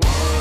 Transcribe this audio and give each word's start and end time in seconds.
Welcome 0.00 0.31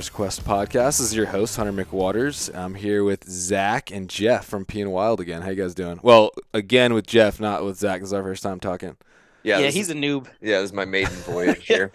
Hunter's 0.00 0.08
Quest 0.08 0.44
podcast. 0.46 0.96
This 0.96 1.00
is 1.00 1.14
your 1.14 1.26
host, 1.26 1.54
Hunter 1.58 1.74
McWaters. 1.74 2.50
I'm 2.56 2.74
here 2.74 3.04
with 3.04 3.28
Zach 3.28 3.90
and 3.90 4.08
Jeff 4.08 4.46
from 4.46 4.64
PNWild 4.64 5.20
again. 5.20 5.42
How 5.42 5.50
you 5.50 5.56
guys 5.56 5.74
doing? 5.74 6.00
Well, 6.02 6.30
again 6.54 6.94
with 6.94 7.06
Jeff, 7.06 7.38
not 7.38 7.62
with 7.66 7.76
Zach. 7.76 8.00
This 8.00 8.08
is 8.08 8.12
our 8.14 8.22
first 8.22 8.42
time 8.42 8.60
talking. 8.60 8.96
Yeah, 9.42 9.58
Yeah, 9.58 9.66
he's 9.66 9.90
is, 9.90 9.90
a 9.90 9.94
noob. 9.94 10.26
yeah, 10.40 10.60
this 10.62 10.70
is 10.70 10.72
my 10.72 10.86
maiden 10.86 11.12
voyage 11.26 11.66
here. 11.66 11.92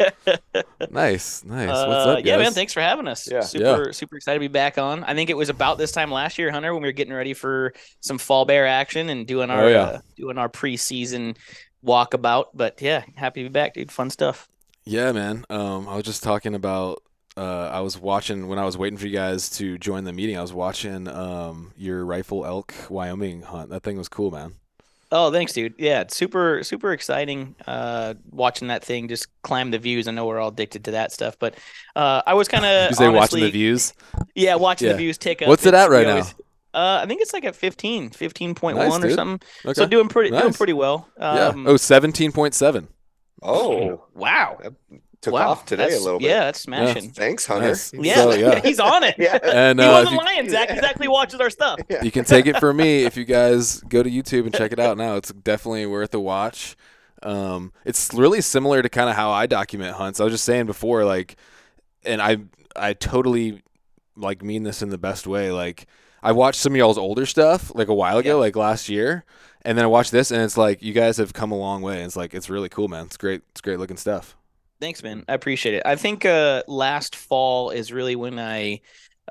Nice, 0.92 1.44
nice. 1.44 1.68
What's 1.68 1.80
Uh, 1.80 2.10
up, 2.12 2.18
guys? 2.20 2.26
yeah, 2.28 2.38
man. 2.38 2.52
Thanks 2.52 2.74
for 2.74 2.82
having 2.82 3.08
us. 3.08 3.28
Yeah. 3.28 3.42
Super, 3.42 3.92
super 3.92 4.18
excited 4.18 4.38
to 4.38 4.40
be 4.42 4.50
back 4.50 4.78
on. 4.78 5.04
I 5.04 5.16
think 5.16 5.32
it 5.32 5.38
was 5.38 5.50
about 5.50 5.80
this 5.80 5.92
time 5.92 6.12
last 6.12 6.38
year, 6.38 6.52
Hunter, 6.52 6.76
when 6.76 6.84
we 6.84 6.88
were 6.90 6.94
getting 6.94 7.12
ready 7.16 7.34
for 7.34 7.74
some 8.02 8.20
fall 8.20 8.46
bear 8.46 8.68
action 8.68 9.10
and 9.10 9.26
doing 9.26 9.50
our 9.50 9.64
Oh, 9.64 9.68
yeah. 9.68 9.82
uh, 9.82 10.00
doing 10.16 10.38
our 10.38 10.48
preseason 10.48 11.38
walkabout. 11.84 12.50
But 12.54 12.80
yeah, 12.84 13.04
happy 13.16 13.42
to 13.42 13.50
be 13.50 13.54
back, 13.54 13.74
dude. 13.74 13.92
Fun 13.92 14.12
stuff. 14.12 14.48
Yeah, 14.84 15.12
man. 15.12 15.44
Um, 15.50 15.90
I 15.90 15.96
was 15.96 16.06
just 16.06 16.22
talking 16.22 16.54
about. 16.54 17.02
Uh, 17.38 17.70
I 17.74 17.82
was 17.82 17.98
watching 18.00 18.48
when 18.48 18.60
I 18.60 18.66
was 18.66 18.78
waiting 18.78 18.98
for 18.98 19.08
you 19.08 19.14
guys 19.14 19.50
to 19.58 19.78
join 19.78 20.06
the 20.06 20.14
meeting. 20.14 20.38
I 20.38 20.42
was 20.42 20.54
watching 20.54 21.08
um 21.08 21.74
your 21.78 22.06
rifle 22.06 22.46
elk 22.46 22.74
Wyoming 22.90 23.42
hunt. 23.42 23.70
That 23.72 23.84
thing 23.84 23.98
was 23.98 24.08
cool, 24.08 24.32
man. 24.32 24.54
Oh, 25.12 25.32
thanks, 25.32 25.54
dude. 25.54 25.76
Yeah, 25.78 26.02
it's 26.02 26.16
super, 26.18 26.64
super 26.64 26.92
exciting. 26.92 27.56
Uh, 27.68 28.16
watching 28.32 28.70
that 28.70 28.84
thing 28.84 29.08
just 29.08 29.28
climb 29.44 29.70
the 29.72 29.78
views. 29.78 30.08
I 30.08 30.12
know 30.12 30.26
we're 30.26 30.40
all 30.40 30.50
addicted 30.50 30.86
to 30.86 30.92
that 30.92 31.12
stuff, 31.12 31.38
but 31.38 31.56
uh, 31.96 32.22
I 32.26 32.34
was 32.34 32.48
kind 32.48 32.66
of 32.66 32.90
You 32.90 32.96
say 32.96 33.10
watching 33.10 33.42
the 33.42 33.52
views. 33.52 33.94
Yeah, 34.34 34.56
watching 34.56 34.88
Yeah. 34.88 34.94
the 34.94 34.98
views 34.98 35.18
tick 35.18 35.42
up. 35.44 35.48
What's 35.48 35.66
it 35.66 35.74
at 35.74 35.90
right 35.90 36.06
now? 36.08 36.12
always- 36.14 36.34
Uh, 36.74 37.00
I 37.04 37.06
think 37.06 37.22
it's 37.22 37.34
like 37.34 37.46
at 37.46 37.56
15, 37.56 38.10
15.1 38.10 38.76
Nice, 38.76 38.94
or 38.98 39.00
dude. 39.08 39.14
something. 39.16 39.48
Okay. 39.64 39.74
So 39.80 39.86
doing 39.86 40.10
pretty, 40.10 40.32
doing 40.36 40.54
pretty 40.54 40.74
well. 40.74 41.08
yeah. 41.20 41.48
Um, 41.50 41.68
Oh, 41.68 41.76
17.7. 41.76 42.88
Oh, 43.44 44.06
wow. 44.16 44.58
Took 45.26 45.34
wow. 45.34 45.50
off 45.50 45.66
today 45.66 45.94
a 45.96 46.00
little 46.00 46.20
bit. 46.20 46.30
Yeah, 46.30 46.46
that's 46.46 46.62
smashing. 46.62 47.12
Thanks, 47.12 47.46
Hunter. 47.46 47.68
Nice. 47.68 47.94
Yeah, 47.94 48.16
So, 48.16 48.34
yeah. 48.34 48.62
he's 48.64 48.80
on 48.80 49.04
it. 49.04 49.16
Yeah. 49.20 49.38
And 49.44 49.80
he 49.80 49.86
uh, 49.86 49.90
if 49.90 50.06
wasn't 50.06 50.22
you, 50.22 50.26
lying. 50.26 50.50
Zach 50.50 50.70
exactly 50.70 51.08
watches 51.08 51.40
our 51.40 51.50
stuff. 51.50 51.80
you 52.02 52.12
can 52.12 52.24
take 52.26 52.46
it 52.46 52.58
from 52.60 52.78
me 52.78 53.04
if 53.04 53.18
you 53.18 53.26
guys 53.40 53.82
go 53.82 54.02
to 54.04 54.10
YouTube 54.10 54.46
and 54.46 54.54
check 54.54 54.72
it 54.72 54.80
out 54.80 54.98
now. 54.98 55.16
It's 55.16 55.32
definitely 55.32 55.86
worth 55.86 56.14
a 56.14 56.20
watch. 56.20 56.76
Um, 57.24 57.74
it's 57.86 58.14
really 58.14 58.42
similar 58.42 58.82
to 58.82 58.90
kind 58.90 59.10
of 59.10 59.16
how 59.16 59.32
I 59.32 59.48
document 59.48 59.96
hunts. 59.96 60.20
I 60.20 60.24
was 60.26 60.34
just 60.34 60.46
saying 60.46 60.68
before, 60.68 61.06
like, 61.06 61.38
and 62.06 62.22
I 62.22 62.38
I 62.76 62.94
totally 62.94 63.64
like 64.16 64.44
mean 64.44 64.64
this 64.64 64.82
in 64.82 64.90
the 64.90 64.98
best 64.98 65.26
way. 65.26 65.52
Like, 65.52 65.88
I 66.22 66.32
watched 66.34 66.60
some 66.60 66.74
of 66.74 66.78
y'all's 66.78 66.98
older 66.98 67.26
stuff 67.26 67.72
like 67.74 67.88
a 67.88 67.94
while 67.94 68.18
ago, 68.18 68.32
Yeah. 68.32 68.36
like 68.36 68.56
last 68.56 68.90
year, 68.90 69.24
and 69.64 69.78
then 69.78 69.86
I 69.86 69.88
watched 69.88 70.12
this, 70.12 70.30
and 70.30 70.42
it's 70.42 70.58
like 70.58 70.84
you 70.84 70.94
guys 70.94 71.18
have 71.18 71.34
come 71.34 71.52
a 71.52 71.58
long 71.58 71.82
way. 71.82 72.04
It's 72.04 72.16
like 72.16 72.34
it's 72.36 72.50
really 72.50 72.70
cool, 72.70 72.88
man. 72.90 73.06
It's 73.06 73.18
great. 73.18 73.42
It's 73.52 73.62
great 73.62 73.80
looking 73.80 73.98
stuff. 73.98 74.36
Thanks, 74.82 75.02
man. 75.02 75.24
I 75.28 75.34
appreciate 75.34 75.76
it. 75.76 75.84
I 75.86 75.96
think 75.96 76.26
uh, 76.26 76.64
last 76.68 77.16
fall 77.16 77.70
is 77.70 77.94
really 77.94 78.16
when 78.16 78.38
I 78.40 78.82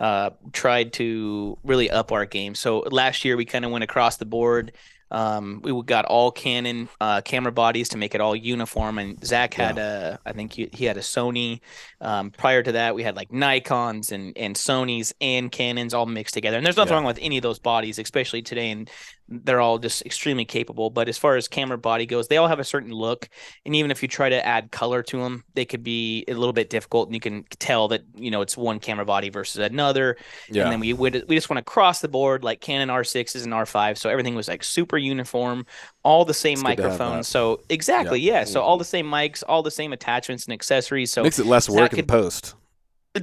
uh, 0.00 0.30
tried 0.52 0.92
to 0.94 1.58
really 1.62 1.90
up 1.90 2.12
our 2.12 2.26
game. 2.26 2.54
So 2.54 2.80
last 2.90 3.24
year 3.24 3.36
we 3.36 3.44
kind 3.44 3.64
of 3.64 3.70
went 3.70 3.84
across 3.84 4.16
the 4.16 4.24
board. 4.24 4.72
Um, 5.10 5.60
we 5.62 5.80
got 5.84 6.06
all 6.06 6.32
Canon 6.32 6.88
uh, 7.00 7.20
camera 7.20 7.52
bodies 7.52 7.90
to 7.90 7.98
make 7.98 8.16
it 8.16 8.20
all 8.20 8.34
uniform, 8.34 8.98
and 8.98 9.24
Zach 9.24 9.54
had 9.54 9.78
a, 9.78 10.18
I 10.26 10.32
think 10.32 10.54
he, 10.54 10.68
he 10.72 10.86
had 10.86 10.96
a 10.96 11.00
Sony. 11.00 11.60
Um, 12.00 12.32
prior 12.32 12.64
to 12.64 12.72
that, 12.72 12.96
we 12.96 13.04
had 13.04 13.14
like 13.14 13.30
Nikon's 13.30 14.10
and 14.10 14.36
and 14.36 14.56
Sony's 14.56 15.14
and 15.20 15.52
Canons 15.52 15.94
all 15.94 16.06
mixed 16.06 16.34
together. 16.34 16.56
And 16.56 16.66
there's 16.66 16.76
nothing 16.76 16.92
Yeah. 16.92 16.96
wrong 16.96 17.04
with 17.04 17.18
any 17.20 17.36
of 17.36 17.42
those 17.42 17.60
bodies, 17.60 18.00
especially 18.00 18.42
today, 18.42 18.70
and 18.70 18.90
they're 19.28 19.60
all 19.60 19.78
just 19.78 20.04
extremely 20.04 20.44
capable. 20.44 20.90
But 20.90 21.08
as 21.08 21.16
far 21.16 21.36
as 21.36 21.48
camera 21.48 21.78
body 21.78 22.04
goes, 22.06 22.28
they 22.28 22.36
all 22.36 22.48
have 22.48 22.58
a 22.60 22.64
certain 22.64 22.92
look 22.92 23.28
and 23.64 23.74
even 23.74 23.90
if 23.90 24.02
you 24.02 24.08
try 24.08 24.28
to 24.28 24.46
add 24.46 24.70
color 24.70 25.02
to 25.02 25.18
them 25.18 25.44
they 25.54 25.64
could 25.64 25.82
be 25.82 26.24
a 26.28 26.34
little 26.34 26.52
bit 26.52 26.68
difficult 26.70 27.08
and 27.08 27.14
you 27.14 27.20
can 27.20 27.44
tell 27.58 27.88
that 27.88 28.02
you 28.16 28.30
know 28.30 28.40
it's 28.42 28.56
one 28.56 28.78
camera 28.78 29.04
body 29.04 29.30
versus 29.30 29.58
another 29.60 30.16
Yeah. 30.50 30.64
and 30.64 30.72
then 30.72 30.80
we 30.80 30.92
would 30.92 31.24
we 31.28 31.34
just 31.36 31.48
went 31.48 31.58
across 31.58 32.00
the 32.00 32.08
board 32.08 32.44
like 32.44 32.60
canon 32.60 32.88
r6s 32.88 33.44
and 33.44 33.52
r5 33.52 33.96
so 33.98 34.10
everything 34.10 34.34
was 34.34 34.48
like 34.48 34.62
super 34.64 34.98
uniform 34.98 35.64
all 36.02 36.24
the 36.24 36.34
same 36.34 36.54
It's 36.54 36.62
good 36.62 36.76
to 36.76 36.82
have 36.82 36.92
that. 36.92 36.98
microphones 36.98 37.28
so 37.28 37.60
exactly 37.70 38.20
yeah. 38.20 38.44
so 38.44 38.60
all 38.62 38.76
the 38.76 38.84
same 38.84 39.06
mics 39.06 39.42
all 39.48 39.62
the 39.62 39.70
same 39.70 39.92
attachments 39.92 40.44
and 40.44 40.52
accessories 40.52 41.10
so 41.12 41.22
Makes 41.22 41.38
it 41.38 41.46
less 41.46 41.68
work 41.68 41.92
in 41.92 41.96
could- 42.00 42.08
post. 42.08 42.54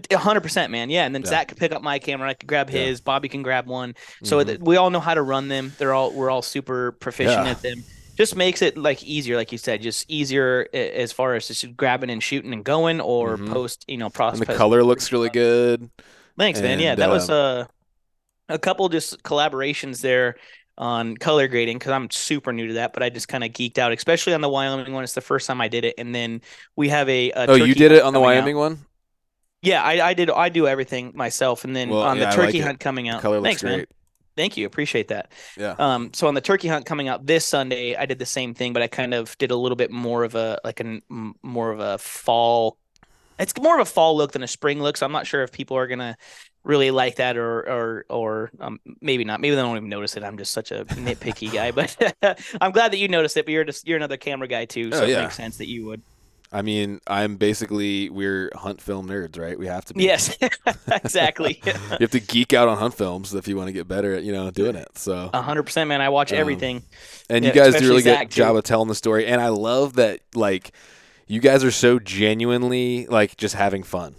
A 0.09 0.17
hundred 0.17 0.41
percent, 0.41 0.71
man. 0.71 0.89
Yeah, 0.89 1.05
and 1.05 1.13
then 1.13 1.21
Yeah. 1.23 1.29
Zach 1.29 1.47
could 1.49 1.57
pick 1.57 1.71
up 1.71 1.81
my 1.81 1.99
camera. 1.99 2.29
I 2.29 2.33
could 2.33 2.47
grab 2.47 2.69
Yeah. 2.69 2.81
his. 2.85 3.01
Bobby 3.01 3.27
can 3.29 3.43
grab 3.43 3.67
one. 3.67 3.95
So 4.23 4.37
Mhm. 4.37 4.45
that 4.47 4.61
we 4.61 4.77
all 4.77 4.89
know 4.89 4.99
how 4.99 5.13
to 5.13 5.21
run 5.21 5.47
them. 5.47 5.73
They're 5.77 5.93
all 5.93 6.11
we're 6.11 6.29
all 6.29 6.41
super 6.41 6.93
proficient 6.93 7.45
Yeah. 7.45 7.51
at 7.51 7.61
them. 7.61 7.83
Just 8.17 8.35
makes 8.35 8.61
it 8.61 8.77
like 8.77 9.03
easier, 9.03 9.35
like 9.35 9.51
you 9.51 9.57
said, 9.57 9.81
just 9.81 10.05
easier 10.09 10.67
as 10.73 11.11
far 11.11 11.35
as 11.35 11.47
just 11.47 11.75
grabbing 11.75 12.09
and 12.09 12.21
shooting 12.21 12.53
and 12.53 12.63
going, 12.63 13.01
or 13.01 13.37
Mhm. 13.37 13.51
post, 13.51 13.83
you 13.87 13.97
know, 13.97 14.05
and 14.05 14.13
process. 14.13 14.39
the 14.47 14.53
color 14.53 14.83
looks 14.83 15.11
really 15.11 15.29
good. 15.29 15.89
Thanks, 16.37 16.61
man. 16.61 16.79
Yeah, 16.79 16.91
and, 16.91 17.01
that 17.01 17.09
was 17.09 17.29
um, 17.29 17.35
uh, 17.35 17.65
a 18.49 18.59
couple 18.59 18.87
just 18.89 19.23
collaborations 19.23 20.01
there 20.01 20.35
on 20.77 21.17
color 21.17 21.47
grading 21.47 21.77
because 21.79 21.91
I'm 21.91 22.09
super 22.09 22.53
new 22.53 22.67
to 22.67 22.73
that, 22.75 22.93
but 22.93 23.03
I 23.03 23.09
just 23.09 23.27
kind 23.27 23.43
of 23.43 23.51
geeked 23.51 23.77
out, 23.77 23.91
especially 23.91 24.33
on 24.33 24.41
the 24.41 24.49
Wyoming 24.49 24.93
one. 24.93 25.03
It's 25.03 25.13
the 25.13 25.21
first 25.21 25.47
time 25.47 25.59
I 25.61 25.67
did 25.67 25.83
it, 25.85 25.95
and 25.97 26.13
then 26.15 26.41
we 26.75 26.89
have 26.89 27.07
a. 27.09 27.31
a 27.31 27.45
Oh, 27.51 27.55
you 27.55 27.75
did 27.75 27.91
it 27.91 28.01
on 28.03 28.13
the 28.13 28.19
coming 28.19 28.37
out. 28.37 28.41
Wyoming 28.41 28.57
one. 28.57 28.79
Yeah, 29.61 29.83
I, 29.83 30.09
I 30.09 30.13
did. 30.13 30.29
I 30.29 30.49
do 30.49 30.67
everything 30.67 31.11
myself, 31.15 31.63
and 31.63 31.75
then 31.75 31.89
Well, 31.89 32.01
on 32.01 32.17
yeah, 32.17 32.31
the 32.31 32.37
like 32.37 32.47
turkey 32.47 32.59
it. 32.59 32.63
hunt 32.63 32.79
coming 32.79 33.05
The 33.05 33.11
out. 33.11 33.43
Thanks, 33.43 33.63
man. 33.63 33.85
Thank 34.37 34.57
you. 34.57 34.65
Appreciate 34.65 35.09
that. 35.09 35.31
Yeah. 35.57 35.75
Um, 35.77 36.13
so 36.13 36.27
on 36.27 36.33
the 36.33 36.41
turkey 36.41 36.67
hunt 36.67 36.85
coming 36.85 37.07
out 37.07 37.25
this 37.27 37.45
Sunday, 37.45 37.95
I 37.95 38.05
did 38.05 38.17
the 38.17 38.25
same 38.25 38.53
thing, 38.53 38.73
but 38.73 38.81
I 38.81 38.87
kind 38.87 39.13
of 39.13 39.37
did 39.37 39.51
a 39.51 39.55
little 39.55 39.75
bit 39.75 39.91
more 39.91 40.23
of 40.23 40.35
a 40.35 40.59
like 40.63 40.79
a 40.79 40.99
more 41.43 41.71
of 41.71 41.79
a 41.79 41.97
fall. 41.97 42.77
It's 43.37 43.53
more 43.59 43.75
of 43.79 43.81
a 43.81 43.89
fall 43.91 44.15
look 44.15 44.31
than 44.31 44.41
a 44.43 44.47
spring 44.47 44.81
look, 44.81 44.97
so 44.97 45.05
I'm 45.05 45.11
not 45.11 45.27
sure 45.27 45.43
if 45.43 45.51
people 45.51 45.75
are 45.77 45.85
gonna 45.87 46.15
really 46.63 46.91
like 46.91 47.15
that 47.17 47.37
or 47.37 47.59
or 47.69 48.05
or 48.09 48.51
um, 48.59 48.79
maybe 49.01 49.25
not. 49.25 49.41
Maybe 49.41 49.55
they 49.55 49.61
don't 49.61 49.75
even 49.77 49.89
notice 49.89 50.15
it. 50.15 50.23
I'm 50.23 50.37
just 50.37 50.53
such 50.53 50.71
a 50.71 50.85
nitpicky 50.85 51.51
guy, 51.51 51.71
but 51.71 51.95
I'm 52.61 52.71
glad 52.71 52.93
that 52.93 52.97
you 52.97 53.09
noticed 53.09 53.35
it. 53.37 53.45
But 53.45 53.51
you're 53.51 53.63
just 53.65 53.85
you're 53.87 53.97
another 53.97 54.17
camera 54.17 54.47
guy 54.47 54.65
too, 54.65 54.89
Oh, 54.93 54.99
so 55.01 55.05
yeah. 55.05 55.19
it 55.19 55.21
makes 55.23 55.35
sense 55.35 55.57
that 55.57 55.67
you 55.67 55.85
would. 55.85 56.01
I 56.53 56.61
mean, 56.63 56.99
I'm 57.07 57.37
basically 57.37 58.09
we're 58.09 58.51
hunt 58.53 58.81
film 58.81 59.07
nerds, 59.07 59.39
right? 59.39 59.57
We 59.57 59.67
have 59.67 59.85
to 59.85 59.93
be. 59.93 60.03
Yes, 60.03 60.37
exactly. 60.91 61.61
you 61.65 61.71
have 61.99 62.11
to 62.11 62.19
geek 62.19 62.53
out 62.53 62.67
on 62.67 62.77
hunt 62.77 62.93
films 62.93 63.33
if 63.33 63.47
you 63.47 63.55
want 63.55 63.67
to 63.67 63.73
get 63.73 63.87
better 63.87 64.13
at 64.15 64.23
you 64.23 64.33
know 64.33 64.51
doing 64.51 64.75
it. 64.75 64.97
So, 64.97 65.29
A 65.33 65.41
hundred 65.41 65.63
percent, 65.63 65.87
man. 65.87 66.01
I 66.01 66.09
watch 66.09 66.33
Um, 66.33 66.39
everything. 66.39 66.83
and 67.29 67.45
yeah, 67.45 67.51
you 67.51 67.55
guys 67.55 67.75
do 67.75 67.85
a 67.85 67.89
really 67.89 68.01
Zach, 68.01 68.19
good 68.27 68.31
too. 68.31 68.37
job 68.41 68.55
of 68.57 68.63
telling 68.63 68.89
the 68.89 68.95
story, 68.95 69.25
and 69.27 69.39
I 69.39 69.47
love 69.49 69.93
that 69.93 70.19
like 70.35 70.71
you 71.27 71.39
guys 71.39 71.63
are 71.63 71.71
so 71.71 71.99
genuinely 71.99 73.05
like 73.07 73.37
just 73.37 73.55
having 73.55 73.83
fun. 73.83 74.15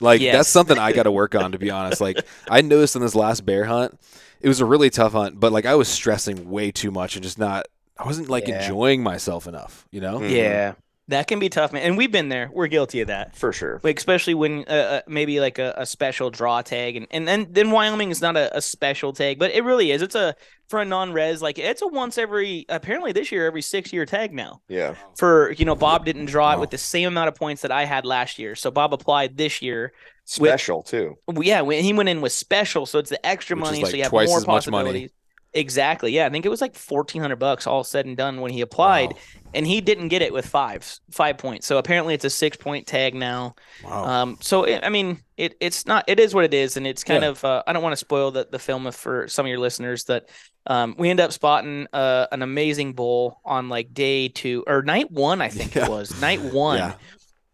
Like 0.00 0.20
Yes. 0.20 0.34
that's 0.36 0.48
something 0.48 0.78
I 0.78 0.92
got 0.92 1.04
to 1.04 1.12
work 1.12 1.34
on 1.34 1.52
to 1.52 1.58
be 1.58 1.70
honest. 1.70 2.00
Like 2.00 2.18
I 2.48 2.60
noticed 2.60 2.96
in 2.96 3.02
this 3.02 3.14
last 3.14 3.44
bear 3.46 3.64
hunt, 3.64 3.98
it 4.40 4.48
was 4.48 4.60
a 4.60 4.64
really 4.64 4.90
tough 4.90 5.12
hunt, 5.12 5.38
but 5.40 5.52
like 5.52 5.66
I 5.66 5.74
was 5.74 5.88
stressing 5.88 6.50
way 6.50 6.70
too 6.70 6.90
much 6.90 7.16
and 7.16 7.22
just 7.24 7.38
not. 7.38 7.66
I 7.98 8.04
wasn't 8.06 8.28
like 8.28 8.46
Yeah. 8.48 8.62
enjoying 8.62 9.02
myself 9.02 9.46
enough, 9.46 9.86
you 9.90 10.00
know. 10.00 10.18
Mhm. 10.20 10.30
Yeah, 10.30 10.74
that 11.12 11.26
can 11.26 11.38
be 11.38 11.48
tough, 11.48 11.72
man. 11.72 11.82
And 11.82 11.96
we've 11.96 12.12
been 12.12 12.28
there. 12.28 12.50
We're 12.52 12.66
guilty 12.66 13.00
of 13.00 13.08
that. 13.08 13.36
For 13.36 13.52
sure. 13.52 13.80
Like 13.82 13.98
especially 13.98 14.34
when 14.34 14.64
uh, 14.68 14.72
uh, 14.72 15.00
maybe 15.06 15.40
like 15.40 15.58
a, 15.58 15.74
a 15.76 15.86
special 15.86 16.30
draw 16.30 16.62
tag, 16.62 16.96
and 16.96 17.06
and 17.10 17.26
then 17.26 17.46
then 17.50 17.70
Wyoming 17.70 18.10
is 18.10 18.20
not 18.20 18.36
a, 18.36 18.56
a 18.56 18.60
special 18.60 19.12
tag, 19.12 19.38
but 19.38 19.50
it 19.52 19.64
really 19.64 19.90
is. 19.90 20.02
It's 20.02 20.14
a 20.14 20.34
for 20.68 20.80
a 20.80 20.84
non-res 20.84 21.42
like 21.42 21.58
it's 21.58 21.82
a 21.82 21.86
once 21.86 22.16
every 22.16 22.64
apparently 22.68 23.12
this 23.12 23.30
year 23.30 23.46
every 23.46 23.62
six 23.62 23.92
year 23.92 24.06
tag 24.06 24.32
now. 24.32 24.62
Yeah. 24.68 24.94
For 25.16 25.52
you 25.52 25.64
know 25.64 25.74
Bob 25.74 26.04
didn't 26.04 26.26
draw 26.26 26.54
it 26.54 26.60
with 26.60 26.70
the 26.70 26.78
same 26.78 27.08
amount 27.08 27.28
of 27.28 27.34
points 27.34 27.62
that 27.62 27.70
I 27.70 27.84
had 27.84 28.04
last 28.06 28.38
year, 28.38 28.54
so 28.54 28.70
Bob 28.70 28.92
applied 28.94 29.36
this 29.36 29.60
year. 29.62 29.92
Special 30.24 30.82
too. 30.82 31.18
Yeah, 31.40 31.62
when 31.62 31.82
he 31.82 31.92
went 31.92 32.08
in 32.08 32.20
with 32.20 32.32
special, 32.32 32.86
so 32.86 32.98
it's 33.00 33.10
the 33.10 33.24
extra 33.26 33.56
Which 33.56 33.64
money, 33.64 33.82
like, 33.82 33.90
so 33.90 33.96
you 33.96 34.02
have 34.04 34.12
more 34.12 34.22
much 34.24 34.46
money. 34.46 34.46
possibilities. 34.46 35.10
Exactly. 35.54 36.12
Yeah, 36.12 36.26
I 36.26 36.30
think 36.30 36.46
it 36.46 36.48
was 36.48 36.60
like 36.62 36.74
fourteen 36.74 37.20
hundred 37.20 37.36
bucks 37.40 37.66
all 37.66 37.84
said 37.84 38.06
and 38.06 38.16
done 38.16 38.40
when 38.40 38.52
he 38.52 38.60
applied, 38.62 39.12
Wow. 39.12 39.18
And 39.54 39.66
he 39.66 39.80
didn't 39.80 40.08
get 40.08 40.22
it 40.22 40.32
with 40.32 40.46
five 40.46 40.98
five 41.10 41.38
points. 41.38 41.66
So 41.66 41.78
apparently 41.78 42.14
it's 42.14 42.24
a 42.24 42.30
six 42.30 42.56
point 42.56 42.86
tag 42.86 43.14
now. 43.14 43.54
Wow. 43.84 44.04
Um, 44.04 44.38
so 44.40 44.64
it, 44.64 44.80
I 44.82 44.88
mean, 44.88 45.20
it 45.36 45.56
it's 45.60 45.86
not 45.86 46.04
it 46.08 46.18
is 46.20 46.34
what 46.34 46.44
it 46.44 46.54
is, 46.54 46.76
and 46.76 46.86
it's 46.86 47.04
kind 47.04 47.22
Yeah. 47.22 47.30
of 47.30 47.44
uh, 47.44 47.62
I 47.66 47.72
don't 47.72 47.82
want 47.82 47.92
to 47.92 47.96
spoil 47.98 48.30
the 48.30 48.48
the 48.50 48.58
film 48.58 48.90
for 48.92 49.28
some 49.28 49.46
of 49.46 49.50
your 49.50 49.58
listeners 49.58 50.04
that 50.04 50.28
um 50.66 50.94
we 50.96 51.10
end 51.10 51.18
up 51.18 51.32
spotting 51.32 51.88
uh 51.92 52.26
an 52.30 52.40
amazing 52.42 52.92
bull 52.92 53.40
on 53.44 53.68
like 53.68 53.92
day 53.92 54.28
two 54.28 54.62
or 54.66 54.82
night 54.82 55.10
one 55.10 55.40
I 55.40 55.48
think 55.48 55.74
Yeah. 55.74 55.86
it 55.86 55.90
was 55.90 56.20
night 56.20 56.40
one. 56.40 56.78
Yeah. 56.78 56.94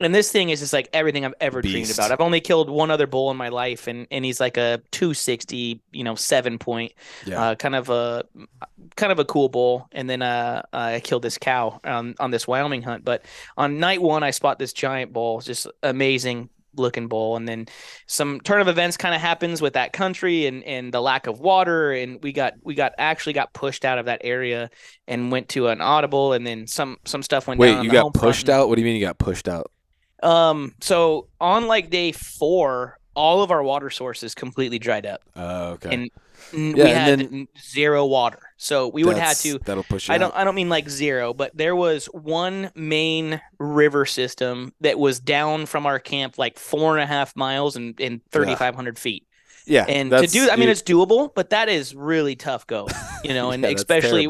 And 0.01 0.15
this 0.15 0.31
thing 0.31 0.51
is 0.51 0.61
just 0.61 0.73
like 0.73 0.89
everything 0.93 1.25
I've 1.25 1.35
ever 1.41 1.61
dreamed 1.61 1.91
about. 1.91 2.13
I've 2.13 2.21
only 2.21 2.41
killed 2.41 2.71
one 2.71 2.91
other 2.91 3.07
bull 3.07 3.31
in 3.31 3.37
my 3.37 3.49
life, 3.49 3.87
and 3.87 4.07
and 4.11 4.25
he's 4.25 4.41
like 4.41 4.57
a 4.57 4.81
260, 4.93 5.81
you 5.93 6.05
know, 6.05 6.15
seven 6.15 6.59
point, 6.59 6.93
Yeah. 7.27 7.43
uh, 7.43 7.55
kind 7.57 7.75
of 7.75 7.91
a 7.91 8.25
kind 8.97 9.11
of 9.13 9.19
a 9.19 9.25
cool 9.25 9.49
bull. 9.49 9.89
And 9.93 10.09
then 10.09 10.23
uh, 10.23 10.63
I 10.73 11.01
killed 11.01 11.23
this 11.23 11.39
cow 11.39 11.81
on 11.85 12.15
on 12.21 12.31
this 12.31 12.47
Wyoming 12.47 12.83
hunt. 12.83 13.05
But 13.05 13.25
on 13.57 13.81
night 13.81 14.01
one, 14.01 14.23
I 14.23 14.31
spot 14.31 14.59
this 14.59 14.73
giant 14.73 15.13
bull, 15.13 15.41
just 15.41 15.67
amazing 15.83 16.51
looking 16.75 17.09
bull 17.09 17.35
and 17.37 17.49
then 17.49 17.67
some 18.07 18.41
turn 18.41 18.61
of 18.61 18.69
events 18.69 18.97
kind 18.97 19.13
of 19.13 19.21
happens 19.21 19.61
with 19.61 19.73
that 19.73 19.93
country 19.93 20.47
and 20.47 20.63
and 20.63 20.95
the 20.95 21.01
lack 21.01 21.27
of 21.27 21.41
water 21.41 21.91
and 21.91 22.23
we 22.23 22.33
got 22.33 22.53
we 22.63 22.75
got 22.75 22.93
actually 22.99 23.33
got 23.33 23.53
pushed 23.53 23.85
out 23.85 23.99
of 23.99 24.07
that 24.07 24.21
area 24.23 24.71
and 25.09 25.33
went 25.33 25.49
to 25.49 25.67
an 25.69 25.81
audible 25.81 26.35
and 26.35 26.47
then 26.47 26.69
some 26.69 26.97
some 27.05 27.23
stuff 27.23 27.49
went 27.49 27.61
down 27.61 27.79
Wait, 27.79 27.85
you 27.85 27.91
got 27.91 28.15
pushed 28.15 28.49
out? 28.49 28.69
What 28.69 28.77
do 28.77 28.83
you 28.83 28.87
mean 28.87 28.95
you 28.95 29.05
got 29.05 29.19
pushed 29.19 29.49
out? 29.49 29.73
Um, 30.23 30.75
so 30.81 31.29
on 31.41 31.67
like 31.67 31.91
day 31.91 32.13
four, 32.13 32.99
all 33.15 33.43
of 33.43 33.51
our 33.51 33.63
water 33.63 33.91
sources 33.91 34.35
completely 34.35 34.79
dried 34.79 35.07
up. 35.07 35.23
Oh, 35.37 35.71
okay. 35.73 35.95
And 35.95 36.11
N- 36.55 36.77
Yeah, 36.77 36.85
we 36.85 36.91
had 36.91 37.19
then- 37.19 37.49
zero 37.61 38.07
water, 38.07 38.39
so 38.57 38.89
we 38.89 39.05
would 39.05 39.19
have 39.19 39.37
to. 39.41 39.59
That'll 39.59 39.83
push 39.83 40.09
you 40.09 40.15
I 40.15 40.19
don't. 40.19 40.35
I 40.35 40.45
don't 40.45 40.55
mean 40.55 40.69
like 40.69 40.89
zero, 40.89 41.35
but 41.35 41.55
there 41.57 41.75
was 41.75 42.07
one 42.07 42.71
main 42.75 43.41
river 43.59 44.07
system 44.07 44.73
that 44.81 44.99
was 44.99 45.19
down 45.21 45.67
from 45.67 45.85
our 45.85 45.99
camp 45.99 46.39
like 46.39 46.59
four 46.59 46.97
and 46.97 47.03
a 47.03 47.07
half 47.07 47.35
miles 47.37 47.77
and, 47.77 48.01
and 48.01 48.25
thirty 48.31 48.55
five 48.55 48.75
hundred 48.77 48.99
feet. 48.99 49.25
Yeah, 49.67 49.85
And 49.87 50.11
to 50.11 50.27
do, 50.27 50.49
I 50.49 50.57
mean, 50.57 50.71
it's 50.71 50.81
doable, 50.81 51.35
but 51.35 51.51
that 51.51 51.69
is 51.69 51.95
really 51.95 52.37
tough 52.37 52.67
going, 52.67 52.95
you 53.25 53.35
know, 53.35 53.51
and 53.51 53.63
Yeah, 53.63 53.69
especially 53.71 54.27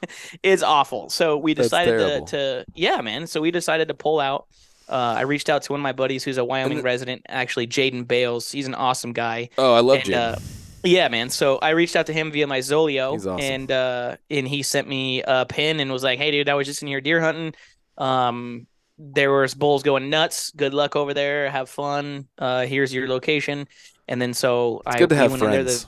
it's 0.42 0.62
awful. 0.62 1.08
So 1.08 1.38
we 1.38 1.54
decided 1.54 2.26
to, 2.26 2.36
to, 2.36 2.64
yeah, 2.74 3.00
man. 3.00 3.26
So 3.26 3.40
we 3.40 3.50
decided 3.50 3.88
to 3.88 3.94
pull 3.94 4.20
out. 4.20 4.48
Uh, 4.88 5.14
I 5.18 5.22
reached 5.22 5.48
out 5.48 5.62
to 5.62 5.72
one 5.72 5.80
of 5.80 5.82
my 5.82 5.92
buddies 5.92 6.24
who's 6.24 6.38
a 6.38 6.44
Wyoming 6.44 6.82
resident, 6.82 7.22
actually 7.28 7.66
Jaden 7.66 8.06
Bales. 8.06 8.50
He's 8.52 8.66
an 8.66 8.74
awesome 8.74 9.12
guy. 9.12 9.48
oh, 9.58 9.74
I 9.74 9.80
love 9.80 10.02
Jim. 10.02 10.18
uh, 10.18 10.36
yeah, 10.84 11.08
man. 11.08 11.30
So 11.30 11.58
I 11.58 11.70
reached 11.70 11.94
out 11.96 12.06
to 12.06 12.12
him 12.12 12.32
via 12.32 12.46
my 12.46 12.58
Zoleo, 12.58 13.12
He's 13.12 13.26
awesome. 13.26 13.40
and 13.44 13.70
uh, 13.70 14.16
and 14.30 14.46
he 14.48 14.62
sent 14.62 14.88
me 14.88 15.22
a 15.22 15.46
pin 15.46 15.80
and 15.80 15.90
was 15.92 16.02
like, 16.02 16.18
"Hey, 16.18 16.30
dude, 16.30 16.48
I 16.48 16.54
was 16.54 16.66
just 16.66 16.82
in 16.82 16.88
here 16.88 17.00
deer 17.00 17.20
hunting. 17.20 17.54
Um, 17.98 18.66
there 18.98 19.32
was 19.32 19.54
bulls 19.54 19.82
going 19.82 20.10
nuts. 20.10 20.50
Good 20.56 20.74
luck 20.74 20.96
over 20.96 21.14
there. 21.14 21.50
Have 21.50 21.68
fun. 21.68 22.26
Uh, 22.38 22.66
here's 22.66 22.92
your 22.92 23.08
location." 23.08 23.68
And 24.08 24.20
then 24.20 24.34
so 24.34 24.82
it's 24.86 24.96
I 24.96 24.98
good 24.98 25.10
to 25.10 25.14
have 25.16 25.30
went 25.30 25.42
in 25.44 25.50
there 25.50 25.62
friends. 25.64 25.86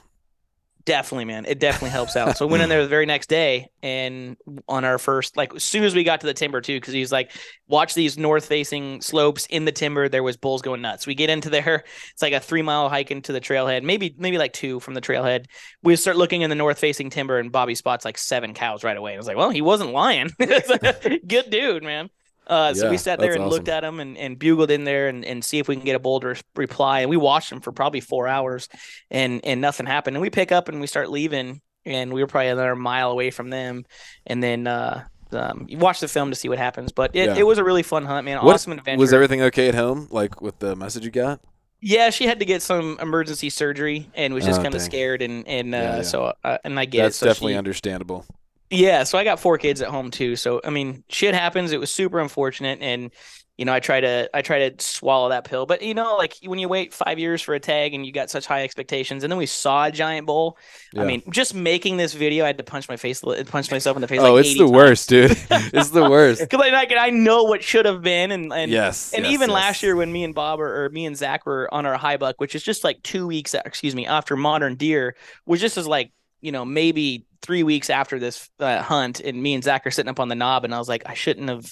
Definitely, 0.84 1.24
man. 1.24 1.44
It 1.46 1.58
definitely 1.58 1.90
helps 1.90 2.16
out. 2.16 2.36
So 2.36 2.46
we 2.46 2.52
went 2.52 2.62
in 2.62 2.68
there 2.68 2.82
the 2.82 2.88
very 2.88 3.06
next 3.06 3.28
day, 3.28 3.68
and 3.82 4.36
on 4.68 4.84
our 4.84 4.98
first, 4.98 5.36
like, 5.36 5.54
as 5.54 5.64
soon 5.64 5.84
as 5.84 5.94
we 5.94 6.04
got 6.04 6.20
to 6.20 6.26
the 6.26 6.34
timber 6.34 6.60
too, 6.60 6.76
because 6.76 6.94
he's 6.94 7.12
like, 7.12 7.32
watch 7.68 7.94
these 7.94 8.18
north-facing 8.18 9.00
slopes 9.00 9.46
in 9.46 9.64
the 9.64 9.72
timber. 9.72 10.08
There 10.08 10.22
was 10.22 10.36
bulls 10.36 10.62
going 10.62 10.82
nuts. 10.82 11.06
We 11.06 11.14
get 11.14 11.30
into 11.30 11.50
there. 11.50 11.84
It's 12.12 12.22
like 12.22 12.32
a 12.32 12.40
three-mile 12.40 12.88
hike 12.88 13.10
into 13.10 13.32
the 13.32 13.40
trailhead, 13.40 13.82
maybe 13.82 14.14
maybe 14.18 14.38
like 14.38 14.52
two 14.52 14.80
from 14.80 14.94
the 14.94 15.00
trailhead. 15.00 15.46
We 15.82 15.96
start 15.96 16.16
looking 16.16 16.42
in 16.42 16.50
the 16.50 16.56
north-facing 16.56 17.10
timber, 17.10 17.38
and 17.38 17.52
Bobby 17.52 17.74
spots 17.74 18.04
like 18.04 18.18
seven 18.18 18.54
cows 18.54 18.84
right 18.84 18.96
away. 18.96 19.14
I 19.14 19.16
was 19.16 19.26
like, 19.26 19.36
well, 19.36 19.50
he 19.50 19.62
wasn't 19.62 19.92
lying. 19.92 20.30
Good 20.38 21.50
dude, 21.50 21.82
man. 21.82 22.10
Uh, 22.46 22.74
so 22.74 22.84
Yeah, 22.84 22.90
we 22.90 22.96
sat 22.98 23.18
there 23.20 23.32
and 23.34 23.48
looked 23.48 23.68
at 23.68 23.80
them 23.80 24.00
and, 24.00 24.16
and 24.18 24.38
bugled 24.38 24.70
in 24.70 24.84
there 24.84 25.08
and, 25.08 25.24
and 25.24 25.44
see 25.44 25.58
if 25.58 25.66
we 25.68 25.76
can 25.76 25.84
get 25.84 25.96
a 25.96 25.98
bolder 25.98 26.36
reply. 26.56 27.00
And 27.00 27.10
we 27.10 27.16
watched 27.16 27.50
them 27.50 27.60
for 27.60 27.72
probably 27.72 28.00
four 28.00 28.28
hours 28.28 28.68
and 29.10 29.40
and 29.44 29.60
nothing 29.60 29.86
happened. 29.86 30.16
And 30.16 30.22
we 30.22 30.30
pick 30.30 30.52
up 30.52 30.68
and 30.68 30.80
we 30.80 30.86
start 30.86 31.10
leaving, 31.10 31.60
and 31.86 32.12
we 32.12 32.20
were 32.22 32.26
probably 32.26 32.48
another 32.48 32.76
mile 32.76 33.10
away 33.10 33.30
from 33.30 33.50
them. 33.50 33.84
And 34.26 34.42
then 34.42 34.66
uh, 34.66 35.04
um, 35.32 35.66
you 35.68 35.78
watch 35.78 36.00
the 36.00 36.08
film 36.08 36.30
to 36.30 36.36
see 36.36 36.48
what 36.48 36.58
happens. 36.58 36.92
But 36.92 37.16
it, 37.16 37.26
Yeah. 37.26 37.36
it 37.36 37.46
was 37.46 37.58
a 37.58 37.64
really 37.64 37.82
fun 37.82 38.04
hunt, 38.04 38.24
man. 38.26 38.44
What- 38.44 38.54
awesome 38.54 38.72
adventure. 38.72 39.00
Was 39.00 39.12
everything 39.12 39.40
okay 39.42 39.68
at 39.68 39.74
home? 39.74 40.08
Like 40.10 40.40
with 40.40 40.58
the 40.58 40.76
message 40.76 41.04
you 41.04 41.10
got? 41.10 41.40
yeah, 41.86 42.08
she 42.08 42.26
had 42.26 42.38
to 42.38 42.46
get 42.46 42.62
some 42.62 42.96
emergency 43.00 43.50
surgery 43.50 44.08
and 44.14 44.32
was 44.32 44.44
just 44.46 44.60
Oh, 44.60 44.62
kind 44.62 44.74
of 44.74 44.80
scared. 44.80 45.20
And 45.20 45.46
and 45.46 45.74
uh, 45.74 45.78
Yeah, 45.78 45.96
yeah. 45.96 46.02
so 46.02 46.32
uh, 46.42 46.58
and 46.64 46.78
I 46.80 46.84
get 46.86 47.02
That's 47.02 47.16
it. 47.16 47.18
So 47.20 47.26
definitely 47.26 47.52
she- 47.54 47.58
understandable. 47.58 48.24
Yeah, 48.74 49.04
so 49.04 49.18
I 49.18 49.24
got 49.24 49.40
four 49.40 49.58
kids 49.58 49.82
at 49.82 49.88
home 49.88 50.10
too. 50.10 50.36
So 50.36 50.60
I 50.64 50.70
mean, 50.70 51.04
shit 51.08 51.34
happens. 51.34 51.72
It 51.72 51.80
was 51.80 51.92
super 51.92 52.20
unfortunate, 52.20 52.78
and 52.80 53.10
you 53.56 53.64
know, 53.64 53.72
I 53.72 53.78
try 53.78 54.00
to 54.00 54.28
I 54.34 54.42
try 54.42 54.68
to 54.68 54.82
swallow 54.82 55.28
that 55.28 55.44
pill. 55.44 55.64
But 55.64 55.82
you 55.82 55.94
know, 55.94 56.16
like 56.16 56.34
when 56.44 56.58
you 56.58 56.68
wait 56.68 56.92
five 56.92 57.20
years 57.20 57.40
for 57.40 57.54
a 57.54 57.60
tag 57.60 57.94
and 57.94 58.04
you 58.04 58.10
got 58.10 58.28
such 58.28 58.46
high 58.46 58.64
expectations, 58.64 59.22
and 59.22 59.30
then 59.30 59.38
we 59.38 59.46
saw 59.46 59.84
a 59.84 59.92
giant 59.92 60.26
bull. 60.26 60.58
I 60.96 61.04
mean, 61.04 61.22
just 61.30 61.54
making 61.54 61.96
this 61.96 62.14
video, 62.14 62.44
I 62.44 62.48
had 62.48 62.58
to 62.58 62.64
punch 62.64 62.88
my 62.88 62.96
face, 62.96 63.20
punch 63.20 63.70
myself 63.70 63.96
in 63.96 64.00
the 64.00 64.08
face. 64.08 64.20
Oh, 64.20 64.34
like 64.34 64.40
it's 64.40 64.50
80 64.50 64.58
the 64.58 64.64
times. 64.64 64.72
worst, 64.72 65.08
dude. 65.08 65.30
it's 65.50 65.90
the 65.90 66.10
worst. 66.10 66.40
Because 66.44 66.66
I, 66.66 66.70
like, 66.70 66.92
I 66.96 67.10
know 67.10 67.44
what 67.44 67.62
should 67.62 67.86
have 67.86 68.02
been, 68.02 68.32
and 68.32 68.52
and 68.52 68.70
yes. 68.70 69.12
and 69.12 69.24
yes, 69.24 69.32
even 69.32 69.50
yes. 69.50 69.54
last 69.54 69.82
year 69.82 69.94
when 69.94 70.12
me 70.12 70.24
and 70.24 70.34
Bob 70.34 70.60
or, 70.60 70.84
or 70.84 70.90
me 70.90 71.06
and 71.06 71.16
Zach 71.16 71.46
were 71.46 71.72
on 71.72 71.86
our 71.86 71.96
high 71.96 72.16
buck, 72.16 72.40
which 72.40 72.54
is 72.56 72.62
just 72.62 72.82
like 72.82 73.02
two 73.02 73.26
weeks, 73.26 73.54
excuse 73.54 73.94
me, 73.94 74.06
after 74.06 74.36
modern 74.36 74.74
deer, 74.74 75.14
was 75.46 75.60
just 75.60 75.76
as 75.76 75.86
like 75.86 76.10
you 76.40 76.50
know 76.50 76.64
maybe 76.64 77.24
three 77.44 77.62
weeks 77.62 77.90
after 77.90 78.18
this 78.18 78.48
uh, 78.58 78.82
hunt, 78.82 79.20
and 79.20 79.40
me 79.42 79.54
and 79.54 79.62
Zach 79.62 79.86
are 79.86 79.90
sitting 79.90 80.10
up 80.10 80.18
on 80.20 80.28
the 80.28 80.34
knob, 80.34 80.64
and 80.64 80.74
I 80.74 80.78
was 80.78 80.88
like, 80.88 81.02
I 81.06 81.14
shouldn't 81.14 81.48
have, 81.50 81.66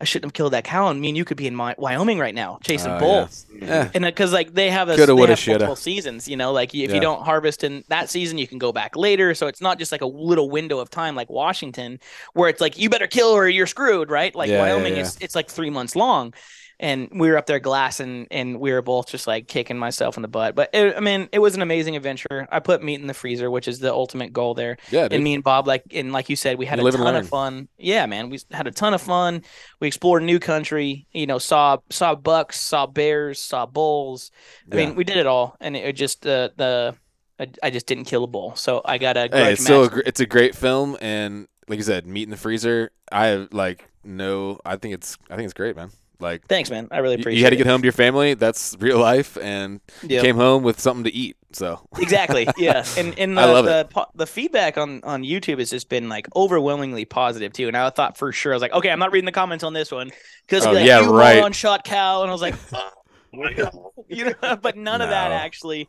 I 0.00 0.04
shouldn't 0.04 0.28
have 0.30 0.32
killed 0.32 0.54
that 0.54 0.64
cow, 0.64 0.88
and 0.88 0.98
me 1.00 1.08
and 1.10 1.16
you 1.16 1.26
could 1.26 1.36
be 1.36 1.46
in 1.46 1.54
my, 1.54 1.74
Wyoming 1.76 2.18
right 2.18 2.34
now 2.34 2.58
chasing 2.64 2.90
yeah. 2.92 2.98
bulls, 2.98 3.46
Yeah. 3.52 3.90
and 3.94 4.02
because 4.04 4.32
like 4.32 4.54
they 4.54 4.70
have 4.70 4.88
a 4.88 4.96
Coulda, 4.96 5.06
they 5.06 5.12
woulda, 5.12 5.36
shoulda. 5.36 5.58
multiple 5.66 5.76
seasons, 5.76 6.26
you 6.26 6.36
know, 6.36 6.52
like 6.52 6.74
if 6.74 6.88
Yeah. 6.88 6.94
you 6.94 7.00
don't 7.02 7.22
harvest 7.22 7.64
in 7.64 7.84
that 7.88 8.08
season, 8.08 8.38
you 8.38 8.48
can 8.48 8.58
go 8.58 8.72
back 8.72 8.96
later, 8.96 9.34
so 9.34 9.46
it's 9.46 9.60
not 9.60 9.78
just 9.78 9.92
like 9.92 10.00
a 10.00 10.06
little 10.06 10.48
window 10.48 10.78
of 10.78 10.88
time 10.88 11.14
like 11.14 11.28
Washington, 11.28 12.00
where 12.32 12.48
it's 12.48 12.60
like 12.60 12.78
you 12.78 12.88
better 12.88 13.06
kill 13.06 13.28
or 13.28 13.46
you're 13.48 13.66
screwed, 13.66 14.10
right? 14.10 14.34
Like 14.34 14.48
Yeah, 14.48 14.56
yeah, 14.64 14.72
Wyoming 14.74 14.94
yeah. 14.94 15.02
is 15.02 15.18
it's 15.20 15.34
like 15.34 15.48
three 15.50 15.70
months 15.70 15.94
long 15.94 16.32
and 16.80 17.08
we 17.12 17.28
were 17.30 17.36
up 17.36 17.46
there 17.46 17.60
glassing 17.60 18.26
and 18.32 18.58
we 18.58 18.72
were 18.72 18.82
both 18.82 19.06
just 19.08 19.26
like 19.28 19.46
kicking 19.46 19.78
myself 19.78 20.16
in 20.16 20.22
the 20.22 20.28
butt 20.28 20.54
but 20.56 20.70
it, 20.72 20.96
i 20.96 21.00
mean 21.00 21.28
it 21.30 21.38
was 21.38 21.54
an 21.54 21.62
amazing 21.62 21.94
adventure 21.94 22.48
i 22.50 22.58
put 22.58 22.82
meat 22.82 23.00
in 23.00 23.06
the 23.06 23.14
freezer 23.14 23.50
which 23.50 23.68
is 23.68 23.78
the 23.78 23.92
ultimate 23.92 24.32
goal 24.32 24.54
there 24.54 24.76
Yeah, 24.90 25.02
dude. 25.04 25.12
and 25.12 25.24
me 25.24 25.34
and 25.34 25.44
bob 25.44 25.68
like 25.68 25.84
and 25.92 26.12
like 26.12 26.28
you 26.28 26.36
said 26.36 26.58
we 26.58 26.66
had 26.66 26.80
You 26.80 26.86
a 26.88 26.92
ton 26.92 27.14
of 27.14 27.28
fun 27.28 27.68
yeah 27.78 28.06
man 28.06 28.30
we 28.30 28.40
had 28.50 28.66
a 28.66 28.72
ton 28.72 28.94
of 28.94 29.00
fun 29.02 29.42
we 29.78 29.86
explored 29.86 30.22
a 30.22 30.24
new 30.24 30.38
country 30.40 31.06
you 31.12 31.26
know 31.26 31.38
saw 31.38 31.76
saw 31.90 32.14
bucks 32.16 32.58
saw 32.60 32.86
bears 32.86 33.38
saw 33.40 33.66
bulls 33.66 34.30
i 34.72 34.76
Yeah. 34.76 34.86
mean 34.86 34.96
we 34.96 35.04
did 35.04 35.18
it 35.18 35.26
all 35.26 35.56
and 35.60 35.76
it, 35.76 35.84
it 35.84 35.92
just 35.92 36.26
uh, 36.26 36.48
the 36.56 36.96
I, 37.38 37.48
I 37.62 37.70
just 37.70 37.86
didn't 37.86 38.04
kill 38.04 38.24
a 38.24 38.26
bull 38.26 38.56
so 38.56 38.80
i 38.84 38.98
got 38.98 39.16
a 39.16 39.28
Hey, 39.32 39.52
it's 39.52 39.62
still 39.62 39.84
a, 39.84 40.02
it's 40.06 40.20
a 40.20 40.26
great 40.26 40.54
film, 40.56 40.96
and 41.00 41.46
like 41.68 41.76
you 41.78 41.82
said, 41.84 42.04
meat 42.06 42.24
in 42.24 42.30
the 42.30 42.36
freezer. 42.36 42.90
I 43.12 43.26
have 43.28 43.52
like 43.52 43.88
no. 44.02 44.58
I 44.64 44.74
think 44.76 44.92
it's 44.94 45.16
I 45.30 45.36
think 45.36 45.44
it's 45.44 45.54
great, 45.54 45.76
man. 45.76 45.90
Like 46.20 46.46
thanks 46.46 46.70
man. 46.70 46.88
I 46.90 46.98
really 46.98 47.14
appreciate 47.14 47.38
you 47.38 47.44
had 47.44 47.50
to 47.50 47.56
it. 47.56 47.58
get 47.58 47.66
home 47.66 47.80
to 47.82 47.86
your 47.86 47.92
family. 47.92 48.34
That's 48.34 48.76
real 48.78 48.98
life, 48.98 49.36
and 49.40 49.80
Yep. 50.02 50.22
came 50.22 50.36
home 50.36 50.62
with 50.62 50.78
something 50.80 51.04
to 51.04 51.12
eat. 51.14 51.36
So. 51.52 51.80
Exactly. 51.98 52.46
Yeah. 52.58 52.84
And 52.96 53.18
and 53.18 53.36
the, 53.36 53.40
I 53.42 53.44
love 53.46 53.64
the, 53.64 53.88
po- 53.90 54.06
the 54.14 54.26
feedback 54.26 54.78
on 54.78 55.00
on 55.02 55.22
youtube 55.22 55.58
has 55.58 55.70
just 55.70 55.88
been 55.88 56.08
like 56.08 56.28
overwhelmingly 56.36 57.04
positive 57.06 57.52
too. 57.52 57.66
And 57.68 57.76
i 57.76 57.88
thought 57.90 58.16
for 58.16 58.30
sure 58.32 58.52
i 58.52 58.54
was 58.54 58.62
like 58.62 58.72
okay 58.72 58.90
i'm 58.90 58.98
not 59.00 59.12
reading 59.12 59.26
the 59.26 59.32
comments 59.32 59.64
on 59.64 59.72
this 59.72 59.90
one. 59.90 60.10
Because 60.46 60.66
Oh, 60.66 60.72
like, 60.72 60.86
yeah, 60.86 61.00
you 61.00 61.12
right. 61.16 61.42
on 61.42 61.52
shot 61.52 61.84
cow 61.84 62.22
and 62.22 62.30
i 62.30 62.32
was 62.32 62.42
like 62.42 62.54
oh, 62.74 62.90
you 64.08 64.26
know? 64.42 64.56
But 64.56 64.76
none 64.76 65.00
of 65.00 65.08
that 65.10 65.32
actually 65.32 65.88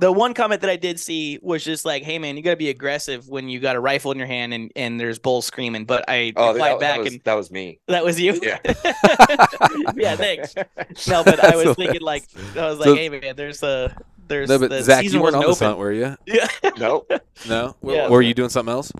the 0.00 0.10
one 0.10 0.34
comment 0.34 0.62
that 0.62 0.70
I 0.70 0.76
did 0.76 0.98
see 0.98 1.38
was 1.42 1.62
just 1.62 1.84
like, 1.84 2.02
"Hey 2.02 2.18
man, 2.18 2.36
you 2.36 2.42
got 2.42 2.50
to 2.50 2.56
be 2.56 2.70
aggressive 2.70 3.28
when 3.28 3.48
you 3.48 3.60
got 3.60 3.76
a 3.76 3.80
rifle 3.80 4.10
in 4.12 4.18
your 4.18 4.26
hand 4.26 4.52
and, 4.54 4.72
and 4.74 4.98
there's 4.98 5.18
bulls 5.18 5.46
screaming." 5.46 5.84
But 5.84 6.04
I 6.08 6.32
Oh, 6.36 6.52
replied 6.52 6.72
that, 6.72 6.80
back, 6.80 6.96
that 6.96 7.04
was, 7.04 7.12
and 7.12 7.22
that 7.24 7.34
was 7.34 7.50
me. 7.50 7.78
that 7.86 8.04
was 8.04 8.20
you. 8.20 8.38
Yeah. 8.42 8.58
yeah, 9.94 10.16
thanks. 10.16 10.54
No, 11.06 11.22
but 11.22 11.38
I 11.44 11.50
That's 11.56 11.64
was 11.64 11.76
thinking 11.76 12.00
like, 12.00 12.24
I 12.56 12.66
was 12.68 12.78
like, 12.78 12.86
So- 12.88 12.94
"Hey 12.96 13.08
man, 13.08 13.36
there's 13.36 13.62
a 13.62 13.94
there's 14.26 14.48
no, 14.48 14.58
but 14.58 14.70
the 14.70 14.82
Zach, 14.82 15.02
season 15.02 15.18
you 15.18 15.22
weren't 15.24 15.34
on 15.36 15.44
wasn't 15.46 15.58
this 15.58 15.66
hunt, 15.66 15.78
were 15.78 15.92
you? 15.92 16.16
Yeah. 16.26 16.48
Nope. 16.78 17.10
No. 17.48 17.74
W- 17.82 17.98
Yeah. 17.98 18.08
Were 18.08 18.22
you 18.22 18.32
doing 18.34 18.48
something 18.48 18.72
else? 18.72 18.92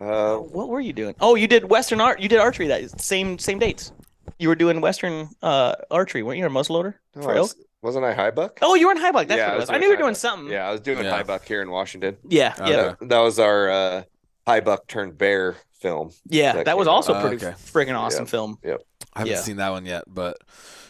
Uh, 0.00 0.36
What 0.36 0.68
were 0.68 0.80
you 0.80 0.92
doing? 0.92 1.14
Oh, 1.20 1.34
you 1.34 1.48
did 1.48 1.68
Western 1.68 2.00
art. 2.00 2.20
You 2.20 2.28
did 2.28 2.38
archery 2.38 2.68
that 2.68 3.00
same 3.00 3.38
same 3.38 3.58
dates. 3.58 3.90
You 4.38 4.48
were 4.48 4.54
doing 4.54 4.80
Western 4.80 5.30
uh, 5.42 5.74
archery, 5.90 6.22
weren't 6.22 6.38
you? 6.38 6.46
Or 6.46 6.50
muzzleloader 6.50 6.94
no, 7.16 7.22
for 7.22 7.32
I 7.34 7.38
elk? 7.38 7.54
Was, 7.82 7.94
wasn't 7.94 8.04
I 8.04 8.14
high 8.14 8.30
buck? 8.30 8.58
Oh, 8.62 8.74
you 8.74 8.86
were 8.86 8.92
in 8.92 8.98
high 8.98 9.12
buck. 9.12 9.26
That's 9.28 9.38
Yeah, 9.38 9.46
what 9.46 9.50
I 9.52 9.54
it 9.54 9.58
was 9.60 9.68
was. 9.68 9.70
I 9.70 9.78
knew 9.78 9.84
you 9.86 9.90
were 9.92 9.96
doing 9.96 10.10
buck. 10.12 10.16
something. 10.18 10.52
Yeah, 10.52 10.68
I 10.68 10.72
was 10.72 10.80
doing 10.80 11.04
Yeah. 11.04 11.10
high 11.10 11.22
buck 11.22 11.44
here 11.46 11.62
in 11.62 11.70
Washington. 11.70 12.16
yeah, 12.28 12.54
Okay. 12.58 12.70
yeah, 12.70 12.76
That, 13.00 13.08
that 13.08 13.18
was 13.18 13.38
our 13.38 13.70
uh, 13.70 14.02
high 14.46 14.60
buck 14.60 14.86
turned 14.86 15.16
bear 15.18 15.56
film. 15.80 16.10
yeah. 16.26 16.54
That 16.54 16.64
That 16.66 16.76
was 16.78 16.86
came 16.86 16.92
out. 16.92 16.94
also 16.96 17.14
Ah, 17.14 17.20
pretty 17.20 17.36
okay. 17.46 17.54
friggin' 17.56 17.96
awesome 17.98 18.24
Yeah. 18.24 18.30
film. 18.30 18.58
Yep. 18.64 18.82
I 19.14 19.18
haven't 19.20 19.34
Yeah. 19.34 19.40
seen 19.40 19.56
that 19.56 19.70
one 19.70 19.86
yet, 19.86 20.04
but 20.06 20.36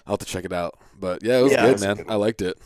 I'll 0.07 0.13
have 0.15 0.19
to 0.21 0.25
check 0.27 0.45
it 0.45 0.53
out. 0.53 0.79
But 0.99 1.23
yeah, 1.23 1.39
it 1.39 1.43
was 1.43 1.53
Yeah, 1.53 1.63
good, 1.67 1.73
it's 1.75 1.83
a 1.83 1.87
man. 1.87 1.97
good 1.97 2.11
I 2.11 2.15
liked 2.15 2.43
it. 2.43 2.59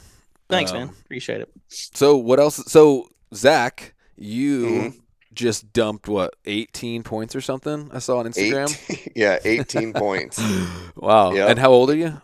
Thanks, 0.49 0.71
Um, 0.73 0.79
man. 0.79 0.89
Appreciate 1.05 1.41
it. 1.41 1.51
So 1.69 2.17
what 2.17 2.39
else? 2.39 2.63
So 2.71 3.09
Zach, 3.35 3.95
you 4.17 4.67
Mhm. 4.67 4.95
just 5.35 5.73
dumped 5.73 6.07
what 6.09 6.35
18 6.45 7.03
points 7.03 7.35
or 7.35 7.41
something? 7.41 7.91
I 7.93 7.99
saw 7.99 8.19
on 8.19 8.27
Instagram. 8.27 8.71
Eight, 8.91 9.13
yeah, 9.17 9.39
18 9.45 9.93
points. 9.93 10.39
Wow. 10.97 11.33
Yep. 11.33 11.49
And 11.51 11.59
how 11.59 11.71
old 11.73 11.91
are 11.91 11.97
you? 11.97 12.21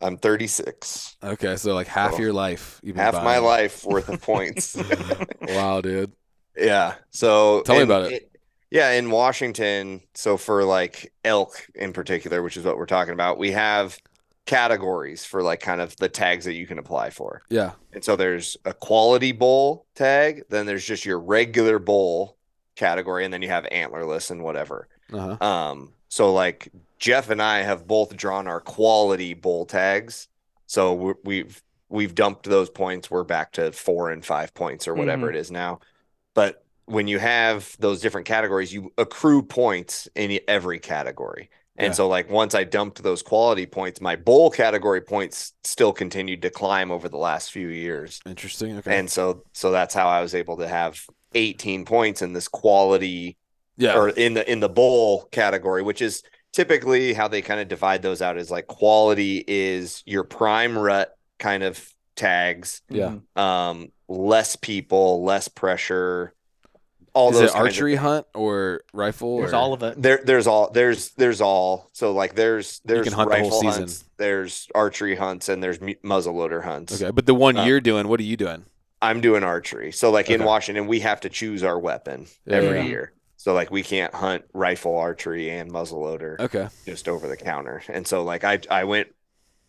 I'm 0.00 0.16
36. 0.16 1.16
Okay, 1.22 1.56
so 1.56 1.74
like 1.74 1.86
half 1.88 2.14
Oh. 2.14 2.18
your 2.18 2.32
life. 2.32 2.80
You've 2.82 2.96
been 2.96 3.04
Half 3.04 3.14
my 3.24 3.38
life 3.38 3.84
worth 3.84 4.08
of 4.08 4.20
points. 4.32 4.76
wow, 5.42 5.80
dude. 5.80 6.12
Yeah. 6.56 6.94
So 7.10 7.62
Tell 7.62 7.76
me 7.76 7.82
in- 7.82 7.88
about 7.90 8.12
it. 8.12 8.30
Yeah, 8.70 8.90
in 8.92 9.10
Washington, 9.10 10.02
so 10.14 10.36
for 10.36 10.62
like 10.62 11.10
elk 11.24 11.66
in 11.74 11.94
particular, 11.94 12.42
which 12.42 12.56
is 12.58 12.64
what 12.64 12.76
we're 12.76 12.84
talking 12.84 13.14
about, 13.14 13.38
we 13.38 13.52
have 13.52 13.96
categories 14.44 15.24
for 15.24 15.42
like 15.42 15.60
kind 15.60 15.80
of 15.80 15.96
the 15.96 16.08
tags 16.08 16.44
that 16.44 16.54
you 16.54 16.66
can 16.66 16.78
apply 16.78 17.10
for. 17.10 17.42
Yeah. 17.48 17.72
And 17.92 18.04
so 18.04 18.14
there's 18.16 18.56
a 18.64 18.72
quality 18.74 19.32
bull 19.32 19.86
tag, 19.94 20.42
then 20.50 20.66
there's 20.66 20.84
just 20.84 21.04
your 21.06 21.18
regular 21.18 21.78
bull 21.78 22.36
category, 22.76 23.24
and 23.24 23.32
then 23.32 23.42
you 23.42 23.48
have 23.48 23.64
antlerless 23.64 24.30
and 24.30 24.42
whatever. 24.42 24.88
Uh 25.12 25.36
huh. 25.40 25.44
Um, 25.46 25.92
so 26.08 26.32
like 26.32 26.68
Jeff 26.98 27.30
and 27.30 27.40
I 27.40 27.62
have 27.62 27.86
both 27.86 28.16
drawn 28.16 28.46
our 28.46 28.60
quality 28.60 29.34
bull 29.34 29.66
tags. 29.66 30.28
So 30.66 30.94
we're, 30.94 31.14
we've 31.24 31.62
we've 31.88 32.14
dumped 32.14 32.44
those 32.44 32.68
points. 32.68 33.10
We're 33.10 33.24
back 33.24 33.52
to 33.52 33.72
four 33.72 34.10
and 34.10 34.24
five 34.24 34.52
points 34.54 34.86
or 34.86 34.94
whatever 34.94 35.28
Mhm. 35.28 35.30
it 35.30 35.36
is 35.36 35.50
now. 35.50 35.80
But 36.34 36.62
when 36.84 37.08
you 37.08 37.18
have 37.18 37.74
those 37.78 38.00
different 38.00 38.26
categories, 38.26 38.72
you 38.72 38.92
accrue 38.98 39.42
points 39.42 40.08
in 40.14 40.38
every 40.48 40.78
category. 40.80 41.48
And 41.76 41.88
Yeah. 41.88 41.92
so 41.94 42.08
like 42.08 42.28
once 42.30 42.54
I 42.54 42.64
dumped 42.64 43.02
those 43.02 43.22
quality 43.22 43.64
points, 43.64 44.00
my 44.00 44.16
bull 44.16 44.50
category 44.50 45.00
points 45.00 45.52
still 45.64 45.92
continued 45.92 46.42
to 46.42 46.50
climb 46.50 46.90
over 46.90 47.08
the 47.08 47.16
last 47.18 47.52
few 47.52 47.68
years. 47.68 48.20
Interesting. 48.26 48.78
Okay. 48.78 48.98
And 48.98 49.08
so 49.10 49.44
so 49.54 49.70
that's 49.70 49.94
how 49.94 50.08
I 50.08 50.20
was 50.20 50.34
able 50.34 50.56
to 50.58 50.68
have 50.68 51.00
18 51.34 51.84
points 51.84 52.20
in 52.20 52.32
this 52.32 52.48
quality 52.48 53.36
yeah. 53.76 53.96
or 53.96 54.08
in 54.10 54.34
the 54.34 54.50
in 54.50 54.60
the 54.60 54.68
bull 54.68 55.28
category, 55.30 55.82
which 55.82 56.02
is 56.02 56.22
typically 56.58 57.12
how 57.12 57.28
they 57.28 57.40
kind 57.40 57.60
of 57.60 57.68
divide 57.68 58.02
those 58.02 58.20
out 58.20 58.36
is 58.36 58.50
like 58.50 58.66
quality 58.66 59.44
is 59.46 60.02
your 60.06 60.24
prime 60.24 60.76
rut 60.76 61.16
kind 61.38 61.62
of 61.62 61.94
tags, 62.16 62.82
Yeah. 62.90 63.14
Mhm. 63.36 63.40
um, 63.40 63.92
less 64.08 64.56
people, 64.56 65.22
less 65.22 65.46
pressure, 65.46 66.34
all 67.14 67.30
Is 67.30 67.38
those 67.38 67.50
it 67.50 67.52
kinds 67.52 67.54
of 67.54 67.66
archery 67.66 67.94
hunt 67.94 68.26
or 68.34 68.80
rifle? 68.92 69.38
There's 69.38 69.52
or- 69.52 69.56
all 69.56 69.72
of 69.72 69.82
it. 69.84 70.02
There, 70.02 70.20
there's 70.24 70.46
all 70.48 70.70
there's 70.70 71.10
there's 71.12 71.40
all 71.40 71.88
so 71.92 72.12
like 72.12 72.34
there's 72.34 72.80
there's 72.84 73.04
can 73.06 73.12
hunt 73.12 73.30
the 73.30 73.36
whole 73.36 73.44
rifle 73.44 73.60
season. 73.60 73.82
hunts, 73.82 74.04
there's 74.18 74.66
archery 74.74 75.14
hunts, 75.14 75.48
and 75.48 75.62
there's 75.62 75.80
mu- 75.80 75.94
muzzleloader 76.04 76.64
hunts. 76.64 77.00
Okay, 77.00 77.10
but 77.12 77.26
the 77.26 77.34
one 77.34 77.56
Uh, 77.56 77.64
you're 77.66 77.80
doing, 77.80 78.08
what 78.08 78.18
are 78.20 78.24
you 78.24 78.36
doing? 78.36 78.64
I'm 79.00 79.20
doing 79.20 79.44
archery. 79.44 79.92
So 79.92 80.10
like 80.10 80.28
in 80.28 80.42
Washington, 80.44 80.88
we 80.88 81.00
have 81.00 81.20
to 81.20 81.28
choose 81.28 81.62
our 81.62 81.78
weapon 81.78 82.26
Yeah, 82.46 82.56
every 82.56 82.78
yeah. 82.80 82.84
year. 82.86 83.12
So 83.38 83.54
like 83.54 83.70
we 83.70 83.82
can't 83.84 84.12
hunt 84.14 84.44
rifle, 84.52 84.98
archery, 84.98 85.48
and 85.48 85.70
muzzleloader 85.72 86.40
Okay. 86.40 86.68
just 86.84 87.08
over 87.08 87.28
the 87.28 87.36
counter. 87.36 87.82
And 87.88 88.06
so 88.06 88.22
like 88.24 88.42
I 88.44 88.60
I 88.70 88.84
went 88.84 89.08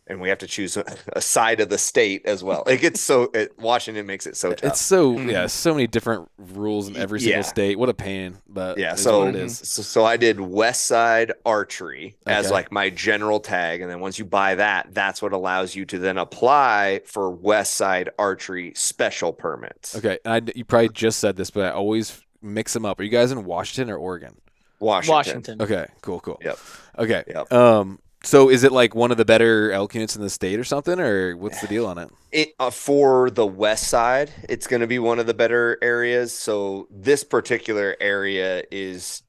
and 0.07 0.19
we 0.19 0.29
have 0.29 0.39
to 0.39 0.47
choose 0.47 0.75
a, 0.75 0.83
a 1.13 1.21
side 1.21 1.59
of 1.59 1.69
the 1.69 1.77
state 1.77 2.23
as 2.25 2.43
well. 2.43 2.63
It 2.65 2.81
gets 2.81 2.99
so 2.99 3.29
it, 3.31 3.57
Washington 3.59 4.07
makes 4.07 4.25
it 4.25 4.35
so 4.35 4.53
tough. 4.53 4.71
It's 4.71 4.81
so 4.81 5.13
Mhm. 5.13 5.31
yeah, 5.31 5.45
so 5.45 5.71
many 5.75 5.85
different 5.85 6.27
rules 6.39 6.88
in 6.88 6.97
every 6.97 7.19
single 7.19 7.41
Yeah. 7.43 7.47
state. 7.47 7.77
What 7.77 7.89
a 7.89 7.93
pain, 7.93 8.38
but 8.49 8.79
yeah, 8.79 8.95
so, 8.95 9.19
what 9.25 9.35
it 9.35 9.35
is. 9.35 9.59
so 9.59 9.83
so 9.83 10.03
I 10.03 10.17
did 10.17 10.39
West 10.39 10.88
Side 10.88 11.33
Archery 11.45 12.15
as 12.25 12.49
like 12.49 12.71
my 12.71 12.89
general 12.89 13.39
tag, 13.39 13.81
and 13.81 13.91
then 13.91 13.99
once 13.99 14.17
you 14.17 14.25
buy 14.25 14.55
that, 14.55 14.95
that's 14.95 15.21
what 15.21 15.31
allows 15.31 15.75
you 15.75 15.85
to 15.85 15.99
then 15.99 16.17
apply 16.17 17.01
for 17.05 17.29
West 17.29 17.73
Side 17.73 18.09
Archery 18.17 18.73
special 18.75 19.31
permits. 19.31 19.95
Okay, 19.95 20.17
and 20.25 20.49
I, 20.49 20.51
you 20.55 20.65
probably 20.65 20.89
just 20.89 21.19
said 21.19 21.35
this, 21.35 21.51
but 21.51 21.65
I 21.65 21.69
always 21.69 22.19
mix 22.41 22.74
them 22.74 22.86
up. 22.86 23.00
Are 23.00 23.03
you 23.03 23.10
guys 23.10 23.31
in 23.31 23.43
Washington 23.46 23.89
or 23.91 23.98
Oregon? 23.98 24.36
Washington. 24.79 25.13
Washington. 25.13 25.62
Okay, 25.62 25.88
cool, 26.01 26.19
cool. 26.19 26.39
Yep. 26.41 26.60
Okay. 26.98 27.24
Yep. 27.27 27.53
Um. 27.53 28.00
So 28.24 28.50
is 28.50 28.63
it 28.65 28.74
like 28.74 28.93
one 28.96 29.12
of 29.12 29.17
the 29.17 29.24
better 29.24 29.72
elk 29.72 29.96
units 29.96 30.15
in 30.17 30.22
the 30.22 30.29
state 30.29 30.60
or 30.60 30.65
something, 30.65 31.00
or 31.00 31.38
what's 31.38 31.62
the 31.62 31.67
deal 31.67 31.86
on 31.86 31.98
it? 31.98 32.10
It, 32.31 32.50
uh, 32.60 32.69
for 32.69 33.29
the 33.29 33.48
west 33.48 33.88
side, 33.88 34.31
it's 34.50 34.67
going 34.67 34.81
to 34.81 34.88
be 34.88 35.00
one 35.00 35.19
of 35.19 35.25
the 35.25 35.34
better 35.34 35.77
areas. 35.81 36.34
So 36.34 36.88
this 36.91 37.24
particular 37.24 37.96
area 38.01 38.63
is 38.72 39.24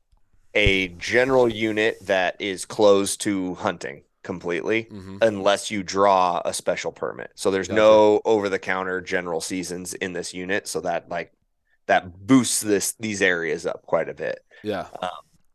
a 0.55 0.89
general 0.89 1.49
unit 1.49 2.05
that 2.07 2.35
is 2.41 2.65
closed 2.65 3.21
to 3.23 3.55
hunting 3.55 4.03
completely 4.23 4.83
hmm 4.83 5.17
unless 5.23 5.71
you 5.71 5.83
draw 5.83 6.43
a 6.45 6.53
special 6.53 6.93
permit. 6.93 7.31
So 7.37 7.51
there's 7.51 7.69
Gotcha. 7.69 7.81
no 7.81 8.21
over 8.25 8.49
the 8.49 8.59
counter 8.59 9.01
general 9.01 9.41
seasons 9.41 9.95
in 9.95 10.13
this 10.13 10.35
unit, 10.35 10.67
so 10.67 10.81
that 10.81 11.09
like 11.09 11.33
that 11.91 12.25
boosts 12.27 12.61
this 12.61 12.93
these 13.01 13.21
areas 13.21 13.67
up 13.67 13.83
quite 13.85 14.09
a 14.09 14.15
bit. 14.15 14.39
Yeah. 14.63 14.87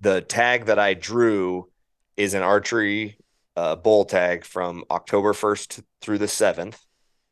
The 0.02 0.20
tag 0.20 0.66
that 0.66 0.78
I 0.78 0.94
drew 0.94 1.70
is 2.18 2.34
an 2.34 2.42
archery 2.44 3.18
uh, 3.56 3.78
bull 3.78 4.04
tag 4.04 4.44
from 4.44 4.84
October 4.92 5.32
1st 5.32 5.82
through 6.02 6.18
the 6.18 6.26
7th. 6.26 6.76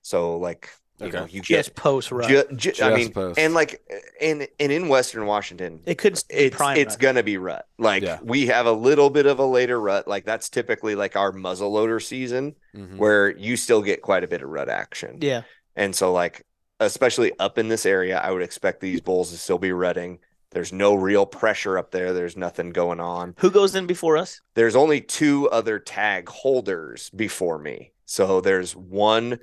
So 0.04 0.38
like 0.38 0.70
you 1.00 1.08
Okay. 1.08 1.18
know, 1.18 1.26
you 1.26 1.42
get 1.42 1.58
Just 1.58 1.76
post 1.76 2.12
rut. 2.12 2.30
ju- 2.30 2.72
ju- 2.72 2.82
I 2.82 2.96
mean 2.96 3.12
post. 3.12 3.38
and 3.38 3.54
like 3.54 3.82
and 4.22 4.48
and 4.58 4.72
in 4.72 4.88
Western 4.88 5.26
Washington 5.26 5.82
it 5.86 5.96
could 5.98 6.14
it's 6.30 6.56
prime 6.56 6.78
it's 6.78 6.94
rut. 6.94 7.00
gonna 7.02 7.24
be 7.24 7.38
rut. 7.38 7.66
Like 7.78 8.04
Yeah. 8.04 8.20
we 8.24 8.48
have 8.48 8.68
a 8.68 8.72
little 8.72 9.10
bit 9.10 9.26
of 9.26 9.40
a 9.40 9.46
later 9.46 9.82
rut. 9.82 10.08
Like 10.08 10.24
that's 10.24 10.48
typically 10.50 10.96
like 10.96 11.18
our 11.18 11.34
muzzleloader 11.34 12.02
season 12.02 12.56
hmm 12.74 12.98
where 12.98 13.36
you 13.36 13.58
still 13.58 13.82
get 13.82 14.02
quite 14.02 14.24
a 14.24 14.28
bit 14.28 14.42
of 14.44 14.50
rut 14.50 14.70
action. 14.70 15.18
Yeah. 15.20 15.42
And 15.76 15.94
so 15.94 16.14
like 16.14 16.46
especially 16.80 17.32
up 17.40 17.58
in 17.58 17.68
this 17.68 17.86
area, 17.86 18.20
I 18.20 18.32
would 18.32 18.42
expect 18.42 18.82
these 18.82 19.02
bulls 19.02 19.32
to 19.32 19.38
still 19.38 19.58
be 19.58 19.72
rutting. 19.72 20.20
There's 20.52 20.72
no 20.72 20.94
real 20.94 21.26
pressure 21.26 21.78
up 21.78 21.92
there. 21.92 22.14
There's 22.14 22.38
nothing 22.38 22.70
going 22.72 23.00
on. 23.00 23.34
Who 23.40 23.50
goes 23.50 23.74
in 23.76 23.88
before 23.88 24.18
us? 24.18 24.40
There's 24.54 24.76
only 24.76 25.02
two 25.02 25.50
other 25.50 25.80
tag 25.80 26.30
holders 26.30 27.10
before 27.10 27.58
me. 27.58 27.92
So 28.06 28.40
there's 28.40 28.76
one 28.76 29.40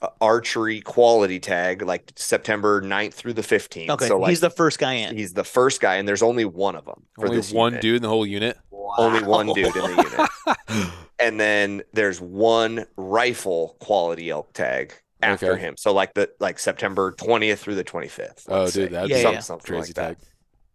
uh, 0.00 0.08
archery 0.20 0.80
quality 0.80 1.38
tag 1.38 1.82
like 1.82 2.12
September 2.16 2.80
9th 2.80 3.12
through 3.12 3.34
the 3.34 3.42
15th. 3.42 3.90
Okay, 3.90 4.08
So 4.08 4.18
like 4.18 4.30
he's 4.30 4.40
the 4.40 4.48
first 4.50 4.78
guy 4.78 4.92
in. 4.94 5.16
he's 5.16 5.34
the 5.34 5.44
first 5.44 5.80
guy 5.82 5.96
and 5.96 6.08
there's 6.08 6.22
only 6.22 6.44
one 6.46 6.76
of 6.76 6.84
them 6.86 7.02
for 7.16 7.26
Only 7.26 7.36
this 7.38 7.52
one 7.52 7.72
unit. 7.72 7.82
dude 7.82 7.96
in 7.96 8.02
the 8.02 8.08
whole 8.08 8.26
unit. 8.26 8.56
Only 8.98 9.22
one 9.22 9.46
dude 9.48 9.66
in 9.66 9.72
the 9.96 10.28
unit. 10.68 10.90
and 11.18 11.38
then 11.40 11.82
there's 11.92 12.20
one 12.20 12.86
rifle 12.96 13.76
quality 13.80 14.30
elk 14.30 14.52
tag 14.54 14.94
after 15.26 15.52
Okay. 15.52 15.60
him. 15.62 15.74
So 15.76 15.92
like 15.92 16.14
the 16.14 16.30
like 16.40 16.58
September 16.58 17.12
20th 17.12 17.58
through 17.58 17.74
the 17.76 17.84
25th. 17.84 18.44
Oh, 18.48 18.60
let's 18.62 18.72
dude, 18.74 18.88
say. 18.88 18.92
that'd 18.92 19.10
Yeah, 19.10 19.16
be 19.16 19.22
Some- 19.22 19.34
yeah. 19.34 19.40
something 19.40 19.66
crazy 19.74 19.88
like 19.90 19.94
that. 19.96 20.08
tag. 20.08 20.16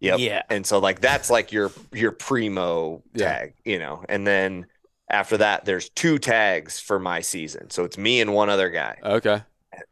Yep. 0.00 0.18
Yeah. 0.18 0.42
And 0.50 0.66
so 0.66 0.78
like 0.78 1.00
that's 1.00 1.30
like 1.30 1.52
your 1.52 1.70
your 1.92 2.12
primo 2.12 3.02
Yeah. 3.14 3.28
tag, 3.38 3.54
you 3.64 3.78
know. 3.78 4.04
And 4.08 4.26
then 4.26 4.66
after 5.08 5.36
that 5.38 5.64
there's 5.64 5.88
two 5.90 6.18
tags 6.18 6.80
for 6.80 6.98
my 6.98 7.20
season. 7.20 7.70
So 7.70 7.84
it's 7.84 7.96
me 7.98 8.20
and 8.20 8.32
one 8.34 8.50
other 8.50 8.68
guy. 8.70 8.96
Okay. 9.04 9.42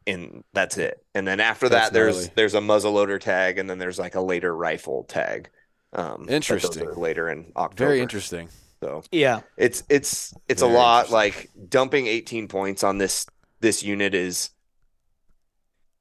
And 0.07 0.45
that's 0.53 0.77
it. 0.79 1.03
And 1.15 1.27
then 1.27 1.41
after 1.41 1.69
That's 1.69 1.87
that 1.89 1.93
there's 1.95 2.17
gnarly. 2.17 2.33
there's 2.37 2.55
a 2.55 2.61
muzzleloader 2.61 3.21
tag 3.21 3.59
and 3.59 3.69
then 3.71 3.79
there's 3.79 3.99
like 3.99 4.15
a 4.15 4.21
later 4.21 4.55
rifle 4.55 5.05
tag. 5.05 5.49
Um 5.93 6.27
Interesting. 6.29 6.95
later 6.97 7.29
in 7.31 7.53
October. 7.57 7.89
Very 7.91 8.01
interesting. 8.01 8.49
So 8.83 9.03
Yeah. 9.13 9.41
it's 9.57 9.85
it's 9.89 10.35
it's 10.49 10.61
Very 10.63 10.73
a 10.75 10.77
lot 10.77 11.11
like 11.11 11.51
dumping 11.69 12.07
18 12.09 12.49
points 12.49 12.83
on 12.83 12.99
this 12.99 13.27
this 13.61 13.83
unit 13.83 14.15
is 14.15 14.51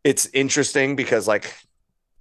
it's 0.03 0.27
interesting 0.33 0.95
because 0.95 1.27
like 1.27 1.53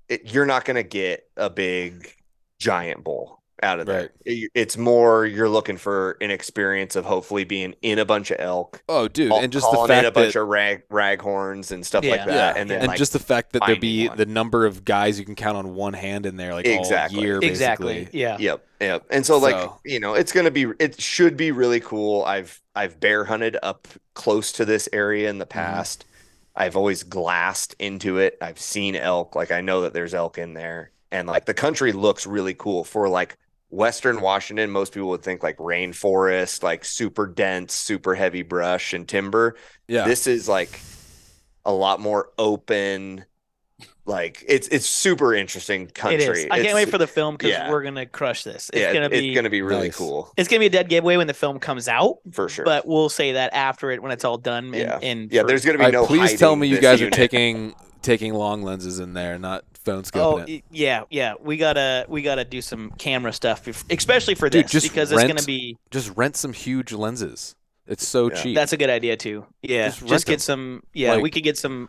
it, 0.09 0.33
you're 0.33 0.47
not 0.47 0.65
going 0.65 0.77
to 0.77 0.83
get 0.83 1.29
a 1.37 1.49
big 1.51 2.13
giant 2.59 3.05
bull 3.05 3.37
out 3.63 3.81
of 3.81 3.87
there. 3.87 4.01
Right. 4.03 4.11
It- 4.25 4.51
it's 4.55 4.77
more 4.77 5.27
you're 5.27 5.49
looking 5.49 5.77
for 5.77 6.17
an 6.21 6.31
experience 6.31 6.95
of 6.97 7.05
hopefully 7.05 7.43
being 7.45 7.75
in 7.83 7.99
a 7.99 8.05
bunch 8.05 8.31
of 8.31 8.39
elk, 8.41 8.83
Oh, 8.89 9.09
dude, 9.09 9.31
call- 9.31 9.41
and 9.41 9.53
just 9.53 9.65
the 9.69 9.75
calling 9.77 9.91
in 9.91 9.97
fact 9.97 10.07
a 10.07 10.11
bunch 10.13 10.35
that 10.35 10.41
of 10.41 10.49
rag 10.49 10.89
raghorns 10.89 11.73
and 11.73 11.85
stuff 11.85 12.05
Yeah. 12.05 12.13
like 12.13 12.27
that, 12.27 12.55
yeah, 12.57 12.61
and 12.61 12.71
then 12.71 12.81
and 12.81 12.89
like 12.89 12.99
just 12.99 13.13
the 13.13 13.19
fact 13.19 13.53
that 13.53 13.61
there 13.61 13.75
finding 13.75 13.81
be 13.81 14.09
one. 14.09 14.17
the 14.17 14.27
number 14.27 14.65
of 14.67 14.85
guys 14.85 15.19
you 15.19 15.25
can 15.25 15.35
count 15.35 15.57
on 15.57 15.75
one 15.75 15.93
hand 15.95 16.25
in 16.25 16.37
there, 16.37 16.55
like 16.55 16.67
Exactly. 16.67 17.19
all 17.19 17.25
year, 17.25 17.41
Exactly. 17.43 18.09
Yeah. 18.13 18.37
Yep, 18.39 18.67
yep. 18.81 19.07
And 19.11 19.27
so 19.27 19.39
like, 19.39 19.69
you 19.85 19.99
know, 19.99 20.15
it's 20.15 20.31
gonna 20.33 20.53
be 20.53 20.67
it 20.79 21.01
should 21.01 21.37
be 21.37 21.51
really 21.51 21.81
cool. 21.81 22.23
I've 22.25 22.61
I've 22.77 23.01
bear 23.01 23.25
hunted 23.25 23.57
up 23.63 23.89
close 24.19 24.53
to 24.55 24.67
this 24.67 24.91
area 24.93 25.31
in 25.31 25.39
the 25.39 25.47
Mm-hmm. 25.57 25.83
past. 25.83 26.07
I've 26.57 26.77
always 26.77 27.05
glassed 27.05 27.75
into 27.79 28.19
it. 28.19 28.37
I've 28.43 28.61
seen 28.61 28.97
elk. 28.97 29.37
Like 29.37 29.53
I 29.53 29.63
know 29.63 29.83
that 29.83 29.95
there's 29.95 30.15
elk 30.15 30.39
in 30.39 30.55
there. 30.55 30.93
And 31.13 31.29
like 31.29 31.47
the 31.47 31.55
country 31.55 31.93
looks 31.93 32.27
really 32.27 32.55
cool 32.55 32.85
for 32.85 33.09
like 33.09 33.37
Western 33.71 34.21
Washington. 34.21 34.71
Most 34.71 34.93
people 34.95 35.11
would 35.11 35.23
think 35.23 35.43
like 35.43 35.59
rainforest, 35.59 36.63
like 36.65 36.85
super 36.85 37.27
dense, 37.27 37.75
super 37.75 38.15
heavy 38.17 38.43
brush 38.43 38.95
and 38.95 39.09
timber. 39.09 39.57
Yeah, 39.89 40.05
This 40.05 40.27
is 40.27 40.49
like 40.49 40.87
a 41.65 41.73
lot 41.73 42.01
more 42.01 42.31
open. 42.39 43.25
Like 44.09 44.43
it's 44.49 44.67
it's 44.69 44.87
super 44.87 45.35
interesting 45.35 45.87
country. 45.89 46.25
It 46.25 46.31
is. 46.31 46.47
I 46.51 46.63
can't 46.63 46.75
wait 46.75 46.89
for 46.89 46.97
the 46.99 47.07
film 47.07 47.35
because 47.37 47.51
yeah. 47.51 47.71
we're 47.71 47.83
gonna 47.83 48.07
crush 48.07 48.43
this. 48.43 48.71
It's 48.73 48.81
yeah, 48.81 48.93
gonna 48.95 49.11
be 49.11 49.29
it's 49.29 49.37
gonna 49.37 49.51
be 49.51 49.61
really 49.63 49.89
Nice. 49.89 49.97
cool 49.97 50.33
it's 50.39 50.49
gonna 50.49 50.61
be 50.61 50.67
a 50.67 50.71
dead 50.71 50.89
giveaway 50.89 51.19
when 51.19 51.27
the 51.27 51.35
film 51.35 51.59
comes 51.59 51.89
out. 51.89 52.19
for 52.33 52.49
sure. 52.49 52.65
But 52.65 52.87
we'll 52.87 53.11
say 53.11 53.33
that 53.33 53.53
after 53.53 53.91
it 53.91 54.03
when 54.03 54.11
it's 54.11 54.25
all 54.25 54.39
done. 54.39 54.67
And, 54.67 54.75
Yeah. 54.75 54.99
and 55.03 55.31
yeah, 55.31 55.43
for- 55.43 55.49
there's 55.49 55.65
gonna 55.65 55.77
be 55.79 55.85
All 55.85 55.91
right, 55.91 55.93
no. 55.93 56.07
please 56.07 56.39
tell 56.39 56.57
me 56.57 56.67
you 56.69 56.81
guys 56.81 57.01
unit. 57.01 57.15
are 57.15 57.17
taking 57.17 57.75
taking 58.01 58.33
long 58.33 58.63
lenses 58.63 58.99
in 58.99 59.13
there, 59.13 59.39
not 59.39 59.65
phone 59.85 60.05
Oh 60.15 60.39
it. 60.39 60.65
yeah, 60.71 61.03
yeah. 61.11 61.35
We 61.41 61.57
gotta 61.57 62.07
we 62.09 62.23
gotta 62.23 62.45
do 62.45 62.63
some 62.63 62.91
camera 62.99 63.33
stuff, 63.33 63.67
especially 63.91 64.35
for 64.35 64.49
Dude, 64.49 64.65
this 64.65 64.73
just 64.73 64.89
because 64.89 65.13
it's 65.13 65.21
gonna 65.21 65.35
rent- 65.35 65.47
be. 65.47 65.77
Just 65.91 66.17
rent 66.17 66.37
some 66.37 66.53
huge 66.53 66.93
lenses. 66.93 67.55
It's 67.87 68.07
so 68.07 68.31
Yeah. 68.31 68.43
cheap. 68.43 68.55
That's 68.55 68.73
a 68.73 68.77
good 68.77 68.91
idea 68.91 69.17
too. 69.17 69.47
Yeah, 69.63 69.89
Just 69.89 70.07
just, 70.07 70.27
get 70.27 70.33
them. 70.35 70.41
some. 70.41 70.83
Yeah, 70.93 71.15
Like- 71.15 71.23
we 71.23 71.31
could 71.31 71.43
get 71.43 71.57
some. 71.59 71.89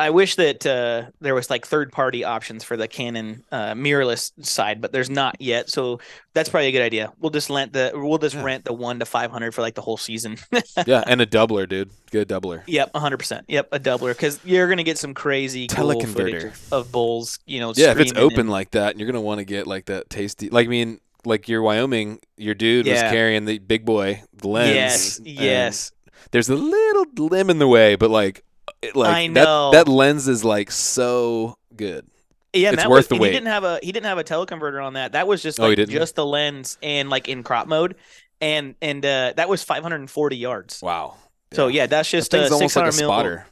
I 0.00 0.10
wish 0.10 0.36
that 0.36 0.64
uh, 0.66 1.10
there 1.20 1.34
was 1.34 1.50
like 1.50 1.66
third 1.66 1.92
party 1.92 2.24
options 2.24 2.64
for 2.64 2.76
the 2.76 2.88
Canon 2.88 3.44
uh, 3.52 3.74
mirrorless 3.74 4.32
side, 4.44 4.80
but 4.80 4.92
there's 4.92 5.10
not 5.10 5.36
yet. 5.40 5.68
So 5.70 6.00
that's 6.34 6.48
probably 6.48 6.68
a 6.68 6.72
good 6.72 6.82
idea. 6.82 7.12
We'll 7.20 7.30
just 7.30 7.50
rent 7.50 7.72
the 7.72 7.92
we'll 7.94 8.18
just 8.18 8.34
Yeah. 8.34 8.42
rent 8.42 8.64
the 8.64 8.72
one 8.72 8.98
to 9.00 9.04
five 9.04 9.30
hundred 9.30 9.52
for 9.54 9.60
like 9.62 9.74
the 9.74 9.82
whole 9.82 9.96
season. 9.96 10.36
yeah, 10.86 11.04
and 11.06 11.20
a 11.20 11.26
doubler, 11.26 11.68
dude. 11.68 11.90
Get 12.10 12.30
a 12.30 12.40
doubler. 12.40 12.62
yep, 12.66 12.90
hundred 12.96 13.18
percent. 13.18 13.44
Yep, 13.48 13.68
a 13.72 13.78
doubler 13.78 14.12
because 14.12 14.40
you're 14.44 14.68
gonna 14.68 14.82
get 14.82 14.98
some 14.98 15.14
crazy 15.14 15.68
Teleconverter. 15.68 16.12
footage 16.12 16.52
of, 16.72 16.90
bulls. 16.90 17.38
You 17.46 17.60
know, 17.60 17.72
Yeah, 17.76 17.92
if 17.92 17.98
it's 18.00 18.12
open 18.16 18.40
and- 18.40 18.50
like 18.50 18.70
that, 18.72 18.90
and 18.92 19.00
you're 19.00 19.06
gonna 19.10 19.20
want 19.20 19.38
to 19.38 19.44
get 19.44 19.66
like 19.66 19.84
that 19.86 20.08
tasty. 20.10 20.48
Like 20.50 20.66
I 20.66 20.70
mean, 20.70 21.00
like 21.24 21.48
your 21.48 21.62
Wyoming, 21.62 22.20
your 22.36 22.54
dude 22.54 22.86
was 22.86 23.00
carrying 23.00 23.44
the 23.44 23.58
big 23.58 23.84
boy 23.84 24.22
the 24.34 24.48
lens. 24.48 24.74
yes, 24.74 25.20
yes. 25.24 25.92
There's 26.32 26.48
a 26.48 26.54
little 26.56 27.04
limb 27.28 27.50
in 27.50 27.58
the 27.58 27.68
way, 27.68 27.96
but 27.96 28.10
like, 28.10 28.44
like 28.94 29.14
I 29.14 29.26
know. 29.26 29.70
that 29.72 29.86
that 29.86 29.90
lens 29.90 30.28
is 30.28 30.44
like 30.44 30.70
so 30.70 31.56
good. 31.76 32.06
Yeah, 32.52 32.70
It's 32.70 32.78
that 32.82 32.90
worth 32.90 32.96
was, 32.98 33.08
the 33.08 33.16
wait. 33.22 33.28
He 33.28 33.34
didn't 33.34 33.46
have 33.48 33.64
a 33.64 33.78
he 33.82 33.92
didn't 33.92 34.06
have 34.06 34.18
a 34.18 34.24
teleconverter 34.24 34.84
on 34.84 34.94
that. 34.94 35.12
That 35.12 35.26
was 35.28 35.42
just 35.42 35.60
Oh, 35.60 35.68
like 35.68 35.76
didn't? 35.76 35.90
just 35.92 36.16
the 36.16 36.26
lens 36.26 36.78
and 36.82 37.08
like 37.08 37.28
in 37.28 37.42
crop 37.44 37.68
mode, 37.68 37.94
and 38.40 38.74
and 38.82 39.04
uh, 39.06 39.34
that 39.36 39.48
was 39.48 39.62
540 39.62 40.36
yards. 40.36 40.82
Wow. 40.82 41.14
So 41.52 41.68
yeah, 41.68 41.86
that's 41.86 42.10
just 42.10 42.32
a 42.34 42.38
thing's 42.38 42.52
almost 42.52 42.74
600 42.74 42.86
like 42.92 42.96
mil. 43.00 43.08
spotter. 43.08 43.46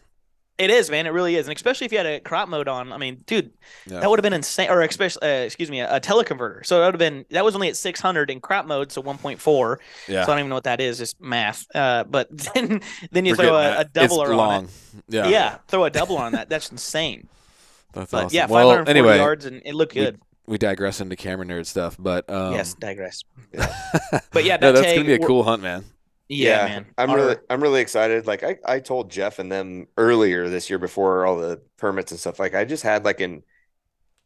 It 0.58 0.70
is, 0.70 0.90
man. 0.90 1.06
It 1.06 1.10
really 1.10 1.36
is, 1.36 1.46
and 1.46 1.56
especially 1.56 1.84
if 1.84 1.92
you 1.92 1.98
had 1.98 2.06
a 2.06 2.18
crop 2.20 2.48
mode 2.48 2.66
on. 2.66 2.92
I 2.92 2.96
mean, 2.98 3.22
dude, 3.26 3.52
Yeah. 3.86 4.00
that 4.00 4.10
would 4.10 4.18
have 4.18 4.24
been 4.24 4.32
insane. 4.32 4.68
Or 4.70 4.80
especially, 4.82 5.22
uh, 5.22 5.44
excuse 5.44 5.70
me, 5.70 5.78
a, 5.80 5.96
a 5.96 6.00
teleconverter. 6.00 6.66
So 6.66 6.80
that 6.80 6.86
would 6.86 6.94
have 6.94 6.98
been 6.98 7.24
that 7.30 7.44
was 7.44 7.54
only 7.54 7.68
at 7.68 7.76
600 7.76 8.28
in 8.30 8.40
crop 8.40 8.66
mode, 8.66 8.90
so 8.90 9.00
1.4. 9.00 9.76
Yeah. 10.08 10.24
So 10.24 10.32
I 10.32 10.34
don't 10.34 10.38
even 10.40 10.48
know 10.48 10.56
what 10.56 10.64
that 10.64 10.80
is, 10.80 10.98
just 10.98 11.20
math. 11.20 11.64
Uh, 11.74 12.02
but 12.04 12.28
then 12.54 12.80
then 13.12 13.24
you 13.24 13.36
Forget 13.36 13.50
throw 13.50 13.56
a, 13.58 13.80
a 13.80 13.84
doubler 13.84 14.02
it's 14.02 14.30
on 14.30 14.36
long. 14.36 14.64
it. 14.64 14.70
Yeah. 15.08 15.28
Yeah. 15.28 15.58
throw 15.68 15.84
a 15.84 15.90
doubler 15.92 16.18
on 16.18 16.32
that. 16.32 16.48
That's 16.48 16.70
insane. 16.72 17.28
That's 17.92 18.10
But 18.10 18.24
awesome. 18.26 18.36
yeah, 18.36 18.46
well, 18.46 18.68
540 18.68 18.90
anyway, 18.90 19.16
yards, 19.16 19.44
and 19.46 19.62
it 19.64 19.74
looked 19.74 19.94
good. 19.94 20.20
we 20.46 20.58
digress 20.58 21.00
into 21.00 21.16
camera 21.16 21.46
nerd 21.46 21.66
stuff, 21.66 21.96
but 21.98 22.28
um, 22.28 22.52
yes, 22.52 22.74
digress. 22.74 23.22
but 23.52 23.72
But 24.32 24.44
yeah, 24.44 24.56
no, 24.56 24.72
that's 24.72 24.92
gonna 24.92 25.04
be 25.06 25.14
a 25.14 25.18
cool 25.18 25.42
hunt, 25.44 25.62
man. 25.62 25.84
Yeah, 26.28 26.66
man. 26.66 26.87
I'm 26.99 27.11
Our- 27.11 27.16
really 27.16 27.37
I'm 27.49 27.62
really 27.62 27.80
excited. 27.80 28.26
Like 28.26 28.42
I, 28.42 28.58
I 28.64 28.80
told 28.80 29.11
Jeff 29.11 29.38
and 29.38 29.50
them 29.50 29.88
earlier 29.97 30.49
this 30.49 30.68
year 30.68 30.78
before 30.78 31.25
all 31.26 31.37
the 31.38 31.61
permits 31.78 32.11
and 32.12 32.20
stuff. 32.20 32.38
Like 32.38 32.54
I 32.54 32.64
just 32.64 32.82
had 32.82 33.04
like 33.04 33.20
an 33.20 33.42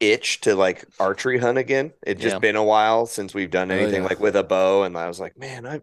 itch 0.00 0.40
to 0.42 0.54
like 0.56 0.84
archery 0.98 1.38
hunt 1.38 1.58
again. 1.58 1.92
It 2.04 2.18
just 2.18 2.34
Yeah. 2.34 2.38
been 2.40 2.56
a 2.56 2.64
while 2.64 3.06
since 3.06 3.34
we've 3.34 3.50
done 3.50 3.70
Oh, 3.70 3.74
anything 3.74 4.02
yeah. 4.02 4.08
like 4.08 4.20
with 4.20 4.34
a 4.36 4.42
bow, 4.42 4.82
and 4.82 4.96
I 4.98 5.06
was 5.06 5.20
like, 5.20 5.38
man, 5.38 5.64
I 5.66 5.80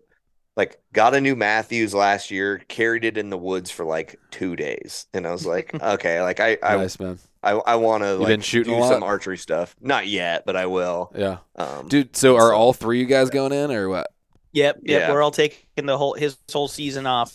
like 0.57 0.77
got 0.91 1.15
a 1.15 1.21
new 1.21 1.37
Mathews 1.37 1.93
last 1.93 2.31
year, 2.31 2.57
carried 2.67 3.05
it 3.05 3.17
in 3.17 3.29
the 3.29 3.37
woods 3.37 3.71
for 3.71 3.85
like 3.85 4.19
two 4.29 4.57
days, 4.57 5.05
and 5.13 5.25
I 5.25 5.31
was 5.31 5.45
like, 5.45 5.73
okay, 5.81 6.21
like 6.21 6.41
I 6.41 6.57
I 6.61 6.75
nice, 6.75 6.99
man. 6.99 7.17
I, 7.41 7.51
I 7.51 7.75
want 7.77 8.03
to 8.03 8.15
like 8.15 8.27
been 8.27 8.41
shooting 8.41 8.77
do 8.77 8.85
some 8.85 9.03
archery 9.03 9.37
stuff. 9.37 9.73
Not 9.79 10.07
yet, 10.07 10.45
but 10.45 10.57
I 10.57 10.65
will. 10.65 11.13
Yeah, 11.15 11.37
Um, 11.55 11.87
dude. 11.87 12.13
So 12.17 12.35
are 12.35 12.49
So- 12.49 12.55
all 12.55 12.73
three 12.73 12.99
you 12.99 13.05
guys 13.05 13.29
going 13.29 13.53
in, 13.53 13.71
or 13.71 13.87
what? 13.87 14.07
Yep, 14.51 14.79
yep. 14.83 15.01
Yeah. 15.01 15.11
We're 15.11 15.21
all 15.21 15.31
taking 15.31 15.85
the 15.85 15.97
whole 15.97 16.13
his 16.13 16.37
whole 16.51 16.67
season 16.67 17.05
off. 17.05 17.33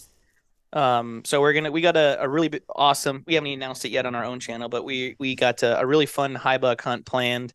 Um, 0.73 1.23
so 1.25 1.40
we're 1.40 1.52
gonna 1.52 1.71
we 1.71 1.80
got 1.80 1.97
a, 1.97 2.21
a 2.21 2.28
really 2.28 2.61
awesome. 2.75 3.23
We 3.26 3.35
haven't 3.35 3.52
announced 3.52 3.85
it 3.85 3.90
yet 3.90 4.06
on 4.06 4.14
our 4.14 4.25
own 4.25 4.40
channel, 4.40 4.68
but 4.68 4.85
we 4.85 5.14
we 5.21 5.37
got 5.37 5.62
a, 5.62 5.80
a 5.80 5.87
really 5.87 6.06
fun 6.06 6.35
high 6.35 6.59
buck 6.59 6.80
hunt 6.83 7.06
planned. 7.06 7.52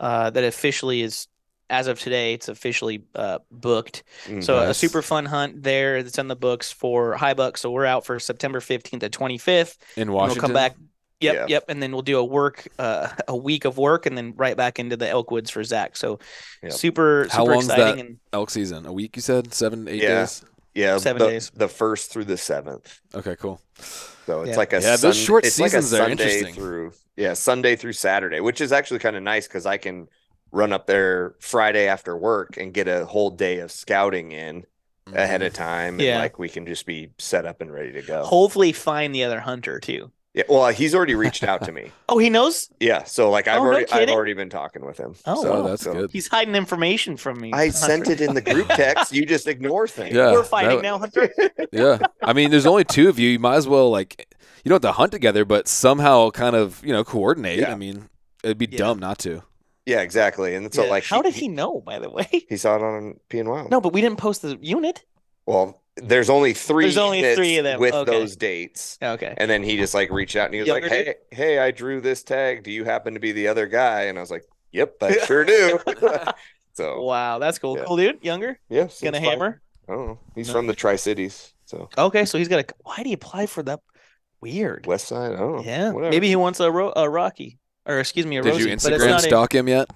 Uh, 0.00 0.30
that 0.30 0.42
officially 0.42 1.02
is 1.02 1.28
as 1.68 1.86
of 1.86 2.00
today. 2.00 2.32
It's 2.34 2.48
officially 2.48 3.04
uh 3.14 3.38
booked. 3.50 4.02
mm, 4.26 4.42
So 4.42 4.58
a 4.58 4.72
super 4.74 5.02
fun 5.02 5.26
hunt 5.26 5.62
there 5.62 6.02
that's 6.02 6.18
on 6.18 6.28
the 6.28 6.36
books 6.36 6.72
for 6.72 7.14
high 7.14 7.34
buck. 7.34 7.58
So 7.58 7.70
we're 7.70 7.84
out 7.86 8.06
for 8.06 8.18
September 8.18 8.60
fifteenth 8.60 9.02
to 9.02 9.10
twenty 9.10 9.36
fifth. 9.38 9.76
In 9.96 10.02
And 10.02 10.12
Washington. 10.12 10.40
we'll 10.40 10.48
come 10.48 10.54
back. 10.54 10.76
Yep, 11.22 11.34
Yeah. 11.34 11.46
yep, 11.48 11.64
and 11.68 11.82
then 11.82 11.92
we'll 11.92 12.02
do 12.02 12.18
a 12.18 12.24
work, 12.24 12.66
uh, 12.78 13.08
a 13.28 13.36
week 13.36 13.64
of 13.64 13.78
work, 13.78 14.06
and 14.06 14.16
then 14.18 14.34
right 14.36 14.56
back 14.56 14.78
into 14.78 14.96
the 14.96 15.08
elk 15.08 15.30
woods 15.30 15.50
for 15.50 15.62
Zach. 15.64 15.96
So 15.96 16.18
Yep. 16.62 16.72
super, 16.72 17.28
How 17.30 17.44
super 17.44 17.52
long's 17.52 17.64
exciting. 17.66 17.96
that? 17.96 18.04
And 18.06 18.18
elk 18.32 18.50
season. 18.50 18.86
A 18.86 18.92
week, 18.92 19.16
you 19.16 19.22
said? 19.22 19.54
Seven, 19.54 19.88
eight 19.88 20.02
Yeah. 20.02 20.20
days. 20.20 20.44
yeah, 20.74 20.96
seven 20.98 21.20
the, 21.20 21.28
days. 21.28 21.50
the 21.54 21.68
first 21.68 22.10
through 22.12 22.24
the 22.24 22.36
seventh. 22.36 23.00
Okay, 23.14 23.36
cool. 23.36 23.60
So 24.26 24.42
it's 24.42 24.50
Yeah. 24.50 24.56
like 24.56 24.72
a 24.72 24.80
Yeah, 24.80 24.96
those 24.96 25.16
short 25.16 25.44
it's 25.44 25.58
like 25.58 25.72
a 25.74 25.82
seasons 25.82 25.92
are 25.94 26.08
Sunday 26.08 26.12
interesting. 26.12 26.54
through 26.54 26.92
yeah 27.16 27.34
Sunday 27.34 27.76
through 27.76 27.92
Saturday, 27.92 28.40
which 28.40 28.60
is 28.60 28.72
actually 28.72 29.00
kind 29.00 29.16
of 29.16 29.22
nice 29.22 29.46
because 29.46 29.66
I 29.66 29.76
can 29.76 30.08
run 30.50 30.72
up 30.72 30.86
there 30.86 31.34
Friday 31.40 31.88
after 31.88 32.16
work 32.16 32.56
and 32.56 32.72
get 32.72 32.86
a 32.88 33.04
whole 33.04 33.30
day 33.30 33.58
of 33.58 33.70
scouting 33.72 34.32
in 34.32 34.64
ahead 35.12 35.40
Mm-hmm. 35.40 35.46
of 35.48 35.52
time, 35.52 36.00
and 36.00 36.18
like 36.20 36.38
we 36.38 36.48
can 36.48 36.64
just 36.64 36.86
be 36.86 37.10
set 37.18 37.44
up 37.44 37.60
and 37.60 37.70
ready 37.72 37.92
to 37.92 38.02
go. 38.02 38.22
hopefully 38.24 38.72
find 38.72 39.14
the 39.14 39.24
other 39.24 39.40
hunter 39.40 39.80
too. 39.80 40.10
Yeah, 40.34 40.44
well, 40.48 40.68
he's 40.68 40.94
already 40.94 41.14
reached 41.14 41.42
out 41.42 41.62
to 41.64 41.72
me. 41.72 41.90
Oh, 42.08 42.18
he 42.18 42.28
knows. 42.30 42.68
Yeah, 42.80 43.04
so 43.04 43.30
like 43.30 43.48
I've 43.48 43.60
Oh, 43.60 43.64
no 43.64 43.70
already 43.70 43.90
I've 43.92 44.08
already 44.10 44.32
been 44.34 44.48
talking 44.50 44.84
with 44.84 44.98
him. 44.98 45.14
Oh, 45.26 45.42
so, 45.42 45.50
wow. 45.62 45.68
that's 45.68 45.82
so- 45.84 45.92
good. 45.92 46.10
He's 46.10 46.28
hiding 46.28 46.54
information 46.54 47.16
from 47.16 47.40
me. 47.40 47.52
I 47.52 47.66
Hunter. 47.66 47.72
sent 47.76 48.08
it 48.10 48.20
in 48.20 48.34
the 48.34 48.40
group 48.42 48.68
text. 48.70 49.12
You 49.12 49.24
just 49.26 49.46
ignore 49.46 49.86
things. 49.88 50.14
Yeah. 50.14 50.32
We're 50.32 50.42
fighting 50.44 50.76
that- 50.78 50.82
now, 50.82 50.98
Hunter. 50.98 51.30
yeah. 51.72 51.98
I 52.22 52.32
mean, 52.32 52.50
there's 52.50 52.66
only 52.66 52.84
two 52.84 53.08
of 53.08 53.18
you. 53.18 53.28
You 53.30 53.38
might 53.38 53.56
as 53.56 53.66
well 53.68 53.90
like 53.90 54.26
you 54.64 54.68
don't 54.70 54.82
have 54.82 54.90
to 54.90 54.96
hunt 54.96 55.12
together, 55.12 55.44
but 55.44 55.68
somehow 55.68 56.30
kind 56.30 56.54
of 56.56 56.82
you 56.84 56.92
know 56.92 57.04
coordinate. 57.04 57.58
Yeah. 57.60 57.72
I 57.72 57.76
mean, 57.76 58.08
it'd 58.44 58.58
be 58.58 58.68
Yeah. 58.70 58.78
dumb 58.78 58.98
not 58.98 59.18
to. 59.20 59.42
Yeah, 59.86 60.00
exactly. 60.00 60.54
And 60.54 60.72
so 60.72 60.84
Yeah. 60.84 60.90
like 60.90 61.04
how 61.04 61.20
did 61.22 61.34
he 61.34 61.48
know? 61.48 61.80
By 61.80 61.98
the 61.98 62.08
way, 62.10 62.28
he 62.48 62.56
saw 62.56 62.76
it 62.76 62.82
on 62.82 63.18
PNWild. 63.30 63.70
no, 63.70 63.80
but 63.80 63.92
we 63.92 64.00
didn't 64.00 64.18
post 64.18 64.42
the 64.42 64.58
unit. 64.62 65.04
Well, 65.46 65.81
there's 65.96 66.30
only 66.30 66.52
three. 66.54 66.84
There's 66.84 66.96
only 66.96 67.34
three 67.34 67.58
of 67.58 67.64
them. 67.64 67.78
with 67.80 67.94
Okay. 67.94 68.10
those 68.10 68.36
dates. 68.36 68.98
Okay. 69.02 69.34
And 69.36 69.50
then 69.50 69.62
he 69.62 69.76
just 69.76 69.94
like 69.94 70.10
reached 70.10 70.36
out 70.36 70.46
and 70.46 70.54
he 70.54 70.60
was 70.60 70.68
Younger 70.68 70.88
like, 70.88 70.92
"Hey, 70.92 71.14
hey, 71.30 71.58
I 71.58 71.70
drew 71.70 72.00
this 72.00 72.22
tag. 72.22 72.62
Do 72.64 72.70
you 72.70 72.84
happen 72.84 73.14
to 73.14 73.20
be 73.20 73.32
the 73.32 73.48
other 73.48 73.66
guy?" 73.66 74.02
And 74.04 74.18
I 74.18 74.20
was 74.20 74.30
like, 74.30 74.44
"Yep, 74.72 74.96
I 75.02 75.18
sure 75.18 75.44
do." 75.44 75.78
so 76.72 77.02
Wow, 77.02 77.38
that's 77.38 77.58
cool. 77.58 77.76
Yeah. 77.76 77.84
Cool 77.84 77.96
dude, 77.98 78.18
younger, 78.24 78.58
yeah, 78.68 78.86
seems 78.88 79.02
gonna 79.02 79.18
fine. 79.20 79.30
hammer. 79.30 79.62
Oh. 79.88 80.18
He's 80.34 80.46
No. 80.48 80.54
from 80.54 80.66
the 80.66 80.74
Tri 80.74 80.96
Cities, 80.96 81.52
so 81.66 81.90
Okay, 81.98 82.24
so 82.24 82.38
he's 82.38 82.48
got 82.48 82.60
a. 82.60 82.74
Why 82.84 82.96
did 82.98 83.06
he 83.06 83.12
apply 83.12 83.46
for 83.46 83.62
that? 83.64 83.80
Weird. 84.40 84.86
West 84.86 85.08
Side. 85.08 85.32
Oh. 85.38 85.62
Yeah, 85.64 85.90
whatever. 85.92 86.10
maybe 86.10 86.28
he 86.28 86.36
wants 86.36 86.58
a, 86.60 86.70
ro- 86.70 86.92
a 86.96 87.08
Rocky, 87.08 87.58
or 87.86 87.98
excuse 88.00 88.26
me, 88.26 88.38
a 88.38 88.42
Did 88.42 88.50
Rosie. 88.50 88.60
you 88.62 88.66
but 88.68 88.72
it's 88.74 88.86
Instagram 88.86 89.08
not 89.10 89.20
a- 89.20 89.22
stalk 89.22 89.54
him 89.54 89.68
yet? 89.68 89.88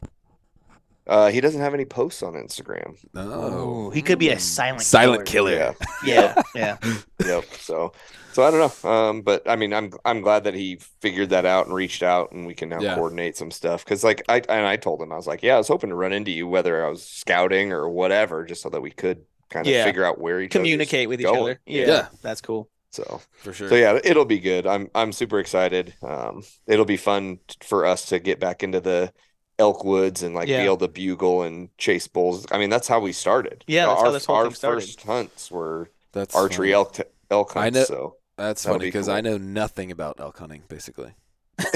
Uh, 1.07 1.29
he 1.31 1.40
doesn't 1.40 1.61
have 1.61 1.73
any 1.75 1.85
posts 1.85 2.23
on 2.23 2.35
Instagram. 2.35 2.97
No. 3.14 3.31
Oh, 3.33 3.90
he 3.90 4.03
could 4.03 4.19
be 4.19 4.31
a 4.31 4.38
silent 4.38 4.83
Silent 4.83 5.25
killer. 5.27 5.53
killer. 5.53 5.75
Yeah. 6.05 6.42
Yeah, 6.55 6.77
yeah. 6.83 6.92
yep. 7.25 7.45
So, 7.61 7.92
so 8.33 8.42
I 8.42 8.51
don't 8.51 8.83
know. 8.85 8.90
Um, 8.90 9.23
but 9.23 9.49
I 9.49 9.55
mean, 9.57 9.73
I'm 9.73 9.92
I'm 10.05 10.21
glad 10.21 10.45
that 10.45 10.55
he 10.55 10.79
figured 11.01 11.31
that 11.31 11.47
out 11.47 11.66
and 11.66 11.75
reached 11.75 12.03
out, 12.03 12.33
and 12.33 12.47
we 12.47 12.55
can 12.55 12.69
now 12.71 12.81
Yeah. 12.81 12.95
coordinate 12.97 13.37
some 13.37 13.51
stuff. 13.53 13.85
Because 13.85 14.03
like 14.03 14.23
I 14.29 14.42
and 14.49 14.66
I 14.66 14.77
told 14.77 15.01
him 15.01 15.12
I 15.12 15.16
was 15.16 15.27
like, 15.29 15.42
yeah, 15.42 15.55
I 15.55 15.59
was 15.59 15.69
hoping 15.69 15.90
to 15.90 15.97
run 15.97 16.12
into 16.12 16.33
you 16.33 16.49
whether 16.49 16.85
I 16.85 16.90
was 16.90 17.05
scouting 17.05 17.73
or 17.73 17.88
whatever, 17.88 18.45
just 18.45 18.62
so 18.62 18.69
that 18.71 18.81
we 18.81 18.90
could 18.90 19.25
kind 19.49 19.64
of 19.66 19.73
Yeah. 19.73 19.85
figure 19.85 20.05
out 20.05 20.21
where 20.21 20.40
each 20.40 20.51
Communicate 20.51 21.09
with 21.09 21.21
each 21.21 21.27
going. 21.27 21.40
other. 21.40 21.61
Yeah, 21.66 21.87
Yeah. 21.87 22.09
that's 22.23 22.40
cool. 22.40 22.69
So 22.90 23.21
For 23.42 23.53
sure. 23.53 23.69
so 23.69 23.75
yeah, 23.77 23.99
it'll 24.03 24.25
be 24.25 24.40
good. 24.40 24.66
I'm 24.66 24.88
I'm 24.95 25.12
super 25.12 25.38
excited. 25.38 25.95
Um, 26.03 26.42
it'll 26.66 26.85
be 26.85 26.97
fun 26.97 27.38
t- 27.47 27.57
for 27.62 27.85
us 27.87 28.07
to 28.07 28.19
get 28.19 28.40
back 28.40 28.62
into 28.64 28.81
the 28.81 29.12
elk 29.59 29.85
woods 29.85 30.23
and 30.23 30.35
like 30.35 30.49
Yeah. 30.49 30.61
be 30.61 30.64
able 30.66 30.77
to 30.79 30.88
bugle 30.88 31.42
and 31.42 31.69
chase 31.79 32.07
bulls. 32.07 32.47
I 32.51 32.59
mean, 32.59 32.71
that's 32.71 32.88
how 32.88 33.01
we 33.01 33.12
started. 33.12 33.64
Yeah, 33.66 33.87
that's 33.87 34.01
how 34.01 34.07
our, 34.09 34.12
this 34.12 34.25
whole 34.27 34.37
our 34.37 34.45
thing 34.47 34.55
started. 34.55 34.81
first 34.83 35.03
hunts 35.03 35.51
were 35.51 35.90
That's 36.12 36.35
archery 36.35 36.69
funny. 36.69 36.73
elk 36.73 36.92
t- 36.95 37.03
elk 37.31 37.57
I 37.57 37.71
know- 37.71 37.85
So 37.85 38.16
That's 38.37 38.64
funny 38.64 38.81
because 38.87 39.07
cool. 39.07 39.14
I 39.16 39.21
know 39.23 39.38
nothing 39.38 39.90
about 39.90 40.21
elk 40.21 40.38
hunting, 40.38 40.62
basically. 40.69 41.14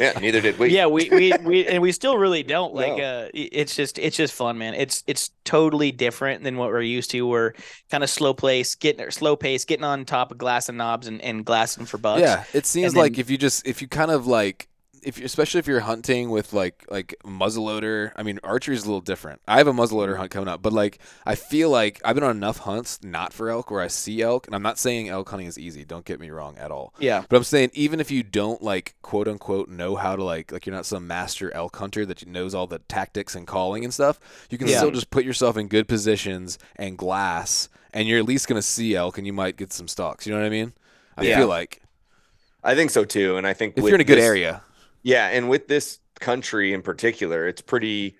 yeah, 0.00 0.18
neither 0.20 0.40
did 0.40 0.58
we. 0.58 0.70
yeah, 0.70 0.86
we, 0.86 1.08
we 1.10 1.32
we 1.44 1.66
and 1.68 1.80
we 1.80 1.92
still 1.92 2.18
really 2.18 2.42
don't 2.42 2.74
like. 2.74 2.96
No. 2.96 3.04
Uh, 3.04 3.28
it's 3.32 3.76
just 3.76 3.96
it's 3.98 4.16
just 4.16 4.34
fun, 4.34 4.58
man. 4.58 4.74
It's 4.74 5.04
it's 5.06 5.30
totally 5.44 5.92
different 5.92 6.42
than 6.42 6.56
what 6.56 6.70
we're 6.70 6.82
used 6.82 7.12
to. 7.12 7.24
We're 7.24 7.52
kind 7.92 8.02
of 8.02 8.10
slow 8.10 8.34
pace, 8.34 8.74
getting 8.74 9.00
or 9.00 9.12
slow 9.12 9.36
pace, 9.36 9.64
getting 9.64 9.84
on 9.84 10.04
top 10.04 10.32
of 10.32 10.38
glass 10.38 10.68
and 10.68 10.76
knobs 10.78 11.06
and 11.06 11.20
and 11.22 11.44
glassing 11.44 11.86
for 11.86 11.98
bucks. 11.98 12.22
Yeah, 12.22 12.42
it 12.52 12.66
seems 12.66 12.92
And 12.92 12.96
like 12.96 13.12
then- 13.12 13.20
if 13.20 13.30
you 13.30 13.38
just 13.38 13.64
if 13.66 13.80
you 13.80 13.86
kind 13.86 14.10
of 14.10 14.26
like 14.26 14.66
if 15.02 15.20
especially 15.22 15.58
if 15.60 15.66
you're 15.66 15.80
hunting 15.80 16.30
with 16.30 16.52
like 16.52 16.84
like 16.90 17.14
muzzleloader. 17.24 18.12
I 18.16 18.22
mean, 18.22 18.38
archery 18.42 18.74
is 18.74 18.82
a 18.84 18.86
little 18.86 19.00
different. 19.00 19.40
I 19.48 19.58
have 19.58 19.66
a 19.66 19.72
muzzleloader 19.72 20.16
hunt 20.16 20.30
coming 20.30 20.48
up, 20.48 20.62
but 20.62 20.72
like 20.72 20.98
I 21.26 21.34
feel 21.34 21.70
like 21.70 22.00
I've 22.04 22.14
been 22.14 22.24
on 22.24 22.36
enough 22.36 22.58
hunts 22.58 23.00
not 23.02 23.32
for 23.32 23.50
elk 23.50 23.70
where 23.70 23.80
I 23.80 23.88
see 23.88 24.22
elk, 24.22 24.46
and 24.46 24.54
I'm 24.54 24.62
not 24.62 24.78
saying 24.78 25.08
elk 25.08 25.28
hunting 25.28 25.46
is 25.48 25.58
easy. 25.58 25.84
Don't 25.84 26.04
get 26.04 26.20
me 26.20 26.30
wrong 26.30 26.56
at 26.58 26.70
all. 26.70 26.92
yeah, 26.98 27.24
But 27.28 27.36
I'm 27.36 27.44
saying 27.44 27.70
even 27.74 28.00
if 28.00 28.10
you 28.10 28.22
don't 28.22 28.62
like 28.62 28.94
quote 29.02 29.28
unquote 29.28 29.68
know 29.68 29.96
how 29.96 30.16
to 30.16 30.22
like 30.24 30.52
like 30.52 30.66
you're 30.66 30.74
not 30.76 30.86
some 30.86 31.06
master 31.06 31.52
elk 31.54 31.76
hunter 31.76 32.04
that 32.06 32.26
knows 32.26 32.54
all 32.54 32.66
the 32.66 32.78
tactics 32.80 33.34
and 33.34 33.46
calling 33.46 33.84
and 33.84 33.92
stuff, 33.94 34.18
you 34.50 34.58
can 34.58 34.68
Yeah. 34.68 34.78
still 34.78 34.90
just 34.90 35.10
put 35.10 35.24
yourself 35.24 35.56
in 35.56 35.68
good 35.68 35.88
positions 35.88 36.58
and 36.76 36.96
glass, 36.98 37.68
and 37.92 38.06
you're 38.08 38.18
at 38.18 38.24
least 38.26 38.48
gonna 38.48 38.62
see 38.62 38.94
elk, 38.94 39.18
and 39.18 39.26
you 39.26 39.32
might 39.32 39.56
get 39.56 39.72
some 39.72 39.88
stalks. 39.88 40.26
You 40.26 40.32
know 40.34 40.40
what 40.40 40.46
I 40.46 40.50
mean? 40.50 40.72
I 41.16 41.22
Yeah. 41.24 41.38
feel 41.38 41.48
like 41.48 41.82
I 42.64 42.74
think 42.74 42.90
so 42.90 43.04
too. 43.04 43.36
And 43.36 43.46
I 43.46 43.52
think 43.54 43.74
if 43.76 43.82
with 43.84 43.90
you're 43.90 43.94
in 43.96 44.00
a 44.00 44.04
good 44.04 44.18
this- 44.18 44.24
area, 44.24 44.62
yeah, 45.02 45.28
and 45.28 45.48
with 45.48 45.68
this 45.68 45.98
country 46.20 46.72
in 46.72 46.82
particular, 46.82 47.46
it's 47.48 47.62
pretty. 47.62 48.16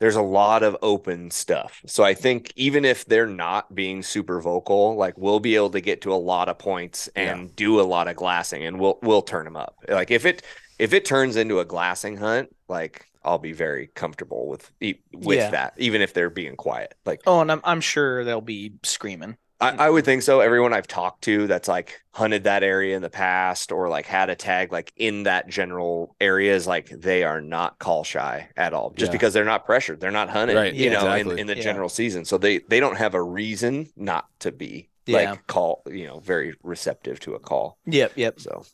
there's 0.00 0.16
a 0.16 0.22
lot 0.22 0.62
of 0.64 0.76
open 0.82 1.30
stuff. 1.30 1.80
So 1.86 2.04
I 2.04 2.14
think 2.14 2.52
even 2.56 2.84
if 2.84 3.04
they're 3.06 3.26
not 3.28 3.74
being 3.74 4.02
super 4.02 4.40
vocal, 4.40 4.96
like 4.96 5.16
we'll 5.18 5.40
be 5.40 5.56
able 5.56 5.70
to 5.70 5.80
get 5.80 6.02
to 6.02 6.12
a 6.14 6.16
lot 6.16 6.48
of 6.48 6.58
points 6.58 7.08
and 7.16 7.54
do 7.56 7.80
a 7.80 7.84
lot 7.84 8.08
of 8.08 8.16
glassing 8.16 8.64
and 8.64 8.80
we'll 8.80 8.98
we'll 9.02 9.22
turn 9.22 9.44
them 9.44 9.56
up. 9.56 9.76
Like 9.88 10.10
if 10.10 10.26
it 10.26 10.42
if 10.78 10.92
it 10.92 11.04
turns 11.04 11.36
into 11.36 11.60
a 11.60 11.64
glassing 11.64 12.16
hunt, 12.18 12.50
like 12.68 13.06
I'll 13.24 13.38
be 13.38 13.52
very 13.52 13.88
comfortable 13.88 14.48
with 14.48 14.70
with 15.14 15.38
Yeah. 15.38 15.50
that, 15.50 15.74
even 15.78 16.02
if 16.02 16.14
they're 16.14 16.30
being 16.30 16.56
quiet. 16.56 16.94
Like 17.06 17.22
Oh, 17.26 17.40
and 17.40 17.52
I'm 17.52 17.60
I'm 17.64 17.80
sure 17.80 18.24
they'll 18.24 18.40
be 18.40 18.74
screaming. 18.82 19.36
I, 19.62 19.86
I 19.86 19.90
would 19.90 20.04
think 20.04 20.22
so. 20.22 20.40
Everyone 20.40 20.72
I've 20.72 20.86
talked 20.88 21.22
to 21.24 21.46
that's 21.46 21.68
like 21.68 22.00
hunted 22.12 22.44
that 22.44 22.62
area 22.62 22.96
in 22.96 23.02
the 23.02 23.08
past 23.10 23.72
or 23.72 23.88
like 23.88 24.06
had 24.06 24.28
a 24.28 24.34
tag 24.34 24.72
like 24.72 24.92
in 24.96 25.22
that 25.22 25.48
general 25.48 26.16
area 26.20 26.54
is 26.54 26.66
like 26.66 26.88
they 26.90 27.22
are 27.24 27.40
not 27.40 27.78
call 27.78 28.04
shy 28.04 28.48
at 28.56 28.74
all, 28.74 28.90
just 28.90 29.10
Yeah. 29.10 29.12
because 29.12 29.32
they're 29.32 29.44
not 29.44 29.64
pressured. 29.64 30.00
They're 30.00 30.10
not 30.10 30.28
hunted, 30.30 30.56
Right, 30.56 30.74
you 30.74 30.86
yeah, 30.86 30.92
know, 30.92 31.12
exactly. 31.12 31.32
in, 31.34 31.38
in 31.40 31.46
the 31.46 31.56
Yeah. 31.56 31.62
general 31.62 31.88
season. 31.88 32.24
So 32.24 32.38
they 32.38 32.58
they 32.68 32.80
don't 32.80 32.96
have 32.96 33.14
a 33.14 33.22
reason 33.22 33.88
not 33.96 34.26
to 34.40 34.52
be 34.52 34.90
Yeah. 35.06 35.30
like 35.30 35.46
call, 35.46 35.82
you 35.86 36.06
know, 36.06 36.18
very 36.20 36.54
receptive 36.62 37.20
to 37.20 37.34
a 37.34 37.38
call. 37.38 37.78
Yep, 37.86 38.12
yep. 38.16 38.40
So 38.40 38.64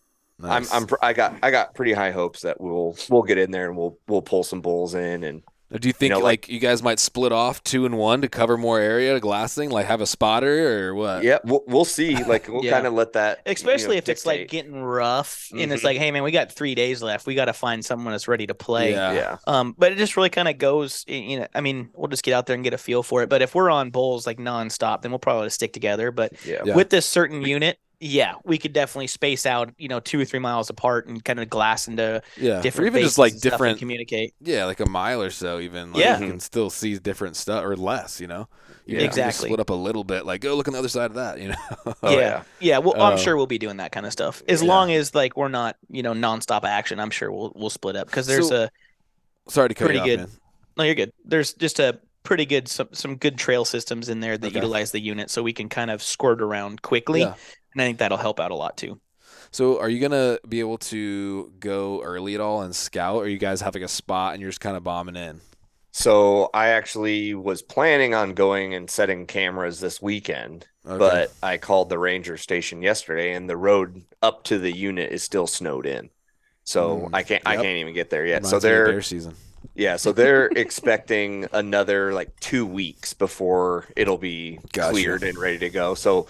Nice. 0.41 0.73
I'm 0.73 0.85
I'm 0.85 0.89
I 1.03 1.13
got 1.13 1.35
I 1.43 1.51
got 1.51 1.75
pretty 1.75 1.93
high 1.93 2.13
hopes 2.13 2.43
that 2.43 2.61
we'll 2.61 2.97
we'll 3.11 3.23
get 3.25 3.39
in 3.39 3.51
there 3.51 3.69
and 3.69 3.77
we'll 3.77 3.99
we'll 4.07 4.23
pull 4.23 4.45
some 4.45 4.61
bulls 4.61 4.95
in 4.95 5.25
and 5.25 5.43
Do 5.71 5.87
you 5.87 5.93
think 5.93 6.13
know, 6.13 6.19
like, 6.21 6.45
like- 6.45 6.49
you 6.49 6.61
guys 6.61 6.83
might 6.83 6.99
split 6.99 7.31
off 7.31 7.63
two 7.63 7.85
and 7.85 7.99
one 7.99 8.23
to 8.23 8.29
cover 8.29 8.57
more 8.57 8.81
area 8.81 9.13
to 9.13 9.21
glassing, 9.21 9.69
like 9.69 9.85
have 9.85 10.01
a 10.01 10.07
spotter 10.07 10.89
or 10.89 10.95
what? 10.95 11.23
yeah, 11.23 11.39
we'll 11.45 11.63
we'll 11.67 11.85
see. 11.85 12.17
Like 12.25 12.49
we'll 12.49 12.65
Yeah. 12.65 12.71
kind 12.73 12.87
of 12.87 12.95
let 12.95 13.13
that 13.13 13.41
you 13.45 13.51
know, 13.51 13.53
Especially 13.53 13.97
if 13.99 14.09
it's 14.09 14.25
like 14.25 14.49
getting 14.49 14.83
rough 14.83 15.49
and 15.53 15.71
it's 15.71 15.83
Mhm. 15.83 15.85
like, 15.85 15.99
hey 15.99 16.11
man, 16.11 16.23
we 16.23 16.31
got 16.31 16.51
three 16.53 16.75
days 16.75 17.03
left. 17.03 17.27
We 17.27 17.35
got 17.35 17.47
to 17.47 17.53
find 17.53 17.85
someone 17.85 18.13
that's 18.15 18.29
ready 18.29 18.47
to 18.47 18.55
play. 18.55 18.93
Yeah. 18.93 19.13
yeah. 19.13 19.37
Um, 19.47 19.75
but 19.77 19.93
it 19.93 19.99
just 19.99 20.17
really 20.17 20.31
kind 20.31 20.49
of 20.49 20.57
goes, 20.57 21.05
you 21.07 21.41
know, 21.41 21.47
I 21.55 21.61
mean, 21.61 21.91
we'll 21.95 22.09
just 22.09 22.23
get 22.23 22.33
out 22.33 22.47
there 22.47 22.55
and 22.55 22.65
get 22.65 22.73
a 22.73 22.79
feel 22.79 23.03
for 23.03 23.23
it. 23.23 23.29
But 23.29 23.43
if 23.43 23.55
we're 23.55 23.69
on 23.71 23.91
bulls 23.91 24.27
like 24.27 24.39
nonstop, 24.39 25.03
then 25.03 25.11
we'll 25.11 25.19
probably 25.19 25.51
stick 25.51 25.75
together. 25.75 26.11
But 26.11 26.33
Yeah. 26.47 26.63
Yeah. 26.65 26.75
with 26.77 26.89
this 26.89 27.05
certain 27.05 27.43
unit, 27.43 27.79
yeah, 28.01 28.35
we 28.45 28.59
could 28.59 28.73
definitely 28.73 29.09
space 29.09 29.45
out, 29.47 29.73
you 29.79 29.89
know, 29.89 29.99
two 30.01 30.21
or 30.21 30.25
three 30.25 30.39
miles 30.39 30.71
apart 30.71 31.07
and 31.09 31.25
kind 31.25 31.41
of 31.41 31.49
glass 31.51 31.89
into 31.89 32.23
Yeah. 32.37 32.61
different 32.61 32.85
or 32.85 32.97
even 32.97 33.03
just 33.03 33.19
like 33.19 33.33
and 33.33 33.41
stuff 33.41 33.53
and 33.53 33.59
different 33.59 33.79
communicate. 33.81 34.35
Yeah, 34.41 34.67
like 34.67 34.81
a 34.81 34.87
mile 34.89 35.21
or 35.23 35.31
so, 35.31 35.59
even. 35.59 35.93
Like, 35.93 36.05
Yeah. 36.05 36.19
you 36.21 36.29
can 36.29 36.41
still 36.41 36.71
see 36.71 36.97
different 36.99 37.35
stuff 37.37 37.65
or 37.65 37.77
less. 37.77 38.21
You 38.21 38.29
know, 38.29 38.49
Yeah. 38.87 39.01
You 39.01 39.05
Exactly. 39.05 39.49
split 39.49 39.59
up 39.61 39.71
a 39.71 39.75
little 39.75 40.05
bit. 40.05 40.25
Like, 40.25 40.41
go 40.41 40.55
look 40.55 40.69
on 40.69 40.73
the 40.73 40.79
other 40.79 40.89
side 40.89 41.11
of 41.11 41.15
that. 41.17 41.39
You 41.41 41.49
know. 41.49 41.95
Oh, 42.03 42.11
yeah, 42.11 42.19
yeah. 42.19 42.43
yeah. 42.61 42.79
Well, 42.79 42.95
I'm 43.03 43.15
Uh, 43.15 43.17
sure 43.17 43.37
we'll 43.37 43.47
be 43.47 43.59
doing 43.59 43.79
that 43.79 43.91
kind 43.93 44.07
of 44.07 44.13
stuff 44.13 44.43
as 44.49 44.63
yeah. 44.63 44.69
long 44.69 44.93
as 44.93 45.15
like 45.15 45.37
we're 45.37 45.49
not, 45.49 45.77
you 45.91 46.03
know, 46.03 46.13
nonstop 46.15 46.65
action. 46.65 47.01
I'm 47.01 47.11
sure 47.11 47.33
we'll 47.33 47.53
we'll 47.57 47.71
split 47.71 47.97
up 47.97 48.07
because 48.07 48.27
there's 48.27 48.49
So- 48.49 48.65
a 48.65 48.71
Sorry 49.51 49.69
to 49.71 49.75
cut 49.75 49.87
Pretty 49.87 49.97
you 49.99 50.03
off, 50.03 50.07
good. 50.07 50.19
man. 50.21 50.29
no, 50.77 50.85
you're 50.85 50.95
good. 50.95 51.13
There's 51.25 51.55
just 51.55 51.81
a 51.81 51.99
pretty 52.23 52.45
good 52.45 52.69
some 52.69 52.89
some 52.93 53.17
good 53.17 53.39
trail 53.39 53.65
systems 53.65 54.09
in 54.11 54.21
there 54.21 54.37
that 54.37 54.49
Okay. 54.49 54.55
utilize 54.57 54.93
the 54.93 55.01
unit, 55.01 55.31
so 55.31 55.43
we 55.43 55.53
can 55.55 55.69
kind 55.71 55.91
of 55.91 56.03
squirt 56.03 56.43
around 56.43 56.83
quickly, 56.83 57.21
Yeah. 57.21 57.35
And 57.75 57.83
I 57.83 57.87
think 57.87 57.99
that'll 57.99 58.19
help 58.19 58.41
out 58.41 58.51
a 58.51 58.55
lot 58.57 58.77
too. 58.77 59.01
So, 59.51 59.81
are 59.81 59.89
you 59.89 60.01
gonna 60.01 60.39
be 60.49 60.61
able 60.61 60.79
to 60.79 61.53
go 61.61 62.03
early 62.03 62.35
at 62.35 62.41
all 62.41 62.63
and 62.63 62.75
scout, 62.75 63.17
or 63.17 63.29
you 63.29 63.39
guys 63.39 63.61
have 63.63 63.75
like 63.75 63.83
a 63.85 63.89
spot 63.89 64.35
and 64.35 64.41
you're 64.43 64.51
just 64.51 64.61
kind 64.61 64.77
of 64.77 64.85
bombing 64.85 65.17
in? 65.17 65.41
So 65.93 66.51
I 66.55 66.69
actually 66.69 67.35
was 67.35 67.63
planning 67.63 68.15
on 68.15 68.35
going 68.35 68.75
and 68.75 68.91
setting 68.91 69.27
cameras 69.27 69.81
this 69.81 70.01
weekend, 70.03 70.69
Okay. 70.87 71.23
but 71.23 71.37
I 71.43 71.59
called 71.59 71.89
the 71.89 71.99
ranger 71.99 72.37
station 72.37 72.83
yesterday 72.83 73.33
and 73.33 73.49
the 73.49 73.57
road 73.57 74.05
up 74.23 74.45
to 74.45 74.59
the 74.59 74.73
unit 74.73 75.11
is 75.13 75.23
still 75.23 75.47
snowed 75.47 75.87
in. 75.87 76.11
So 76.65 77.09
Mm, 77.09 77.13
I 77.13 77.23
can't 77.23 77.43
I 77.47 77.57
can't 77.57 77.79
even 77.79 77.95
get 77.95 78.11
there 78.11 78.27
yet. 78.27 78.45
Reminds 78.45 78.47
so 78.47 78.61
me 78.61 78.61
they're 78.61 78.81
bear 78.81 79.03
season. 79.03 79.37
yeah, 79.77 79.97
so 79.97 80.13
they're 80.13 80.49
expecting 80.57 81.47
another 81.53 82.13
like 82.15 82.39
2 82.41 82.67
weeks 82.67 83.15
before 83.15 83.87
it'll 83.97 84.19
be 84.19 84.61
Gotcha. 84.73 85.19
cleared 85.19 85.25
and 85.25 85.39
ready 85.39 85.59
to 85.61 85.71
go. 85.71 85.95
So 85.95 86.29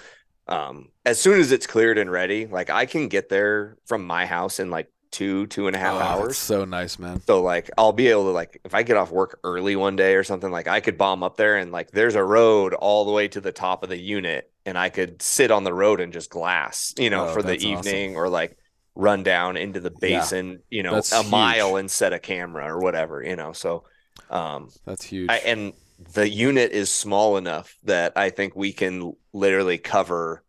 um 0.49 0.91
as 1.05 1.21
soon 1.21 1.41
as 1.41 1.53
it's 1.53 1.67
cleared 1.67 1.99
and 1.99 2.11
ready, 2.11 2.47
like 2.47 2.71
I 2.71 2.87
can 2.87 3.09
get 3.09 3.29
there 3.29 3.77
from 3.87 4.07
my 4.07 4.27
house 4.27 4.59
in 4.61 4.71
like 4.71 4.91
two, 5.11 5.47
two 5.49 5.67
and 5.67 5.77
a 5.77 5.79
half 5.79 6.01
Oh, 6.01 6.01
hours. 6.01 6.39
so 6.39 6.65
nice, 6.65 6.99
man. 6.99 7.23
So 7.27 7.43
like 7.43 7.71
I'll 7.77 7.93
be 7.93 8.09
able 8.09 8.25
to 8.25 8.31
like 8.31 8.61
if 8.65 8.75
I 8.75 8.83
get 8.83 8.97
off 8.97 9.11
work 9.11 9.41
early 9.45 9.77
one 9.77 9.97
day 9.97 10.15
or 10.15 10.25
something 10.25 10.51
like 10.51 10.67
I 10.69 10.81
could 10.81 10.97
bomb 10.99 11.23
up 11.23 11.37
there 11.37 11.57
and 11.59 11.73
like 11.73 11.91
there's 11.91 12.15
a 12.15 12.25
road 12.25 12.75
all 12.75 13.05
the 13.05 13.13
way 13.13 13.29
to 13.29 13.41
the 13.41 13.53
top 13.53 13.83
of 13.83 13.91
the 13.91 13.99
unit 13.99 14.51
and 14.67 14.79
I 14.79 14.89
could 14.89 15.21
sit 15.23 15.51
on 15.51 15.65
the 15.65 15.75
road 15.75 16.01
and 16.01 16.13
just 16.13 16.31
glass, 16.31 16.95
you 16.99 17.11
know, 17.11 17.27
Oh, 17.27 17.33
for 17.33 17.43
the 17.43 17.53
that's 17.53 17.65
awesome. 17.65 18.05
evening 18.05 18.17
or 18.17 18.29
like 18.31 18.57
run 18.95 19.23
down 19.23 19.57
into 19.57 19.81
the 19.81 19.91
Yeah. 19.91 20.01
basin, 20.01 20.63
you 20.71 20.83
know, 20.83 21.05
a 21.13 21.23
huge. 21.23 21.25
mile 21.25 21.77
and 21.77 21.91
set 21.91 22.13
a 22.13 22.19
camera 22.19 22.67
or 22.73 22.81
whatever, 22.81 23.23
you 23.23 23.37
know. 23.37 23.53
So 23.53 23.85
um 24.31 24.73
That's 24.85 25.05
huge. 25.05 25.29
I, 25.29 25.37
and 25.39 25.75
the 25.99 26.29
unit 26.29 26.73
is 26.73 26.91
small 26.91 27.37
enough 27.37 27.77
that 27.85 28.13
I 28.17 28.31
think 28.31 28.55
we 28.55 28.73
can 28.73 29.15
literally 29.33 29.79
cover 29.79 30.45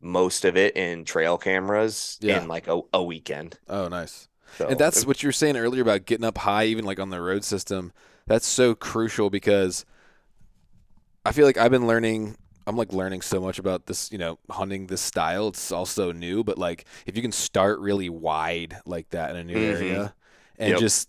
most 0.00 0.44
of 0.44 0.56
it 0.56 0.76
in 0.76 1.04
trail 1.04 1.38
cameras 1.38 2.18
Yeah. 2.20 2.38
in 2.40 2.48
like 2.48 2.68
a, 2.68 2.80
a 2.92 3.02
weekend. 3.02 3.58
oh, 3.68 3.88
nice. 3.88 4.28
So 4.56 4.68
And 4.68 4.78
that's 4.78 5.06
what 5.06 5.22
you 5.22 5.28
were 5.28 5.32
saying 5.32 5.56
earlier 5.56 5.82
about 5.82 6.06
getting 6.06 6.24
up 6.24 6.38
high, 6.38 6.64
even 6.64 6.84
like 6.84 6.98
on 6.98 7.10
the 7.10 7.20
road 7.20 7.44
system. 7.44 7.92
That's 8.26 8.46
so 8.46 8.74
crucial 8.74 9.30
because 9.30 9.84
I 11.24 11.32
feel 11.32 11.46
like 11.46 11.56
I've 11.58 11.70
been 11.70 11.86
learning. 11.86 12.36
I'm 12.66 12.76
like 12.76 12.92
learning 12.92 13.22
so 13.22 13.40
much 13.40 13.58
about 13.58 13.86
this, 13.86 14.12
you 14.12 14.18
know, 14.18 14.38
hunting 14.50 14.86
this 14.86 15.00
style. 15.00 15.48
It's 15.48 15.72
also 15.72 16.12
new, 16.12 16.44
but 16.44 16.58
like 16.58 16.84
if 17.06 17.16
you 17.16 17.22
can 17.22 17.32
start 17.32 17.80
really 17.80 18.08
wide 18.08 18.76
like 18.86 19.10
that 19.10 19.30
in 19.30 19.36
a 19.36 19.44
new 19.44 19.58
Mhm. 19.58 19.62
area, 19.62 20.14
and 20.58 20.70
Yep. 20.70 20.78
just 20.78 21.08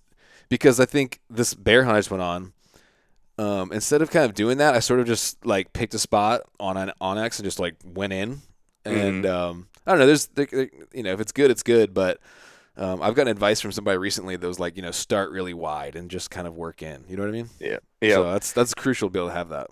because 0.49 0.79
I 0.79 0.85
think 0.85 1.19
this 1.29 1.53
bear 1.53 1.83
hunt 1.83 1.95
I 1.97 1.99
just 1.99 2.11
went 2.11 2.23
on, 2.23 2.53
um, 3.41 3.71
instead 3.71 4.01
of 4.01 4.11
kind 4.11 4.25
of 4.25 4.33
doing 4.33 4.57
that, 4.59 4.75
I 4.75 4.79
sort 4.79 4.99
of 4.99 5.07
just 5.07 5.45
like 5.45 5.73
picked 5.73 5.93
a 5.93 5.99
spot 5.99 6.41
on 6.59 6.77
an 6.77 6.91
onX 7.01 7.39
and 7.39 7.45
just 7.45 7.59
like 7.59 7.75
went 7.83 8.13
in, 8.13 8.41
and 8.85 9.25
um, 9.25 9.67
I 9.85 9.91
don't 9.91 9.99
know. 9.99 10.05
There's, 10.07 10.27
there, 10.27 10.47
there- 10.51 10.69
you 10.93 11.03
know, 11.03 11.13
if 11.13 11.19
it's 11.19 11.31
good, 11.31 11.49
it's 11.51 11.63
good, 11.63 11.93
but 11.93 12.19
um, 12.77 13.01
I've 13.01 13.15
gotten 13.15 13.31
advice 13.31 13.59
from 13.61 13.71
somebody 13.71 13.97
recently 13.97 14.35
that 14.37 14.47
was 14.47 14.59
like, 14.59 14.75
you 14.75 14.81
know, 14.81 14.91
start 14.91 15.31
really 15.31 15.53
wide 15.53 15.95
and 15.95 16.09
just 16.09 16.29
kind 16.31 16.47
of 16.47 16.55
work 16.55 16.81
in. 16.81 17.03
You 17.07 17.17
know 17.17 17.23
what 17.23 17.29
I 17.29 17.33
mean? 17.33 17.49
yeah. 17.59 17.77
Yeah. 18.01 18.15
So 18.15 18.31
that's 18.31 18.51
that's 18.53 18.73
crucial 18.73 19.09
to 19.09 19.13
be 19.13 19.19
able 19.19 19.29
to 19.29 19.33
have 19.35 19.49
that. 19.49 19.67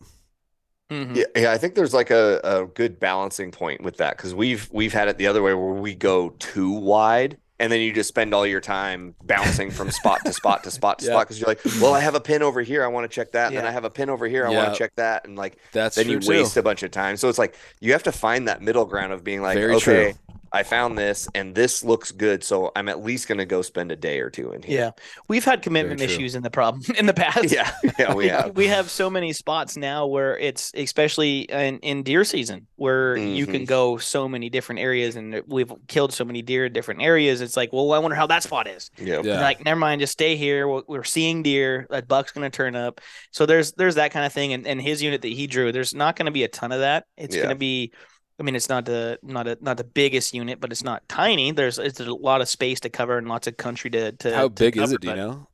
Mhm. 0.91 1.15
Yeah, 1.15 1.25
yeah, 1.36 1.51
I 1.51 1.58
think 1.60 1.75
there's 1.75 1.93
like 1.93 2.10
a, 2.10 2.39
a 2.43 2.65
good 2.65 2.99
balancing 2.99 3.51
point 3.51 3.82
with 3.84 3.97
that 3.97 4.17
because 4.17 4.34
we've 4.34 4.67
we've 4.71 4.93
had 4.93 5.08
it 5.08 5.17
the 5.19 5.27
other 5.27 5.43
way 5.43 5.53
where 5.53 5.73
we 5.73 5.93
go 5.93 6.29
too 6.39 6.71
wide 6.71 7.38
and 7.60 7.72
then 7.72 7.82
you 7.82 7.91
just 7.93 8.08
spend 8.10 8.34
all 8.34 8.45
your 8.48 8.62
time 8.62 9.15
bouncing 9.24 9.69
from 9.69 9.91
spot 9.91 10.24
to 10.26 10.34
spot 10.34 10.63
to 10.63 10.72
spot 10.72 11.00
to 11.00 11.06
Yeah. 11.10 11.12
spot 11.12 11.28
because 11.28 11.39
you're 11.39 11.48
like, 11.50 11.60
well, 11.82 11.93
I 11.93 12.00
have 12.00 12.15
a 12.15 12.22
pin 12.22 12.41
over 12.41 12.62
here, 12.62 12.84
I 12.84 12.88
want 12.88 13.10
to 13.10 13.13
check 13.13 13.32
that, 13.34 13.48
and 13.50 13.58
then 13.58 13.65
I 13.65 13.72
have 13.72 13.84
a 13.84 13.89
pin 13.89 14.10
over 14.10 14.28
here, 14.28 14.45
I 14.48 14.52
Yeah. 14.52 14.58
want 14.58 14.74
to 14.74 14.78
check 14.78 14.95
that, 14.95 15.26
and 15.26 15.38
like 15.38 15.58
That's 15.74 15.95
then 15.95 16.08
you 16.10 16.19
too. 16.19 16.30
waste 16.30 16.56
a 16.58 16.63
bunch 16.63 16.84
of 16.84 16.91
time. 16.91 17.17
So 17.17 17.28
it's 17.30 17.38
like 17.39 17.56
you 17.82 17.91
have 17.91 18.04
to 18.04 18.12
find 18.12 18.48
that 18.48 18.62
middle 18.62 18.86
ground 18.86 19.12
of 19.13 19.24
being 19.24 19.41
like, 19.41 19.58
Very 19.58 19.76
okay, 19.76 20.12
true. 20.12 20.13
I 20.52 20.64
found 20.64 20.98
this 20.98 21.28
and 21.36 21.54
this 21.56 21.84
looks 21.84 22.12
good, 22.12 22.44
so 22.44 22.72
I'm 22.76 22.90
at 22.90 23.04
least 23.04 23.28
gonna 23.28 23.46
go 23.46 23.62
spend 23.62 23.92
a 23.92 23.96
day 23.96 24.20
or 24.20 24.30
two 24.30 24.52
in 24.54 24.62
here. 24.64 24.80
Yeah, 24.80 24.92
we've 25.28 25.46
had 25.46 25.62
commitment 25.62 26.02
issues 26.02 26.36
in 26.36 26.44
the 26.44 26.50
problem 26.50 26.82
in 26.98 27.06
the 27.06 27.14
past. 27.14 27.52
yeah, 27.52 27.72
yeah, 28.00 28.14
we 28.20 28.28
have. 28.30 28.56
we 28.56 28.68
have 28.68 28.90
so 28.90 29.10
many 29.10 29.34
spots 29.34 29.78
now 29.78 30.06
where 30.08 30.38
it's 30.38 30.72
especially 30.76 31.42
in, 31.42 31.80
in 31.80 32.04
deer 32.04 32.24
season 32.24 32.68
where 32.76 33.16
you 33.18 33.46
can 33.46 33.62
Mhm. 33.64 33.68
go 33.68 33.98
so 33.98 34.28
many 34.28 34.50
different 34.50 34.80
areas 34.82 35.16
and 35.16 35.42
we've 35.48 35.72
killed 35.88 36.14
so 36.14 36.24
many 36.26 36.42
deer 36.42 36.66
in 36.66 36.74
different 36.74 37.02
areas. 37.02 37.42
It's 37.42 37.56
like, 37.58 37.72
well, 37.74 37.92
I 37.94 38.00
wonder 38.00 38.16
how 38.16 38.28
that 38.28 38.44
spot 38.44 38.68
is. 38.68 38.90
Yeah, 38.98 39.22
Yeah. 39.24 39.42
Like, 39.42 39.64
never 39.66 39.80
mind, 39.80 40.02
just 40.02 40.14
stay 40.14 40.36
here. 40.36 40.68
We're, 40.68 40.82
we're 40.88 41.04
seeing 41.04 41.44
deer. 41.44 41.88
That 41.90 42.08
buck's 42.08 42.32
gonna 42.32 42.50
turn 42.50 42.76
up. 42.76 43.02
So 43.32 43.46
there's 43.46 43.72
there's 43.74 43.96
that 43.96 44.12
kind 44.12 44.26
of 44.26 44.34
thing. 44.34 44.54
And, 44.54 44.66
and 44.66 44.82
his 44.82 45.02
unit 45.04 45.22
that 45.22 45.28
he 45.28 45.48
drew, 45.48 45.72
there's 45.72 45.94
not 45.94 46.16
gonna 46.16 46.32
be 46.32 46.44
a 46.44 46.48
ton 46.48 46.72
of 46.72 46.80
that. 46.80 47.06
It's 47.18 47.36
Yeah. 47.36 47.44
gonna 47.44 47.56
be. 47.56 47.92
I 48.39 48.43
mean, 48.43 48.56
it's 48.56 48.69
not 48.69 48.86
the 48.86 49.19
not 49.21 49.47
a 49.47 49.58
not 49.62 49.78
the 49.78 49.84
biggest 49.84 50.34
unit, 50.34 50.60
but 50.62 50.71
it's 50.71 50.84
not 50.84 51.08
tiny. 51.10 51.52
There's 51.52 51.78
it's 51.78 51.99
a 51.99 52.13
lot 52.13 52.41
of 52.41 52.47
space 52.49 52.80
to 52.82 52.89
cover 52.89 53.17
and 53.17 53.28
lots 53.28 53.47
of 53.47 53.58
country 53.58 53.89
to 53.91 54.12
to. 54.13 54.36
How 54.36 54.47
to 54.47 54.49
big 54.49 54.78
is 54.78 54.91
it? 54.93 55.02
Do 55.02 55.10
you 55.10 55.15
know? 55.15 55.47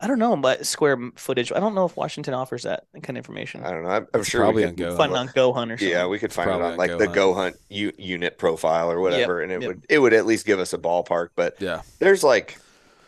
I 0.00 0.06
don't 0.06 0.18
know, 0.18 0.36
but 0.36 0.66
square 0.66 0.98
footage. 1.16 1.52
I 1.52 1.60
don't 1.60 1.74
know 1.74 1.86
if 1.86 1.96
Washington 1.96 2.34
offers 2.34 2.64
that 2.64 2.84
kind 3.02 3.16
of 3.16 3.24
information. 3.24 3.62
I 3.62 3.70
don't 3.70 3.84
know. 3.84 3.88
I'm, 3.90 4.06
I'm 4.12 4.20
It's 4.20 4.30
sure 4.30 4.40
probably 4.40 4.62
we 4.62 4.64
on 4.64 4.74
could 4.76 4.76
Go 4.76 4.90
Fun 4.90 5.10
Hunt. 5.10 5.14
on 5.14 5.28
Go 5.34 5.52
Hunt 5.52 5.72
or 5.72 5.78
something. 5.78 5.98
Yeah, 5.98 6.06
we 6.06 6.18
could 6.18 6.32
find 6.32 6.50
it 6.50 6.58
probably 6.58 6.66
on 6.66 6.72
on 6.72 6.78
like 6.78 6.96
Go 6.96 6.98
the 6.98 7.06
Hunt. 7.06 7.14
Go 7.14 7.34
Hunt 7.34 7.56
u- 7.68 7.92
unit 7.98 8.38
profile 8.38 8.90
or 8.90 9.00
whatever, 9.00 9.40
and 9.42 9.52
it 9.52 9.62
yep. 9.62 9.68
would 9.68 9.86
it 9.88 9.98
would 9.98 10.12
at 10.14 10.26
least 10.26 10.46
give 10.46 10.58
us 10.58 10.72
a 10.72 10.78
ballpark. 10.78 11.30
But 11.36 11.56
Yeah. 11.58 11.82
there's 12.00 12.22
like 12.24 12.58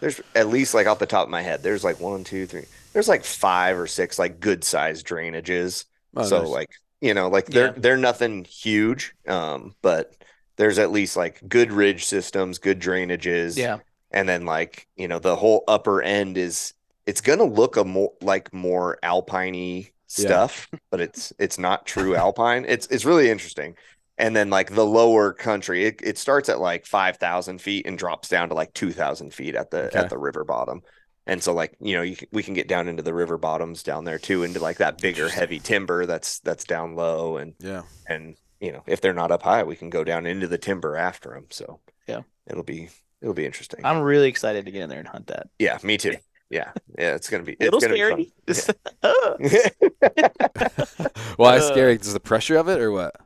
there's 0.00 0.20
at 0.34 0.48
least 0.48 0.74
like 0.74 0.86
off 0.86 0.98
the 0.98 1.06
top 1.06 1.24
of 1.26 1.30
my 1.30 1.42
head, 1.42 1.62
there's 1.62 1.84
like 1.84 2.00
one, 2.00 2.24
two, 2.24 2.46
three. 2.46 2.66
There's 2.92 3.08
like 3.08 3.24
five 3.24 3.78
or 3.78 3.86
six 3.86 4.18
like 4.18 4.40
good 4.40 4.64
sized 4.64 5.06
drainages. 5.06 5.84
Oh, 6.16 6.22
so 6.22 6.42
nice. 6.42 6.48
like 6.48 6.70
you 7.00 7.14
know 7.14 7.28
like 7.28 7.46
they're 7.46 7.66
Yeah. 7.66 7.72
they're 7.76 7.96
nothing 7.96 8.44
huge, 8.44 9.14
um, 9.28 9.74
but 9.82 10.14
there's 10.56 10.78
at 10.78 10.90
least 10.92 11.16
like 11.16 11.40
good 11.48 11.72
ridge 11.72 12.04
systems, 12.06 12.58
good 12.58 12.80
drainages. 12.80 13.56
Yeah. 13.56 13.78
and 14.12 14.28
then 14.28 14.46
like 14.46 14.86
you 14.96 15.08
know 15.08 15.18
the 15.18 15.36
whole 15.36 15.64
upper 15.68 16.00
end 16.02 16.38
is 16.38 16.72
it's 17.06 17.20
gonna 17.20 17.44
look 17.44 17.76
a 17.76 17.84
more 17.84 18.12
like 18.22 18.52
more 18.54 18.98
alpiney 19.02 19.90
stuff 20.08 20.68
but 20.90 21.00
it's 21.00 21.32
it's 21.38 21.58
not 21.58 21.84
true 21.86 22.14
alpine 22.14 22.64
it's 22.68 22.86
it's 22.88 23.04
really 23.04 23.28
interesting 23.28 23.74
and 24.18 24.34
then 24.36 24.48
like 24.50 24.72
the 24.74 24.86
lower 24.86 25.32
country 25.32 25.84
it, 25.86 26.00
it 26.04 26.16
starts 26.18 26.48
at 26.48 26.60
like 26.60 26.86
5000 26.86 27.60
feet 27.60 27.86
and 27.86 27.98
drops 27.98 28.28
down 28.28 28.48
to 28.50 28.54
like 28.54 28.72
2000 28.72 29.34
feet 29.34 29.56
at 29.56 29.70
the 29.72 29.90
Okay. 29.92 29.98
at 29.98 30.08
the 30.08 30.16
river 30.18 30.44
bottom 30.44 30.82
And 31.28 31.42
so 31.42 31.52
like, 31.52 31.76
you 31.80 31.94
know, 31.96 32.02
you 32.02 32.16
we 32.32 32.42
can 32.42 32.54
get 32.54 32.68
down 32.68 32.86
into 32.88 33.02
the 33.02 33.12
river 33.14 33.36
bottoms 33.38 33.82
down 33.82 34.04
there 34.04 34.18
too, 34.18 34.42
into 34.44 34.60
like 34.60 34.78
that 34.78 34.98
bigger 35.00 35.28
heavy 35.28 35.58
timber 35.58 36.06
that's 36.06 36.38
that's 36.40 36.64
down 36.64 36.94
low 36.94 37.36
and 37.36 37.54
Yeah. 37.58 37.82
and 38.08 38.36
you 38.60 38.72
know, 38.72 38.82
if 38.86 39.00
they're 39.00 39.12
not 39.12 39.30
up 39.32 39.42
high, 39.42 39.62
we 39.64 39.76
can 39.76 39.90
go 39.90 40.04
down 40.04 40.24
into 40.26 40.46
the 40.48 40.56
timber 40.58 40.96
after 40.96 41.30
them. 41.30 41.46
So 41.50 41.80
Yeah. 42.06 42.22
it'll 42.46 42.62
be 42.62 42.90
it'll 43.20 43.34
be 43.34 43.44
interesting. 43.46 43.80
I'm 43.84 44.00
really 44.02 44.28
excited 44.28 44.66
to 44.66 44.70
get 44.70 44.82
in 44.82 44.88
there 44.88 45.00
and 45.00 45.08
hunt 45.08 45.26
that. 45.28 45.48
yeah, 45.58 45.78
me 45.82 45.96
too. 45.98 46.16
Yeah, 46.48 46.70
yeah, 46.96 47.16
it's 47.16 47.28
gonna 47.28 47.42
be 47.42 47.56
A 47.58 47.64
little 47.64 47.78
it's 47.78 47.86
gonna 47.86 47.96
scary. 47.96 48.14
Be 48.14 48.32
Just- 48.46 48.70
fun. 49.02 49.36
Why 51.36 51.58
Uh, 51.58 51.60
scary? 51.60 51.96
is 51.96 52.12
the 52.12 52.20
pressure 52.20 52.56
of 52.56 52.68
it, 52.68 52.78
or 52.80 52.92
what? 52.92 53.16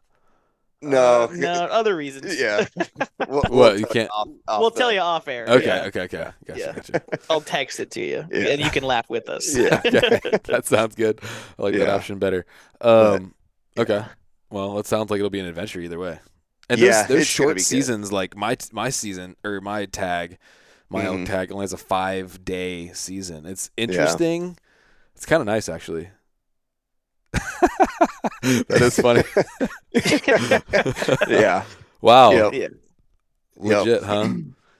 No, 0.82 1.24
uh, 1.24 1.28
no, 1.34 1.52
other 1.52 1.94
reasons. 1.96 2.38
yeah. 2.40 2.66
We'll, 3.28 3.42
What, 3.48 3.78
you 3.78 3.86
can't- 3.86 4.10
off- 4.10 4.28
off 4.48 4.60
we'll 4.60 4.70
the- 4.70 4.78
tell 4.78 4.90
you 4.92 5.00
off 5.00 5.28
air. 5.28 5.46
Okay, 5.46 5.66
Yeah. 5.66 5.84
okay, 5.86 6.00
okay. 6.02 6.30
Gotcha, 6.46 6.58
Yeah. 6.60 6.72
gotcha. 6.72 7.02
I'll 7.30 7.40
text 7.40 7.78
it 7.80 7.90
to 7.92 8.00
you, 8.00 8.24
Yeah. 8.32 8.48
and 8.48 8.60
you 8.60 8.70
can 8.70 8.82
laugh 8.82 9.08
with 9.10 9.28
us. 9.28 9.56
Yeah. 9.56 9.80
okay, 9.86 10.20
that 10.44 10.66
sounds 10.66 10.94
good. 10.96 11.20
I 11.58 11.62
like 11.62 11.74
that 11.74 11.88
option 11.88 12.18
better. 12.18 12.44
But- 12.80 13.14
Um, 13.20 13.34
okay. 13.78 14.04
Well, 14.50 14.78
it 14.80 14.86
sounds 14.86 15.10
like 15.10 15.18
it'll 15.18 15.30
be 15.30 15.38
an 15.40 15.46
adventure 15.46 15.80
either 15.80 15.98
way. 15.98 16.18
And 16.68 16.80
Yeah, 16.80 17.02
those, 17.02 17.08
those 17.08 17.20
it's 17.22 17.36
gonna 17.38 17.46
short 17.46 17.56
be 17.56 17.60
good. 17.60 17.66
seasons, 17.66 18.12
like 18.12 18.36
my 18.36 18.56
my 18.72 18.90
season 18.90 19.36
or 19.44 19.60
my 19.60 19.86
tag, 19.86 20.38
my 20.88 21.04
elk 21.04 21.18
Mhm. 21.20 21.26
tag 21.26 21.52
only 21.52 21.62
has 21.64 21.72
a 21.72 21.76
five 21.76 22.44
day 22.44 22.90
season. 22.94 23.44
It's 23.46 23.70
interesting. 23.76 24.56
It's 25.14 25.26
kind 25.26 25.40
of 25.40 25.46
nice 25.46 25.68
actually. 25.68 26.10
that 28.42 28.80
is 28.80 28.98
funny. 28.98 29.22
yeah. 31.28 31.64
Wow. 32.00 32.32
Yep. 32.32 32.52
Yeah. 32.54 32.68
Legit, 33.56 34.02
huh? 34.02 34.28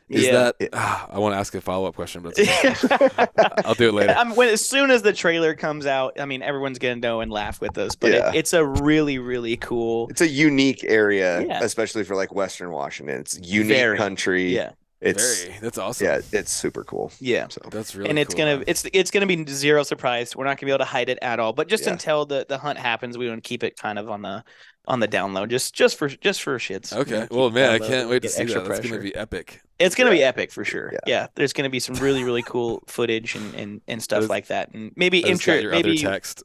Is 0.08 0.24
Yeah. 0.24 0.32
that? 0.32 0.56
Yeah. 0.58 0.68
ah, 0.72 1.06
I 1.10 1.18
want 1.20 1.34
to 1.34 1.38
ask 1.38 1.54
a 1.54 1.60
follow 1.60 1.86
up 1.86 1.94
question, 1.94 2.22
but. 2.22 2.36
I'll 3.64 3.74
do 3.74 3.90
it 3.90 3.94
later. 3.94 4.12
I 4.16 4.24
mean, 4.24 4.34
when 4.34 4.48
as 4.48 4.64
soon 4.66 4.90
as 4.90 5.02
the 5.02 5.12
trailer 5.12 5.54
comes 5.54 5.86
out, 5.86 6.18
I 6.18 6.24
mean, 6.24 6.42
everyone's 6.42 6.78
gonna 6.80 6.96
know 6.96 7.20
and 7.20 7.30
laugh 7.30 7.60
with 7.60 7.78
us. 7.78 7.94
But 7.94 8.12
Yeah. 8.12 8.30
it, 8.30 8.36
it's 8.36 8.52
a 8.52 8.64
really, 8.64 9.18
really 9.18 9.56
cool. 9.56 10.08
It's 10.08 10.20
a 10.20 10.26
unique 10.28 10.84
area, 10.88 11.42
Yeah. 11.46 11.60
especially 11.62 12.02
for 12.04 12.16
like 12.16 12.34
Western 12.34 12.72
Washington. 12.72 13.20
It's 13.20 13.38
unique 13.40 13.68
Very. 13.76 13.96
country. 13.98 14.52
Yeah, 14.54 14.72
It's 15.00 15.44
Very. 15.44 15.58
That's 15.60 15.78
awesome. 15.78 16.06
yeah, 16.06 16.20
it's 16.32 16.52
super 16.52 16.84
cool. 16.84 17.10
yeah. 17.20 17.46
So 17.48 17.60
That's 17.70 17.94
really. 17.94 18.10
and 18.10 18.18
it's 18.18 18.34
cool, 18.34 18.44
gonna 18.44 18.56
man. 18.58 18.64
it's 18.66 18.84
it's 18.92 19.10
gonna 19.10 19.26
be 19.26 19.46
zero 19.48 19.82
surprise. 19.82 20.36
We're 20.36 20.44
not 20.44 20.58
gonna 20.58 20.66
be 20.68 20.72
able 20.72 20.84
to 20.84 20.90
hide 20.90 21.08
it 21.08 21.18
at 21.22 21.40
all. 21.40 21.54
But 21.54 21.68
just 21.68 21.86
Yeah. 21.86 21.92
until 21.92 22.26
the 22.26 22.44
the 22.46 22.58
hunt 22.58 22.78
happens, 22.78 23.16
we 23.16 23.26
want 23.28 23.42
to 23.42 23.48
keep 23.48 23.64
it 23.64 23.78
kind 23.78 23.98
of 23.98 24.10
on 24.10 24.20
the 24.22 24.44
on 24.86 25.00
the 25.00 25.08
download 25.08 25.48
just 25.48 25.74
just 25.74 25.96
for 25.96 26.08
just 26.08 26.42
for 26.42 26.58
shits. 26.58 26.92
Okay. 26.94 27.26
Well, 27.30 27.50
man, 27.50 27.70
I 27.70 27.78
can't 27.78 28.10
wait 28.10 28.20
to 28.22 28.28
see 28.28 28.42
extra 28.42 28.60
that. 28.60 28.68
That's 28.68 28.86
gonna 28.88 29.00
be 29.00 29.14
epic. 29.14 29.62
It's 29.78 29.94
gonna 29.94 30.10
be 30.10 30.22
epic 30.22 30.52
for 30.52 30.64
sure. 30.66 30.90
Yeah. 30.92 30.98
Yeah. 31.06 31.26
there's 31.34 31.54
gonna 31.54 31.70
be 31.70 31.80
some 31.80 31.94
really 31.94 32.22
really 32.22 32.42
cool 32.42 32.82
footage 32.86 33.34
and 33.36 33.54
and, 33.54 33.80
and 33.88 34.02
stuff 34.02 34.20
just- 34.20 34.30
like 34.30 34.48
that, 34.48 34.74
and 34.74 34.92
maybe 34.96 35.24
I 35.24 35.28
intro 35.28 35.54
maybe 35.70 35.92
other 35.92 36.12
text. 36.12 36.42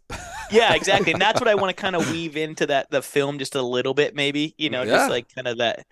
yeah 0.50 0.74
exactly, 0.80 1.12
and 1.12 1.22
that's 1.22 1.42
what 1.42 1.50
I 1.50 1.56
want 1.56 1.76
to 1.76 1.82
kind 1.82 1.96
of 1.98 2.10
weave 2.10 2.38
into 2.38 2.68
that 2.68 2.90
the 2.90 3.02
film 3.02 3.38
just 3.38 3.56
a 3.56 3.62
little 3.62 3.94
bit, 3.94 4.16
maybe 4.16 4.56
you 4.58 4.70
know, 4.70 4.84
Yeah. 4.84 4.92
just 4.96 5.10
like 5.10 5.28
kind 5.36 5.48
of 5.48 5.58
that. 5.58 5.86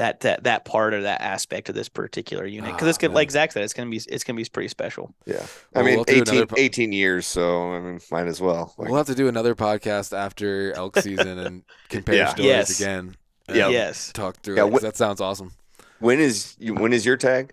That, 0.00 0.20
that 0.20 0.44
that 0.44 0.64
part 0.64 0.94
or 0.94 1.02
that 1.02 1.20
aspect 1.20 1.68
of 1.68 1.74
this 1.74 1.90
particular 1.90 2.46
unit 2.46 2.72
because 2.72 2.88
it's 2.88 2.96
Ah, 2.96 3.02
gonna, 3.02 3.14
like 3.14 3.28
man. 3.28 3.32
Zach 3.32 3.52
said 3.52 3.64
it's 3.64 3.74
gonna 3.74 3.90
be 3.90 4.00
it's 4.08 4.24
gonna 4.24 4.38
be 4.38 4.46
pretty 4.46 4.68
special. 4.68 5.14
yeah. 5.26 5.34
Well, 5.36 5.46
I 5.74 5.82
mean, 5.82 5.96
we'll 5.96 6.04
18, 6.08 6.46
po- 6.46 6.54
18 6.56 6.92
years, 6.92 7.26
so 7.26 7.72
I 7.74 7.80
mean, 7.80 8.00
might 8.10 8.26
as 8.26 8.40
well. 8.40 8.72
Like, 8.78 8.88
We'll 8.88 8.96
have 8.96 9.08
to 9.08 9.14
do 9.14 9.28
another 9.28 9.54
podcast 9.54 10.16
after 10.16 10.72
elk 10.72 10.96
season 11.00 11.38
and 11.38 11.62
compare 11.90 12.14
Yeah. 12.14 12.28
stories 12.30 12.46
Yes. 12.46 12.80
again. 12.80 13.16
Yeah. 13.48 13.68
Yes, 13.68 14.10
Talk 14.14 14.36
through 14.42 14.56
Yeah, 14.56 14.64
it. 14.66 14.70
'cause 14.70 14.80
wh- 14.80 14.82
that 14.84 14.96
sounds 14.96 15.20
awesome. 15.20 15.52
When 15.98 16.18
is 16.18 16.56
when 16.60 16.94
is 16.94 17.04
your 17.04 17.18
tag? 17.18 17.52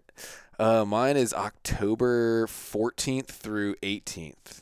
Uh, 0.57 0.85
mine 0.85 1.17
is 1.17 1.33
October 1.33 2.47
14th 2.47 3.27
through 3.27 3.75
18th. 3.83 4.61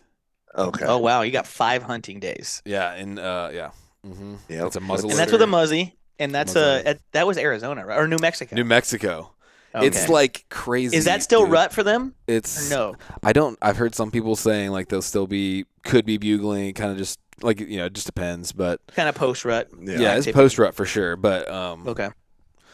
Okay. 0.58 0.86
Oh 0.86 0.98
wow, 0.98 1.22
you 1.22 1.32
got 1.32 1.46
five 1.46 1.84
hunting 1.84 2.20
days, 2.20 2.62
Yeah, 2.66 2.94
and 2.94 3.20
uh, 3.20 3.50
yeah. 3.54 3.72
Mm-hmm. 4.08 4.36
Yep. 4.50 4.66
It's 4.68 4.76
a 4.76 4.80
muzzle. 4.80 5.10
and 5.12 5.20
that's 5.20 5.32
with 5.32 5.42
a 5.42 5.48
muzzy, 5.48 5.96
and 6.20 6.34
that's 6.34 6.56
a, 6.56 6.60
uh 6.80 6.82
that- 6.84 7.00
that 7.14 7.28
was 7.28 7.38
Arizona 7.38 7.86
right? 7.86 7.98
or 8.00 8.08
New 8.08 8.18
Mexico. 8.20 8.56
New 8.56 8.66
Mexico. 8.66 9.32
It's 9.78 10.08
like 10.08 10.46
crazy. 10.50 10.96
is 10.96 11.04
that 11.04 11.22
still 11.22 11.42
dude. 11.44 11.52
rut 11.52 11.74
for 11.74 11.84
them? 11.84 12.16
Or 12.30 12.34
It's 12.36 12.70
no. 12.70 12.96
I 13.22 13.34
don't. 13.34 13.58
I've 13.62 13.76
heard 13.76 13.94
some 13.94 14.10
people 14.10 14.38
saying 14.38 14.72
like 14.72 14.88
they'll 14.88 15.02
still 15.02 15.28
be 15.28 15.66
could 15.84 16.06
be 16.06 16.18
bugling, 16.18 16.74
kind 16.76 16.92
of 16.94 16.98
just 16.98 17.20
like 17.42 17.60
you 17.60 17.76
know, 17.78 17.88
it 17.88 17.94
just 17.94 18.06
depends. 18.06 18.54
But 18.54 18.80
Kind 18.96 19.10
of 19.10 19.16
post 19.16 19.44
rut. 19.44 19.68
yeah, 19.82 20.00
Yeah. 20.00 20.16
it's 20.16 20.32
post 20.32 20.58
rut 20.58 20.76
for 20.76 20.86
sure. 20.86 21.18
But 21.18 21.50
um, 21.52 21.86
Okay. 21.90 22.08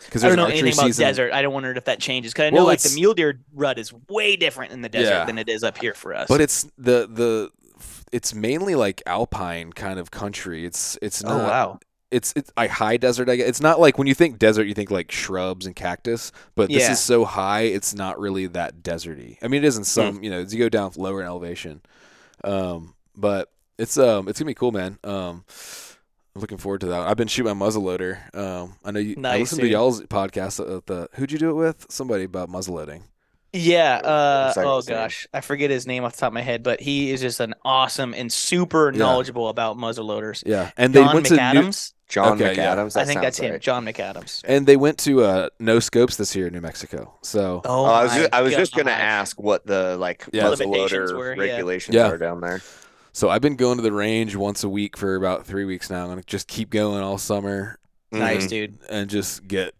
because 0.05 0.23
I 0.23 0.27
don't 0.27 0.37
know 0.37 0.45
an 0.45 0.51
anything 0.51 0.73
about 0.73 0.85
season. 0.85 1.05
desert. 1.07 1.33
I 1.33 1.41
don't 1.41 1.53
wonder 1.53 1.73
if 1.73 1.85
that 1.85 1.99
changes 1.99 2.33
because 2.33 2.43
I 2.45 2.49
know 2.51 2.57
Well, 2.57 2.65
like 2.67 2.81
the 2.81 2.93
mule 2.93 3.15
deer 3.15 3.39
rut 3.51 3.79
is 3.79 3.91
way 4.07 4.35
different 4.35 4.71
in 4.71 4.83
the 4.83 4.89
desert 4.89 5.09
Yeah. 5.09 5.25
than 5.25 5.39
it 5.39 5.49
is 5.49 5.63
up 5.63 5.79
here 5.79 5.95
for 5.95 6.13
us. 6.13 6.27
But 6.27 6.39
it's 6.39 6.67
the 6.77 7.07
the 7.11 7.49
it's 8.11 8.35
mainly 8.35 8.75
like 8.75 9.01
alpine 9.07 9.73
kind 9.73 9.97
of 9.97 10.11
country. 10.11 10.67
It's 10.67 10.99
it's 11.01 11.23
oh 11.23 11.29
not 11.29 11.47
wow, 11.49 11.79
it's 12.11 12.33
it's 12.35 12.51
like 12.57 12.69
high 12.69 12.97
desert. 12.97 13.29
I 13.29 13.37
guess 13.37 13.47
it's 13.47 13.61
not 13.61 13.79
like 13.79 13.97
when 13.97 14.05
you 14.07 14.13
think 14.13 14.37
desert, 14.37 14.65
you 14.67 14.73
think 14.73 14.91
like 14.91 15.11
shrubs 15.11 15.65
and 15.65 15.75
cactus. 15.75 16.31
But 16.55 16.69
this 16.69 16.83
Yeah. 16.83 16.91
is 16.91 16.99
so 16.99 17.25
high, 17.25 17.61
it's 17.61 17.93
not 17.93 18.19
really 18.19 18.47
that 18.47 18.83
deserty. 18.83 19.37
I 19.41 19.47
mean, 19.47 19.63
it 19.63 19.67
is 19.67 19.77
in 19.77 19.83
some. 19.85 20.21
You 20.23 20.29
know, 20.29 20.41
as 20.41 20.53
you 20.53 20.59
go 20.59 20.69
down 20.69 20.91
lower 20.97 21.21
in 21.21 21.27
elevation, 21.27 21.81
um, 22.43 22.95
but 23.15 23.49
it's 23.77 23.97
um 23.97 24.27
it's 24.27 24.39
gonna 24.39 24.47
be 24.49 24.53
cool, 24.53 24.71
man. 24.71 24.99
Um, 25.03 25.45
I'm 26.35 26.39
looking 26.41 26.57
forward 26.57 26.81
to 26.81 26.87
that. 26.87 27.01
I've 27.07 27.17
been 27.17 27.27
shooting 27.27 27.57
my 27.57 27.65
muzzleloader. 27.65 28.33
Um, 28.35 28.75
I 28.85 28.91
know 28.91 28.99
you. 28.99 29.15
I 29.17 29.21
Nice, 29.21 29.39
listened 29.41 29.59
to 29.61 29.65
dude. 29.65 29.71
y'all's 29.73 30.01
podcast. 30.03 30.59
At 30.77 30.85
the 30.85 31.09
who'd 31.15 31.31
you 31.31 31.37
do 31.39 31.49
it 31.49 31.55
with? 31.55 31.85
Somebody 31.89 32.23
about 32.23 32.49
muzzleloading. 32.49 33.01
Yeah. 33.53 33.95
Uh, 33.97 34.53
oh 34.57 34.77
guy's 34.81 34.87
gosh, 34.87 35.27
I 35.33 35.41
forget 35.41 35.69
his 35.69 35.85
name 35.87 36.03
off 36.03 36.13
the 36.13 36.19
top 36.19 36.27
of 36.27 36.33
my 36.33 36.41
head, 36.41 36.63
but 36.63 36.79
he 36.81 37.11
is 37.11 37.21
just 37.21 37.39
an 37.39 37.53
awesome 37.63 38.13
and 38.13 38.31
super 38.31 38.91
Yeah. 38.91 38.99
knowledgeable 38.99 39.49
about 39.49 39.77
muzzle 39.77 40.05
loaders. 40.05 40.43
Yeah, 40.45 40.71
and 40.77 40.93
they 40.93 41.03
John 41.03 41.13
went 41.15 41.25
to 41.27 41.33
New, 41.35 41.39
McAdams. 41.39 41.93
John 42.07 42.33
Okay, 42.41 42.55
yeah. 42.55 42.75
McAdams. 42.75 42.97
I 42.97 43.05
think 43.05 43.21
that's 43.21 43.37
sounds 43.37 43.53
him. 43.53 43.59
John 43.61 43.85
McAdams. 43.85 44.41
and 44.45 44.67
they 44.67 44.75
went 44.75 44.97
to 44.99 45.23
uh, 45.23 45.49
no 45.59 45.79
scopes 45.79 46.17
this 46.17 46.35
year 46.35 46.47
in 46.47 46.53
New 46.53 46.59
Mexico. 46.61 47.13
So 47.21 47.61
Oh, 47.63 47.85
Oh, 47.85 47.85
I 47.85 48.03
was 48.03 48.13
just, 48.13 48.33
I 48.33 48.41
was 48.41 48.53
just 48.53 48.75
gonna 48.75 48.91
ask 48.91 49.39
what 49.39 49.65
the 49.65 49.95
like 49.97 50.25
Yeah. 50.33 50.49
Limitations 50.49 51.11
muzzleloader 51.11 51.17
were, 51.17 51.35
regulations 51.37 51.95
Yeah. 51.95 52.09
are 52.09 52.17
down 52.17 52.41
there. 52.41 52.61
So 53.13 53.29
I've 53.29 53.41
been 53.41 53.55
going 53.55 53.77
to 53.77 53.83
the 53.83 53.91
range 53.93 54.35
once 54.35 54.63
a 54.63 54.69
week 54.69 54.97
for 54.97 55.15
about 55.15 55.45
three 55.45 55.63
weeks 55.65 55.89
now. 55.89 56.03
I'm 56.03 56.09
gonna 56.09 56.23
just 56.25 56.47
keep 56.47 56.69
going 56.69 57.01
all 57.01 57.17
summer 57.17 57.77
Nice, 58.11 58.45
Mhm. 58.45 58.49
dude. 58.49 58.77
and 58.89 59.09
just 59.09 59.47
get. 59.47 59.73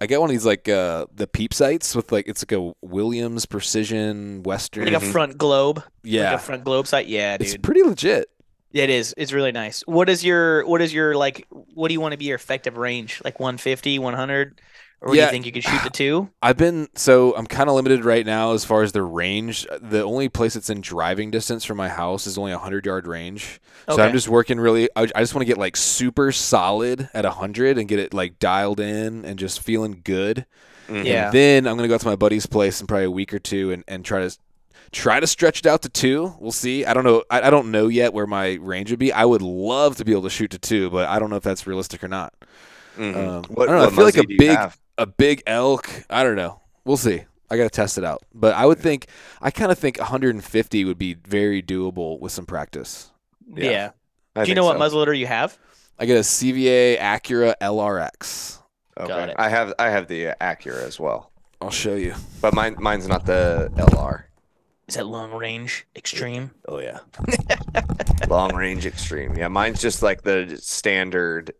I 0.00 0.06
got 0.06 0.20
one 0.20 0.30
of 0.30 0.34
these 0.34 0.46
like 0.46 0.68
uh 0.68 1.06
the 1.14 1.26
peep 1.26 1.54
sights 1.54 1.94
with 1.94 2.12
like 2.12 2.28
it's 2.28 2.42
like 2.42 2.52
a 2.52 2.72
Williams 2.82 3.46
Precision 3.46 4.42
Western. 4.42 4.84
Like 4.84 4.94
a 4.94 5.00
front 5.00 5.38
globe. 5.38 5.82
yeah, 6.02 6.32
Like 6.32 6.40
a 6.40 6.42
front 6.42 6.64
globe 6.64 6.86
sight. 6.86 7.06
Yeah, 7.06 7.36
it's 7.38 7.56
pretty 7.56 7.82
legit. 7.82 8.28
It 8.72 8.90
is. 8.90 9.14
It's 9.16 9.32
really 9.32 9.52
nice. 9.52 9.82
What 9.86 10.08
is 10.10 10.24
your 10.24 10.66
what 10.66 10.82
is 10.82 10.92
your 10.92 11.14
like 11.14 11.46
what 11.50 11.88
do 11.88 11.94
you 11.94 12.00
want 12.00 12.12
to 12.12 12.18
be 12.18 12.24
your 12.24 12.34
effective 12.34 12.76
range? 12.76 13.22
Like 13.24 13.38
150, 13.38 14.00
100? 14.00 14.60
Or 15.04 15.12
do 15.12 15.18
Yeah. 15.18 15.26
you 15.26 15.30
think 15.32 15.44
you 15.46 15.52
could 15.52 15.62
shoot 15.64 15.82
the 15.84 15.90
two? 15.92 16.30
I've 16.42 16.56
been 16.56 16.88
so 16.94 17.36
I'm 17.36 17.46
kind 17.46 17.68
of 17.68 17.76
limited 17.76 18.04
right 18.04 18.24
now 18.24 18.52
as 18.54 18.64
far 18.64 18.82
as 18.82 18.92
the 18.92 19.02
range. 19.02 19.66
The 19.80 20.02
only 20.02 20.28
place 20.30 20.54
that's 20.54 20.70
in 20.70 20.80
driving 20.80 21.30
distance 21.30 21.64
from 21.64 21.76
my 21.76 21.88
house 21.90 22.26
is 22.26 22.38
only 22.38 22.52
a 22.52 22.58
hundred 22.58 22.86
yard 22.86 23.06
range. 23.06 23.60
So 23.88 24.00
I'm 24.00 24.12
just 24.12 24.28
working 24.28 24.58
really. 24.58 24.88
I, 24.96 25.02
I 25.14 25.20
just 25.20 25.34
want 25.34 25.42
to 25.42 25.46
get 25.46 25.58
like 25.58 25.76
super 25.76 26.32
solid 26.32 27.10
at 27.12 27.26
a 27.26 27.30
hundred 27.32 27.76
and 27.76 27.86
get 27.86 27.98
it 27.98 28.14
like 28.14 28.38
dialed 28.38 28.80
in 28.80 29.24
and 29.26 29.38
just 29.38 29.60
feeling 29.60 30.00
good. 30.02 30.46
Mhm. 30.88 31.04
Yeah. 31.04 31.24
And 31.26 31.32
then 31.34 31.66
I'm 31.66 31.76
gonna 31.76 31.88
go 31.88 31.94
out 31.94 32.00
to 32.00 32.06
my 32.08 32.16
buddy's 32.16 32.46
place 32.46 32.80
in 32.80 32.86
probably 32.86 33.04
a 33.04 33.10
week 33.10 33.34
or 33.34 33.38
two 33.38 33.72
and, 33.72 33.84
and 33.86 34.04
try 34.06 34.26
to 34.26 34.34
try 34.90 35.20
to 35.20 35.26
stretch 35.26 35.58
it 35.60 35.66
out 35.66 35.82
to 35.82 35.88
two. 35.90 36.34
We'll 36.40 36.50
see. 36.52 36.86
I 36.86 36.94
don't 36.94 37.04
know. 37.04 37.24
I, 37.30 37.42
I 37.42 37.50
don't 37.50 37.70
know 37.70 37.88
yet 37.88 38.14
where 38.14 38.26
my 38.26 38.54
range 38.54 38.88
would 38.90 38.98
be. 39.00 39.12
I 39.12 39.26
would 39.26 39.42
love 39.42 39.96
to 39.96 40.04
be 40.04 40.12
able 40.12 40.22
to 40.22 40.30
shoot 40.30 40.50
to 40.52 40.58
two, 40.58 40.88
but 40.88 41.08
I 41.08 41.18
don't 41.18 41.28
know 41.28 41.36
if 41.36 41.42
that's 41.42 41.66
realistic 41.66 42.02
or 42.02 42.08
not. 42.08 42.32
Mhm. 42.96 43.16
Um, 43.16 43.44
what, 43.48 43.68
I 43.68 43.72
don't 43.72 43.80
know, 43.80 43.86
I 43.88 43.90
feel 43.90 44.04
like 44.04 44.14
a 44.14 44.18
muzzy 44.18 44.26
do 44.26 44.32
you 44.34 44.38
big- 44.38 44.56
have? 44.56 44.78
A 44.98 45.06
big 45.06 45.42
elk. 45.46 45.88
I 46.08 46.22
don't 46.22 46.36
know. 46.36 46.60
We'll 46.84 46.96
see. 46.96 47.24
I 47.50 47.56
gotta 47.56 47.70
test 47.70 47.98
it 47.98 48.04
out. 48.04 48.22
But 48.32 48.54
I 48.54 48.66
would 48.66 48.78
think. 48.78 49.06
I 49.40 49.50
kind 49.50 49.70
of 49.70 49.78
think 49.78 49.98
150 49.98 50.84
would 50.84 50.98
be 50.98 51.14
very 51.14 51.62
doable 51.62 52.18
with 52.20 52.32
some 52.32 52.46
practice. 52.46 53.10
Yeah. 53.52 53.70
Yeah. 53.70 53.90
Do 54.34 54.40
you 54.40 54.44
think 54.46 54.56
know 54.56 54.64
what 54.64 54.78
so. 54.78 54.96
muzzleloader 54.96 55.16
you 55.16 55.26
have? 55.26 55.58
I 55.98 56.06
get 56.06 56.16
a 56.16 56.20
CVA 56.20 56.98
Accura 56.98 57.54
LRX. 57.60 58.58
Okay. 58.98 59.08
Got 59.08 59.28
it. 59.30 59.36
I 59.38 59.48
have 59.48 59.74
I 59.78 59.90
have 59.90 60.08
the 60.08 60.28
uh, 60.28 60.34
Accura 60.40 60.82
as 60.84 60.98
well, 61.00 61.30
I'll 61.60 61.70
show 61.70 61.94
you. 61.94 62.14
but 62.40 62.54
mine 62.54 62.76
mine's 62.78 63.08
not 63.08 63.26
the 63.26 63.70
LR. 63.76 64.24
Is 64.86 64.96
that 64.96 65.06
long 65.06 65.32
range 65.32 65.86
extreme? 65.96 66.50
Oh 66.68 66.78
yeah. 66.78 66.98
Long 68.28 68.54
range 68.54 68.86
extreme. 68.86 69.36
Yeah, 69.36 69.48
mine's 69.48 69.80
just 69.80 70.02
like 70.02 70.22
the 70.22 70.58
standard 70.60 71.52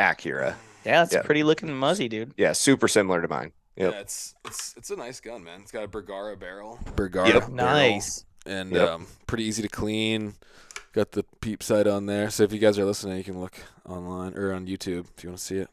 Accura. 0.00 0.54
Yeah, 0.84 1.02
it's 1.04 1.14
Yeah. 1.14 1.22
pretty 1.22 1.42
looking 1.42 1.72
muzzy, 1.74 2.08
dude. 2.08 2.34
Yeah, 2.36 2.52
super 2.52 2.88
similar 2.88 3.22
to 3.22 3.28
mine. 3.28 3.52
Yep. 3.76 3.92
Yeah, 3.92 4.00
it's 4.00 4.34
it's 4.44 4.74
it's 4.76 4.90
a 4.90 4.96
nice 4.96 5.20
gun, 5.20 5.44
man. 5.44 5.60
It's 5.62 5.70
got 5.72 5.82
a 5.84 5.88
Bergara 5.88 6.36
barrel. 6.36 6.78
Bergara 6.96 7.28
Yep. 7.28 7.34
barrel. 7.40 7.54
Nice. 7.54 8.24
and 8.44 8.72
Yep. 8.72 8.88
um, 8.88 9.06
pretty 9.28 9.44
easy 9.44 9.62
to 9.62 9.68
clean. 9.68 10.34
Got 10.94 11.12
the 11.12 11.22
peep 11.40 11.62
sight 11.62 11.86
on 11.86 12.06
there. 12.06 12.28
So 12.28 12.42
if 12.42 12.52
you 12.52 12.58
guys 12.58 12.76
are 12.78 12.84
listening, 12.84 13.16
you 13.16 13.24
can 13.24 13.40
look 13.40 13.54
online 13.88 14.34
or 14.36 14.52
on 14.52 14.66
YouTube 14.66 15.06
if 15.16 15.22
you 15.24 15.30
want 15.30 15.38
to 15.38 15.44
see 15.44 15.56
it. 15.58 15.70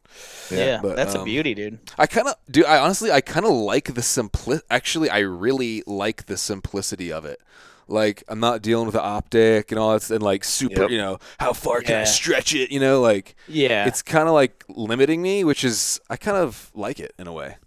Yeah, 0.52 0.80
but, 0.82 0.96
that's 0.96 1.14
a 1.16 1.20
um, 1.20 1.26
beauty, 1.26 1.54
dude. 1.56 1.80
I 1.98 2.06
kind 2.06 2.28
of 2.28 2.36
do. 2.50 2.64
I 2.66 2.78
honestly, 2.80 3.12
I 3.12 3.20
kind 3.22 3.46
of 3.46 3.52
like 3.52 3.96
the 3.96 4.02
simpli 4.02 4.62
Actually, 4.70 5.10
I 5.10 5.20
really 5.20 5.84
like 5.88 6.28
the 6.28 6.38
simplicity 6.38 7.12
of 7.12 7.26
it. 7.26 7.42
Like 7.90 8.24
I'm 8.28 8.40
not 8.40 8.62
dealing 8.62 8.86
with 8.86 8.94
the 8.94 9.02
optic 9.02 9.72
and 9.72 9.80
all 9.80 9.92
that, 9.98 10.10
and 10.10 10.22
like 10.24 10.44
super. 10.44 10.84
Yep. 10.84 10.92
You 10.92 10.98
know, 10.98 11.20
how 11.40 11.54
far 11.54 11.82
can 11.82 11.96
I 12.02 12.04
stretch 12.04 12.54
it? 12.56 12.72
You 12.72 12.80
know, 12.80 13.02
like 13.02 13.36
Yeah, 13.48 13.88
it's 13.88 14.02
kind 14.02 14.28
of 14.28 14.34
like 14.34 14.64
limiting 14.70 15.22
me, 15.22 15.44
which 15.44 15.64
is 15.64 16.00
I 16.10 16.18
kind 16.18 16.38
of 16.38 16.72
like 16.74 17.00
it 17.00 17.14
in 17.18 17.28
a 17.28 17.34
way. 17.34 17.58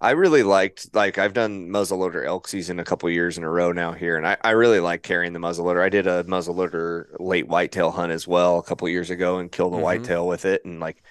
I 0.00 0.12
really 0.12 0.44
liked 0.44 0.94
like 0.94 1.18
I've 1.18 1.32
done 1.32 1.70
muzzleloader 1.70 2.24
elk 2.24 2.46
season 2.46 2.78
a 2.78 2.84
couple 2.84 3.10
years 3.10 3.36
in 3.36 3.42
a 3.42 3.50
row 3.50 3.72
now 3.72 3.92
here, 3.92 4.16
and 4.16 4.26
I, 4.26 4.36
I 4.44 4.50
really 4.50 4.78
like 4.78 5.02
carrying 5.02 5.32
the 5.32 5.40
muzzleloader. 5.40 5.82
I 5.82 5.88
did 5.88 6.06
a 6.06 6.22
muzzleloader 6.24 7.06
late 7.18 7.48
whitetail 7.48 7.90
hunt 7.90 8.12
as 8.12 8.26
well 8.26 8.58
a 8.58 8.62
couple 8.62 8.88
years 8.88 9.10
ago 9.10 9.38
and 9.38 9.50
killed 9.50 9.74
a 9.74 9.76
Mhm. 9.76 9.82
whitetail 9.82 10.28
with 10.28 10.44
it, 10.44 10.64
and 10.64 10.78
like 10.78 11.02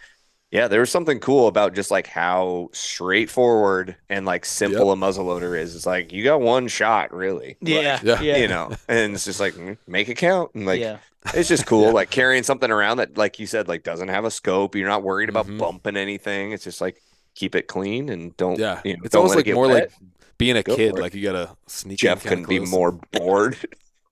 yeah, 0.51 0.67
there 0.67 0.79
was 0.79 0.89
something 0.91 1.19
cool 1.19 1.47
about 1.47 1.75
just 1.75 1.91
like 1.91 2.07
how 2.07 2.69
straightforward 2.73 3.95
and 4.10 4.25
like 4.25 4.45
simple 4.45 4.91
a 4.91 4.95
muzzleloader 4.95 5.60
is. 5.60 5.75
It's 5.75 5.86
like 5.86 6.12
you 6.13 6.23
got 6.23 6.41
one 6.41 6.67
shot, 6.67 7.13
really. 7.13 7.57
Yeah, 7.62 7.99
Yeah. 8.03 8.21
yeah, 8.21 8.38
you 8.38 8.47
know, 8.47 8.71
and 8.88 9.13
it's 9.15 9.25
just 9.25 9.39
like 9.39 9.53
mm, 9.55 9.77
make 9.88 10.10
it 10.10 10.15
count, 10.15 10.51
and 10.55 10.65
like 10.65 10.79
yeah, 10.79 10.97
it's 11.33 11.49
just 11.49 11.65
cool, 11.65 11.91
like 11.93 12.10
carrying 12.10 12.43
something 12.43 12.71
around 12.71 12.97
that, 12.97 13.17
like 13.17 13.39
you 13.39 13.47
said, 13.47 13.67
like 13.67 13.83
doesn't 13.83 14.07
have 14.10 14.25
a 14.25 14.31
scope. 14.31 14.75
You're 14.75 14.88
not 14.89 15.03
worried 15.03 15.29
about 15.29 15.47
Mhm. 15.47 15.57
bumping 15.57 15.97
anything. 15.97 16.51
It's 16.53 16.63
just 16.63 16.81
like 16.81 17.01
keep 17.36 17.55
it 17.55 17.67
clean 17.67 18.10
and 18.10 18.36
don't. 18.38 18.57
Yeah, 18.60 18.81
you 18.86 18.93
know, 18.93 18.99
it's 19.03 19.13
don't 19.13 19.23
almost 19.23 19.36
like 19.36 19.53
more 19.53 19.67
wet. 19.67 19.91
like 19.91 19.91
being 20.38 20.55
a 20.57 20.63
Go 20.63 20.75
kid. 20.75 20.97
Like 20.97 21.13
you 21.13 21.23
gotta 21.23 21.55
sneak. 21.67 21.97
Jeff 21.99 22.23
in 22.25 22.29
kinda 22.29 22.45
couldn't 22.47 22.63
be 22.65 22.69
more 22.71 22.93
bored. 23.12 23.57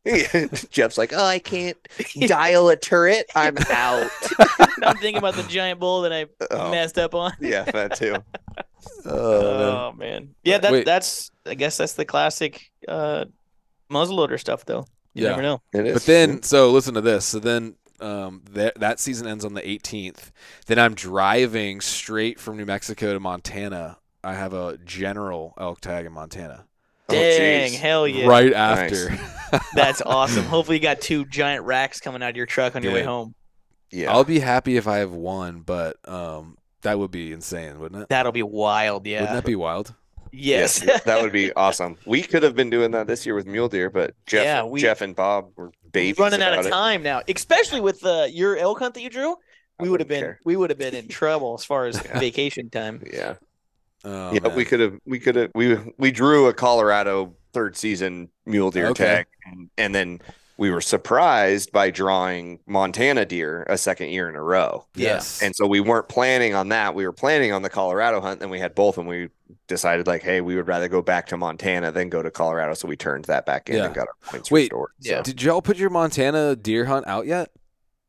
Jeff's 0.70 0.98
like, 0.98 1.14
oh, 1.14 1.26
I 1.26 1.40
can't 1.40 1.78
dial 2.28 2.70
a 2.70 2.76
turret. 2.76 3.26
I'm 3.36 3.58
out. 3.72 4.10
I'm 4.84 4.98
thinking 4.98 5.18
about 5.18 5.36
the 5.36 5.44
giant 5.50 5.80
bull 5.80 6.02
that 6.04 6.14
I 6.14 6.26
Oh, 6.52 6.72
messed 6.72 6.98
up 7.00 7.16
on. 7.16 7.34
yeah, 7.40 7.64
that 7.64 7.96
too. 7.96 8.16
Oh, 9.06 9.42
man. 9.42 9.76
Oh 9.76 9.92
man, 9.98 10.36
yeah, 10.44 10.58
that 10.60 10.72
Wait. 10.72 10.86
that's 10.86 11.32
I 11.46 11.56
guess 11.56 11.78
that's 11.78 11.94
the 11.94 12.06
classic 12.06 12.72
uh, 12.88 13.26
muzzleloader 13.92 14.40
stuff, 14.40 14.66
though. 14.66 14.86
You 15.14 15.24
Yeah. 15.24 15.30
never 15.32 15.42
know. 15.42 15.62
It 15.74 15.88
is. 15.88 15.94
But 15.94 16.04
then, 16.06 16.44
so 16.44 16.72
listen 16.72 16.94
to 16.96 17.02
this. 17.02 17.26
So 17.26 17.40
then, 17.40 17.76
um, 18.00 18.44
that 18.52 18.80
that 18.80 19.00
season 19.00 19.28
ends 19.28 19.46
on 19.46 19.54
the 19.54 19.62
18th. 19.62 20.32
Then 20.68 20.78
I'm 20.80 20.94
driving 20.94 21.82
straight 21.82 22.40
from 22.40 22.58
New 22.58 22.66
Mexico 22.66 23.14
to 23.14 23.20
Montana. 23.20 23.98
I 24.24 24.34
have 24.34 24.54
a 24.54 24.78
general 24.84 25.54
elk 25.60 25.82
tag 25.82 26.06
in 26.06 26.12
Montana. 26.14 26.66
Oh, 27.10 27.14
Dang, 27.14 27.70
geez. 27.70 27.80
hell 27.80 28.08
yeah, 28.08 28.26
Right 28.28 28.52
Nice. 28.52 29.08
after. 29.08 29.60
that's 29.76 30.02
awesome. 30.02 30.44
Hopefully, 30.46 30.78
you 30.78 30.82
got 30.84 31.02
two 31.02 31.26
giant 31.26 31.66
racks 31.66 32.00
coming 32.00 32.24
out 32.24 32.32
of 32.32 32.36
your 32.36 32.46
truck 32.48 32.76
on 32.76 32.84
your 32.84 32.94
way 32.94 33.04
home. 33.04 33.36
yeah, 33.92 34.12
I'll 34.12 34.24
be 34.24 34.40
happy 34.40 34.78
if 34.78 34.88
I 34.88 34.98
have 34.98 35.12
one, 35.12 35.62
but 35.62 35.98
um, 36.10 36.58
that 36.82 36.98
would 36.98 37.12
be 37.12 37.32
insane, 37.32 37.80
wouldn't 37.80 38.02
it? 38.04 38.10
That'll 38.10 38.32
be 38.32 38.44
wild. 38.44 39.06
Yeah. 39.06 39.22
Wouldn't 39.22 39.36
that 39.38 39.46
be 39.46 39.56
wild? 39.56 39.94
yes. 40.32 40.84
Yeah, 40.84 40.98
that 41.06 41.22
would 41.22 41.32
be 41.32 41.54
awesome. 41.56 41.96
We 42.06 42.22
could 42.22 42.44
have 42.44 42.56
been 42.56 42.70
doing 42.70 42.92
that 42.92 43.08
this 43.08 43.26
year 43.26 43.36
with 43.36 43.46
mule 43.46 43.70
deer, 43.70 43.90
but 43.90 44.14
Jeff, 44.26 44.44
Yeah, 44.44 44.64
we- 44.64 44.82
Jeff 44.82 45.02
and 45.02 45.16
Bob 45.16 45.52
were 45.56 45.72
babies 45.92 46.18
running 46.20 46.42
out 46.42 46.54
of 46.54 46.60
about 46.60 46.66
it. 46.68 46.72
time 46.72 47.04
now, 47.04 47.22
especially 47.28 47.80
with 47.82 48.04
uh, 48.06 48.28
your 48.30 48.58
elk 48.58 48.80
hunt 48.80 48.96
that 48.96 49.02
you 49.02 49.10
drew. 49.10 49.36
We 49.80 49.90
would 49.90 50.00
have 50.02 50.10
been 50.10 50.22
care. 50.22 50.40
we 50.44 50.56
would 50.58 50.70
have 50.72 50.80
been 50.80 50.96
in 50.96 51.08
trouble 51.08 51.54
as 51.54 51.64
far 51.66 51.86
as 51.86 51.96
Yeah. 52.06 52.20
vacation 52.20 52.70
time. 52.70 53.04
Yeah, 53.14 53.36
Oh, 54.06 54.32
yeah, 54.34 54.40
man. 54.42 54.56
we 54.56 54.64
could 54.66 54.80
have, 54.80 54.94
we 55.06 55.20
could 55.20 55.36
have, 55.36 55.52
we 55.56 55.78
we 55.98 56.12
drew 56.12 56.48
a 56.48 56.54
Colorado 56.54 57.34
third 57.54 57.76
season 57.76 58.30
mule 58.46 58.70
deer 58.72 58.88
Okay. 58.90 59.06
tag, 59.06 59.26
and, 59.46 59.70
and 59.78 59.96
then 59.96 60.22
we 60.58 60.72
were 60.72 60.80
surprised 60.82 61.72
by 61.74 61.90
drawing 61.92 62.60
Montana 62.66 63.26
deer 63.26 63.64
a 63.70 63.78
second 63.78 64.10
year 64.10 64.30
in 64.30 64.36
a 64.36 64.42
row. 64.42 64.86
Yes. 64.96 65.42
And 65.42 65.54
so 65.54 65.68
we 65.68 65.82
weren't 65.82 66.08
planning 66.08 66.54
on 66.54 66.70
that. 66.70 66.96
We 66.96 67.06
were 67.06 67.12
planning 67.12 67.52
on 67.52 67.62
the 67.62 67.70
Colorado 67.70 68.22
hunt. 68.22 68.40
Then 68.40 68.50
we 68.50 68.60
had 68.60 68.74
both, 68.74 68.98
and 68.98 69.06
we 69.06 69.28
decided 69.68 70.08
like, 70.08 70.22
hey, 70.24 70.40
we 70.40 70.56
would 70.56 70.68
rather 70.68 70.88
go 70.88 71.02
back 71.02 71.28
to 71.28 71.36
Montana 71.38 71.92
than 71.92 72.08
go 72.10 72.22
to 72.24 72.32
Colorado. 72.32 72.74
So 72.74 72.88
we 72.88 72.96
turned 72.96 73.26
that 73.26 73.46
back 73.46 73.70
in 73.70 73.76
Yeah. 73.76 73.86
and 73.88 73.94
got 73.96 74.08
our 74.08 74.14
points 74.32 74.50
Wait, 74.50 74.72
restored. 74.72 74.92
yeah. 75.02 75.18
So, 75.18 75.24
Did 75.24 75.42
y'all 75.42 75.62
put 75.62 75.76
your 75.78 75.90
Montana 75.90 76.56
deer 76.56 76.86
hunt 76.86 77.06
out 77.06 77.26
yet? 77.28 77.50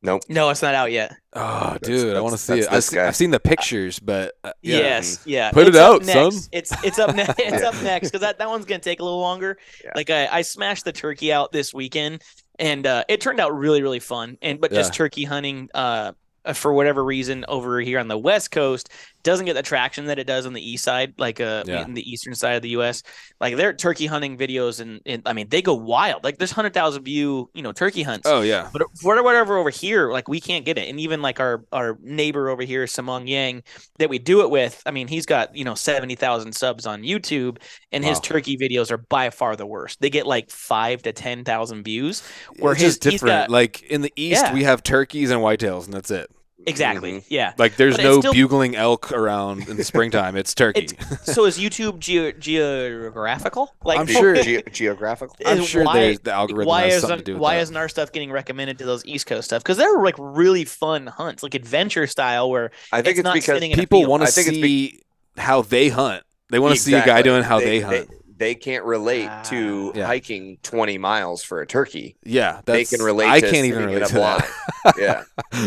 Nope. 0.06 0.22
No, 0.28 0.48
it's 0.50 0.62
not 0.62 0.74
out 0.74 0.90
yet. 0.92 1.14
Oh, 1.34 1.72
That's- 1.74 1.80
dude, 1.82 2.16
I 2.16 2.20
want 2.20 2.32
to 2.32 2.38
see 2.38 2.60
it. 2.60 2.72
I've, 2.72 2.82
seen. 2.84 2.98
I've 3.00 3.14
seen 3.16 3.30
the 3.30 3.40
pictures, 3.40 3.98
but 3.98 4.32
uh, 4.42 4.52
yeah. 4.62 4.78
Yes, 4.78 5.20
yeah. 5.26 5.50
Put 5.50 5.64
it 5.66 5.68
It's 5.68 5.76
up 5.76 5.94
out, 5.96 6.04
son. 6.04 6.24
next. 6.24 6.48
It's 6.52 6.84
it's 6.84 6.98
up 6.98 7.14
next. 7.14 7.38
It's 7.38 7.62
Yeah. 7.62 7.68
up 7.68 7.82
next 7.82 8.08
because 8.08 8.20
that, 8.22 8.38
that 8.38 8.48
one's 8.48 8.64
gonna 8.64 8.78
take 8.80 9.00
a 9.00 9.04
little 9.04 9.20
longer. 9.20 9.58
Yeah. 9.84 9.92
Like 9.94 10.08
I, 10.08 10.26
I 10.28 10.42
smashed 10.42 10.84
the 10.86 10.92
turkey 10.92 11.32
out 11.32 11.52
this 11.52 11.74
weekend, 11.74 12.22
and 12.58 12.86
uh, 12.86 13.04
it 13.08 13.20
turned 13.20 13.40
out 13.40 13.54
really 13.54 13.82
really 13.82 14.00
fun. 14.00 14.38
And 14.40 14.60
but 14.60 14.72
just 14.72 14.94
turkey 14.94 15.24
hunting, 15.24 15.68
uh, 15.74 16.12
uh, 16.46 16.52
for 16.52 16.72
whatever 16.72 17.04
reason 17.04 17.44
over 17.48 17.80
here 17.80 17.98
on 17.98 18.08
the 18.08 18.16
west 18.18 18.50
coast 18.52 18.88
doesn't 19.26 19.44
get 19.44 19.52
the 19.54 19.62
traction 19.62 20.06
that 20.06 20.18
it 20.18 20.26
does 20.26 20.46
on 20.46 20.54
the 20.54 20.70
east 20.70 20.82
side, 20.84 21.12
like 21.18 21.40
uh, 21.40 21.64
Yeah. 21.66 21.84
in 21.84 21.92
the 21.92 22.10
eastern 22.10 22.34
side 22.34 22.56
of 22.56 22.62
the 22.62 22.70
U.S. 22.70 23.02
Like 23.40 23.56
their 23.56 23.74
turkey 23.74 24.06
hunting 24.06 24.38
videos, 24.38 24.80
and, 24.80 25.00
and 25.04 25.20
I 25.26 25.34
mean 25.34 25.48
they 25.50 25.60
go 25.60 25.74
wild. 25.74 26.24
Like 26.24 26.38
there's 26.38 26.52
hundred 26.52 26.72
thousand 26.72 27.04
view, 27.04 27.50
you 27.52 27.62
know, 27.62 27.72
turkey 27.72 28.02
hunts. 28.02 28.26
Oh 28.26 28.40
yeah. 28.40 28.70
But 28.72 28.82
for 29.02 29.22
whatever 29.22 29.58
over 29.58 29.68
here, 29.70 30.10
like 30.10 30.28
we 30.28 30.40
can't 30.40 30.64
get 30.64 30.78
it. 30.78 30.88
And 30.88 30.98
even 30.98 31.20
like 31.20 31.40
our 31.40 31.64
our 31.72 31.98
neighbor 32.00 32.48
over 32.48 32.62
here, 32.62 32.84
Samong 32.86 33.28
Yang, 33.28 33.64
that 33.98 34.08
we 34.08 34.18
do 34.18 34.40
it 34.40 34.50
with, 34.50 34.82
I 34.86 34.90
mean, 34.92 35.08
he's 35.08 35.26
got, 35.26 35.54
you 35.54 35.64
know, 35.64 35.74
70,000 35.74 36.52
subs 36.54 36.86
on 36.86 37.02
YouTube 37.02 37.58
and 37.92 38.04
his 38.04 38.20
turkey 38.20 38.56
videos 38.56 38.90
are 38.90 38.98
by 38.98 39.30
far 39.30 39.56
the 39.56 39.66
worst. 39.66 40.00
They 40.00 40.10
get 40.10 40.26
like 40.26 40.50
5 40.50 41.02
to 41.02 41.12
10,000 41.12 41.82
views. 41.82 42.22
Where 42.58 42.72
it's 42.72 42.80
his 42.82 42.94
just 42.98 43.02
different. 43.02 43.48
Got, 43.48 43.50
like 43.50 43.82
in 43.82 44.02
the 44.02 44.12
east, 44.16 44.42
Yeah. 44.42 44.54
we 44.54 44.64
have 44.64 44.82
turkeys 44.82 45.30
and 45.30 45.40
whitetails, 45.42 45.84
and 45.86 45.92
that's 45.94 46.10
it. 46.10 46.30
Exactly. 46.66 47.12
Mhm. 47.20 47.24
Yeah. 47.29 47.52
Like 47.59 47.76
there's 47.76 47.96
But 47.96 48.02
no 48.05 48.20
still- 48.20 48.33
bugling 48.33 48.76
elk 48.76 49.12
around 49.12 49.68
in 49.68 49.76
the 49.76 49.85
springtime. 49.85 50.37
It's 50.37 50.55
turkey. 50.55 50.88
so 51.22 51.44
is 51.44 51.59
YouTube 51.59 51.98
ge- 51.98 52.38
geographical? 52.40 53.74
Like 53.85 53.98
I'm 53.98 54.07
sure- 54.07 54.37
Ge- 54.42 54.62
geographical. 54.72 55.37
I'm 55.46 55.59
is 55.61 55.68
sure 55.68 55.85
why- 55.85 56.00
there's 56.00 56.20
the 56.20 56.33
algorithm 56.33 56.68
why 56.68 56.83
has 56.85 56.94
isn't 56.96 57.09
something 57.09 57.18
to 57.18 57.24
do 57.24 57.33
with 57.35 57.42
why 57.42 57.57
that. 57.57 57.62
isn't 57.62 57.76
our 57.76 57.88
stuff 57.88 58.12
getting 58.12 58.31
recommended 58.31 58.79
to 58.79 58.85
those 58.85 59.05
East 59.05 59.26
Coast 59.26 59.46
stuff? 59.46 59.62
Because 59.62 59.76
they're 59.76 59.98
like 60.02 60.16
really 60.18 60.64
fun 60.64 61.07
hunts, 61.07 61.42
like 61.42 61.55
adventure 61.55 62.07
style, 62.07 62.50
where 62.50 62.70
I 62.92 63.02
think 63.02 63.12
it's 63.12 63.18
it's, 63.20 63.24
not 63.24 63.35
because 63.35 63.46
sitting 63.57 63.70
in 63.72 63.79
a 63.79 63.83
people 63.83 64.07
want 64.07 64.22
to 64.22 64.29
I 64.29 64.31
think 64.31 64.48
it's 64.48 64.57
see 64.59 65.00
how 65.37 65.62
they 65.62 65.88
hunt. 65.88 66.22
They 66.50 66.59
want 66.59 66.74
to 66.76 66.81
see 66.81 66.94
a 66.94 67.05
guy 67.05 67.22
doing 67.22 67.42
how 67.42 67.59
they, 67.59 67.81
hunt. 67.81 68.09
They, 68.09 68.16
can't 68.55 68.85
relate 68.85 69.31
to 69.44 69.92
Ah. 69.94 69.99
Yeah. 69.99 70.07
hiking 70.07 70.59
20 70.62 70.99
miles 70.99 71.42
for 71.42 71.61
a 71.61 71.66
turkey. 71.66 72.16
yeah, 72.25 72.61
They 72.64 72.85
can 72.85 73.01
relate. 73.03 73.29
I 73.29 73.40
to 73.40 73.51
can't 73.51 73.66
even 73.66 73.87
relate 73.87 74.07
to 74.09 74.14
that. 74.14 74.49
blind. 74.85 74.99
yeah, 74.99 75.22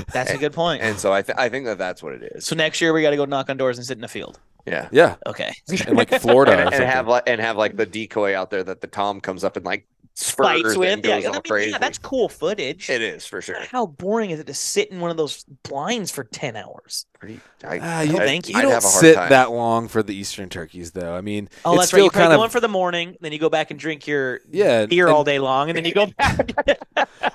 That's 0.14 0.32
a 0.32 0.38
good 0.38 0.54
point. 0.54 0.82
and 0.82 0.98
so 1.00 1.12
I 1.12 1.22
th- 1.22 1.38
I 1.38 1.50
think 1.50 1.66
that 1.66 1.78
that's 1.78 2.02
what 2.04 2.14
it 2.14 2.24
is. 2.36 2.46
So 2.46 2.56
next 2.56 2.80
year 2.82 2.94
we 2.94 3.02
got 3.02 3.10
to 3.12 3.18
go 3.18 3.26
knock 3.26 3.50
on 3.50 3.58
doors 3.58 3.78
and 3.78 3.86
sit 3.86 3.98
in 3.98 4.04
a 4.04 4.08
field. 4.08 4.40
Yeah, 4.66 4.88
Yeah, 4.92 5.16
Okay. 5.26 5.52
in 5.88 5.96
like 5.96 6.10
Florida 6.22 6.52
and, 6.52 6.70
or 6.72 6.74
and 6.76 6.84
have 6.84 7.08
like 7.08 7.24
and 7.28 7.42
have 7.42 7.58
like 7.58 7.76
the 7.76 7.86
decoy 7.86 8.36
out 8.38 8.52
there 8.52 8.64
that 8.64 8.82
the 8.82 8.88
tom 8.88 9.20
comes 9.22 9.44
up 9.44 9.56
and 9.58 9.66
like 9.66 9.88
spurs 9.88 9.99
Fights 10.22 10.76
with. 10.78 11.06
Yeah, 11.06 11.16
I 11.16 11.32
mean, 11.32 11.42
crazy. 11.44 11.72
yeah, 11.72 11.78
that's 11.78 11.98
cool 11.98 12.28
footage. 12.30 12.90
it 12.90 13.02
is 13.02 13.26
for 13.26 13.42
sure. 13.42 13.60
How 13.72 13.86
boring 13.86 14.32
is 14.32 14.40
it 14.40 14.48
to 14.48 14.54
sit 14.54 14.90
in 14.92 15.00
one 15.00 15.12
of 15.12 15.18
those 15.18 15.46
blinds 15.64 16.12
for 16.12 16.24
10 16.26 16.56
hours? 16.56 17.06
Pretty. 17.18 17.40
I, 17.64 17.80
Ah, 17.82 18.02
you, 18.02 18.16
I- 18.18 18.26
thank 18.26 18.48
you. 18.50 18.54
you 18.54 18.60
I'd 18.60 18.62
don't 18.64 18.72
have 18.72 18.84
a 18.84 18.88
sit 18.88 19.16
time. 19.16 19.30
that 19.30 19.52
long 19.52 19.88
for 19.88 20.04
the 20.04 20.14
eastern 20.16 20.50
turkeys, 20.50 20.92
though. 20.92 21.16
I 21.16 21.22
mean, 21.22 21.50
Oh, 21.64 21.74
it's 21.74 21.82
that's 21.82 21.94
right. 21.94 21.98
still 22.00 22.04
You 22.06 22.10
probably 22.12 22.28
kind 22.30 22.40
go 22.40 22.44
in 22.44 22.50
for 22.50 22.60
the 22.60 22.68
morning, 22.68 23.18
then 23.22 23.32
you 23.32 23.40
go 23.40 23.50
back 23.50 23.72
and 23.72 23.80
drink 23.80 24.08
your 24.08 24.42
yeah. 24.52 24.86
beer 24.86 25.08
and- 25.08 25.16
all 25.16 25.24
day 25.24 25.40
long, 25.40 25.70
and 25.70 25.78
then 25.78 25.86
you 25.86 25.94
go 25.94 26.06
back, 26.18 26.52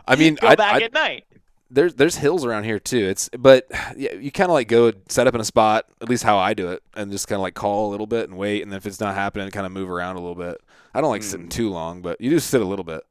I 0.07 0.16
mean, 0.16 0.35
go 0.40 0.49
I, 0.49 0.55
back 0.57 0.75
I, 0.83 0.85
at 0.85 0.92
night. 0.92 1.25
There's 1.74 1.94
there's 1.94 2.16
hills 2.16 2.44
around 2.44 2.64
here 2.64 2.78
too. 2.78 2.98
It's 3.08 3.28
but 3.38 3.66
yeah, 3.96 4.12
you 4.14 4.30
kind 4.32 4.50
of 4.50 4.54
like 4.54 4.68
go 4.68 4.92
set 5.08 5.26
up 5.26 5.34
in 5.34 5.40
a 5.40 5.44
spot, 5.44 5.87
at 6.00 6.08
least 6.08 6.22
how 6.22 6.38
I 6.38 6.54
do 6.54 6.70
it, 6.70 6.82
and 6.94 7.10
just 7.12 7.28
kind 7.28 7.37
of 7.37 7.42
like 7.42 7.54
call 7.54 7.88
a 7.88 7.90
little 7.90 8.06
bit 8.06 8.28
and 8.28 8.38
wait, 8.38 8.62
and 8.62 8.72
then 8.72 8.76
if 8.78 8.87
it's 8.87 9.00
not 9.00 9.14
happening, 9.14 9.50
kind 9.50 9.66
of 9.66 9.72
move 9.72 9.90
around 9.90 10.16
a 10.16 10.20
little 10.20 10.34
bit. 10.34 10.60
I 10.94 11.00
don't 11.00 11.10
like 11.10 11.22
sitting 11.24 11.46
Mm. 11.46 11.50
too 11.50 11.70
long, 11.70 12.02
but 12.02 12.20
you 12.20 12.30
do 12.30 12.38
sit 12.38 12.60
a 12.60 12.64
little 12.64 12.84
bit. 12.84 13.02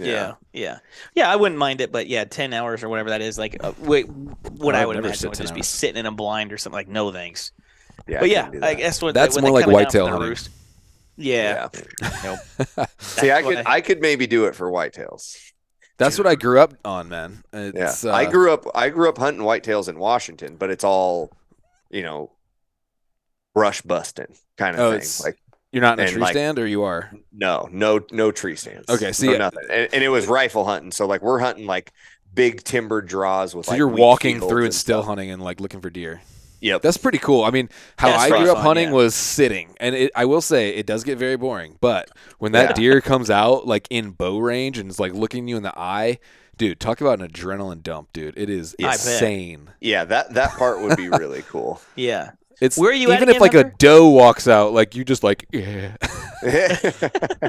Yeah. 0.00 0.34
yeah, 0.52 0.78
yeah, 1.16 1.28
I 1.28 1.34
wouldn't 1.34 1.58
mind 1.58 1.80
it, 1.80 1.90
but 1.90 2.06
yeah, 2.06 2.22
ten 2.24 2.52
hours 2.54 2.84
or 2.84 2.88
whatever 2.88 3.10
that 3.10 3.20
is, 3.20 3.36
like, 3.36 3.56
uh, 3.64 3.72
wait, 3.80 4.08
what 4.08 4.76
I 4.76 4.82
I 4.82 4.86
would 4.86 4.94
would 4.94 5.02
never 5.02 5.06
imagine 5.08 5.18
sit 5.20 5.28
would 5.30 5.36
10 5.36 5.44
just 5.44 5.54
be 5.56 5.62
sitting 5.62 5.96
in 5.98 6.06
a 6.06 6.12
blind 6.12 6.52
or 6.52 6.56
something. 6.58 6.76
Like, 6.76 6.86
no 6.88 7.10
thanks. 7.10 7.50
yeah. 8.06 8.20
but 8.20 8.30
yeah, 8.30 8.48
I 8.62 8.74
guess 8.74 9.02
when 9.02 9.12
That's 9.12 9.34
when 9.34 9.42
more 9.42 9.52
like 9.52 9.66
whitetail 9.66 10.06
hunting. 10.06 10.28
roost- 10.30 10.50
Yeah, 11.16 11.68
Yeah. 12.00 12.10
Nope. 12.78 12.88
See, 12.98 13.32
I 13.32 13.42
could 13.42 13.56
why- 13.56 13.62
I 13.66 13.80
could 13.80 14.00
maybe 14.00 14.28
do 14.28 14.44
it 14.44 14.54
for 14.54 14.70
whitetails. 14.70 15.36
That's 15.98 16.16
what 16.16 16.26
I 16.26 16.34
grew 16.36 16.60
up 16.60 16.74
on, 16.84 17.08
man. 17.08 17.42
Yeah, 17.52 17.70
It's, 17.74 18.04
I 18.04 18.24
uh, 18.26 18.30
grew 18.30 18.52
up 18.52 18.64
I 18.74 18.88
grew 18.90 19.08
up 19.08 19.18
hunting 19.18 19.42
whitetails 19.42 19.88
in 19.88 19.98
Washington, 19.98 20.56
but 20.56 20.70
it's 20.70 20.84
all, 20.84 21.30
you 21.90 22.02
know, 22.02 22.30
brush 23.54 23.82
busting 23.82 24.34
kind 24.56 24.76
of 24.76 24.80
Oh, 24.80 24.98
thing. 24.98 25.08
Like 25.24 25.38
You're 25.72 25.82
not 25.82 25.98
in 25.98 26.06
a 26.06 26.10
tree 26.10 26.20
like- 26.22 26.32
stand, 26.32 26.58
or 26.58 26.66
you 26.66 26.84
are. 26.84 27.12
no, 27.32 27.68
no, 27.72 28.00
no 28.12 28.30
tree 28.30 28.56
stands. 28.56 28.88
Okay, 28.88 29.12
see, 29.12 29.34
uh, 29.34 29.38
nothing, 29.38 29.64
and, 29.70 29.92
and 29.92 30.04
it 30.04 30.08
was 30.08 30.26
rifle 30.26 30.64
hunting. 30.64 30.92
So 30.92 31.06
like 31.06 31.20
we're 31.22 31.40
hunting 31.40 31.66
like 31.66 31.92
big 32.32 32.62
timber 32.62 33.02
draws 33.02 33.54
with. 33.54 33.66
So 33.66 33.72
like, 33.72 33.78
you're 33.78 33.88
walking 33.88 34.40
through 34.40 34.64
and 34.66 34.74
still 34.74 35.00
stuff. 35.00 35.08
hunting 35.08 35.30
and 35.30 35.42
like 35.42 35.60
looking 35.60 35.80
for 35.80 35.90
deer. 35.90 36.20
Yep. 36.60 36.82
That's 36.82 36.96
pretty 36.96 37.18
cool. 37.18 37.44
I 37.44 37.50
mean, 37.50 37.68
how 37.98 38.08
That's 38.08 38.24
I 38.24 38.28
grew 38.30 38.50
up 38.50 38.56
fun, 38.56 38.64
hunting 38.66 38.88
yeah. 38.88 38.94
was 38.94 39.14
sitting, 39.14 39.74
and 39.78 39.94
it, 39.94 40.10
I 40.16 40.24
will 40.24 40.40
say 40.40 40.70
it 40.70 40.86
does 40.86 41.04
get 41.04 41.18
very 41.18 41.36
boring. 41.36 41.76
But 41.80 42.10
when 42.38 42.52
that 42.52 42.70
Yeah. 42.70 42.72
deer 42.74 43.00
comes 43.00 43.30
out 43.30 43.66
like 43.66 43.86
in 43.90 44.10
bow 44.10 44.38
range 44.38 44.78
and 44.78 44.90
is 44.90 44.98
like 44.98 45.12
looking 45.14 45.46
you 45.48 45.56
in 45.56 45.62
the 45.62 45.78
eye, 45.78 46.18
dude, 46.56 46.80
talk 46.80 47.00
about 47.00 47.20
an 47.20 47.28
adrenaline 47.28 47.82
dump, 47.82 48.12
dude. 48.12 48.36
It 48.36 48.50
is 48.50 48.74
insane. 48.74 49.70
Yeah, 49.80 50.04
that 50.06 50.34
that 50.34 50.50
part 50.52 50.80
would 50.80 50.96
be 50.96 51.08
really 51.10 51.42
cool. 51.42 51.80
Yeah. 51.94 52.32
It's 52.60 52.76
Where 52.76 52.90
are 52.90 52.94
you 52.94 53.12
at 53.12 53.22
even 53.22 53.28
if 53.32 53.40
like 53.40 53.52
Hunter? 53.52 53.68
a 53.68 53.76
doe 53.78 54.08
walks 54.08 54.48
out, 54.48 54.72
like 54.72 54.96
you 54.96 55.04
just 55.04 55.22
like 55.22 55.46
yeah. 55.52 55.96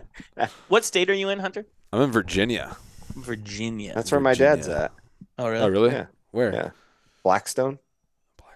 What 0.68 0.86
state 0.86 1.10
are 1.10 1.14
you 1.16 1.30
in, 1.30 1.40
Hunter? 1.40 1.66
I'm 1.92 2.02
in 2.02 2.12
Virginia. 2.12 2.78
Virginia. 3.16 3.94
That's 3.96 4.12
where 4.12 4.22
my 4.22 4.36
dad's 4.36 4.68
at. 4.68 4.92
oh, 5.40 5.48
really? 5.50 5.64
Oh 5.64 5.68
really? 5.68 5.92
Yeah. 5.92 6.06
Where? 6.32 6.54
Yeah. 6.54 6.70
Blackstone. 7.24 7.80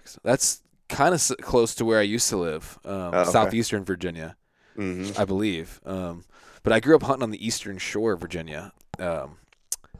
Blackstone. 0.04 0.20
That's 0.24 0.62
kind 0.88 1.08
of 1.14 1.20
s- 1.20 1.32
close 1.40 1.74
to 1.76 1.84
where 1.84 1.98
I 1.98 2.02
used 2.02 2.28
to 2.30 2.36
live, 2.36 2.78
um, 2.84 2.92
Oh, 2.92 3.20
okay. 3.20 3.30
southeastern 3.30 3.84
Virginia, 3.84 4.36
hmm 4.76 5.10
I 5.18 5.24
believe. 5.24 5.80
Um, 5.84 6.24
but 6.62 6.72
I 6.72 6.80
grew 6.80 6.94
up 6.96 7.02
hunting 7.02 7.22
on 7.22 7.30
the 7.30 7.44
eastern 7.46 7.78
shore 7.78 8.12
of 8.12 8.20
Virginia. 8.20 8.72
Um, 8.98 9.38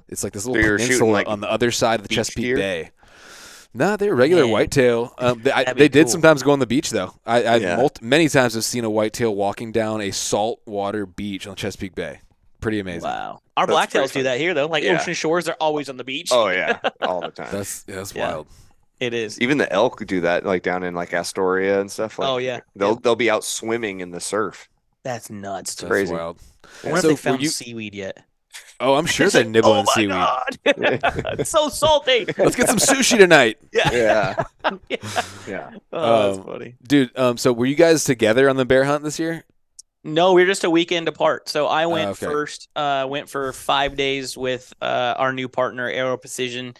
it's 0.08 0.22
like 0.22 0.32
this 0.32 0.46
little 0.46 0.62
you're 0.62 0.78
shooting, 0.78 0.86
peninsula 0.98 1.12
like, 1.12 1.28
on 1.28 1.40
the 1.40 1.50
other 1.50 1.70
side 1.70 2.00
of 2.00 2.06
the 2.08 2.14
Chesapeake 2.14 2.44
deer? 2.44 2.56
Bay. 2.56 2.90
Nah, 3.76 3.96
they're 3.96 4.14
regular 4.14 4.42
Man. 4.44 4.52
whitetail. 4.52 5.12
Um, 5.18 5.40
they 5.42 5.50
I, 5.50 5.64
they 5.64 5.72
be 5.72 5.88
did 5.88 6.04
cool. 6.04 6.12
sometimes 6.12 6.42
go 6.44 6.52
on 6.52 6.60
the 6.60 6.66
beach 6.66 6.90
though. 6.90 7.12
I, 7.26 7.42
I 7.42 7.56
Yeah. 7.56 7.76
multi- 7.76 8.04
many 8.04 8.28
times 8.28 8.54
have 8.54 8.64
seen 8.64 8.84
a 8.84 8.90
whitetail 8.90 9.34
walking 9.34 9.72
down 9.72 10.00
a 10.00 10.12
saltwater 10.12 11.06
beach 11.06 11.46
on 11.48 11.56
Chesapeake 11.56 11.94
Bay. 11.96 12.20
Pretty 12.60 12.78
amazing. 12.78 13.02
Wow. 13.08 13.40
Our 13.56 13.66
That's 13.66 13.92
blacktails 13.94 14.12
do 14.12 14.22
that 14.24 14.38
here 14.38 14.54
though. 14.54 14.66
Like 14.68 14.84
Yeah. 14.84 15.00
ocean 15.00 15.14
shores 15.14 15.48
are 15.48 15.56
always 15.60 15.88
on 15.88 15.96
the 15.96 16.04
beach. 16.04 16.28
Oh 16.32 16.48
yeah, 16.50 16.78
all 17.00 17.20
the 17.22 17.30
time. 17.30 17.48
That's 17.50 17.84
yeah, 17.88 17.96
that's 17.96 18.14
Yeah. 18.14 18.28
wild. 18.28 18.46
It 19.00 19.12
is. 19.12 19.40
Even 19.40 19.58
the 19.58 19.70
elk 19.72 20.04
do 20.06 20.20
that, 20.22 20.44
like 20.46 20.62
down 20.62 20.82
in 20.84 20.94
like 20.94 21.12
Astoria 21.12 21.80
and 21.80 21.90
stuff. 21.90 22.18
Like, 22.18 22.28
Oh, 22.28 22.36
yeah. 22.38 22.60
they'll 22.76 22.90
Yeah. 22.92 22.96
they'll 23.02 23.16
be 23.16 23.30
out 23.30 23.44
swimming 23.44 24.00
in 24.00 24.10
the 24.10 24.20
surf. 24.20 24.68
That's 25.02 25.30
nuts. 25.30 25.74
That's 25.74 25.88
crazy. 25.90 26.12
wild. 26.14 26.38
I 26.84 26.86
wonder 26.88 27.00
So, 27.00 27.08
if 27.10 27.22
they 27.22 27.30
found 27.30 27.42
you- 27.42 27.48
seaweed 27.48 27.94
yet. 27.94 28.18
Oh, 28.80 28.94
I'm 28.94 29.06
sure 29.06 29.28
they're 29.30 29.44
nibbling 29.44 29.80
oh 29.80 29.82
my 29.84 29.92
seaweed. 29.94 30.10
God. 30.10 30.58
it's 31.40 31.50
so 31.50 31.68
salty. 31.68 32.24
Let's 32.38 32.56
get 32.56 32.68
some 32.68 32.78
sushi 32.78 33.18
tonight. 33.18 33.58
Yeah. 33.72 33.90
Yeah, 33.92 34.44
yeah. 34.88 34.96
yeah. 35.48 35.70
Oh, 35.92 36.26
that's 36.28 36.38
Um, 36.38 36.44
funny. 36.44 36.74
Dude, 36.86 37.16
um, 37.18 37.36
so 37.36 37.52
were 37.52 37.66
you 37.66 37.74
guys 37.74 38.04
together 38.04 38.48
on 38.48 38.56
the 38.56 38.64
bear 38.64 38.84
hunt 38.84 39.02
this 39.04 39.18
year? 39.18 39.44
No, 40.06 40.32
we 40.34 40.42
are 40.42 40.46
just 40.46 40.64
a 40.64 40.70
weekend 40.70 41.08
apart. 41.08 41.48
So 41.48 41.66
I 41.66 41.86
went 41.86 42.10
okay. 42.10 42.26
first. 42.26 42.68
Uh, 42.76 43.06
went 43.08 43.28
for 43.28 43.52
five 43.52 43.96
days 43.96 44.36
with 44.36 44.72
uh, 44.82 45.14
our 45.16 45.32
new 45.32 45.48
partner, 45.48 45.88
Aero 45.88 46.16
Precision, 46.16 46.74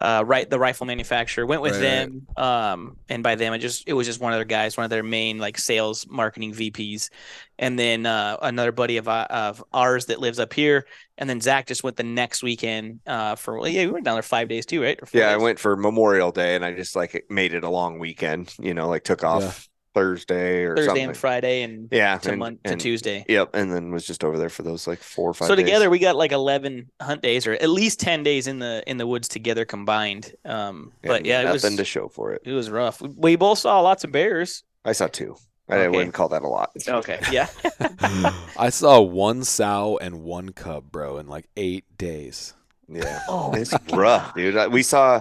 uh, 0.00 0.24
right, 0.26 0.48
the 0.48 0.58
rifle 0.58 0.86
manufacturer. 0.86 1.46
Went 1.46 1.62
with 1.62 1.76
Right, 1.76 1.78
them, 1.78 2.26
um, 2.36 2.96
and 3.08 3.22
by 3.22 3.34
them, 3.34 3.52
I 3.52 3.58
just 3.58 3.84
it 3.86 3.92
was 3.92 4.06
just 4.06 4.20
one 4.20 4.32
of 4.32 4.38
their 4.38 4.44
guys, 4.44 4.76
one 4.76 4.84
of 4.84 4.90
their 4.90 5.02
main 5.02 5.38
like 5.38 5.58
sales 5.58 6.06
marketing 6.08 6.52
VPs, 6.54 7.10
and 7.58 7.78
then 7.78 8.06
uh, 8.06 8.36
another 8.42 8.72
buddy 8.72 8.96
of 8.96 9.08
uh, 9.08 9.26
of 9.30 9.62
ours 9.72 10.06
that 10.06 10.20
lives 10.20 10.38
up 10.38 10.52
here, 10.52 10.86
and 11.18 11.28
then 11.28 11.40
Zach 11.40 11.66
just 11.66 11.82
went 11.84 11.96
the 11.96 12.02
next 12.02 12.42
weekend 12.42 13.00
uh, 13.06 13.34
for 13.36 13.58
well, 13.58 13.68
yeah, 13.68 13.84
we 13.86 13.92
went 13.92 14.04
down 14.04 14.14
there 14.14 14.22
five 14.22 14.48
days 14.48 14.66
too, 14.66 14.82
right? 14.82 14.98
Or 15.02 15.06
four 15.06 15.22
Yeah, 15.22 15.32
I 15.32 15.36
went 15.38 15.58
for 15.58 15.76
Memorial 15.76 16.30
Day 16.30 16.54
and 16.54 16.64
I 16.64 16.72
just 16.74 16.94
like 16.94 17.26
made 17.28 17.52
it 17.52 17.64
a 17.64 17.68
long 17.68 17.98
weekend. 17.98 18.54
You 18.60 18.74
know, 18.74 18.88
like 18.88 19.02
took 19.04 19.24
off 19.24 19.44
Yeah. 19.44 19.69
Thursday 19.94 20.62
or 20.64 20.76
Thursday 20.76 20.86
something. 20.88 21.04
and 21.08 21.16
Friday 21.16 21.62
and 21.62 21.88
yeah, 21.90 22.18
to 22.18 22.30
and- 22.30 22.38
Mon- 22.38 22.58
to 22.64 22.72
and- 22.72 22.80
Tuesday. 22.80 23.24
Yep, 23.28 23.50
and 23.54 23.72
then 23.72 23.90
was 23.90 24.06
just 24.06 24.22
over 24.24 24.38
there 24.38 24.48
for 24.48 24.62
those 24.62 24.86
like 24.86 25.00
four 25.00 25.30
or 25.30 25.34
five. 25.34 25.48
so 25.48 25.54
days. 25.54 25.64
together 25.64 25.90
we 25.90 25.98
got 25.98 26.16
like 26.16 26.32
11 26.32 26.90
hunt 27.00 27.22
days 27.22 27.46
or 27.46 27.52
at 27.54 27.68
least 27.68 27.98
10 28.00 28.22
days 28.22 28.46
in 28.46 28.58
the 28.60 28.82
in 28.86 28.96
the 28.98 29.06
woods 29.06 29.26
together 29.28 29.64
combined 29.64 30.32
um 30.44 30.92
but 31.02 31.18
And 31.18 31.26
yeah 31.26 31.42
it 31.48 31.52
was 31.52 31.64
nothing 31.64 31.76
to 31.78 31.84
show 31.84 32.08
for 32.08 32.32
it. 32.32 32.42
it 32.44 32.52
was 32.52 32.70
rough 32.70 33.00
we, 33.00 33.08
we 33.16 33.36
both 33.36 33.58
saw 33.58 33.80
lots 33.80 34.04
of 34.04 34.12
bears 34.12 34.62
I 34.84 34.92
saw 34.92 35.08
two. 35.08 35.36
I 35.68 35.86
wouldn't 35.88 36.14
call 36.14 36.28
that 36.30 36.42
a 36.42 36.48
lot. 36.48 36.70
okay 36.88 37.20
yeah 37.30 37.48
I 38.58 38.70
saw 38.70 39.00
one 39.00 39.44
sow 39.44 39.98
and 40.00 40.22
one 40.22 40.50
cub, 40.50 40.90
bro, 40.90 41.18
in 41.18 41.26
like 41.28 41.48
eight 41.56 41.84
days. 41.96 42.54
Yeah, 42.88 43.20
oh 43.28 43.52
it's 43.54 43.72
rough, 43.92 44.34
dude. 44.34 44.72
We 44.72 44.82
saw 44.82 45.20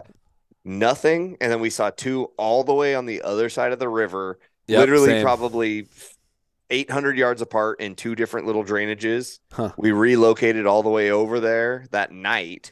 nothing, 0.65 1.37
and 1.39 1.51
then 1.51 1.59
we 1.59 1.69
saw 1.69 1.89
two 1.91 2.31
all 2.37 2.63
the 2.63 2.73
way 2.73 2.95
on 2.95 3.05
the 3.05 3.21
other 3.21 3.49
side 3.49 3.71
of 3.71 3.79
the 3.79 3.89
river. 3.89 4.39
Yep, 4.69 4.79
literally, 4.79 5.09
same. 5.09 5.23
probably 5.23 5.87
800 6.69 7.17
yards 7.17 7.41
apart 7.41 7.81
in 7.81 7.95
two 7.95 8.15
different 8.15 8.45
little 8.45 8.63
drainages. 8.63 9.39
Huh. 9.51 9.71
We 9.77 9.91
relocated 9.91 10.65
all 10.65 10.83
the 10.83 10.89
way 10.89 11.11
over 11.11 11.39
there 11.39 11.85
that 11.91 12.11
night, 12.11 12.71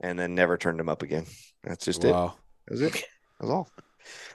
and 0.00 0.18
then 0.18 0.34
never 0.34 0.56
turned 0.58 0.78
them 0.78 0.88
up 0.88 1.02
again. 1.02 1.24
That's 1.64 1.84
just 1.84 2.04
it. 2.04 2.12
Wow. 2.12 2.34
That 2.66 2.72
was 2.72 2.82
it. 2.82 2.92
That 2.92 3.02
was 3.40 3.50
all. 3.50 3.70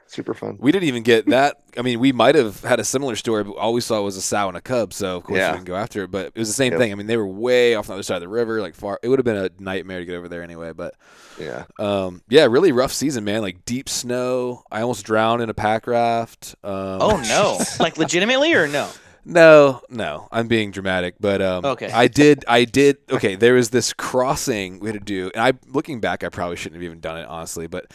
Super 0.08 0.34
fun. 0.36 0.58
We 0.60 0.72
didn't 0.72 0.88
even 0.88 1.02
get 1.02 1.26
that. 1.28 1.62
I 1.76 1.82
mean, 1.82 2.00
we 2.00 2.12
might 2.12 2.36
have 2.36 2.62
had 2.62 2.80
a 2.80 2.84
similar 2.84 3.16
story, 3.16 3.44
but 3.44 3.54
all 3.54 3.74
we 3.74 3.82
saw 3.82 4.02
was 4.02 4.16
a 4.16 4.22
sow 4.22 4.48
and 4.48 4.56
a 4.56 4.62
cub. 4.62 4.94
So 4.94 5.18
of 5.18 5.24
course 5.24 5.40
Yeah. 5.40 5.52
we 5.52 5.58
didn't 5.58 5.68
go 5.68 5.76
after 5.76 6.04
it. 6.04 6.12
But 6.12 6.28
it 6.28 6.38
was 6.38 6.48
the 6.50 6.54
same 6.54 6.72
Yep. 6.74 6.80
thing. 6.82 6.92
I 6.92 6.96
mean, 6.96 7.08
they 7.08 7.18
were 7.18 7.26
way 7.28 7.74
off 7.74 7.86
on 7.90 7.94
the 7.94 7.96
other 7.96 8.04
side 8.04 8.18
of 8.18 8.22
the 8.22 8.28
river, 8.28 8.62
like 8.62 8.76
far. 8.76 9.00
It 9.02 9.08
would 9.10 9.18
have 9.18 9.26
been 9.26 9.38
a 9.38 9.50
nightmare 9.58 10.00
to 10.00 10.06
get 10.06 10.16
over 10.16 10.28
there 10.30 10.44
anyway. 10.44 10.72
But 10.74 10.94
Yeah. 11.40 11.64
um, 11.80 12.22
yeah, 12.30 12.46
really 12.46 12.72
rough 12.72 12.94
season, 12.94 13.24
man. 13.24 13.42
Like 13.42 13.66
deep 13.66 13.90
snow. 13.90 14.64
I 14.72 14.82
almost 14.82 15.04
drowned 15.04 15.42
in 15.42 15.50
a 15.50 15.54
pack 15.56 15.88
raft. 15.88 16.54
Um, 16.64 16.72
oh 17.02 17.24
no 17.28 17.60
like 17.80 17.98
legitimately 17.98 18.54
or 18.54 18.68
no 18.68 18.90
No, 19.26 19.82
no, 19.90 20.28
I'm 20.34 20.48
being 20.48 20.70
dramatic, 20.72 21.16
but 21.20 21.42
um, 21.42 21.64
Okay. 21.64 21.90
I 21.90 22.08
did, 22.08 22.44
I 22.46 22.66
did. 22.66 22.98
Okay, 23.10 23.36
there 23.36 23.54
was 23.54 23.70
this 23.70 23.94
crossing 23.94 24.80
we 24.80 24.90
had 24.90 25.00
to 25.00 25.00
do, 25.00 25.32
and 25.34 25.42
I, 25.42 25.54
looking 25.72 26.02
back, 26.02 26.26
I 26.26 26.30
probably 26.30 26.58
shouldn't 26.58 26.76
have 26.76 26.84
even 26.84 27.00
done 27.00 27.18
it 27.18 27.26
honestly, 27.26 27.68
but 27.68 27.86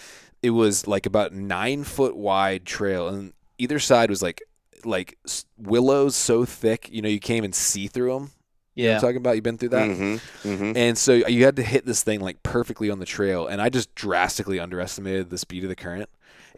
it 0.43 0.51
was 0.51 0.87
like 0.87 1.07
about 1.07 1.33
nine 1.33 1.85
foot 1.85 2.17
wide 2.17 2.65
trail, 2.65 3.09
and 3.09 3.33
either 3.59 3.79
side 3.79 4.11
was 4.11 4.23
like, 4.23 4.43
like 4.85 5.19
willows 5.57 6.15
so 6.15 6.45
thick, 6.45 6.89
you 6.91 7.03
know, 7.03 7.09
you 7.09 7.21
can't 7.21 7.39
even 7.39 7.53
see 7.53 7.89
through 7.89 8.13
them. 8.13 8.31
You 8.75 8.85
know 8.85 8.91
yeah 8.91 8.95
I'm 8.97 9.01
talking 9.01 9.17
about? 9.17 9.35
You've 9.35 9.45
been 9.45 9.59
through 9.59 9.71
that. 9.71 9.89
Mm-hmm. 9.89 10.49
Mm-hmm. 10.49 10.77
And 10.77 10.97
so 10.97 11.13
you 11.15 11.45
had 11.45 11.57
to 11.57 11.63
hit 11.63 11.85
this 11.85 12.05
thing 12.05 12.21
like 12.21 12.43
perfectly 12.45 12.91
on 12.91 13.01
the 13.01 13.07
trail, 13.07 13.47
and 13.47 13.61
I 13.61 13.71
just 13.71 13.95
drastically 13.95 14.61
underestimated 14.61 15.31
the 15.31 15.39
speed 15.39 15.65
of 15.65 15.69
the 15.69 15.77
current, 15.77 16.09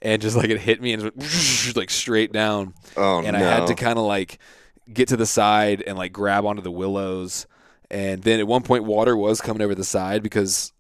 and 0.02 0.20
just 0.20 0.36
like 0.36 0.50
it 0.50 0.60
hit 0.60 0.82
me 0.82 0.92
and 0.92 1.02
it 1.02 1.16
went 1.16 1.76
like 1.76 1.90
straight 1.90 2.32
down 2.32 2.74
Oh 2.96 3.18
and 3.18 3.32
no. 3.32 3.38
I 3.38 3.40
had 3.40 3.66
to 3.68 3.74
kind 3.74 3.98
of 3.98 4.04
like 4.04 4.38
get 4.92 5.08
to 5.08 5.16
the 5.16 5.26
side 5.26 5.82
and 5.86 5.96
like 5.96 6.12
grab 6.12 6.44
onto 6.44 6.62
the 6.62 6.70
willows. 6.70 7.46
And 7.90 8.22
then 8.22 8.38
at 8.38 8.46
one 8.46 8.62
point, 8.62 8.84
water 8.84 9.16
was 9.16 9.40
coming 9.40 9.62
over 9.62 9.74
the 9.74 9.84
side 9.84 10.22
because 10.22 10.72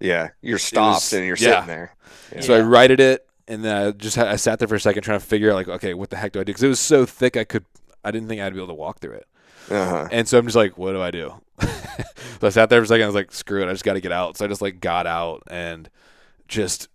yeah, 0.00 0.30
you're 0.42 0.58
stopped 0.58 0.96
was- 0.96 1.12
and 1.12 1.26
you're 1.26 1.36
yeah. 1.36 1.60
sitting 1.60 1.66
there. 1.66 1.94
Yeah. 2.34 2.40
so 2.40 2.54
I 2.54 2.58
Yeah. 2.58 2.64
righted 2.68 3.00
it, 3.00 3.26
and 3.48 3.64
then 3.64 3.86
I 3.86 3.90
just 3.92 4.18
I 4.18 4.36
sat 4.36 4.58
there 4.58 4.68
for 4.68 4.74
a 4.74 4.80
second 4.80 5.02
trying 5.02 5.20
to 5.20 5.24
figure 5.24 5.50
out 5.50 5.54
like, 5.56 5.68
okay, 5.68 5.94
what 5.94 6.10
the 6.10 6.16
heck 6.16 6.32
do 6.32 6.40
I 6.40 6.44
do? 6.44 6.46
Because 6.50 6.62
it 6.62 6.68
was 6.68 6.80
so 6.80 7.06
thick, 7.06 7.36
I 7.36 7.44
could 7.44 7.64
I 8.04 8.10
didn't 8.10 8.28
think 8.28 8.40
I'd 8.40 8.52
be 8.52 8.58
able 8.58 8.68
to 8.68 8.74
walk 8.74 9.00
through 9.00 9.14
it. 9.14 9.26
Uh-huh. 9.70 10.08
And 10.12 10.28
so 10.28 10.38
I'm 10.38 10.46
just 10.46 10.54
like, 10.56 10.78
what 10.78 10.92
do 10.92 11.00
I 11.02 11.10
do? 11.10 11.34
so 12.40 12.46
I 12.46 12.50
sat 12.50 12.70
there 12.70 12.80
for 12.80 12.84
a 12.84 12.86
second. 12.86 13.02
I 13.02 13.06
was 13.06 13.14
like, 13.16 13.32
screw 13.32 13.62
it, 13.62 13.68
I 13.68 13.72
just 13.72 13.84
got 13.84 13.94
to 13.94 14.00
get 14.00 14.12
out. 14.12 14.36
So 14.36 14.44
I 14.44 14.48
just 14.48 14.62
like 14.62 14.80
got 14.80 15.06
out 15.08 15.42
and 15.48 15.88
just 16.48 16.88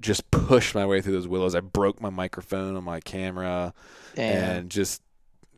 just 0.00 0.30
pushed 0.30 0.74
my 0.74 0.86
way 0.86 1.02
through 1.02 1.12
those 1.12 1.28
willows. 1.28 1.54
I 1.54 1.60
broke 1.60 2.00
my 2.00 2.08
microphone 2.08 2.74
on 2.76 2.84
my 2.84 3.00
camera. 3.00 3.74
Damn. 4.14 4.44
and 4.60 4.70
just 4.70 5.02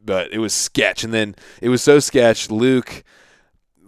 but 0.05 0.33
it 0.33 0.39
was 0.39 0.53
sketch 0.53 1.05
and 1.05 1.14
then 1.14 1.35
it 1.62 1.68
was 1.70 1.81
so 1.83 2.01
sketch 2.01 2.51
luke 2.51 3.03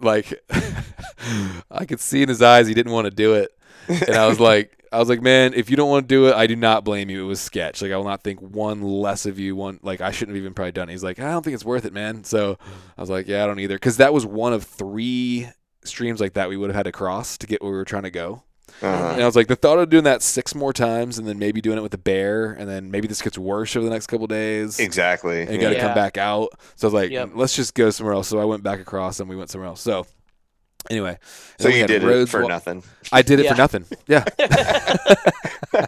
like 0.01 0.33
i 1.71 1.85
could 1.85 1.99
see 1.99 2.21
in 2.21 2.29
his 2.29 2.41
eyes 2.41 2.67
he 2.67 2.73
didn't 2.73 2.91
want 2.91 3.05
to 3.05 3.11
do 3.11 3.33
it. 3.35 3.51
And 3.87 4.15
i 4.15 4.27
was 4.27 4.39
like 4.51 4.83
i 4.91 4.99
was 4.99 5.09
like 5.09 5.21
man 5.21 5.53
if 5.53 5.69
you 5.69 5.75
don't 5.75 5.89
want 5.89 6.07
to 6.07 6.15
do 6.15 6.27
it 6.27 6.35
i 6.35 6.47
do 6.47 6.55
not 6.55 6.83
blame 6.83 7.09
you. 7.09 7.23
It 7.23 7.27
was 7.27 7.41
sketch. 7.41 7.81
Like 7.81 7.91
i 7.91 7.97
will 7.97 8.05
not 8.05 8.23
think 8.23 8.41
one 8.41 8.81
less 8.81 9.25
of 9.25 9.39
you 9.39 9.55
one 9.55 9.79
like 9.81 10.01
i 10.01 10.11
shouldn't 10.11 10.35
have 10.35 10.41
even 10.41 10.53
probably 10.53 10.71
done 10.71 10.89
it. 10.89 10.93
He's 10.93 11.03
like 11.03 11.19
i 11.19 11.31
don't 11.31 11.43
think 11.43 11.55
it's 11.55 11.65
worth 11.65 11.85
it 11.85 11.93
man. 11.93 12.23
So 12.23 12.57
i 12.97 13.01
was 13.01 13.09
like 13.09 13.27
yeah 13.27 13.43
i 13.43 13.47
don't 13.47 13.59
either. 13.59 13.75
Because 13.75 13.97
that 13.97 14.13
was 14.13 14.25
one 14.25 14.53
of 14.53 14.63
three 14.63 15.49
streams 15.83 16.19
like 16.19 16.33
that 16.33 16.49
we 16.49 16.57
would 16.57 16.69
have 16.69 16.75
had 16.75 16.83
to 16.83 16.91
cross 16.91 17.37
to 17.37 17.47
get 17.47 17.61
where 17.61 17.71
we 17.71 17.77
were 17.77 17.85
trying 17.85 18.03
to 18.03 18.11
go 18.11 18.43
Uh-huh. 18.81 19.11
and 19.13 19.21
I 19.21 19.25
was 19.25 19.35
like, 19.35 19.47
the 19.47 19.55
thought 19.55 19.79
of 19.79 19.89
doing 19.89 20.03
that 20.03 20.21
six 20.21 20.53
more 20.53 20.73
times 20.73 21.17
and 21.17 21.27
then 21.27 21.39
maybe 21.39 21.61
doing 21.61 21.77
it 21.77 21.81
with 21.81 21.93
a 21.93 21.97
bear 21.97 22.51
and 22.51 22.67
then 22.69 22.91
maybe 22.91 23.07
this 23.07 23.21
gets 23.21 23.37
worse 23.37 23.75
over 23.75 23.85
the 23.85 23.91
next 23.91 24.07
couple 24.07 24.27
days 24.27 24.79
Exactly. 24.79 25.41
and 25.43 25.51
you 25.53 25.59
got 25.59 25.69
to 25.69 25.75
Yeah. 25.75 25.81
come 25.87 25.93
back 25.95 26.17
out. 26.17 26.49
So 26.75 26.87
I 26.87 26.89
was 26.89 26.93
like, 26.93 27.11
Yep. 27.11 27.31
let's 27.35 27.55
just 27.55 27.73
go 27.73 27.89
somewhere 27.89 28.13
else. 28.15 28.27
So 28.27 28.39
I 28.39 28.45
went 28.45 28.63
back 28.63 28.79
across 28.79 29.19
and 29.19 29.29
we 29.29 29.35
went 29.35 29.49
somewhere 29.49 29.67
else. 29.69 29.81
So 29.81 30.05
anyway, 30.89 31.17
So 31.59 31.69
you 31.69 31.87
did 31.87 32.03
it 32.03 32.29
for 32.29 32.41
wa- 32.41 32.47
nothing. 32.49 32.83
I 33.11 33.21
did 33.21 33.39
it 33.39 33.45
Yeah. 33.45 33.51
for 33.53 33.57
nothing. 33.57 33.85
Yeah. 34.07 34.23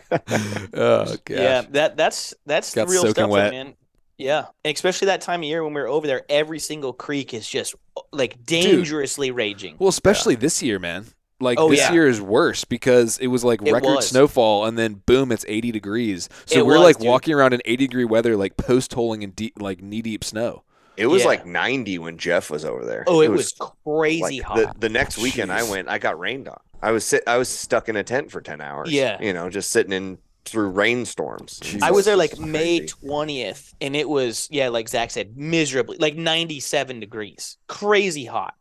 oh 0.73 1.05
gosh. 1.05 1.17
yeah 1.29 1.61
that 1.71 1.95
that's 1.97 2.33
that's 2.45 2.73
Got 2.75 2.87
the 2.87 2.91
real 2.91 3.01
soaking 3.01 3.13
stuff 3.15 3.29
wet. 3.29 3.51
man 3.53 3.73
yeah 4.17 4.45
and 4.65 4.75
especially 4.75 5.05
that 5.07 5.21
time 5.21 5.41
of 5.41 5.45
year 5.45 5.63
when 5.63 5.73
we 5.73 5.79
were 5.79 5.87
over 5.87 6.07
there 6.07 6.23
every 6.29 6.59
single 6.59 6.91
creek 6.93 7.33
is 7.33 7.47
just 7.47 7.75
like 8.11 8.43
dangerously 8.45 9.31
raging 9.31 9.75
Well, 9.79 9.89
especially 9.89 10.35
this 10.35 10.61
year, 10.63 10.79
man. 10.79 11.05
Like 11.39 11.59
Oh, 11.59 11.69
this 11.69 11.79
yeah. 11.79 11.93
year 11.93 12.07
is 12.07 12.19
worse 12.19 12.65
because 12.65 13.17
it 13.19 13.27
was 13.27 13.43
like 13.43 13.61
It 13.61 13.71
record 13.71 13.95
was. 13.97 14.07
snowfall 14.09 14.65
and 14.65 14.77
then 14.77 15.01
boom, 15.05 15.31
it's 15.31 15.45
80 15.47 15.71
degrees. 15.71 16.29
So 16.45 16.59
It 16.59 16.65
we're 16.65 16.73
was, 16.73 16.81
like 16.83 16.97
dude. 16.97 17.07
walking 17.07 17.33
around 17.35 17.53
in 17.53 17.61
80 17.65 17.87
degree 17.87 18.05
weather, 18.05 18.35
like 18.35 18.57
post 18.57 18.93
holing 18.93 19.21
in 19.21 19.31
deep, 19.31 19.61
like 19.61 19.81
knee 19.81 20.01
deep 20.01 20.23
snow. 20.23 20.63
It 20.95 21.05
was 21.07 21.21
Yeah. 21.21 21.27
like 21.27 21.45
90 21.45 21.99
when 21.99 22.17
Jeff 22.17 22.49
was 22.49 22.65
over 22.65 22.83
there. 22.85 23.03
oh 23.05 23.21
it, 23.21 23.29
was, 23.29 23.53
crazy 23.85 24.21
like 24.39 24.41
hot 24.41 24.57
the, 24.57 24.73
the 24.79 24.89
next 24.89 25.19
weekend 25.19 25.51
I 25.51 25.61
went, 25.69 25.87
I 25.89 25.99
got 25.99 26.17
rained 26.19 26.47
on. 26.47 26.59
I 26.81 26.91
was 26.91 27.05
sit, 27.05 27.23
I 27.27 27.37
was 27.37 27.49
stuck 27.49 27.87
in 27.87 27.95
a 27.95 28.03
tent 28.03 28.31
for 28.31 28.41
10 28.41 28.59
hours. 28.61 28.91
Yeah. 28.91 29.21
You 29.21 29.33
know, 29.33 29.49
just 29.49 29.69
sitting 29.71 29.93
in 29.93 30.17
through 30.45 30.69
rainstorms. 30.69 31.59
Jeez. 31.59 31.83
I 31.83 31.91
was 31.91 32.05
there 32.05 32.15
like 32.15 32.39
May 32.39 32.79
20th, 32.79 33.73
and 33.81 33.95
it 33.95 34.07
was, 34.07 34.47
yeah, 34.49 34.69
like 34.69 34.87
Zach 34.87 35.11
said, 35.11 35.35
miserably, 35.37 35.97
like 35.97 36.15
97 36.15 36.99
degrees. 36.99 37.57
Crazy 37.67 38.25
hot. 38.25 38.55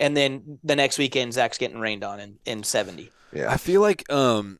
And 0.00 0.16
then 0.16 0.58
the 0.64 0.76
next 0.76 0.98
weekend 0.98 1.32
Zach's 1.32 1.58
getting 1.58 1.78
rained 1.78 2.04
on 2.04 2.20
in, 2.20 2.38
in 2.44 2.62
70. 2.62 3.10
Yeah. 3.32 3.50
I 3.50 3.56
feel 3.56 3.80
like 3.80 4.10
um 4.12 4.58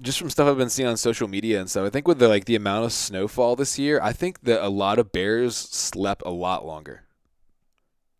just 0.00 0.18
from 0.18 0.30
stuff 0.30 0.48
I've 0.48 0.56
been 0.56 0.70
seeing 0.70 0.88
on 0.88 0.96
social 0.96 1.28
media 1.28 1.60
and 1.60 1.70
stuff, 1.70 1.86
I 1.86 1.90
think 1.90 2.08
with 2.08 2.18
the 2.18 2.28
like 2.28 2.46
the 2.46 2.56
amount 2.56 2.84
of 2.86 2.92
snowfall 2.92 3.56
this 3.56 3.78
year, 3.78 4.00
I 4.02 4.12
think 4.12 4.42
that 4.42 4.64
a 4.64 4.68
lot 4.68 4.98
of 4.98 5.12
bears 5.12 5.56
slept 5.56 6.22
a 6.26 6.30
lot 6.30 6.66
longer. 6.66 7.04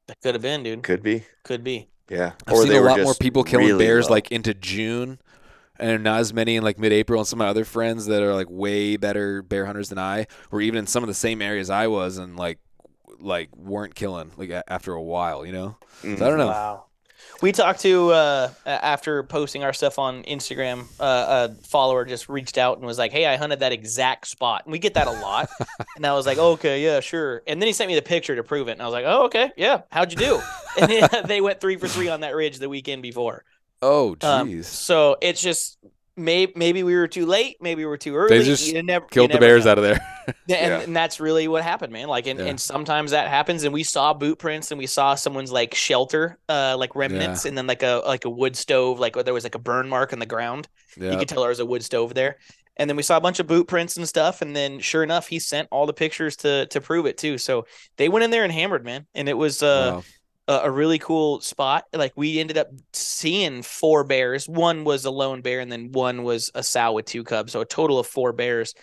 That 0.07 0.21
could 0.21 0.35
have 0.35 0.43
been, 0.43 0.63
dude. 0.63 0.83
Could 0.83 1.03
be. 1.03 1.25
Could 1.43 1.65
be. 1.65 1.89
Yeah. 2.09 2.33
I've 2.47 2.55
Or 2.55 2.63
seen 2.63 2.69
they 2.69 2.77
a 2.79 2.83
were 2.83 2.89
lot 2.89 3.01
more 3.01 3.15
people 3.15 3.43
killing 3.45 3.67
really 3.67 3.85
bears 3.85 4.07
low. 4.09 4.15
like 4.17 4.31
into 4.31 4.55
June, 4.55 5.19
and 5.79 6.03
not 6.05 6.21
as 6.21 6.33
many 6.33 6.57
in 6.57 6.63
like 6.63 6.79
mid-April. 6.79 7.21
And 7.21 7.27
some 7.27 7.41
of 7.41 7.47
my 7.47 7.51
other 7.51 7.65
friends 7.65 8.07
that 8.07 8.23
are 8.23 8.35
like 8.35 8.49
way 8.51 8.97
better 8.97 9.43
bear 9.43 9.67
hunters 9.67 9.89
than 9.89 9.99
I 9.99 10.27
were 10.51 10.61
even 10.61 10.79
in 10.79 10.87
some 10.87 11.03
of 11.03 11.09
the 11.09 11.15
same 11.15 11.41
areas 11.41 11.71
I 11.71 11.87
was, 11.87 12.19
and 12.19 12.37
like 12.37 12.59
like 13.23 13.55
weren't 13.57 13.95
killing 13.95 14.31
like 14.37 14.51
a- 14.51 14.65
after 14.73 14.93
a 14.95 15.03
while, 15.03 15.47
you 15.47 15.53
know. 15.53 15.77
Mhm. 16.03 16.19
So 16.19 16.27
I 16.27 16.29
don't 16.29 16.39
know. 16.39 16.47
Wow. 16.49 16.85
We 17.41 17.53
talked 17.53 17.81
to 17.81 18.11
uh, 18.13 18.51
after 18.67 19.23
posting 19.23 19.63
our 19.65 19.73
stuff 19.73 19.99
on 19.99 20.23
Instagram. 20.25 20.87
Uh, 21.01 21.49
a 21.51 21.55
follower 21.67 22.05
just 22.05 22.29
reached 22.29 22.59
out 22.59 22.79
and 22.79 22.87
was 22.87 22.99
like, 22.99 23.13
"Hey, 23.13 23.27
I 23.27 23.37
hunted 23.37 23.61
that 23.61 23.73
exact 23.73 24.27
spot." 24.27 24.63
And 24.65 24.73
we 24.73 24.79
get 24.79 24.95
that 24.95 25.07
a 25.07 25.13
lot. 25.13 25.49
and 25.97 26.07
I 26.07 26.13
was 26.15 26.27
like, 26.27 26.39
"Okay, 26.39 26.85
yeah, 26.85 27.01
sure." 27.01 27.43
And 27.47 27.61
then 27.63 27.67
he 27.69 27.73
sent 27.73 27.89
me 27.89 27.95
the 27.95 28.03
picture 28.03 28.37
to 28.37 28.43
prove 28.45 28.69
it, 28.69 28.73
and 28.73 28.83
I 28.83 28.85
was 28.87 28.93
like, 28.93 29.05
"Oh, 29.07 29.25
okay, 29.27 29.51
yeah. 29.57 29.83
How'd 29.91 30.11
you 30.13 30.19
do?" 30.19 30.41
and 30.81 30.91
they 31.27 31.41
went 31.41 31.61
three 31.61 31.77
for 31.77 31.89
three 31.89 32.09
on 32.09 32.21
that 32.21 32.35
ridge 32.35 32.59
the 32.59 32.69
weekend 32.69 33.03
before. 33.03 33.45
Oh, 33.81 34.11
Um, 34.21 34.49
jeez. 34.49 34.65
so 34.67 35.17
it's 35.21 35.43
just 35.43 35.79
maybe 36.17 36.53
maybe 36.57 36.83
we 36.83 36.95
were 36.95 37.09
too 37.09 37.27
late, 37.27 37.57
maybe 37.61 37.83
we 37.83 37.87
were 37.87 37.97
too 37.99 38.15
early. 38.17 38.39
They 38.39 38.45
just 38.45 38.67
you 38.67 38.83
never, 38.83 39.05
you 39.05 39.09
Killed 39.11 39.33
the 39.33 39.39
bears 39.39 39.65
know. 39.65 39.73
out 39.73 39.79
of 39.79 39.85
there. 39.85 40.01
And, 40.29 40.37
Yeah. 40.47 40.81
and 40.81 40.95
that's 40.95 41.19
really 41.19 41.49
what 41.49 41.65
happened, 41.65 41.93
man. 41.93 42.07
Like, 42.07 42.29
and, 42.29 42.39
Yeah. 42.39 42.47
and 42.47 42.61
sometimes 42.61 43.11
that 43.11 43.27
happens, 43.29 43.65
and 43.65 43.75
we 43.75 43.83
saw 43.83 44.15
boot 44.15 44.39
prints, 44.39 44.71
and 44.71 44.79
we 44.79 44.87
saw 44.87 45.17
someone's 45.17 45.51
like 45.51 45.75
shelter, 45.75 46.39
uh, 46.49 46.77
like 46.79 46.95
remnants, 46.95 47.45
and 47.45 47.59
then 47.59 47.67
like 47.67 47.83
a 47.83 48.03
like 48.07 48.25
a 48.25 48.31
wood 48.31 48.55
stove, 48.57 49.01
like 49.01 49.15
there 49.15 49.35
was 49.35 49.43
like 49.45 49.57
a 49.57 49.59
burn 49.59 49.89
mark 49.89 50.13
on 50.13 50.21
the 50.21 50.27
ground. 50.27 50.69
You 50.97 51.17
could 51.17 51.29
tell 51.29 51.41
there 51.41 51.49
was 51.49 51.59
a 51.61 51.67
wood 51.67 51.83
stove 51.83 52.15
there, 52.15 52.37
and 52.77 52.89
then 52.89 52.97
we 52.97 53.03
saw 53.03 53.17
a 53.17 53.21
bunch 53.21 53.41
of 53.41 53.49
boot 53.49 53.67
prints 53.67 53.97
and 53.97 54.07
stuff, 54.09 54.43
and 54.43 54.55
then 54.55 54.79
sure 54.79 55.03
enough, 55.03 55.27
he 55.27 55.41
sent 55.41 55.67
all 55.73 55.87
the 55.87 55.93
pictures 55.93 56.37
to 56.39 56.67
to 56.67 56.81
prove 56.81 57.07
it 57.07 57.19
too. 57.19 57.37
So 57.39 57.67
they 57.97 58.09
went 58.09 58.23
in 58.25 58.31
there 58.31 58.45
and 58.45 58.53
hammered, 58.53 58.85
man, 58.85 59.07
and 59.15 59.29
it 59.29 59.35
was 59.37 59.63
uh 59.63 59.95
Wow. 59.97 60.03
A, 60.53 60.65
a 60.65 60.71
really 60.71 60.99
cool 60.99 61.41
spot. 61.41 61.85
Like 61.93 62.13
we 62.17 62.39
ended 62.39 62.59
up 62.59 62.69
seeing 62.93 63.63
four 63.63 64.05
bears. 64.05 64.49
One 64.49 64.85
was 64.85 65.05
a 65.05 65.11
lone 65.11 65.41
bear, 65.41 65.61
and 65.61 65.71
then 65.71 65.93
one 65.93 66.23
was 66.23 66.51
a 66.55 66.63
sow 66.63 66.93
with 66.93 67.07
two 67.07 67.25
cubs. 67.25 67.53
So 67.53 67.61
a 67.61 67.67
total 67.67 67.99
of 67.99 68.07
four 68.07 68.33
bears. 68.33 68.75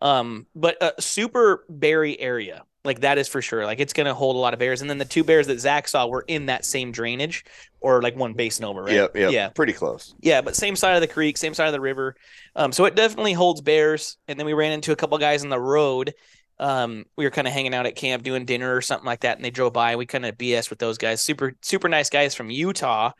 Um, 0.00 0.46
but 0.54 0.76
a 0.80 1.00
super 1.02 1.64
berry 1.68 2.18
area, 2.20 2.62
like 2.84 3.00
that 3.00 3.18
is 3.18 3.26
for 3.26 3.42
sure. 3.42 3.64
Like 3.64 3.80
it's 3.80 3.92
gonna 3.92 4.14
hold 4.14 4.36
a 4.36 4.38
lot 4.38 4.52
of 4.52 4.60
bears. 4.60 4.80
And 4.80 4.88
then 4.88 4.98
the 4.98 5.04
two 5.04 5.24
bears 5.24 5.48
that 5.48 5.58
Zach 5.58 5.88
saw 5.88 6.06
were 6.06 6.24
in 6.28 6.46
that 6.46 6.64
same 6.64 6.92
drainage, 6.92 7.44
or 7.80 8.00
like 8.00 8.14
one 8.16 8.32
basin 8.34 8.64
over, 8.64 8.84
right? 8.84 8.94
Yep, 8.94 9.16
yep. 9.16 9.32
Yeah, 9.32 9.48
Pretty 9.48 9.72
close. 9.72 10.14
yeah, 10.20 10.40
but 10.40 10.54
same 10.54 10.76
side 10.76 10.94
of 10.94 11.00
the 11.00 11.08
creek, 11.08 11.36
same 11.36 11.52
side 11.52 11.66
of 11.66 11.72
the 11.72 11.80
river. 11.80 12.14
Um, 12.54 12.70
so 12.72 12.84
it 12.84 12.94
definitely 12.94 13.32
holds 13.32 13.60
bears. 13.60 14.16
And 14.28 14.38
then 14.38 14.46
we 14.46 14.52
ran 14.52 14.70
into 14.72 14.92
a 14.92 14.96
couple 14.96 15.18
guys 15.18 15.42
on 15.42 15.50
the 15.50 15.60
road. 15.60 16.14
Um, 16.60 17.04
we 17.16 17.24
were 17.24 17.30
kind 17.30 17.46
of 17.46 17.52
hanging 17.52 17.74
out 17.74 17.86
at 17.86 17.94
camp 17.94 18.22
doing 18.22 18.44
dinner 18.44 18.74
or 18.74 18.80
something 18.80 19.06
like 19.06 19.20
that, 19.20 19.36
and 19.36 19.44
they 19.44 19.50
drove 19.50 19.72
by. 19.72 19.96
We 19.96 20.06
kind 20.06 20.26
of 20.26 20.36
BS 20.36 20.70
with 20.70 20.78
those 20.78 20.98
guys. 20.98 21.20
Super, 21.22 21.54
super 21.62 21.88
nice 21.88 22.10
guys 22.10 22.34
from 22.34 22.50
Utah, 22.50 23.12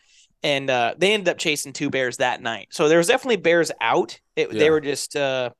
and 0.42 0.68
uh, 0.68 0.94
they 0.98 1.12
ended 1.12 1.28
up 1.28 1.38
chasing 1.38 1.72
two 1.72 1.90
bears 1.90 2.18
that 2.18 2.42
night. 2.42 2.68
So 2.70 2.88
there 2.88 2.98
was 2.98 3.06
definitely 3.06 3.36
bears 3.36 3.70
out. 3.80 4.18
It, 4.36 4.52
Yeah. 4.52 4.58
They 4.58 4.70
were 4.70 4.80
just 4.80 5.16
uh, 5.16 5.50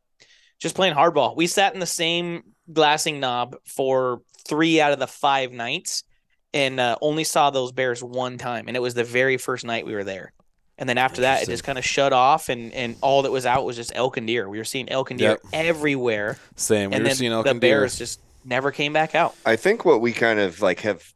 just 0.59 0.75
playing 0.75 0.95
hardball. 0.95 1.37
We 1.37 1.47
sat 1.47 1.75
in 1.75 1.81
the 1.81 1.87
same 1.87 2.43
glassing 2.73 3.21
knob 3.21 3.57
for 3.65 4.23
three 4.47 4.81
out 4.81 4.93
of 4.93 4.99
the 4.99 5.07
five 5.07 5.53
nights, 5.53 6.05
and 6.53 6.81
uh, 6.81 6.97
only 7.01 7.25
saw 7.25 7.51
those 7.51 7.73
bears 7.73 8.03
one 8.03 8.39
time, 8.39 8.69
and 8.69 8.77
it 8.77 8.81
was 8.81 8.95
the 8.95 9.05
very 9.05 9.37
first 9.37 9.65
night 9.65 9.87
we 9.87 9.95
were 9.95 10.05
there. 10.05 10.33
And 10.79 10.89
then 10.89 10.97
after 10.99 11.23
that, 11.23 11.43
it 11.43 11.47
just 11.47 11.65
kind 11.65 11.77
of 11.79 11.85
shut 11.85 12.13
off, 12.13 12.49
and 12.49 12.73
and 12.73 12.97
all 13.01 13.23
that 13.23 13.33
was 13.33 13.45
out 13.47 13.65
was 13.65 13.75
just 13.77 13.91
elk 13.95 14.17
and 14.17 14.27
deer. 14.27 14.49
We 14.49 14.59
were 14.59 14.65
seeing 14.65 14.89
elk 14.89 15.11
and 15.11 15.19
deer 15.19 15.31
Yep. 15.31 15.41
everywhere, 15.53 16.39
Same. 16.57 16.91
We 16.91 16.97
and 16.97 17.03
were 17.05 17.09
then 17.09 17.17
seeing 17.17 17.33
elk 17.33 17.45
the 17.45 17.51
and 17.51 17.61
deer. 17.61 17.81
bears 17.81 17.99
just 17.99 18.21
never 18.45 18.71
came 18.71 18.93
back 18.93 19.15
out. 19.15 19.35
I 19.45 19.57
think 19.57 19.85
what 19.85 20.01
we 20.01 20.13
kind 20.13 20.39
of 20.39 20.63
like 20.63 20.81
have 20.81 21.13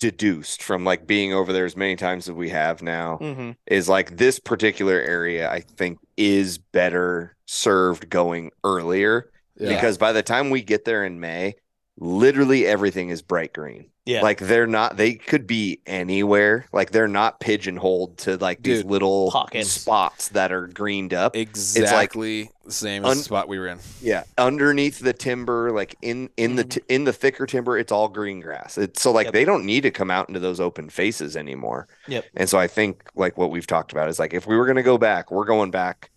deduced 0.00 0.62
from 0.62 0.84
like 0.84 1.06
being 1.06 1.32
over 1.32 1.52
there 1.52 1.64
as 1.64 1.76
many 1.76 1.96
times 1.96 2.28
as 2.28 2.34
we 2.34 2.48
have 2.50 2.82
now 2.82 3.18
Mm-hmm. 3.20 3.52
is 3.66 3.88
like 3.88 4.16
this 4.16 4.38
particular 4.38 4.94
area 5.00 5.50
I 5.50 5.60
think 5.60 5.98
is 6.16 6.58
better 6.58 7.36
served 7.46 8.10
going 8.10 8.50
earlier 8.64 9.30
Yeah. 9.58 9.74
because 9.74 9.96
by 9.98 10.12
the 10.12 10.22
time 10.22 10.50
we 10.50 10.62
get 10.62 10.84
there 10.84 11.04
in 11.04 11.20
May, 11.20 11.54
literally 11.98 12.66
everything 12.66 13.10
is 13.10 13.22
bright 13.22 13.52
green. 13.52 13.86
Yeah. 14.06 14.20
Like 14.20 14.38
they're 14.38 14.66
not 14.66 14.98
they 14.98 15.14
could 15.14 15.46
be 15.46 15.80
anywhere. 15.86 16.66
Like 16.72 16.90
they're 16.90 17.08
not 17.08 17.40
pigeonholed 17.40 18.18
to 18.18 18.36
like 18.36 18.62
these 18.62 18.84
little 18.84 19.30
pockets. 19.30 19.70
spots 19.70 20.28
that 20.30 20.52
are 20.52 20.66
greened 20.66 21.14
up. 21.14 21.34
exactly 21.34 22.50
the 22.66 22.72
same 22.72 23.04
as 23.04 23.10
un- 23.12 23.16
the 23.16 23.22
spot 23.22 23.48
we 23.48 23.58
were 23.58 23.68
in. 23.68 23.78
Yeah, 24.02 24.24
underneath 24.36 24.98
the 24.98 25.14
timber, 25.14 25.70
like 25.72 25.94
in 26.02 26.28
in 26.36 26.56
the 26.56 26.64
Mhm. 26.64 26.70
t- 26.70 26.80
in 26.90 27.04
the 27.04 27.14
thicker 27.14 27.46
timber, 27.46 27.78
it's 27.78 27.90
all 27.92 28.08
green 28.08 28.40
grass. 28.40 28.76
It's 28.76 29.00
so 29.00 29.10
like 29.10 29.26
Yep. 29.28 29.32
they 29.32 29.44
don't 29.46 29.64
need 29.64 29.82
to 29.84 29.90
come 29.90 30.10
out 30.10 30.28
into 30.28 30.40
those 30.40 30.60
open 30.60 30.90
faces 30.90 31.34
anymore. 31.34 31.88
Yep. 32.08 32.26
And 32.36 32.46
so 32.48 32.58
I 32.58 32.66
think 32.66 33.04
like 33.14 33.38
what 33.38 33.50
we've 33.50 33.66
talked 33.66 33.92
about 33.92 34.10
is 34.10 34.18
like 34.18 34.34
if 34.34 34.46
we 34.46 34.56
were 34.56 34.66
going 34.66 34.76
to 34.76 34.82
go 34.82 34.98
back, 34.98 35.30
we're 35.30 35.44
going 35.46 35.70
back 35.70 36.10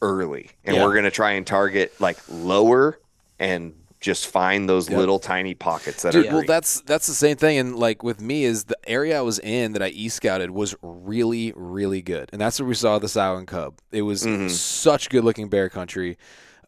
early, 0.00 0.50
and 0.64 0.76
Yeah. 0.76 0.84
we're 0.84 0.92
going 0.92 1.04
to 1.04 1.10
try 1.10 1.32
and 1.32 1.46
target 1.46 1.92
like 2.00 2.18
lower 2.28 2.98
and 3.40 3.74
just 4.02 4.26
find 4.26 4.68
those 4.68 4.90
Yep. 4.90 4.98
little 4.98 5.18
tiny 5.18 5.54
pockets 5.54 6.02
that 6.02 6.12
Dude, 6.12 6.26
are 6.26 6.34
well, 6.34 6.44
that's 6.46 6.82
that's 6.82 7.06
the 7.06 7.14
same 7.14 7.36
thing. 7.36 7.56
And 7.56 7.76
like 7.76 8.02
with 8.02 8.20
me, 8.20 8.44
is 8.44 8.64
the 8.64 8.76
area 8.86 9.18
I 9.18 9.22
was 9.22 9.38
in 9.38 9.72
that 9.72 9.82
I 9.82 9.88
e 9.88 10.08
scouted 10.10 10.50
was 10.50 10.74
really, 10.82 11.52
really 11.56 12.02
good, 12.02 12.28
and 12.32 12.40
that's 12.40 12.60
where 12.60 12.68
we 12.68 12.74
saw 12.74 12.98
the 12.98 13.08
sow 13.08 13.42
cub. 13.46 13.78
It 13.92 14.02
was 14.02 14.24
Mhm. 14.24 14.50
such 14.50 15.08
good 15.08 15.24
looking 15.24 15.48
bear 15.48 15.68
country. 15.70 16.18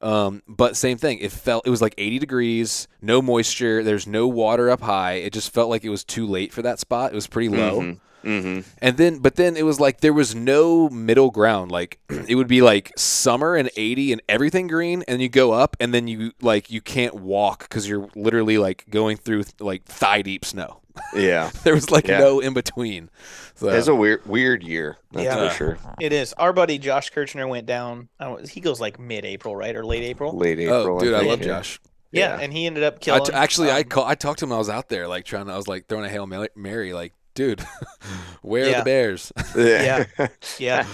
Um, 0.00 0.42
but 0.46 0.76
same 0.76 0.98
thing. 0.98 1.18
It 1.18 1.32
felt 1.32 1.66
it 1.66 1.70
was 1.70 1.80
like 1.82 1.94
80 1.98 2.18
degrees, 2.18 2.88
no 3.00 3.20
moisture. 3.22 3.82
There's 3.82 4.06
no 4.06 4.28
water 4.28 4.70
up 4.70 4.82
high. 4.82 5.14
It 5.14 5.32
just 5.32 5.52
felt 5.52 5.70
like 5.70 5.82
it 5.84 5.88
was 5.88 6.04
too 6.04 6.26
late 6.26 6.52
for 6.52 6.62
that 6.62 6.78
spot. 6.78 7.12
It 7.12 7.14
was 7.14 7.26
pretty 7.26 7.48
low. 7.48 7.80
Mhm. 7.80 7.98
Mhm. 8.24 8.64
And 8.78 8.96
then, 8.96 9.18
but 9.18 9.36
then 9.36 9.56
it 9.56 9.64
was 9.64 9.78
like 9.80 10.00
there 10.00 10.12
was 10.12 10.34
no 10.34 10.88
middle 10.88 11.30
ground. 11.30 11.70
Like 11.70 11.98
it 12.28 12.34
would 12.34 12.48
be 12.48 12.62
like 12.62 12.92
summer 12.96 13.54
and 13.56 13.70
80 13.76 14.12
and 14.12 14.22
everything 14.28 14.66
green, 14.66 15.04
and 15.06 15.20
you 15.20 15.28
go 15.28 15.52
up, 15.52 15.76
and 15.80 15.92
then 15.92 16.08
you 16.08 16.32
like 16.40 16.70
you 16.70 16.80
can't 16.80 17.14
walk 17.14 17.60
because 17.68 17.88
you're 17.88 18.08
literally 18.16 18.58
like 18.58 18.84
going 18.90 19.16
through 19.16 19.44
like 19.60 19.84
thigh 19.84 20.22
deep 20.22 20.44
snow. 20.44 20.80
Yeah, 21.14 21.50
There 21.64 21.74
was 21.74 21.90
like 21.90 22.06
Yeah. 22.06 22.18
no 22.20 22.38
in 22.40 22.54
between. 22.54 23.10
So 23.56 23.68
it's 23.68 23.88
a 23.88 23.94
weird 23.94 24.24
weird 24.26 24.62
year. 24.62 24.96
That's 25.12 25.24
Yeah. 25.24 25.48
for 25.48 25.54
sure. 25.54 25.78
It 26.00 26.12
is. 26.12 26.32
Our 26.34 26.52
buddy 26.52 26.78
Josh 26.78 27.10
Kirchner 27.10 27.46
went 27.48 27.66
down. 27.66 28.08
I 28.20 28.24
don't, 28.26 28.48
he 28.48 28.60
goes 28.60 28.80
like 28.80 28.98
mid-April, 29.00 29.54
right, 29.56 29.74
or 29.74 29.84
late 29.84 30.02
April. 30.04 30.36
Late 30.36 30.60
April. 30.60 30.96
oh, 30.96 31.00
dude, 31.00 31.14
I 31.14 31.18
think, 31.20 31.30
love 31.30 31.40
yeah. 31.40 31.46
Josh. 31.46 31.80
Yeah, 32.12 32.36
Yeah. 32.36 32.42
and 32.44 32.52
he 32.52 32.66
ended 32.66 32.84
up 32.84 33.00
killing. 33.00 33.24
t- 33.24 33.32
actually, 33.32 33.70
I 33.72 33.78
um, 33.78 33.84
call, 33.84 34.04
I 34.04 34.14
talked 34.14 34.38
to 34.38 34.44
him 34.44 34.50
when 34.50 34.56
I 34.56 34.58
was 34.60 34.68
out 34.68 34.88
there, 34.88 35.08
like 35.08 35.24
trying. 35.24 35.46
to 35.46 35.52
I 35.52 35.56
was 35.56 35.66
like 35.66 35.88
throwing 35.88 36.04
a 36.04 36.08
hail 36.08 36.26
Mary, 36.28 36.48
Mary 36.54 36.92
like, 36.92 37.12
dude, 37.34 37.60
where 38.42 38.64
are 38.64 38.68
Yeah. 38.70 38.78
the 38.80 38.84
bears? 38.84 39.32
Yeah. 39.56 40.04
yeah, 40.58 40.86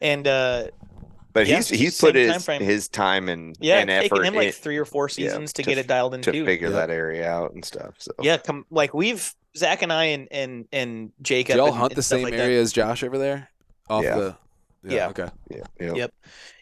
and 0.00 0.26
uh, 0.26 0.68
But 1.32 1.46
Yeah, 1.46 1.56
he's 1.56 1.68
he's 1.68 2.00
put 2.00 2.14
his 2.14 2.32
timeframe. 2.32 2.60
his 2.60 2.88
time 2.88 3.28
and 3.28 3.56
yeah, 3.60 3.78
and 3.78 3.90
it's 3.90 4.02
taken 4.04 4.16
effort 4.18 4.26
him 4.26 4.34
like 4.34 4.46
in- 4.48 4.52
three 4.52 4.78
or 4.78 4.84
four 4.84 5.06
yeah, 5.10 5.28
seasons 5.28 5.52
to, 5.54 5.62
to 5.62 5.68
get 5.68 5.78
it 5.78 5.86
dialed 5.86 6.14
in 6.14 6.22
to 6.22 6.32
too. 6.32 6.44
figure 6.44 6.68
Yeah. 6.68 6.74
that 6.76 6.90
area 6.90 7.28
out 7.30 7.52
and 7.52 7.64
stuff. 7.64 7.94
So 7.98 8.12
Yeah, 8.22 8.38
come 8.38 8.64
like 8.70 8.94
we've 8.94 9.32
Zach 9.56 9.82
and 9.82 9.92
I 9.92 10.04
and 10.06 10.28
and 10.30 10.66
and 10.72 11.08
Do 11.08 11.12
Jacob. 11.22 11.56
y'all 11.56 11.66
and, 11.68 11.76
hunt 11.76 11.92
and 11.92 11.98
the 11.98 12.02
same 12.02 12.22
like 12.22 12.34
that. 12.34 12.40
area 12.44 12.60
as 12.60 12.72
Josh 12.72 13.02
over 13.02 13.18
there? 13.18 13.48
Off 13.88 14.04
Yeah. 14.04 14.16
the 14.16 14.36
Yeah. 14.84 15.08
Okay. 15.08 15.28
yeah, 15.50 15.62
yeah. 15.80 15.92
Yep. 15.94 16.14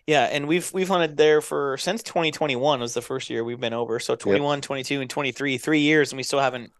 Yeah, 0.06 0.24
and 0.24 0.46
we've 0.46 0.70
we've 0.74 0.88
hunted 0.88 1.16
there 1.16 1.40
for 1.40 1.76
since 1.78 2.02
2021 2.02 2.78
was 2.80 2.92
the 2.94 3.00
first 3.02 3.30
year 3.30 3.42
we've 3.42 3.58
been 3.60 3.72
over. 3.72 3.98
So 3.98 4.14
21, 4.16 4.60
22, 4.60 5.00
and 5.00 5.08
23, 5.08 5.56
three 5.58 5.80
years, 5.80 6.12
and 6.12 6.18
we 6.18 6.22
still 6.22 6.40
haven't 6.40 6.72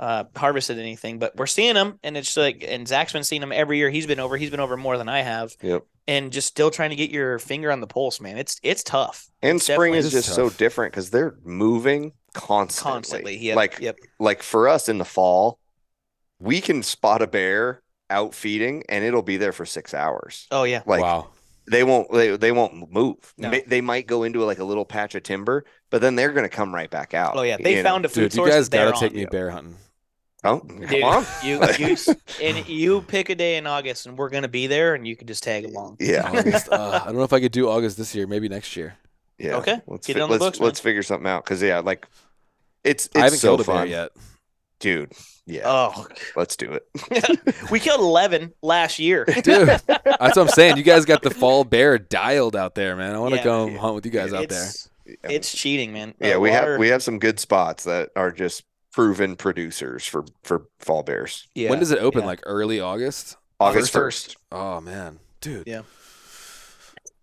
uh, 0.00 0.24
harvested 0.34 0.78
anything. 0.78 1.18
But 1.20 1.36
we're 1.36 1.46
seeing 1.46 1.74
them, 1.74 2.00
and 2.02 2.16
it's 2.16 2.36
like, 2.36 2.64
and 2.66 2.88
Zach's 2.88 3.12
been 3.12 3.22
seeing 3.22 3.40
them 3.42 3.52
every 3.52 3.78
year. 3.78 3.90
He's 3.90 4.06
been 4.06 4.18
over. 4.18 4.36
He's 4.36 4.50
been 4.50 4.58
over 4.58 4.76
more 4.76 4.96
than 4.98 5.08
I 5.08 5.20
have, 5.20 5.54
Yep. 5.62 5.84
and 6.08 6.32
just 6.32 6.48
still 6.48 6.70
trying 6.70 6.90
to 6.90 6.96
get 6.96 7.10
your 7.10 7.38
finger 7.38 7.70
on 7.70 7.80
the 7.80 7.86
pulse, 7.86 8.20
man. 8.20 8.38
It's 8.38 8.58
it's 8.62 8.82
tough. 8.82 9.28
And 9.42 9.56
It's 9.56 9.66
spring 9.66 9.94
is 9.94 10.10
just 10.10 10.26
just 10.26 10.34
so 10.34 10.50
different 10.50 10.92
because 10.92 11.10
they're 11.10 11.36
moving 11.44 12.12
constantly. 12.34 12.92
constantly. 12.92 13.36
Yep, 13.38 13.56
like 13.56 13.78
yep. 13.80 13.98
like 14.18 14.42
for 14.42 14.68
us 14.68 14.88
in 14.88 14.98
the 14.98 15.04
fall, 15.04 15.58
we 16.40 16.60
can 16.60 16.82
spot 16.82 17.22
a 17.22 17.26
bear 17.26 17.82
out 18.08 18.34
feeding 18.34 18.82
and 18.88 19.04
it'll 19.04 19.22
be 19.22 19.36
there 19.36 19.52
for 19.52 19.66
six 19.66 19.94
hours. 19.94 20.46
Oh 20.50 20.64
yeah. 20.64 20.82
Like 20.86 21.02
wow. 21.02 21.28
they 21.70 21.84
won't 21.84 22.10
they, 22.10 22.36
they 22.36 22.52
won't 22.52 22.90
move. 22.90 23.16
No. 23.36 23.50
May- 23.50 23.64
They 23.66 23.80
might 23.80 24.06
go 24.06 24.22
into 24.24 24.42
like 24.44 24.58
a 24.58 24.64
little 24.64 24.84
patch 24.84 25.14
of 25.14 25.22
timber, 25.22 25.64
but 25.90 26.00
then 26.00 26.16
they're 26.16 26.32
gonna 26.32 26.48
come 26.48 26.74
right 26.74 26.90
back 26.90 27.14
out. 27.14 27.36
Oh 27.36 27.42
yeah. 27.42 27.56
They 27.60 27.76
you 27.76 27.82
know? 27.82 27.88
found 27.88 28.04
a 28.06 28.08
food 28.08 28.30
Dude, 28.30 28.34
you 28.46 28.48
guys 28.48 28.68
gotta 28.68 28.92
take 28.98 29.12
on. 29.12 29.16
me 29.16 29.26
bear 29.26 29.50
hunting. 29.50 29.76
Oh, 30.42 30.60
come 30.60 30.80
Dude, 30.86 31.02
on. 31.02 31.24
You 31.44 31.60
you 31.78 31.96
and 32.42 32.66
you 32.68 33.02
pick 33.02 33.28
a 33.28 33.34
day 33.34 33.56
in 33.56 33.66
August, 33.66 34.06
and 34.06 34.16
we're 34.16 34.30
gonna 34.30 34.48
be 34.48 34.66
there, 34.66 34.94
and 34.94 35.06
you 35.06 35.14
can 35.16 35.26
just 35.26 35.42
tag 35.42 35.64
along. 35.66 35.96
Yeah. 36.00 36.22
August. 36.32 36.68
Uh, 36.70 37.00
I 37.02 37.06
don't 37.06 37.16
know 37.16 37.24
if 37.24 37.32
I 37.32 37.40
could 37.40 37.52
do 37.52 37.68
August 37.68 37.96
this 37.98 38.14
year. 38.14 38.26
Maybe 38.26 38.48
next 38.48 38.74
year. 38.76 38.94
Yeah. 39.38 39.56
Okay, 39.56 39.80
Let's 39.86 40.06
get 40.06 40.14
fi- 40.14 40.20
it 40.20 40.22
on 40.22 40.28
the 40.28 40.32
let's, 40.34 40.44
books, 40.44 40.60
let's 40.60 40.80
figure 40.80 41.02
something 41.02 41.26
out 41.28 41.44
because 41.44 41.62
yeah, 41.62 41.80
like 41.80 42.06
it's 42.84 43.06
it's 43.06 43.16
I 43.16 43.20
haven't 43.24 43.38
so 43.38 43.48
killed 43.48 43.60
a 43.60 43.64
bear 43.64 43.74
fun. 43.76 43.88
yet. 43.88 44.10
dude. 44.78 45.12
Yeah, 45.46 45.62
Oh, 45.64 46.06
let's 46.36 46.54
do 46.56 46.70
it. 46.72 46.86
we 47.72 47.80
killed 47.80 48.00
11 48.00 48.52
last 48.62 48.98
year. 49.00 49.24
Dude, 49.24 49.66
that's 49.66 49.84
what 49.88 50.38
I'm 50.38 50.48
saying. 50.48 50.76
You 50.76 50.84
guys 50.84 51.04
got 51.04 51.22
the 51.22 51.30
fall 51.30 51.64
bear 51.64 51.98
dialed 51.98 52.54
out 52.54 52.76
there, 52.76 52.94
man. 52.94 53.16
I 53.16 53.18
want 53.18 53.32
to 53.32 53.38
Yeah. 53.38 53.42
come 53.42 53.74
hunt 53.76 53.94
with 53.96 54.06
you 54.06 54.12
guys 54.12 54.32
out 54.32 54.48
there. 54.48 54.62
it's, 54.64 54.88
it's 55.24 55.52
cheating, 55.52 55.92
man. 55.92 56.14
yeah, 56.20 56.34
Uh, 56.34 56.40
we 56.40 56.50
water- 56.50 56.72
have 56.72 56.78
we 56.80 56.88
have 56.88 57.02
some 57.02 57.18
good 57.18 57.40
spots 57.40 57.84
that 57.84 58.10
are 58.14 58.30
just 58.30 58.62
proven 58.92 59.36
producers 59.36 60.04
for 60.06 60.24
for 60.42 60.66
fall 60.78 61.02
bears. 61.02 61.46
Yeah, 61.54 61.70
when 61.70 61.78
does 61.78 61.90
it 61.90 61.98
open? 61.98 62.20
yeah. 62.22 62.26
Like 62.26 62.40
early 62.44 62.80
August? 62.80 63.36
August 63.58 63.92
First. 63.92 64.26
first. 64.26 64.36
Oh 64.52 64.80
man, 64.80 65.20
dude. 65.40 65.66
Yeah. 65.66 65.82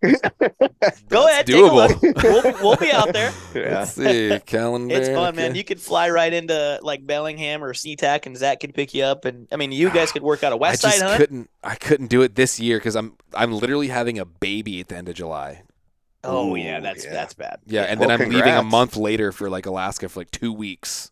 Go 0.00 0.12
That's 0.20 1.02
ahead, 1.12 1.46
take 1.46 1.56
a 1.56 1.60
look. 1.74 1.90
doable. 1.90 2.22
We'll, 2.22 2.42
be- 2.42 2.58
we'll 2.62 2.76
be 2.76 2.92
out 2.92 3.12
there. 3.12 3.32
Yeah. 3.54 3.78
Let's 3.80 3.92
see 3.94 4.38
calendar. 4.46 4.94
It's 4.94 5.08
fun, 5.08 5.34
man. 5.34 5.56
You 5.56 5.64
could 5.64 5.80
fly 5.80 6.08
right 6.10 6.32
into 6.32 6.78
like 6.82 7.04
Bellingham 7.04 7.64
or 7.64 7.72
SeaTac, 7.72 8.26
and 8.26 8.36
Zach 8.36 8.60
can 8.60 8.70
pick 8.72 8.94
you 8.94 9.02
up. 9.02 9.24
And 9.24 9.48
I 9.50 9.56
mean, 9.56 9.72
you 9.72 9.88
ah, 9.88 9.92
guys 9.92 10.12
could 10.12 10.22
work 10.22 10.44
out 10.44 10.52
a 10.52 10.56
West 10.56 10.82
just 10.82 10.98
Side 10.98 11.04
hunt. 11.04 11.18
couldn't. 11.20 11.50
I 11.64 11.74
couldn't 11.74 12.06
do 12.06 12.22
it 12.22 12.36
this 12.36 12.60
year 12.60 12.78
because 12.78 12.94
I'm 12.94 13.16
I'm 13.34 13.52
literally 13.52 13.88
having 13.88 14.20
a 14.20 14.24
baby 14.24 14.78
at 14.78 14.86
the 14.88 14.96
end 14.96 15.08
of 15.08 15.16
July. 15.16 15.62
Oh 16.22 16.52
Ooh, 16.52 16.56
yeah, 16.56 16.78
that's 16.78 17.04
yeah. 17.04 17.12
that's 17.12 17.34
bad. 17.34 17.58
Yeah, 17.66 17.82
and 17.82 17.98
Well, 17.98 18.08
then 18.10 18.22
I'm 18.22 18.28
leaving 18.28 18.54
a 18.54 18.62
month 18.62 18.96
later 18.96 19.32
for 19.32 19.50
like 19.50 19.66
Alaska 19.66 20.08
for 20.08 20.20
like 20.20 20.30
two 20.30 20.52
weeks. 20.52 21.10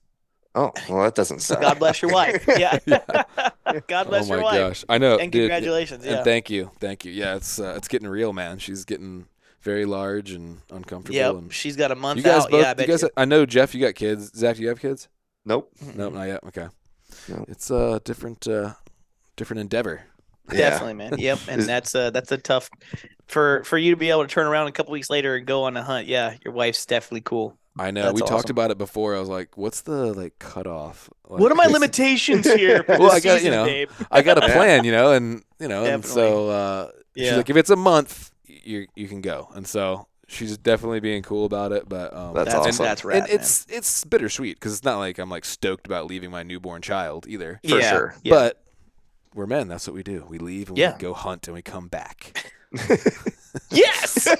Oh 0.56 0.72
well, 0.88 1.02
that 1.04 1.14
doesn't 1.14 1.40
suck. 1.40 1.60
God 1.60 1.78
bless 1.78 2.00
your 2.02 2.10
wife. 2.10 2.44
Yeah. 2.58 2.78
God 3.88 4.08
bless 4.08 4.24
oh 4.26 4.28
my 4.30 4.34
your 4.36 4.42
wife. 4.42 4.58
gosh, 4.58 4.84
I 4.88 4.96
know. 4.98 5.18
And 5.18 5.30
dude, 5.30 5.42
congratulations. 5.50 6.04
And 6.04 6.16
Yeah. 6.16 6.24
thank 6.24 6.48
you, 6.50 6.70
thank 6.80 7.04
you. 7.04 7.12
Yeah, 7.12 7.36
it's 7.36 7.58
uh, 7.60 7.74
it's 7.76 7.88
getting 7.88 8.08
real, 8.08 8.32
man. 8.32 8.58
She's 8.58 8.84
getting 8.84 9.26
very 9.60 9.84
large 9.84 10.30
and 10.30 10.60
uncomfortable. 10.70 11.14
Yep. 11.16 11.34
And 11.34 11.52
She's 11.52 11.76
got 11.76 11.90
a 11.90 11.94
month 11.96 12.18
you 12.18 12.22
guys 12.24 12.44
out. 12.44 12.50
both. 12.50 12.62
yeah, 12.62 12.74
I 12.76 12.80
you 12.80 12.86
guys, 12.88 13.02
you. 13.02 13.10
I 13.16 13.24
know 13.26 13.44
Jeff. 13.44 13.74
You 13.74 13.84
got 13.84 13.94
kids. 13.96 14.32
Zach, 14.34 14.56
do 14.56 14.62
you 14.62 14.68
have 14.68 14.80
kids? 14.80 15.08
Nope. 15.44 15.70
Nope, 15.94 16.14
not 16.14 16.24
yet. 16.24 16.40
Okay. 16.44 16.68
No. 17.28 17.44
It's 17.48 17.70
a 17.70 18.00
different, 18.04 18.46
uh, 18.48 18.74
different 19.36 19.60
endeavor. 19.60 20.04
Yeah. 20.52 20.70
Definitely, 20.70 20.94
man. 20.94 21.18
Yep. 21.18 21.38
And 21.48 21.62
that's 21.62 21.94
uh 21.94 22.10
that's 22.10 22.30
a 22.32 22.38
tough 22.38 22.70
for 23.26 23.64
for 23.64 23.76
you 23.76 23.90
to 23.90 23.96
be 23.96 24.10
able 24.10 24.22
to 24.22 24.28
turn 24.28 24.46
around 24.46 24.68
a 24.68 24.72
couple 24.72 24.92
weeks 24.92 25.10
later 25.10 25.34
and 25.34 25.44
go 25.46 25.64
on 25.64 25.76
a 25.76 25.82
hunt. 25.82 26.06
Yeah, 26.06 26.36
your 26.44 26.54
wife's 26.54 26.86
definitely 26.86 27.22
cool. 27.22 27.58
I 27.78 27.90
know. 27.90 28.04
That's 28.04 28.14
we 28.20 28.26
talked 28.26 28.48
about 28.50 28.70
it 28.70 28.78
before. 28.78 29.14
I 29.14 29.20
was 29.20 29.28
like, 29.28 29.56
"What's 29.58 29.82
the 29.82 30.12
like 30.14 30.38
cutoff?" 30.38 31.10
Like, 31.28 31.40
what 31.40 31.52
are 31.52 31.56
my 31.56 31.66
limitations 31.70 32.46
here? 32.50 32.84
Well, 32.88 33.12
I 33.12 33.20
got- 33.20 33.42
you 33.42 33.50
know, 33.50 33.64
babe? 33.66 33.90
I 34.10 34.22
got 34.22 34.38
a 34.38 34.48
plan, 34.48 34.84
you 34.84 34.92
know, 34.92 35.12
and 35.12 35.42
you 35.58 35.68
know, 35.68 35.84
and 35.84 36.04
so 36.04 36.48
uh, 36.48 36.90
she's 37.16 37.26
Yeah. 37.26 37.36
like, 37.36 37.50
if 37.50 37.56
it's 37.56 37.70
a 37.70 37.76
month, 37.76 38.30
you 38.46 38.86
you 38.94 39.08
can 39.08 39.20
go, 39.20 39.48
and 39.54 39.66
so 39.66 40.08
she's 40.28 40.56
definitely 40.58 41.00
being 41.00 41.22
cool 41.22 41.44
about 41.44 41.72
it. 41.72 41.88
But 41.88 42.14
um, 42.14 42.34
That's 42.34 42.52
that's 42.52 42.66
awesome. 42.68 42.84
that's 42.84 43.04
rad. 43.04 43.22
and 43.24 43.30
it's 43.30 43.66
it's 43.68 44.04
bittersweet 44.04 44.56
because 44.56 44.72
it's 44.74 44.84
not 44.84 44.98
like 44.98 45.18
I'm 45.18 45.28
like 45.30 45.44
stoked 45.44 45.86
about 45.86 46.06
leaving 46.06 46.30
my 46.30 46.42
newborn 46.42 46.80
child 46.82 47.26
either. 47.28 47.60
for 47.68 47.78
yeah. 47.78 47.90
sure. 47.90 48.14
Yeah. 48.22 48.32
But 48.34 48.62
we're 49.34 49.46
men. 49.46 49.68
That's 49.68 49.86
what 49.86 49.94
we 49.94 50.02
do. 50.02 50.24
We 50.28 50.38
leave 50.38 50.70
and 50.70 50.78
Yeah. 50.78 50.94
we 50.94 50.98
go 51.00 51.12
hunt 51.12 51.46
and 51.46 51.54
we 51.54 51.60
come 51.60 51.88
back. 51.88 52.52
yes, 53.70 54.28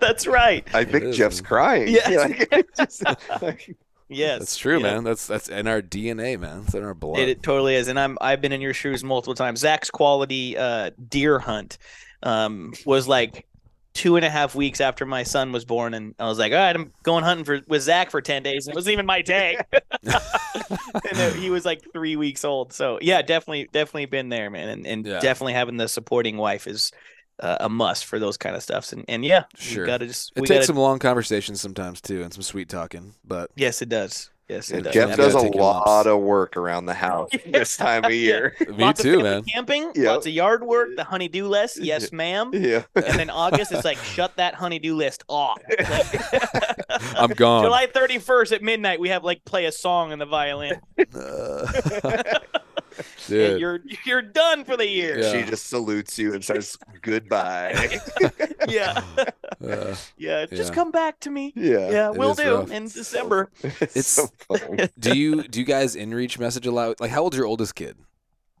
that's 0.00 0.26
right. 0.26 0.66
I 0.74 0.84
think 0.84 1.04
is, 1.04 1.16
Jeff's 1.16 1.40
man. 1.42 1.48
crying. 1.48 1.88
Yeah. 1.88 2.28
Like, 3.42 3.76
Yes, 4.10 4.38
That's 4.38 4.56
true, 4.56 4.78
Yeah. 4.78 4.94
man. 4.94 5.04
That's 5.04 5.26
that's 5.26 5.50
in 5.50 5.66
our 5.66 5.82
DNA, 5.82 6.40
man. 6.40 6.62
It's 6.64 6.74
in 6.74 6.82
our 6.82 6.94
blood. 6.94 7.18
It, 7.20 7.28
it 7.28 7.42
totally 7.42 7.74
is, 7.74 7.88
and 7.88 8.00
I'm 8.00 8.16
I've 8.22 8.40
been 8.40 8.52
in 8.52 8.62
your 8.62 8.72
shoes 8.72 9.04
multiple 9.04 9.34
times. 9.34 9.60
Zach's 9.60 9.90
quality 9.90 10.56
uh, 10.56 10.92
deer 11.10 11.38
hunt 11.38 11.76
um, 12.22 12.72
was 12.86 13.06
like 13.06 13.46
two 13.94 14.16
and 14.16 14.24
a 14.24 14.30
half 14.30 14.54
weeks 14.54 14.80
after 14.80 15.04
my 15.06 15.22
son 15.24 15.50
was 15.52 15.64
born, 15.64 15.94
and 15.94 16.14
I 16.18 16.26
was 16.26 16.38
like, 16.38 16.52
all 16.52 16.58
right, 16.58 16.74
I'm 16.76 16.92
going 17.02 17.24
hunting 17.24 17.44
for 17.44 17.60
with 17.66 17.82
Zach 17.82 18.10
for 18.10 18.20
ten 18.20 18.42
days. 18.42 18.68
It 18.68 18.74
wasn't 18.74 18.92
even 18.92 19.06
my 19.06 19.22
day, 19.22 19.58
and 20.04 21.18
it- 21.20 21.36
he 21.36 21.50
was 21.50 21.64
like 21.64 21.82
three 21.92 22.16
weeks 22.16 22.44
old. 22.44 22.72
So 22.72 22.98
yeah, 23.02 23.22
definitely, 23.22 23.68
definitely 23.72 24.06
been 24.06 24.28
there, 24.28 24.50
man, 24.50 24.68
and, 24.68 24.86
and 24.86 25.06
Yeah. 25.06 25.20
definitely 25.20 25.54
having 25.54 25.76
the 25.76 25.88
supporting 25.88 26.36
wife 26.36 26.66
is 26.66 26.92
uh, 27.40 27.56
a 27.60 27.68
must 27.68 28.04
for 28.06 28.18
those 28.18 28.36
kind 28.36 28.56
of 28.56 28.62
stuffs. 28.62 28.92
And 28.92 29.04
and 29.08 29.24
yeah, 29.24 29.44
Sure. 29.56 29.86
gotta 29.86 30.06
just 30.06 30.32
It 30.36 30.40
takes 30.42 30.50
gotta, 30.50 30.66
some 30.66 30.76
long 30.76 30.98
conversations 30.98 31.60
sometimes 31.60 32.00
too, 32.00 32.22
and 32.22 32.32
some 32.32 32.42
sweet 32.42 32.68
talking. 32.68 33.14
But 33.24 33.50
yes, 33.56 33.82
it 33.82 33.88
does. 33.88 34.30
Yes, 34.48 34.70
it 34.70 34.76
and 34.76 34.84
does. 34.84 34.94
Jeff 34.94 35.16
does 35.16 35.34
a 35.34 35.40
lot 35.40 36.06
of 36.06 36.20
work 36.20 36.56
around 36.56 36.86
the 36.86 36.94
house 36.94 37.28
this 37.46 37.76
time 37.76 38.04
of 38.04 38.12
year. 38.12 38.56
me 38.60 38.66
Lots 38.78 39.02
too, 39.02 39.10
family 39.16 39.22
man. 39.24 39.42
Camping, 39.44 39.92
Yep. 39.94 40.06
lots 40.06 40.26
of 40.26 40.32
yard 40.32 40.62
work, 40.64 40.88
the 40.96 41.04
honeydew 41.04 41.46
list. 41.46 41.78
Yes, 41.82 42.12
ma'am. 42.12 42.50
Yeah. 42.54 42.84
And 42.94 43.18
then 43.18 43.28
August 43.30 43.72
is 43.72 43.84
like, 43.84 43.98
shut 43.98 44.36
that 44.36 44.54
honeydew 44.54 44.94
list 44.94 45.22
off. 45.28 45.58
Like- 45.68 47.14
I'm 47.16 47.30
gone. 47.30 47.64
July 47.64 47.86
31st 47.86 48.52
at 48.52 48.62
midnight, 48.62 49.00
we 49.00 49.10
have 49.10 49.22
like 49.22 49.44
play 49.44 49.66
a 49.66 49.72
song 49.72 50.12
on 50.12 50.18
the 50.18 50.26
violin. 50.26 50.80
Uh, 51.14 51.66
And 52.04 52.57
dude. 53.26 53.60
you're 53.60 53.80
you're 54.06 54.22
done 54.22 54.64
for 54.64 54.76
the 54.76 54.86
year. 54.86 55.18
Yeah. 55.20 55.32
She 55.32 55.42
just 55.50 55.66
salutes 55.68 56.18
you 56.18 56.34
and 56.34 56.44
says 56.44 56.76
goodbye. 57.02 58.00
Yeah. 58.68 59.02
Uh, 59.60 59.96
Yeah. 60.16 60.46
Just 60.46 60.70
Yeah. 60.70 60.74
come 60.74 60.90
back 60.92 61.18
to 61.20 61.30
me. 61.30 61.52
yeah. 61.56 61.90
Yeah, 61.90 62.10
we'll 62.10 62.34
do 62.34 62.58
rough. 62.58 62.70
in 62.70 62.84
December. 62.84 63.50
It's, 63.62 63.82
It's- 63.82 64.06
so 64.06 64.28
fun. 64.46 64.88
do 64.98 65.18
you 65.18 65.42
do 65.48 65.58
you 65.58 65.64
guys 65.66 65.96
inReach 65.96 66.38
message 66.38 66.64
a 66.66 66.70
lot? 66.70 67.00
Like, 67.00 67.10
how 67.10 67.22
old's 67.22 67.36
your 67.36 67.46
oldest 67.46 67.74
kid? 67.74 67.96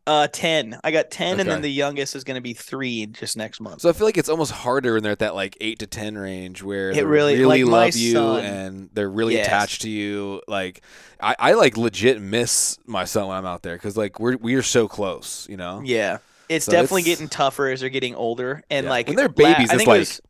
Uh, 0.08 0.26
ten. 0.26 0.80
I 0.82 0.90
got 0.90 1.10
ten, 1.10 1.38
and 1.38 1.48
then 1.48 1.60
the 1.60 1.70
youngest 1.70 2.16
is 2.16 2.24
going 2.24 2.36
to 2.36 2.40
be 2.40 2.54
three 2.54 3.06
just 3.06 3.36
next 3.36 3.60
month. 3.60 3.82
So 3.82 3.90
I 3.90 3.92
feel 3.92 4.06
like 4.06 4.16
it's 4.16 4.30
almost 4.30 4.52
harder 4.52 4.94
when 4.94 5.02
they're 5.02 5.12
at 5.12 5.18
that 5.18 5.34
like 5.34 5.56
eight 5.60 5.78
to 5.80 5.86
ten 5.86 6.16
range 6.16 6.62
where 6.62 6.90
It 6.90 6.94
they 6.94 7.04
really- 7.04 7.36
really, 7.38 7.62
like 7.64 7.72
love 7.92 7.96
you 7.96 8.12
son- 8.12 8.44
and 8.44 8.90
they're 8.94 9.10
really 9.10 9.34
Yes. 9.34 9.46
attached 9.46 9.82
to 9.82 9.90
you. 9.90 10.40
Like 10.48 10.80
I, 11.20 11.36
I 11.38 11.52
like 11.52 11.76
legit 11.76 12.20
miss 12.22 12.78
my 12.86 13.04
son 13.04 13.28
when 13.28 13.36
I'm 13.36 13.44
out 13.46 13.62
there 13.62 13.76
because 13.76 13.96
like 13.96 14.18
we're 14.18 14.36
we 14.38 14.54
are 14.54 14.62
so 14.62 14.88
close, 14.88 15.46
you 15.50 15.56
know. 15.58 15.82
Yeah. 15.84 16.18
It's 16.48 16.64
So 16.64 16.72
definitely 16.72 17.02
it's- 17.02 17.16
getting 17.16 17.28
tougher 17.28 17.68
as 17.68 17.80
they're 17.80 17.90
getting 17.90 18.14
older, 18.14 18.62
and 18.70 18.84
Yeah. 18.84 18.90
like 18.90 19.08
when 19.08 19.16
they're 19.16 19.26
la- 19.28 19.32
babies, 19.34 19.70
I 19.70 19.74
it's 19.74 19.84
think 19.84 19.88
it 19.88 19.98
was- 19.98 20.20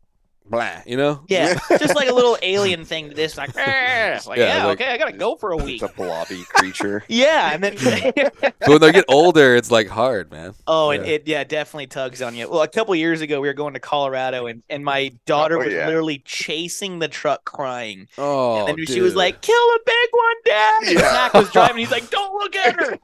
blah, 0.50 0.82
you 0.86 0.96
know. 0.96 1.22
Yeah, 1.28 1.58
just 1.78 1.94
like 1.94 2.08
a 2.08 2.12
little 2.12 2.36
alien 2.42 2.84
thing. 2.84 3.10
This 3.10 3.36
like, 3.36 3.54
like 3.54 3.66
Yeah, 3.66 4.20
yeah, 4.36 4.66
like- 4.66 4.80
okay, 4.80 4.92
I 4.92 4.96
gotta 4.98 5.12
go 5.16 5.36
for 5.36 5.52
a 5.52 5.56
week. 5.56 5.82
It's 5.82 5.92
a 5.92 5.94
blobby 5.94 6.42
creature. 6.48 7.04
Yeah, 7.08 7.52
and 7.54 7.62
then 7.62 7.76
But 8.40 8.54
when 8.68 8.80
they 8.80 8.92
get 8.92 9.04
older, 9.08 9.54
it's 9.56 9.70
like 9.70 9.88
hard, 9.88 10.30
man. 10.30 10.54
oh, 10.66 10.90
and 10.90 11.04
Yeah. 11.06 11.12
it 11.12 11.22
yeah 11.26 11.44
definitely 11.44 11.86
tugs 11.88 12.22
on 12.22 12.34
you. 12.36 12.48
Well, 12.48 12.62
a 12.62 12.68
couple 12.68 12.94
years 12.94 13.20
ago, 13.20 13.40
we 13.40 13.48
were 13.48 13.54
going 13.54 13.74
to 13.74 13.80
Colorado, 13.80 14.46
and 14.46 14.62
and 14.68 14.84
my 14.84 15.12
daughter 15.26 15.56
Oh, 15.58 15.64
was 15.64 15.72
yeah. 15.72 15.86
literally 15.86 16.18
chasing 16.24 16.98
the 16.98 17.08
truck, 17.08 17.44
crying, 17.44 18.08
Oh, 18.18 18.66
and 18.66 18.78
then 18.78 18.86
she 18.86 19.00
was 19.00 19.14
like, 19.14 19.40
"Kill 19.42 19.54
a 19.56 19.78
big 19.86 20.08
one, 20.12 20.36
Dad!" 20.44 20.82
And 20.84 20.92
Yeah. 20.94 21.00
Zach 21.12 21.34
was 21.34 21.50
driving. 21.50 21.78
He's 21.78 21.90
like, 21.90 22.08
"Don't 22.10 22.34
look 22.34 22.56
at 22.56 22.74
her." 22.80 22.98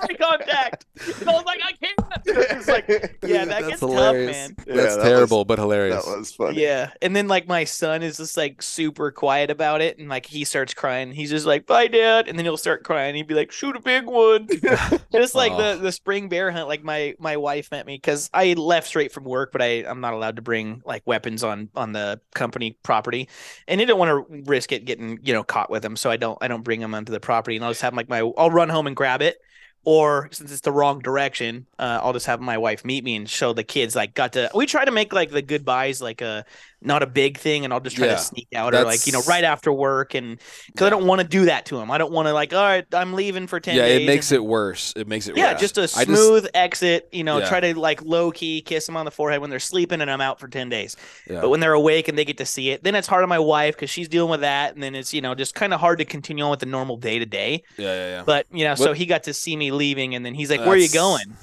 Eye 0.00 0.14
contact. 0.20 0.86
And 1.20 1.28
I 1.28 1.32
was 1.32 1.44
like, 1.44 1.60
"I 1.64 1.72
can't." 1.72 1.98
It's 2.26 2.68
like, 2.68 2.88
yeah, 2.88 3.44
that 3.44 3.48
That's 3.48 3.66
gets 3.68 3.80
hilarious. 3.80 4.36
tough, 4.36 4.56
man. 4.58 4.66
Yeah, 4.66 4.82
That's 4.82 4.96
that 4.96 5.02
terrible, 5.04 5.44
but 5.44 5.58
hilarious. 5.58 5.97
That 6.06 6.18
was 6.18 6.32
funny. 6.32 6.60
Yeah, 6.60 6.90
and 7.02 7.14
then 7.14 7.28
like 7.28 7.46
my 7.46 7.64
son 7.64 8.02
is 8.02 8.16
just 8.16 8.36
like 8.36 8.62
super 8.62 9.10
quiet 9.10 9.50
about 9.50 9.80
it, 9.80 9.98
and 9.98 10.08
like 10.08 10.26
he 10.26 10.44
starts 10.44 10.74
crying. 10.74 11.12
He's 11.12 11.30
just 11.30 11.46
like, 11.46 11.66
"Bye, 11.66 11.88
Dad," 11.88 12.28
and 12.28 12.38
then 12.38 12.44
he'll 12.44 12.56
start 12.56 12.84
crying. 12.84 13.14
He'd 13.14 13.26
be 13.26 13.34
like, 13.34 13.52
"Shoot 13.52 13.76
a 13.76 13.80
big 13.80 14.06
one." 14.06 14.48
just 15.12 15.34
like 15.34 15.52
Aw. 15.52 15.74
the 15.74 15.78
the 15.80 15.92
spring 15.92 16.28
bear 16.28 16.50
hunt. 16.50 16.68
Like 16.68 16.84
my 16.84 17.14
my 17.18 17.36
wife 17.36 17.70
met 17.70 17.86
me 17.86 17.96
because 17.96 18.30
I 18.32 18.54
left 18.54 18.86
straight 18.86 19.12
from 19.12 19.24
work, 19.24 19.52
but 19.52 19.62
I 19.62 19.84
I'm 19.86 20.00
not 20.00 20.14
allowed 20.14 20.36
to 20.36 20.42
bring 20.42 20.82
like 20.84 21.02
weapons 21.06 21.44
on 21.44 21.68
on 21.74 21.92
the 21.92 22.20
company 22.34 22.76
property, 22.82 23.28
and 23.66 23.80
I 23.80 23.84
didn't 23.84 23.98
want 23.98 24.28
to 24.28 24.42
risk 24.50 24.72
it 24.72 24.84
getting 24.84 25.18
you 25.22 25.32
know 25.32 25.42
caught 25.42 25.70
with 25.70 25.82
them, 25.82 25.96
so 25.96 26.10
I 26.10 26.16
don't 26.16 26.38
I 26.40 26.48
don't 26.48 26.62
bring 26.62 26.80
them 26.80 26.94
onto 26.94 27.12
the 27.12 27.20
property, 27.20 27.56
and 27.56 27.64
I'll 27.64 27.70
just 27.70 27.82
have 27.82 27.94
like 27.94 28.08
my 28.08 28.20
I'll 28.36 28.50
run 28.50 28.68
home 28.68 28.86
and 28.86 28.96
grab 28.96 29.22
it. 29.22 29.38
Or 29.90 30.28
since 30.32 30.52
it's 30.52 30.60
the 30.60 30.70
wrong 30.70 30.98
direction, 30.98 31.66
uh, 31.78 32.00
I'll 32.02 32.12
just 32.12 32.26
have 32.26 32.42
my 32.42 32.58
wife 32.58 32.84
meet 32.84 33.04
me 33.04 33.16
and 33.16 33.26
show 33.26 33.54
the 33.54 33.64
kids. 33.64 33.96
Like, 33.96 34.12
got 34.12 34.34
to 34.34 34.50
we 34.54 34.66
try 34.66 34.84
to 34.84 34.90
make 34.90 35.14
like 35.14 35.30
the 35.30 35.40
goodbyes 35.40 36.02
like 36.02 36.20
a 36.20 36.44
not 36.80 37.02
a 37.02 37.06
big 37.06 37.38
thing, 37.38 37.64
and 37.64 37.72
I'll 37.72 37.80
just 37.80 37.96
try 37.96 38.06
Yeah, 38.06 38.14
to 38.14 38.18
sneak 38.20 38.46
out 38.54 38.72
or 38.72 38.84
like 38.84 39.04
you 39.06 39.12
know 39.12 39.20
right 39.28 39.42
after 39.42 39.72
work, 39.72 40.14
and 40.14 40.38
because 40.66 40.86
I 40.86 40.90
don't 40.90 41.06
want 41.06 41.20
to 41.20 41.26
do 41.26 41.46
that 41.46 41.66
to 41.66 41.78
him. 41.78 41.90
I 41.90 41.98
don't 41.98 42.12
want 42.12 42.28
to 42.28 42.32
like, 42.32 42.52
all 42.54 42.62
right, 42.62 42.86
I'm 42.94 43.14
leaving 43.14 43.46
for 43.48 43.58
ten 43.58 43.74
yeah, 43.76 43.82
days. 43.86 44.02
it 44.02 44.06
makes 44.06 44.30
and- 44.30 44.36
it 44.36 44.44
worse. 44.44 44.92
It 44.96 45.08
makes 45.08 45.26
it 45.26 45.36
yeah, 45.36 45.52
worse. 45.52 45.60
just 45.60 45.78
a 45.78 45.88
smooth 45.88 46.46
exit. 46.54 47.08
You 47.10 47.24
know, 47.24 47.38
Yeah. 47.38 47.48
try 47.48 47.60
to 47.60 47.78
like 47.78 48.02
low 48.02 48.30
key 48.30 48.60
kiss 48.62 48.86
them 48.86 48.96
on 48.96 49.04
the 49.04 49.10
forehead 49.10 49.40
when 49.40 49.50
they're 49.50 49.58
sleeping, 49.58 50.00
and 50.00 50.08
I'm 50.10 50.20
out 50.20 50.38
for 50.38 50.46
ten 50.46 50.68
days. 50.68 50.96
yeah. 51.28 51.40
But 51.40 51.48
when 51.50 51.58
they're 51.60 51.72
awake 51.72 52.06
and 52.06 52.16
they 52.16 52.24
get 52.24 52.38
to 52.38 52.46
see 52.46 52.70
it, 52.70 52.84
then 52.84 52.94
it's 52.94 53.08
hard 53.08 53.24
on 53.24 53.28
my 53.28 53.40
wife 53.40 53.74
because 53.74 53.90
she's 53.90 54.08
dealing 54.08 54.30
with 54.30 54.42
that, 54.42 54.74
and 54.74 54.82
then 54.82 54.94
it's 54.94 55.12
you 55.12 55.20
know 55.20 55.34
just 55.34 55.54
kind 55.56 55.74
of 55.74 55.80
hard 55.80 55.98
to 55.98 56.04
continue 56.04 56.44
on 56.44 56.50
with 56.50 56.60
the 56.60 56.66
normal 56.66 56.96
day 56.96 57.18
to 57.18 57.26
day. 57.26 57.64
yeah, 57.76 57.86
yeah, 57.86 58.06
yeah. 58.18 58.22
But 58.24 58.46
you 58.52 58.64
know, 58.64 58.76
so 58.76 58.92
he 58.92 59.04
got 59.06 59.24
to 59.24 59.34
see 59.34 59.56
me 59.56 59.72
leaving, 59.72 60.14
and 60.14 60.24
then 60.24 60.34
he's 60.34 60.48
like, 60.50 60.60
"Where 60.60 60.70
are 60.70 60.76
you 60.76 60.88
going?" 60.88 61.36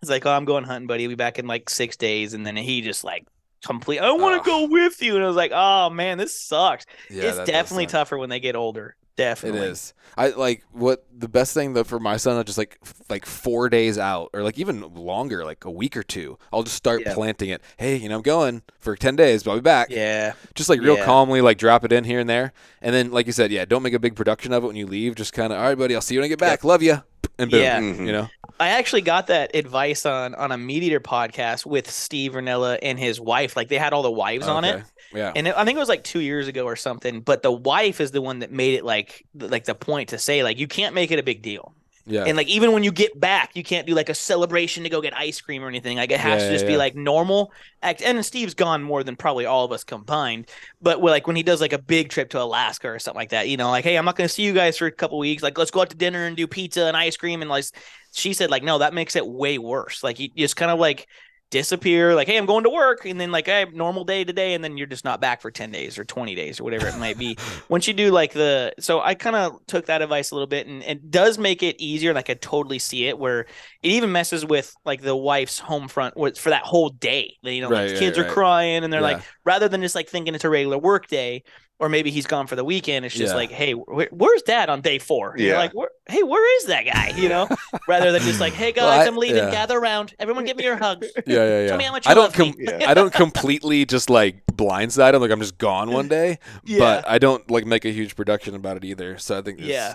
He's 0.00 0.10
like, 0.10 0.24
"Oh, 0.26 0.32
I'm 0.32 0.44
going 0.44 0.64
hunting, 0.64 0.86
buddy. 0.88 1.04
I'll 1.04 1.10
be 1.10 1.14
back 1.14 1.38
in 1.38 1.46
like 1.46 1.68
six 1.70 1.96
days." 1.96 2.34
And 2.34 2.44
then 2.46 2.56
he 2.56 2.80
just 2.80 3.04
like 3.04 3.24
complete. 3.64 3.98
I 3.98 4.10
want 4.12 4.44
to 4.44 4.50
oh. 4.50 4.66
go 4.66 4.72
with 4.72 5.02
you, 5.02 5.14
and 5.16 5.24
I 5.24 5.26
was 5.26 5.36
like, 5.36 5.52
"Oh 5.54 5.90
man, 5.90 6.18
this 6.18 6.38
sucks." 6.38 6.86
Yeah, 7.10 7.24
it's 7.24 7.50
definitely 7.50 7.86
tougher 7.86 8.18
when 8.18 8.30
they 8.30 8.40
get 8.40 8.56
older. 8.56 8.96
Definitely. 9.16 9.60
it 9.60 9.72
is. 9.72 9.94
I 10.16 10.28
like 10.28 10.64
what 10.72 11.04
the 11.16 11.28
best 11.28 11.52
thing 11.52 11.74
though 11.74 11.84
for 11.84 12.00
my 12.00 12.16
son. 12.16 12.38
I 12.38 12.42
just 12.42 12.56
like 12.56 12.78
f- 12.82 12.94
like 13.10 13.26
four 13.26 13.68
days 13.68 13.98
out, 13.98 14.30
or 14.32 14.42
like 14.42 14.58
even 14.58 14.80
longer, 14.94 15.44
like 15.44 15.64
a 15.64 15.70
week 15.70 15.96
or 15.96 16.02
two. 16.02 16.38
I'll 16.52 16.62
just 16.62 16.76
start 16.76 17.02
Yeah. 17.04 17.14
planting 17.14 17.50
it. 17.50 17.62
Hey, 17.76 17.96
you 17.96 18.08
know, 18.08 18.16
I'm 18.16 18.22
going 18.22 18.62
for 18.78 18.96
ten 18.96 19.14
days, 19.16 19.42
but 19.42 19.50
I'll 19.50 19.56
be 19.58 19.62
back. 19.62 19.88
Yeah. 19.90 20.32
Just 20.54 20.68
like 20.70 20.80
real 20.80 20.96
Yeah. 20.96 21.04
calmly, 21.04 21.40
like 21.40 21.58
drop 21.58 21.84
it 21.84 21.92
in 21.92 22.04
here 22.04 22.20
and 22.20 22.28
there, 22.28 22.52
and 22.80 22.94
then 22.94 23.10
like 23.10 23.26
you 23.26 23.32
said, 23.32 23.52
yeah, 23.52 23.64
don't 23.66 23.82
make 23.82 23.94
a 23.94 23.98
big 23.98 24.16
production 24.16 24.52
of 24.52 24.64
it 24.64 24.66
when 24.66 24.76
you 24.76 24.86
leave. 24.86 25.14
Just 25.14 25.34
kind 25.34 25.52
of, 25.52 25.58
all 25.58 25.64
right, 25.66 25.78
buddy, 25.78 25.94
I'll 25.94 26.00
see 26.00 26.14
you 26.14 26.20
when 26.20 26.26
I 26.26 26.28
get 26.28 26.38
back. 26.38 26.64
Love 26.64 26.82
you, 26.82 27.02
and 27.38 27.50
boom. 27.50 27.60
Yeah. 27.60 27.80
Mhm. 27.80 28.06
You 28.06 28.12
know, 28.12 28.28
I 28.60 28.68
actually 28.70 29.02
got 29.02 29.26
that 29.28 29.54
advice 29.56 30.06
on 30.06 30.34
on 30.34 30.52
a 30.52 30.56
MeatEater 30.56 31.00
podcast 31.00 31.66
with 31.66 31.90
Steve 31.90 32.32
Rinella 32.32 32.78
and 32.82 32.98
his 32.98 33.20
wife. 33.20 33.56
Like 33.56 33.68
they 33.68 33.78
had 33.78 33.92
all 33.92 34.02
the 34.02 34.10
wives 34.10 34.46
on 34.46 34.64
it. 34.64 34.84
Yeah. 35.14 35.32
And 35.34 35.48
it, 35.48 35.54
I 35.56 35.64
think 35.64 35.76
it 35.76 35.80
was 35.80 35.88
like 35.88 36.04
two 36.04 36.20
years 36.20 36.48
ago 36.48 36.64
or 36.64 36.76
something. 36.76 37.20
But 37.20 37.42
the 37.42 37.52
wife 37.52 38.00
is 38.00 38.12
the 38.12 38.22
one 38.22 38.38
that 38.38 38.50
made 38.50 38.74
it 38.74 38.84
like 38.84 39.24
like 39.34 39.64
the 39.64 39.74
point 39.74 40.10
to 40.10 40.18
say 40.18 40.42
like 40.42 40.58
you 40.58 40.66
can't 40.66 40.94
make 40.94 41.10
it 41.10 41.18
a 41.18 41.22
big 41.22 41.42
deal. 41.42 41.74
Yeah. 42.04 42.24
And 42.26 42.36
like 42.36 42.48
even 42.48 42.72
when 42.72 42.82
you 42.82 42.92
get 42.92 43.18
back, 43.18 43.54
you 43.54 43.62
can't 43.62 43.86
do 43.86 43.94
like 43.94 44.08
a 44.08 44.14
celebration 44.14 44.82
to 44.84 44.88
go 44.88 45.00
get 45.00 45.16
ice 45.16 45.40
cream 45.40 45.62
or 45.62 45.68
anything. 45.68 45.96
Like 45.98 46.10
it 46.10 46.20
has 46.20 46.44
Yeah, 46.44 46.48
to 46.48 46.52
just 46.54 46.64
yeah, 46.64 46.66
be 46.66 46.72
yeah. 46.72 46.78
like 46.78 46.94
normal. 46.94 47.52
Act. 47.80 48.02
And 48.02 48.24
Steve's 48.24 48.54
gone 48.54 48.82
more 48.82 49.04
than 49.04 49.16
probably 49.16 49.46
all 49.46 49.64
of 49.64 49.72
us 49.72 49.84
combined. 49.84 50.48
But 50.80 51.02
like 51.02 51.26
when 51.26 51.36
he 51.36 51.42
does 51.42 51.60
like 51.60 51.72
a 51.72 51.78
big 51.78 52.08
trip 52.10 52.30
to 52.30 52.40
Alaska 52.42 52.88
or 52.88 52.98
something 52.98 53.18
like 53.18 53.30
that, 53.30 53.48
you 53.48 53.56
know, 53.56 53.70
like 53.70 53.84
hey, 53.84 53.96
I'm 53.96 54.04
not 54.04 54.16
going 54.16 54.26
to 54.28 54.32
see 54.34 54.42
you 54.42 54.52
guys 54.52 54.78
for 54.78 54.86
a 54.86 54.92
couple 54.92 55.18
weeks. 55.18 55.42
Like 55.42 55.58
let's 55.58 55.70
go 55.70 55.80
out 55.80 55.90
to 55.90 55.96
dinner 55.96 56.26
and 56.26 56.36
do 56.36 56.46
pizza 56.46 56.86
and 56.86 56.96
ice 56.96 57.16
cream 57.16 57.40
and 57.42 57.50
like 57.50 57.64
she 58.12 58.32
said 58.32 58.50
like 58.50 58.62
no, 58.62 58.78
that 58.78 58.94
makes 58.94 59.16
it 59.16 59.26
way 59.26 59.58
worse. 59.58 60.02
Like 60.02 60.18
you 60.18 60.28
just 60.36 60.56
kind 60.56 60.70
of 60.70 60.78
like 60.78 61.06
disappear 61.52 62.14
like 62.14 62.26
hey 62.26 62.38
i'm 62.38 62.46
going 62.46 62.64
to 62.64 62.70
work 62.70 63.04
and 63.04 63.20
then 63.20 63.30
like 63.30 63.46
i 63.46 63.58
have 63.58 63.74
normal 63.74 64.04
day 64.04 64.24
today 64.24 64.54
and 64.54 64.64
then 64.64 64.76
you're 64.78 64.86
just 64.86 65.04
not 65.04 65.20
back 65.20 65.40
for 65.42 65.50
10 65.50 65.70
days 65.70 65.98
or 65.98 66.04
20 66.04 66.34
days 66.34 66.58
or 66.58 66.64
whatever 66.64 66.88
it 66.88 66.96
might 66.98 67.18
be 67.18 67.36
once 67.68 67.86
you 67.86 67.92
do 67.92 68.10
like 68.10 68.32
the 68.32 68.72
so 68.80 69.00
i 69.02 69.14
kind 69.14 69.36
of 69.36 69.64
took 69.66 69.84
that 69.86 70.00
advice 70.00 70.30
a 70.30 70.34
little 70.34 70.46
bit 70.48 70.66
and 70.66 70.82
it 70.82 71.10
does 71.10 71.36
make 71.38 71.62
it 71.62 71.76
easier 71.78 72.14
like 72.14 72.30
i 72.30 72.34
totally 72.34 72.78
see 72.78 73.06
it 73.06 73.18
where 73.18 73.40
it 73.42 73.48
even 73.82 74.10
messes 74.10 74.44
with 74.46 74.74
like 74.86 75.02
the 75.02 75.14
wife's 75.14 75.58
home 75.58 75.86
front 75.88 76.14
for 76.38 76.50
that 76.50 76.62
whole 76.62 76.88
day 76.88 77.36
you 77.42 77.60
know 77.60 77.68
Right, 77.68 77.82
like 77.82 77.90
right, 77.92 77.98
kids 77.98 78.18
right. 78.18 78.26
are 78.26 78.32
crying 78.32 78.82
and 78.82 78.90
they're 78.92 79.00
Yeah. 79.02 79.16
like 79.18 79.22
rather 79.44 79.68
than 79.68 79.82
just 79.82 79.94
like 79.94 80.08
thinking 80.08 80.34
it's 80.34 80.44
a 80.44 80.50
regular 80.50 80.78
work 80.78 81.06
day 81.06 81.44
or 81.78 81.88
maybe 81.88 82.10
he's 82.10 82.26
gone 82.26 82.46
for 82.46 82.56
the 82.56 82.64
weekend 82.64 83.04
it's 83.04 83.14
just 83.14 83.32
Yeah. 83.32 83.36
like 83.36 83.50
hey 83.50 83.72
wh- 83.72 84.10
where's 84.12 84.42
dad 84.42 84.70
on 84.70 84.80
day 84.80 84.98
four 84.98 85.32
And 85.32 85.40
you're 85.40 85.50
Yeah. 85.52 85.58
like 85.58 85.72
where, 85.72 85.90
hey 86.08 86.22
where 86.24 86.58
is 86.58 86.66
that 86.66 86.84
guy 86.84 87.12
you 87.16 87.28
know 87.28 87.48
rather 87.88 88.10
than 88.10 88.20
just 88.22 88.40
like 88.40 88.52
hey 88.52 88.72
guys 88.72 88.82
Well, 88.82 89.00
I- 89.00 89.06
i'm 89.06 89.16
leaving 89.16 89.36
yeah. 89.36 89.50
gather 89.52 89.78
around 89.78 90.14
everyone 90.18 90.44
give 90.44 90.56
me 90.56 90.64
your 90.64 90.76
hugs 90.76 91.06
yeah, 91.14 91.22
yeah, 91.26 91.60
yeah. 91.62 91.66
Tell 91.68 91.78
me 91.78 91.84
how 91.84 91.92
much 91.92 92.06
I 92.08 92.14
don't. 92.14 92.58
Yeah. 92.58 92.84
I 92.90 92.94
don't 92.94 93.12
completely 93.12 93.84
just 93.84 94.10
like 94.10 94.44
blindside 94.46 95.14
him 95.14 95.22
like 95.22 95.30
I'm 95.30 95.40
just 95.40 95.58
gone 95.58 95.90
one 95.92 96.08
day, 96.08 96.38
Yeah. 96.64 96.78
but 96.78 97.08
I 97.08 97.18
don't 97.18 97.48
like 97.50 97.64
make 97.66 97.84
a 97.84 97.90
huge 97.90 98.16
production 98.16 98.54
about 98.54 98.76
it 98.76 98.84
either. 98.84 99.16
So 99.18 99.38
I 99.38 99.42
think 99.42 99.60
it's, 99.60 99.68
Yeah. 99.68 99.94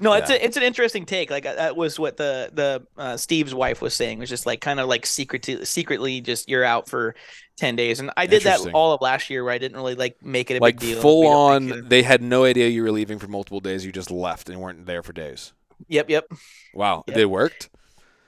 No, 0.00 0.12
it's 0.12 0.28
a, 0.28 0.44
it's 0.44 0.56
an 0.56 0.62
interesting 0.62 1.06
take. 1.06 1.30
Like 1.30 1.44
that 1.44 1.76
was 1.76 1.98
what 1.98 2.16
the 2.16 2.50
the 2.52 2.86
uh, 3.00 3.16
Steve's 3.16 3.54
wife 3.54 3.80
was 3.80 3.94
saying 3.94 4.18
was 4.18 4.28
just 4.28 4.44
like 4.44 4.60
kind 4.60 4.80
of 4.80 4.88
like 4.88 5.06
secretly 5.06 5.64
secretly 5.64 6.20
just 6.20 6.48
you're 6.48 6.64
out 6.64 6.88
for 6.88 7.14
ten 7.56 7.76
days, 7.76 8.00
and 8.00 8.10
I 8.16 8.26
did 8.26 8.42
that 8.42 8.60
all 8.72 8.92
of 8.92 9.00
last 9.00 9.30
year 9.30 9.44
where 9.44 9.52
I 9.52 9.58
didn't 9.58 9.76
really 9.76 9.94
like 9.94 10.22
make 10.22 10.50
it 10.50 10.56
a 10.56 10.60
like 10.60 10.78
big 10.78 10.80
deal. 10.80 11.00
full 11.00 11.26
on. 11.26 11.88
They 11.88 12.02
had 12.02 12.22
no 12.22 12.44
idea 12.44 12.68
you 12.68 12.82
were 12.82 12.92
leaving 12.92 13.18
for 13.18 13.28
multiple 13.28 13.60
days. 13.60 13.84
You 13.84 13.92
just 13.92 14.10
left 14.10 14.48
and 14.48 14.60
weren't 14.60 14.86
there 14.86 15.02
for 15.02 15.12
days. 15.12 15.52
Yep, 15.88 16.10
yep. 16.10 16.24
Wow, 16.72 17.04
Yep. 17.06 17.16
it 17.16 17.26
worked. 17.26 17.70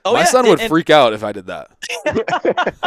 Oh 0.05 0.13
My 0.13 0.19
yeah, 0.19 0.25
son 0.25 0.47
would 0.47 0.59
and 0.61 0.69
freak 0.69 0.89
out 0.89 1.13
if 1.13 1.23
I 1.23 1.31
did 1.33 1.47
that. 1.47 1.69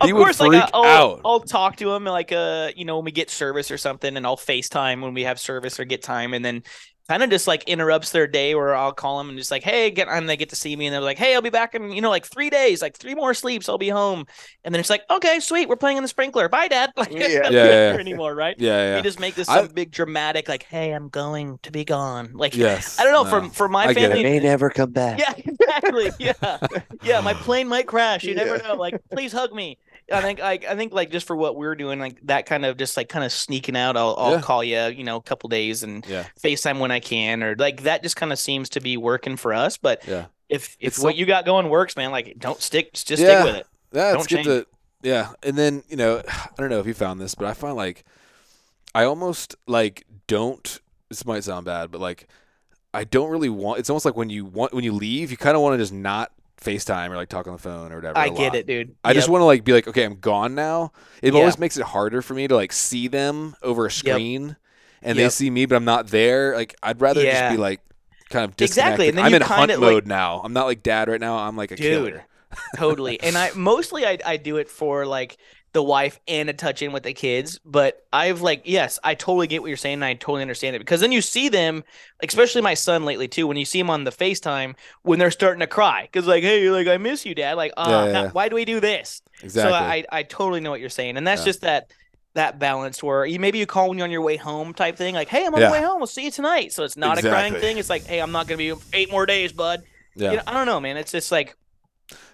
Of 0.00 0.06
he 0.06 0.12
would 0.12 0.20
course, 0.22 0.38
freak 0.38 0.52
like 0.52 0.70
I'll, 0.72 0.84
out. 0.84 1.20
I'll 1.24 1.40
talk 1.40 1.76
to 1.76 1.92
him 1.92 2.04
like 2.04 2.32
uh 2.32 2.70
you 2.74 2.84
know 2.84 2.96
when 2.96 3.04
we 3.04 3.12
get 3.12 3.30
service 3.30 3.70
or 3.70 3.78
something, 3.78 4.16
and 4.16 4.26
I'll 4.26 4.36
Facetime 4.36 5.02
when 5.02 5.14
we 5.14 5.24
have 5.24 5.38
service 5.38 5.78
or 5.78 5.84
get 5.84 6.02
time, 6.02 6.34
and 6.34 6.44
then 6.44 6.62
kind 7.08 7.22
of 7.22 7.30
just 7.30 7.46
like 7.46 7.64
interrupts 7.64 8.10
their 8.12 8.26
day 8.26 8.54
where 8.54 8.74
I'll 8.76 8.92
call 8.92 9.18
them 9.18 9.28
and 9.30 9.38
just 9.38 9.50
like 9.50 9.62
hey 9.62 9.90
get 9.90 10.08
and 10.08 10.28
they 10.28 10.36
get 10.36 10.50
to 10.50 10.56
see 10.56 10.76
me 10.76 10.86
and 10.86 10.92
they're 10.94 11.00
like 11.00 11.18
hey 11.18 11.34
I'll 11.34 11.40
be 11.42 11.50
back 11.50 11.74
in 11.74 11.90
you 11.92 12.00
know 12.02 12.10
like 12.10 12.26
three 12.26 12.50
days 12.50 12.82
like 12.82 12.96
three 12.96 13.14
more 13.14 13.32
sleeps 13.34 13.68
I'll 13.68 13.78
be 13.78 13.88
home 13.88 14.26
and 14.64 14.74
then 14.74 14.80
it's 14.80 14.90
like 14.90 15.02
okay 15.10 15.40
sweet 15.40 15.68
we're 15.68 15.76
playing 15.76 15.96
in 15.96 16.02
the 16.02 16.08
sprinkler 16.08 16.48
bye 16.48 16.68
dad 16.68 16.92
like 16.96 17.10
Yeah. 17.10 17.26
Yeah, 17.28 17.38
not 17.40 17.52
yeah, 17.52 17.64
here 17.64 17.94
yeah. 17.94 17.98
anymore 18.00 18.34
right 18.34 18.56
yeah, 18.58 18.96
you 18.96 19.02
just 19.02 19.18
make 19.20 19.34
this 19.34 19.48
I- 19.48 19.64
some 19.64 19.68
big 19.74 19.90
dramatic 19.90 20.48
like 20.48 20.64
hey 20.64 20.92
I'm 20.92 21.08
going 21.08 21.58
to 21.62 21.72
be 21.72 21.84
gone 21.84 22.30
like 22.34 22.54
yes. 22.56 22.98
I 22.98 23.04
don't 23.04 23.12
know 23.12 23.24
no. 23.24 23.48
for 23.48 23.54
for 23.54 23.68
my 23.68 23.86
I 23.86 23.94
get 23.94 24.04
it. 24.04 24.08
family 24.10 24.22
may 24.24 24.38
never 24.40 24.68
come 24.70 24.90
back. 24.90 25.18
yeah, 25.18 25.32
exactly. 25.38 26.10
Yeah, 26.18 26.58
yeah. 27.02 27.20
My 27.20 27.34
plane 27.34 27.68
might 27.68 27.86
crash. 27.86 28.24
You 28.24 28.34
never 28.34 28.58
know. 28.58 28.74
Like, 28.74 29.00
please 29.10 29.32
hug 29.32 29.52
me. 29.52 29.78
I 30.10 30.22
think, 30.22 30.38
like, 30.40 30.64
I 30.66 30.74
think, 30.74 30.92
like, 30.92 31.10
just 31.10 31.26
for 31.26 31.36
what 31.36 31.56
we're 31.56 31.74
doing, 31.74 31.98
like 32.00 32.18
that 32.26 32.46
kind 32.46 32.64
of 32.64 32.76
just 32.78 32.96
like 32.96 33.08
kind 33.08 33.24
of 33.24 33.32
sneaking 33.32 33.76
out. 33.76 33.96
I'll, 33.96 34.14
I'll 34.18 34.32
Yeah. 34.36 34.40
call 34.40 34.64
you, 34.64 34.78
you 34.86 35.04
know, 35.04 35.16
a 35.16 35.22
couple 35.22 35.48
days 35.48 35.82
and 35.82 36.04
Yeah. 36.06 36.24
FaceTime 36.42 36.78
when 36.78 36.90
I 36.90 37.00
can, 37.00 37.42
or 37.42 37.54
like 37.56 37.82
that 37.82 38.02
just 38.02 38.16
kind 38.16 38.32
of 38.32 38.38
seems 38.38 38.68
to 38.70 38.80
be 38.80 38.96
working 38.96 39.36
for 39.36 39.52
us. 39.52 39.76
But 39.76 40.02
Yeah. 40.08 40.26
if 40.48 40.76
if 40.80 40.88
It's 40.94 40.98
what 40.98 41.14
so- 41.14 41.18
you 41.18 41.26
got 41.26 41.44
going 41.44 41.68
works, 41.68 41.94
man, 41.96 42.10
like, 42.10 42.36
don't 42.38 42.60
stick, 42.62 42.92
just 42.94 43.22
Yeah. 43.22 43.42
stick 43.42 43.44
with 43.44 43.56
it. 43.56 43.66
Yeah, 43.92 44.10
Don't 44.12 44.20
it's 44.20 44.26
good 44.28 44.34
change. 44.36 44.46
to 44.46 44.66
yeah. 45.02 45.28
And 45.42 45.56
then, 45.58 45.82
you 45.88 45.96
know, 45.96 46.22
I 46.28 46.48
don't 46.56 46.70
know 46.70 46.80
if 46.80 46.86
you 46.86 46.94
found 46.94 47.20
this, 47.20 47.34
but 47.34 47.46
I 47.46 47.52
find 47.54 47.76
like 47.76 48.04
I 48.94 49.04
almost 49.04 49.56
like 49.66 50.06
don't 50.26 50.80
this 51.10 51.26
might 51.26 51.44
sound 51.44 51.66
bad, 51.66 51.90
but 51.90 52.00
like 52.00 52.28
I 52.94 53.04
don't 53.04 53.28
really 53.30 53.50
want 53.50 53.78
it's 53.78 53.90
almost 53.90 54.06
like 54.06 54.16
when 54.16 54.30
you 54.30 54.46
want 54.46 54.72
when 54.72 54.84
you 54.84 54.92
leave, 54.92 55.30
you 55.30 55.36
kind 55.36 55.54
of 55.56 55.62
want 55.62 55.74
to 55.74 55.78
just 55.78 55.92
not 55.92 56.32
FaceTime 56.60 57.10
or 57.10 57.16
like 57.16 57.28
talk 57.28 57.46
on 57.46 57.52
the 57.52 57.58
phone 57.58 57.92
or 57.92 57.96
whatever. 57.96 58.18
I 58.18 58.28
get 58.28 58.38
lot. 58.52 58.54
it, 58.56 58.66
dude. 58.66 58.94
I 59.04 59.14
just 59.14 59.28
want 59.28 59.42
to 59.42 59.46
like 59.46 59.64
be 59.64 59.72
like, 59.72 59.86
okay, 59.88 60.04
I'm 60.04 60.16
gone 60.16 60.54
now. 60.54 60.92
It 61.22 61.32
Yeah. 61.32 61.40
always 61.40 61.58
makes 61.58 61.76
it 61.76 61.84
harder 61.84 62.20
for 62.22 62.34
me 62.34 62.48
to 62.48 62.54
like 62.56 62.72
see 62.72 63.08
them 63.08 63.54
over 63.62 63.86
a 63.86 63.90
screen, 63.90 64.56
and 65.02 65.18
they 65.18 65.28
see 65.28 65.50
me, 65.50 65.66
but 65.66 65.76
I'm 65.76 65.84
not 65.84 66.08
there. 66.08 66.54
Like 66.56 66.74
I'd 66.82 67.00
rather 67.00 67.22
Yeah. 67.22 67.40
just 67.48 67.52
be 67.56 67.56
like 67.62 67.80
kind 68.30 68.44
of 68.44 68.50
Exactly, 68.60 69.06
disconnected. 69.06 69.14
then 69.16 69.24
I'm 69.24 69.34
in 69.34 69.42
hunt 69.42 69.70
like- 69.70 69.80
mode 69.80 70.06
now. 70.06 70.40
I'm 70.44 70.52
not 70.52 70.66
like 70.66 70.82
dad 70.82 71.08
right 71.08 71.20
now. 71.20 71.36
I'm 71.38 71.56
like 71.56 71.70
a 71.70 71.76
Dude. 71.76 71.84
killer. 72.12 72.24
totally 72.76 73.20
and 73.20 73.36
i 73.36 73.50
mostly 73.54 74.06
I, 74.06 74.16
I 74.24 74.38
do 74.38 74.56
it 74.56 74.70
for 74.70 75.04
like 75.04 75.36
the 75.72 75.82
wife 75.82 76.18
and 76.26 76.48
a 76.48 76.52
touch 76.52 76.80
in 76.82 76.92
with 76.92 77.02
the 77.02 77.12
kids 77.12 77.60
but 77.64 78.06
i've 78.12 78.40
like 78.40 78.62
yes 78.64 78.98
i 79.04 79.14
totally 79.14 79.46
get 79.46 79.60
what 79.60 79.68
you're 79.68 79.76
saying 79.76 79.94
and 79.94 80.04
i 80.04 80.14
totally 80.14 80.40
understand 80.42 80.74
it 80.74 80.78
because 80.78 81.00
then 81.00 81.12
you 81.12 81.20
see 81.20 81.48
them 81.48 81.84
especially 82.22 82.62
my 82.62 82.74
son 82.74 83.04
lately 83.04 83.28
too 83.28 83.46
when 83.46 83.56
you 83.56 83.64
see 83.64 83.78
him 83.78 83.90
on 83.90 84.04
the 84.04 84.10
facetime 84.10 84.74
when 85.02 85.18
they're 85.18 85.30
starting 85.30 85.60
to 85.60 85.66
cry 85.66 86.02
because 86.10 86.26
like 86.26 86.42
hey 86.42 86.70
like 86.70 86.86
i 86.88 86.96
miss 86.96 87.26
you 87.26 87.34
dad 87.34 87.56
like 87.56 87.72
uh 87.76 87.84
Yeah, 87.88 88.22
yeah, 88.22 88.30
why 88.30 88.48
do 88.48 88.54
we 88.54 88.64
do 88.64 88.80
this? 88.80 89.22
Exactly. 89.42 89.70
so 89.70 89.74
I, 89.76 90.04
I 90.10 90.22
totally 90.24 90.60
know 90.60 90.70
what 90.70 90.80
you're 90.80 90.88
saying 90.88 91.16
and 91.16 91.26
that's 91.26 91.42
just 91.44 91.60
that 91.60 91.92
that 92.34 92.58
balance 92.58 93.02
where 93.02 93.24
you 93.26 93.38
maybe 93.38 93.58
you 93.58 93.66
call 93.66 93.88
when 93.88 93.98
you're 93.98 94.06
on 94.06 94.10
your 94.10 94.22
way 94.22 94.36
home 94.36 94.72
type 94.72 94.96
thing 94.96 95.14
like 95.14 95.28
hey 95.28 95.44
i'm 95.44 95.54
on 95.54 95.60
the 95.60 95.72
way 95.72 95.82
home 95.82 95.98
we'll 95.98 96.06
see 96.06 96.24
you 96.24 96.30
tonight. 96.30 96.72
So 96.72 96.84
it's 96.84 96.96
not 96.96 97.18
a 97.18 97.22
crying 97.30 97.52
thing 97.60 97.78
it's 97.78 97.90
like 97.90 98.04
hey 98.04 98.20
i'm 98.20 98.32
not 98.32 98.46
gonna 98.46 98.58
be 98.58 98.72
eight 98.92 99.10
more 99.10 99.26
days 99.26 99.52
bud. 99.52 99.82
Yeah. 100.14 100.30
you 100.30 100.36
know, 100.38 100.42
i 100.46 100.52
don't 100.54 100.66
know 100.66 100.80
man 100.80 100.96
it's 100.96 101.12
just 101.12 101.30
like 101.32 101.56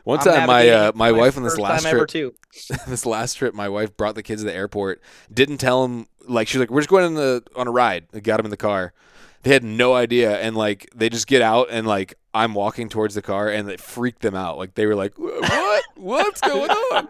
One 0.05 0.19
I'm 0.19 0.25
time, 0.25 0.47
my 0.47 0.69
uh, 0.69 0.93
my 0.95 1.11
wife 1.13 1.37
on 1.37 1.43
this 1.43 1.59
last 1.59 1.83
trip, 1.93 2.09
this 2.87 3.07
last 3.07 3.35
trip, 3.35 3.55
my 3.55 3.69
wife 3.69 3.97
brought 3.97 4.15
the 4.15 4.23
kids 4.23 4.43
to 4.43 4.47
the 4.47 4.55
airport. 4.55 5.01
Didn't 5.33 5.59
tell 5.59 5.83
them 5.83 6.07
like 6.29 6.47
she's 6.47 6.61
like, 6.61 6.71
we're 6.71 6.81
just 6.81 6.91
going 6.91 7.05
on 7.05 7.15
the 7.15 7.43
on 7.57 7.67
a 7.67 7.71
ride. 7.71 8.07
I 8.15 8.21
got 8.21 8.37
them 8.37 8.47
in 8.47 8.51
the 8.51 8.57
car. 8.57 8.93
They 9.43 9.51
had 9.53 9.65
no 9.65 9.95
idea, 9.95 10.39
and 10.41 10.57
like 10.57 10.89
they 10.95 11.09
just 11.09 11.27
get 11.27 11.43
out, 11.43 11.69
and 11.71 11.87
like 11.87 12.15
I'm 12.35 12.55
walking 12.55 12.89
towards 12.89 13.15
the 13.15 13.23
car, 13.23 13.49
and 13.49 13.69
it 13.71 13.81
freaked 13.81 14.21
them 14.23 14.35
out. 14.35 14.59
Like 14.59 14.75
they 14.75 14.87
were 14.87 14.95
like, 14.95 15.15
what? 15.19 15.85
What's 15.97 16.41
going 16.41 16.71
on? 16.71 17.09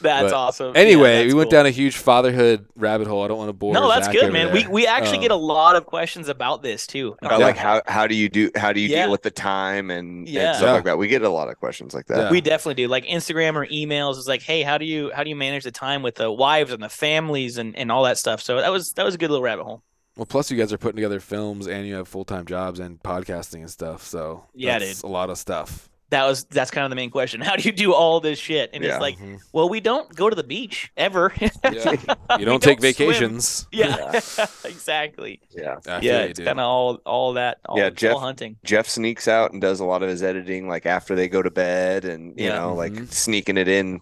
That's 0.00 0.24
But 0.30 0.32
awesome. 0.34 0.74
Yeah, 0.74 0.80
Anyway, 0.80 1.16
that's 1.22 1.32
we 1.32 1.34
went 1.38 1.50
cool. 1.50 1.58
down 1.58 1.66
a 1.66 1.70
huge 1.70 1.96
fatherhood 1.96 2.66
rabbit 2.76 3.06
hole. 3.06 3.24
I 3.24 3.28
don't 3.28 3.38
want 3.38 3.48
to 3.48 3.52
bore. 3.54 3.72
No, 3.72 3.88
that's 3.88 4.06
Zach 4.06 4.14
good, 4.14 4.32
man. 4.32 4.46
there. 4.52 4.54
We 4.54 4.66
we 4.68 4.86
actually 4.86 5.16
Um, 5.18 5.22
get 5.22 5.30
a 5.30 5.36
lot 5.36 5.76
of 5.76 5.86
questions 5.86 6.28
about 6.28 6.62
this 6.62 6.86
too. 6.86 7.16
About 7.22 7.40
like 7.40 7.56
how 7.56 7.82
how 7.86 8.06
do 8.06 8.14
you 8.14 8.28
do 8.28 8.50
how 8.56 8.72
do 8.72 8.80
you 8.80 8.88
Yeah. 8.88 9.02
deal 9.04 9.10
with 9.12 9.22
the 9.22 9.30
time 9.30 9.90
and, 9.90 10.28
Yeah. 10.28 10.48
and 10.48 10.56
stuff 10.56 10.66
Yeah. 10.68 10.72
like 10.72 10.84
that. 10.84 10.98
We 10.98 11.08
get 11.08 11.22
a 11.22 11.28
lot 11.30 11.48
of 11.48 11.56
questions 11.56 11.94
like 11.94 12.06
that. 12.06 12.18
Yeah. 12.18 12.30
we 12.30 12.40
definitely 12.40 12.74
do. 12.82 12.88
Like 12.88 13.06
Instagram 13.06 13.54
or 13.54 13.66
emails 13.66 14.18
is 14.18 14.28
like, 14.28 14.42
hey, 14.42 14.62
how 14.62 14.78
do 14.78 14.84
you 14.84 15.10
how 15.14 15.22
do 15.24 15.30
you 15.30 15.36
manage 15.36 15.64
the 15.64 15.70
time 15.72 16.02
with 16.02 16.16
the 16.16 16.30
wives 16.30 16.72
and 16.72 16.82
the 16.82 16.88
families 16.88 17.58
and, 17.58 17.76
and 17.76 17.90
all 17.90 18.04
that 18.04 18.18
stuff? 18.18 18.42
So 18.42 18.60
that 18.60 18.70
was 18.72 18.92
that 18.92 19.04
was 19.04 19.14
a 19.14 19.18
good 19.18 19.30
little 19.30 19.42
rabbit 19.44 19.64
hole. 19.64 19.82
Well, 20.16 20.24
plus 20.26 20.50
you 20.50 20.56
guys 20.56 20.72
are 20.72 20.78
putting 20.78 20.96
together 20.96 21.20
films, 21.20 21.66
and 21.68 21.86
you 21.86 21.94
have 21.94 22.08
full 22.08 22.24
time 22.24 22.46
jobs 22.46 22.80
and 22.80 23.02
podcasting 23.02 23.60
and 23.60 23.70
stuff. 23.70 24.02
So 24.02 24.44
Yeah, 24.54 24.78
that's 24.78 25.02
dude. 25.02 25.04
a 25.10 25.12
lot 25.12 25.28
of 25.30 25.36
stuff. 25.38 25.90
That 26.10 26.24
was 26.24 26.44
that's 26.44 26.70
kind 26.70 26.84
of 26.84 26.90
the 26.90 26.96
main 26.96 27.10
question. 27.10 27.40
How 27.42 27.56
do 27.56 27.62
you 27.62 27.72
do 27.72 27.92
all 27.92 28.20
this 28.20 28.38
shit? 28.38 28.70
And 28.72 28.84
Yeah. 28.84 28.92
it's 28.92 29.00
like, 29.00 29.18
Mhm. 29.18 29.40
well, 29.52 29.68
we 29.68 29.80
don't 29.80 30.14
go 30.14 30.30
to 30.30 30.36
the 30.36 30.44
beach 30.44 30.92
ever. 30.96 31.32
Yeah. 31.72 31.96
You 32.38 32.44
don't 32.44 32.62
take 32.62 32.78
swim. 32.78 32.92
vacations. 32.94 33.66
Yeah, 33.72 34.12
exactly. 34.64 35.40
yeah. 35.50 35.76
Yeah, 35.86 36.00
you, 36.00 36.12
it's 36.30 36.38
kind 36.38 36.60
of 36.60 36.66
all 36.66 37.00
all 37.06 37.32
that. 37.34 37.58
All, 37.66 37.78
Yeah, 37.78 37.84
all 37.86 37.90
Jeff- 37.90 38.18
hunting. 38.18 38.56
Jeff 38.64 38.88
sneaks 38.88 39.26
out 39.28 39.52
and 39.52 39.60
does 39.60 39.80
a 39.80 39.84
lot 39.84 40.02
of 40.02 40.08
his 40.08 40.22
editing 40.22 40.68
like 40.68 40.86
after 40.86 41.14
they 41.14 41.28
go 41.28 41.42
to 41.42 41.50
bed 41.50 42.04
and 42.04 42.38
you 42.38 42.46
Yeah. 42.46 42.60
know, 42.60 42.74
like 42.74 42.92
Mhm. 42.92 43.12
sneaking 43.12 43.56
it 43.56 43.68
in 43.68 44.00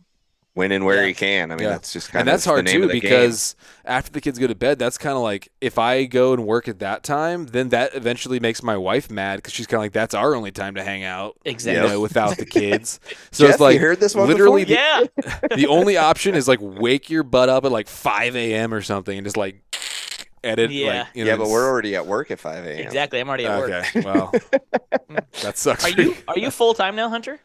when 0.54 0.70
and 0.72 0.84
where 0.84 1.02
Yeah. 1.02 1.08
he 1.08 1.14
can. 1.14 1.50
I 1.52 1.56
mean, 1.56 1.64
Yeah. 1.64 1.70
that's 1.70 1.92
just 1.92 2.10
kind 2.12 2.20
of. 2.20 2.20
and 2.22 2.28
of 2.28 2.32
that's 2.32 2.44
the 2.44 2.50
hard 2.50 2.64
name 2.64 2.76
too 2.76 2.82
of 2.84 2.90
the 2.90 3.00
game. 3.00 3.10
because 3.10 3.56
after 3.84 4.10
the 4.12 4.20
kids 4.20 4.38
go 4.38 4.46
to 4.46 4.54
bed, 4.54 4.78
that's 4.78 4.96
kind 4.96 5.16
of 5.16 5.22
like 5.22 5.50
if 5.60 5.78
I 5.78 6.04
go 6.04 6.32
and 6.32 6.46
work 6.46 6.68
at 6.68 6.78
that 6.78 7.02
time, 7.02 7.46
then 7.46 7.70
that 7.70 7.94
eventually 7.94 8.38
makes 8.40 8.62
my 8.62 8.76
wife 8.76 9.10
mad 9.10 9.36
because 9.36 9.52
she's 9.52 9.66
kind 9.66 9.78
of 9.78 9.82
like 9.84 9.92
that's 9.92 10.14
our 10.14 10.34
only 10.34 10.52
time 10.52 10.76
to 10.76 10.84
hang 10.84 11.02
out, 11.02 11.36
Exactly. 11.44 11.82
you 11.82 11.88
know, 11.88 12.00
without 12.00 12.36
the 12.38 12.46
kids. 12.46 13.00
So 13.32 13.44
Jeff, 13.46 13.54
it's 13.54 13.60
like 13.60 13.74
you 13.74 13.80
heard 13.80 13.98
this 14.00 14.14
one 14.14 14.28
literally 14.28 14.64
the, 14.64 14.74
Yeah. 14.74 15.04
the 15.56 15.66
only 15.66 15.96
option 15.96 16.34
is 16.36 16.46
like 16.48 16.60
wake 16.62 17.10
your 17.10 17.24
butt 17.24 17.48
up 17.48 17.64
at 17.64 17.72
like 17.72 17.88
5 17.88 18.36
a.m. 18.36 18.72
or 18.72 18.80
something 18.80 19.18
and 19.18 19.26
just 19.26 19.36
like 19.36 19.60
edit. 20.44 20.70
Yeah. 20.70 20.86
Like, 21.00 21.06
you 21.14 21.24
know, 21.24 21.30
yeah, 21.32 21.36
but 21.36 21.48
we're 21.48 21.68
already 21.68 21.96
at 21.96 22.06
work 22.06 22.30
at 22.30 22.38
5 22.38 22.64
a.m. 22.64 22.78
Exactly. 22.78 23.18
I'm 23.18 23.28
already 23.28 23.46
at 23.46 23.58
work. 23.58 23.70
okay. 23.72 24.00
Well, 24.02 24.32
that 25.42 25.58
sucks. 25.58 25.84
Are 25.84 25.90
for 25.90 26.00
you 26.00 26.16
are 26.28 26.38
you 26.38 26.50
full 26.52 26.74
time 26.74 26.94
now, 26.94 27.08
Hunter? 27.08 27.40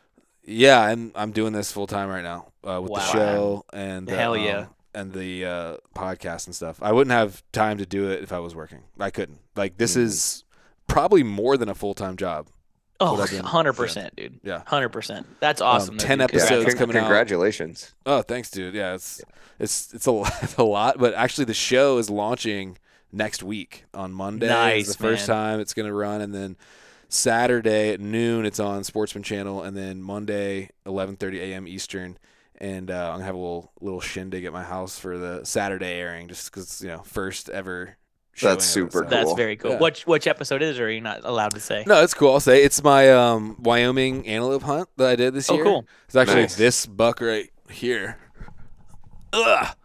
Yeah, 0.50 0.80
I'm 0.82 1.12
I'm 1.16 1.32
doing 1.32 1.54
this 1.54 1.72
full 1.72 1.88
time 1.88 2.10
right 2.10 2.24
now 2.24 2.48
uh, 2.68 2.82
with 2.82 2.94
the 2.94 3.00
show 3.02 3.66
and 3.72 4.10
uh, 4.12 4.16
Hell 4.16 4.36
yeah. 4.38 4.58
um, 4.60 4.68
and 4.94 5.14
the 5.14 5.46
uh, 5.46 5.78
podcast 5.96 6.48
and 6.48 6.56
stuff. 6.56 6.80
I 6.82 6.92
wouldn't 6.92 7.12
have 7.12 7.44
time 7.52 7.78
to 7.78 7.86
do 7.86 8.10
it 8.10 8.24
if 8.24 8.32
I 8.34 8.40
was 8.40 8.56
working. 8.56 8.80
I 9.00 9.10
couldn't. 9.12 9.40
Like 9.56 9.78
this 9.78 9.96
Mhm. 9.96 10.02
is 10.02 10.44
probably 10.88 11.24
more 11.24 11.56
than 11.58 11.70
a 11.70 11.76
full 11.76 11.94
time 11.94 12.18
job. 12.18 12.48
Oh, 13.02 13.14
What 13.14 13.22
I've 13.22 13.30
been 13.32 13.46
100%, 13.46 14.16
dude. 14.18 14.42
Yeah. 14.44 14.62
100%. 14.68 15.26
That's 15.40 15.62
awesome. 15.62 15.96
though, 15.96 16.04
10 16.06 16.18
dude. 16.18 16.32
Yeah, 16.34 16.38
episodes 16.40 16.66
con- 16.66 16.78
coming 16.78 16.98
out. 16.98 17.02
Congratulations. 17.04 17.94
Oh, 18.06 18.22
thanks, 18.24 18.52
dude. 18.52 18.74
Yeah, 18.74 18.96
it's 18.96 19.22
it's 19.58 19.94
it's 19.94 20.06
a 20.06 20.12
lot, 20.20 20.34
it's 20.42 20.58
a 20.58 20.64
lot, 20.64 20.98
but 20.98 21.14
actually 21.14 21.46
the 21.46 21.54
show 21.54 21.98
is 21.98 22.10
launching 22.10 22.78
next 23.12 23.42
week 23.44 23.86
on 23.94 24.12
Monday. 24.12 24.48
is 24.48 24.52
Nice, 24.52 24.88
the 24.98 25.02
first 25.02 25.28
time 25.28 25.60
it's 25.62 25.74
going 25.74 25.86
to 25.88 25.94
run, 25.94 26.20
and 26.22 26.34
then 26.36 26.58
Saturday 27.10 27.92
at 27.92 28.00
noon 28.00 28.46
it's 28.46 28.60
on 28.60 28.84
Sportsman 28.84 29.24
Channel, 29.24 29.64
and 29.64 29.76
then 29.76 30.02
Monday 30.02 30.70
11:30 30.86 31.40
a.m. 31.40 31.68
Eastern. 31.68 32.18
And 32.62 32.92
uh, 32.92 33.08
I'm 33.08 33.14
gonna 33.16 33.24
have 33.26 33.36
a 33.36 33.38
little 33.38 33.72
little 33.82 34.02
shindig 34.02 34.46
at 34.46 34.54
my 34.54 34.64
house 34.64 35.00
for 35.00 35.18
the 35.18 35.44
Saturday 35.46 35.94
airing, 36.00 36.28
just 36.28 36.52
because 36.52 36.82
you 36.82 36.90
know 36.90 37.00
first 37.04 37.50
ever. 37.50 37.98
showing 38.34 38.56
That's 38.56 38.66
of 38.66 38.70
it, 38.70 38.92
super 38.92 39.04
so- 39.06 39.10
That's 39.10 39.34
very 39.34 39.56
cool. 39.56 39.72
Yeah. 39.72 39.80
Which 39.80 40.06
which 40.06 40.28
episode 40.28 40.62
is 40.62 40.78
or 40.80 40.86
are 40.86 40.90
you 40.92 41.00
not 41.02 41.22
allowed 41.24 41.54
to 41.54 41.60
say? 41.62 41.84
No, 41.88 42.04
it's 42.04 42.14
cool. 42.14 42.34
I'll 42.34 42.40
say 42.42 42.64
it's 42.64 42.84
my 42.84 43.12
um, 43.12 43.56
Wyoming 43.60 44.28
antelope 44.28 44.64
hunt 44.64 44.90
that 44.98 45.08
I 45.10 45.16
did 45.16 45.34
this 45.34 45.50
Oh, 45.50 45.56
year. 45.56 45.64
Oh, 45.66 45.68
cool. 45.68 45.86
It's 46.06 46.16
actually 46.18 46.42
Nice. 46.42 46.56
this 46.58 46.86
buck 46.86 47.22
right 47.22 47.50
here. 47.70 48.18
Ugh. 49.34 49.76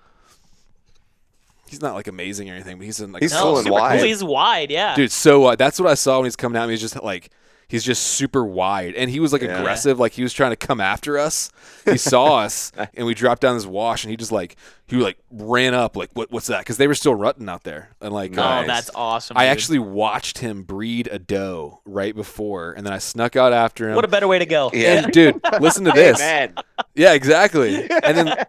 He's 1.74 1.82
not 1.82 1.94
like 1.94 2.06
amazing 2.06 2.48
or 2.50 2.54
anything, 2.54 2.76
but 2.78 2.84
he's 2.86 3.00
in 3.00 3.10
like 3.10 3.22
He's 3.22 3.32
a- 3.32 3.36
No, 3.36 3.40
full 3.42 3.56
and 3.58 3.64
super 3.64 3.72
wide. 3.72 3.98
cool. 3.98 4.06
He's 4.06 4.22
wide, 4.22 4.70
yeah. 4.70 4.94
dude. 4.94 5.10
So 5.10 5.40
wide. 5.40 5.58
That's 5.58 5.80
what 5.80 5.88
I 5.90 5.94
saw 5.94 6.18
when 6.18 6.26
he's 6.26 6.36
coming 6.36 6.60
at 6.60 6.66
me. 6.66 6.72
He's 6.74 6.80
just 6.80 7.02
like 7.02 7.30
he's 7.68 7.84
just 7.84 8.02
super 8.02 8.44
wide, 8.44 8.94
and 8.94 9.10
he 9.10 9.20
was 9.20 9.32
like 9.32 9.42
Yeah. 9.42 9.58
aggressive, 9.58 9.98
like 10.00 10.12
he 10.12 10.22
was 10.22 10.32
trying 10.32 10.50
to 10.50 10.56
come 10.56 10.80
after 10.80 11.18
us. 11.18 11.50
He 11.84 11.96
saw 11.98 12.36
us, 12.44 12.72
and 12.94 13.06
we 13.06 13.14
dropped 13.14 13.42
down 13.42 13.56
this 13.56 13.66
wash, 13.66 14.04
and 14.04 14.10
he 14.10 14.16
just 14.16 14.32
like 14.32 14.56
he 14.86 14.96
like 14.96 15.16
ran 15.30 15.74
up, 15.74 15.96
like 15.96 16.10
what 16.14 16.30
what's 16.30 16.46
that? 16.48 16.58
Because 16.60 16.76
they 16.76 16.86
were 16.86 16.94
still 16.94 17.14
rutting 17.14 17.48
out 17.48 17.64
there, 17.64 17.90
and 18.00 18.12
like 18.12 18.32
Oh, 18.32 18.36
Nice. 18.36 18.66
that's 18.66 18.90
awesome. 18.94 19.36
I 19.36 19.44
dude. 19.44 19.52
actually 19.52 19.78
watched 19.78 20.38
him 20.38 20.62
breed 20.62 21.08
a 21.10 21.18
doe 21.18 21.80
right 21.84 22.14
before, 22.14 22.72
and 22.72 22.86
then 22.86 22.92
I 22.92 22.98
snuck 22.98 23.36
out 23.36 23.52
after 23.52 23.88
him. 23.88 23.96
What 23.96 24.04
a 24.04 24.08
better 24.08 24.28
way 24.28 24.38
to 24.38 24.46
go. 24.46 24.70
Yeah. 24.72 25.04
And 25.04 25.12
dude, 25.12 25.40
listen 25.60 25.84
to 25.84 25.92
this. 25.92 26.18
man. 26.18 26.54
Yeah, 26.94 27.12
exactly. 27.14 27.88
And 27.90 28.16
then 28.16 28.44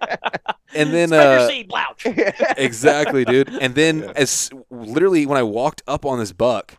and 0.75 0.93
then 0.93 1.13
uh, 1.13 1.47
seed, 1.47 1.69
blouch. 1.69 2.05
exactly, 2.57 3.23
dude. 3.25 3.49
And 3.49 3.73
then 3.75 4.03
as 4.15 4.49
literally 4.69 5.25
when 5.25 5.37
I 5.37 5.43
walked 5.43 5.81
up 5.87 6.05
on 6.05 6.19
this 6.19 6.31
buck, 6.33 6.77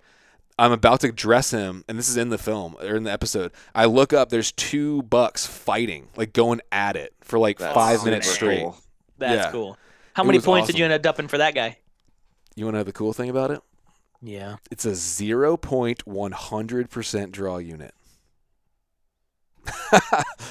I'm 0.58 0.72
about 0.72 1.00
to 1.00 1.12
dress 1.12 1.50
him, 1.50 1.84
and 1.88 1.98
this 1.98 2.08
is 2.08 2.16
in 2.16 2.30
the 2.30 2.38
film 2.38 2.76
or 2.80 2.96
in 2.96 3.04
the 3.04 3.12
episode. 3.12 3.52
I 3.74 3.84
look 3.84 4.12
up, 4.12 4.30
there's 4.30 4.52
two 4.52 5.02
bucks 5.02 5.46
fighting, 5.46 6.08
like 6.16 6.32
going 6.32 6.60
at 6.72 6.96
it 6.96 7.14
for 7.20 7.38
like 7.38 7.58
That's 7.58 7.74
five 7.74 8.04
minutes 8.04 8.28
straight. 8.30 8.62
cool. 8.62 8.78
That's 9.18 9.46
Yeah. 9.46 9.50
cool. 9.52 9.78
How 10.14 10.22
It 10.22 10.26
many 10.26 10.38
was 10.38 10.38
points 10.38 10.66
did 10.66 10.78
you 10.78 10.84
end 10.84 10.94
up 10.94 11.02
dumping 11.02 11.28
for 11.28 11.38
that 11.38 11.54
guy? 11.54 11.78
You 12.54 12.64
want 12.64 12.74
to 12.74 12.78
know 12.78 12.84
the 12.84 12.92
cool 12.92 13.12
thing 13.12 13.28
about 13.28 13.50
it? 13.50 13.60
Yeah. 14.22 14.56
It's 14.70 14.86
a 14.86 14.92
0.100% 14.96 17.32
draw 17.32 17.58
unit. 17.58 17.92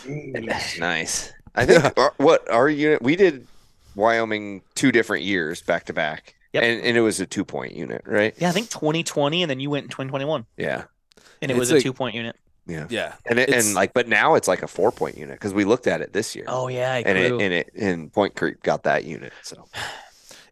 Mm, 0.05 0.79
nice. 0.79 1.33
I 1.55 1.65
think 1.65 1.97
our, 1.97 2.13
what 2.17 2.49
our 2.51 2.69
unit 2.69 3.01
we 3.01 3.15
did 3.15 3.47
Wyoming 3.95 4.61
two 4.75 4.91
different 4.91 5.23
years 5.23 5.61
back 5.61 5.85
to 5.85 5.93
back, 5.93 6.34
Yep. 6.55 6.63
and 6.63 6.81
and 6.83 6.97
it 6.97 7.01
was 7.01 7.19
a 7.19 7.25
two 7.25 7.45
point 7.45 7.73
unit, 7.73 8.01
right? 8.05 8.33
Yeah, 8.37 8.49
I 8.49 8.51
think 8.51 8.69
2020, 8.69 9.43
and 9.43 9.49
then 9.49 9.59
you 9.59 9.69
went 9.69 9.83
in 9.85 9.89
2021, 9.89 10.45
Yeah, 10.57 10.83
and 11.41 11.51
it 11.51 11.53
It's 11.53 11.59
was 11.59 11.71
like- 11.71 11.79
a 11.79 11.83
two 11.83 11.93
point 11.93 12.15
unit. 12.15 12.35
yeah, 12.67 12.87
Yeah. 12.89 13.13
and 13.25 13.39
it, 13.39 13.49
It's- 13.49 13.65
and 13.67 13.75
like, 13.75 13.93
but 13.93 14.07
now 14.07 14.35
it's 14.35 14.47
like 14.47 14.63
a 14.63 14.67
four 14.67 14.91
point 14.91 15.17
unit 15.17 15.35
because 15.39 15.53
we 15.53 15.63
looked 15.65 15.87
at 15.87 16.01
it 16.01 16.13
this 16.13 16.35
year. 16.35 16.45
Oh 16.47 16.67
yeah, 16.67 16.95
it 16.97 17.05
and 17.07 17.17
it 17.17 17.29
grew. 17.29 17.39
and 17.39 17.53
it 17.53 17.71
and 17.75 18.11
Point 18.13 18.35
Creek 18.35 18.61
got 18.63 18.83
that 18.83 19.03
unit. 19.05 19.33
So 19.43 19.65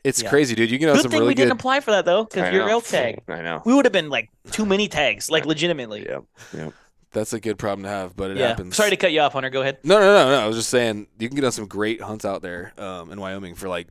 It's 0.04 0.22
Yeah. 0.22 0.30
crazy, 0.30 0.54
dude. 0.54 0.70
You 0.70 0.80
can 0.80 0.90
have 0.90 0.98
Good 0.98 1.04
some 1.04 1.12
thing 1.12 1.20
really 1.22 1.30
we 1.30 1.36
didn't 1.36 1.54
apply 1.54 1.80
for 1.80 1.92
that 1.92 2.04
though, 2.04 2.22
I 2.22 2.24
because 2.26 2.54
your 2.54 2.66
know. 2.66 2.72
elk 2.74 2.84
tag. 2.86 3.22
I 3.30 3.42
know. 3.42 3.62
We 3.64 3.74
would 3.74 3.86
have 3.86 3.94
been 3.94 4.10
like 4.10 4.30
too 4.52 4.66
many 4.66 4.90
tags, 4.90 5.32
like 5.32 5.46
legitimately. 5.46 6.06
Yeah, 6.10 6.20
Yeah. 6.54 6.70
That's 7.14 7.32
a 7.32 7.40
good 7.40 7.58
problem 7.60 7.84
to 7.84 7.90
have, 7.90 8.16
but 8.16 8.32
it 8.32 8.38
Yeah. 8.38 8.48
happens. 8.50 8.76
Sorry 8.76 8.90
to 8.90 8.98
cut 8.98 9.12
you 9.14 9.22
off, 9.22 9.32
Hunter. 9.34 9.50
Go 9.52 9.62
ahead. 9.62 9.78
No, 9.84 10.00
no, 10.00 10.06
no, 10.14 10.30
no. 10.32 10.40
I 10.44 10.48
was 10.48 10.58
just 10.58 10.70
saying 10.70 11.08
you 11.20 11.30
can 11.30 11.36
get 11.36 11.46
on 11.46 11.52
some 11.54 11.68
great 11.68 12.02
hunts 12.02 12.26
out 12.26 12.42
there 12.42 12.74
um, 12.78 13.12
in 13.14 13.22
Wyoming 13.22 13.56
for 13.56 13.70
like 13.70 13.88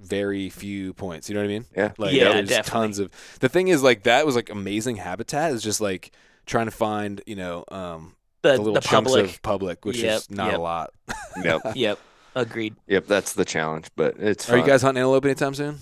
very 0.00 0.48
few 0.50 0.92
points. 0.94 1.28
You 1.28 1.34
know 1.34 1.40
what 1.42 1.46
I 1.46 1.48
mean? 1.48 1.64
yeah, 1.76 1.92
Like 1.98 2.12
Yeah, 2.14 2.32
there's 2.32 2.48
definitely. 2.48 2.70
tons 2.70 2.98
of. 2.98 3.10
The 3.40 3.48
thing 3.48 3.68
is, 3.68 3.82
like 3.82 4.04
that 4.04 4.26
was 4.26 4.34
like 4.36 4.50
amazing 4.50 4.96
habitat. 4.96 5.52
Is 5.52 5.62
just 5.62 5.80
like 5.80 6.12
trying 6.46 6.66
to 6.66 6.70
find 6.72 7.22
you 7.26 7.36
know 7.36 7.64
um, 7.70 8.16
The 8.42 8.52
the 8.52 8.56
the, 8.56 8.62
little 8.62 8.80
chunks 8.80 9.10
public. 9.12 9.24
of 9.26 9.42
public, 9.42 9.84
which 9.84 9.98
Yep, 9.98 10.16
is 10.16 10.30
not 10.30 10.48
yep. 10.50 10.58
a 10.58 10.62
lot. 10.62 10.90
yep, 11.44 11.60
Yep. 11.74 11.98
Agreed. 12.34 12.76
yep. 12.86 13.06
That's 13.06 13.32
the 13.32 13.44
challenge, 13.44 13.88
but 13.96 14.14
it's. 14.18 14.48
Are 14.48 14.56
you 14.56 14.64
guys 14.64 14.82
hunting 14.82 15.00
antelope 15.00 15.24
anytime 15.24 15.54
soon? 15.54 15.78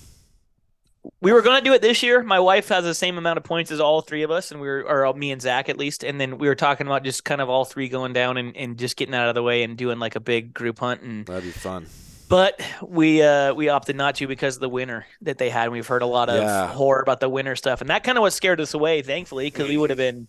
We 1.20 1.32
were 1.32 1.42
gonna 1.42 1.60
do 1.62 1.72
it 1.72 1.80
this 1.80 2.02
year. 2.02 2.22
My 2.22 2.40
wife 2.40 2.68
has 2.68 2.84
the 2.84 2.94
same 2.94 3.18
amount 3.18 3.38
of 3.38 3.44
points 3.44 3.70
as 3.70 3.80
all 3.80 4.00
three 4.02 4.22
of 4.24 4.30
us, 4.30 4.50
and 4.50 4.60
we 4.60 4.66
were, 4.66 4.82
or 4.82 5.12
me 5.14 5.30
and 5.30 5.40
Zach 5.40 5.68
at 5.68 5.78
least. 5.78 6.04
And 6.04 6.20
then 6.20 6.38
we 6.38 6.48
were 6.48 6.54
talking 6.54 6.86
about 6.86 7.02
just 7.04 7.24
kind 7.24 7.40
of 7.40 7.48
all 7.48 7.64
three 7.64 7.88
going 7.88 8.12
down 8.12 8.36
and, 8.36 8.54
and 8.56 8.78
just 8.78 8.96
getting 8.96 9.14
out 9.14 9.28
of 9.28 9.34
the 9.34 9.42
way 9.42 9.62
and 9.62 9.76
doing 9.76 9.98
like 9.98 10.16
a 10.16 10.20
big 10.20 10.52
group 10.52 10.80
hunt. 10.80 11.02
And 11.02 11.24
That'd 11.24 11.44
be 11.44 11.50
fun. 11.50 11.86
But 12.28 12.60
we 12.82 13.22
uh 13.22 13.54
we 13.54 13.68
opted 13.68 13.96
not 13.96 14.16
to 14.16 14.26
because 14.26 14.56
of 14.56 14.60
the 14.60 14.68
winter 14.68 15.06
that 15.22 15.38
they 15.38 15.50
had. 15.50 15.64
And 15.64 15.72
we've 15.72 15.86
heard 15.86 16.02
a 16.02 16.06
lot 16.06 16.28
of 16.28 16.36
Yeah. 16.42 16.68
horror 16.68 17.00
about 17.00 17.20
the 17.20 17.28
winter 17.28 17.56
stuff, 17.56 17.80
and 17.80 17.90
that 17.90 18.04
kind 18.04 18.18
of 18.18 18.22
what 18.22 18.32
scared 18.32 18.60
us 18.60 18.74
away. 18.74 19.02
Thankfully, 19.02 19.46
because 19.46 19.68
we 19.68 19.76
would 19.76 19.90
have 19.90 19.96
been. 19.96 20.28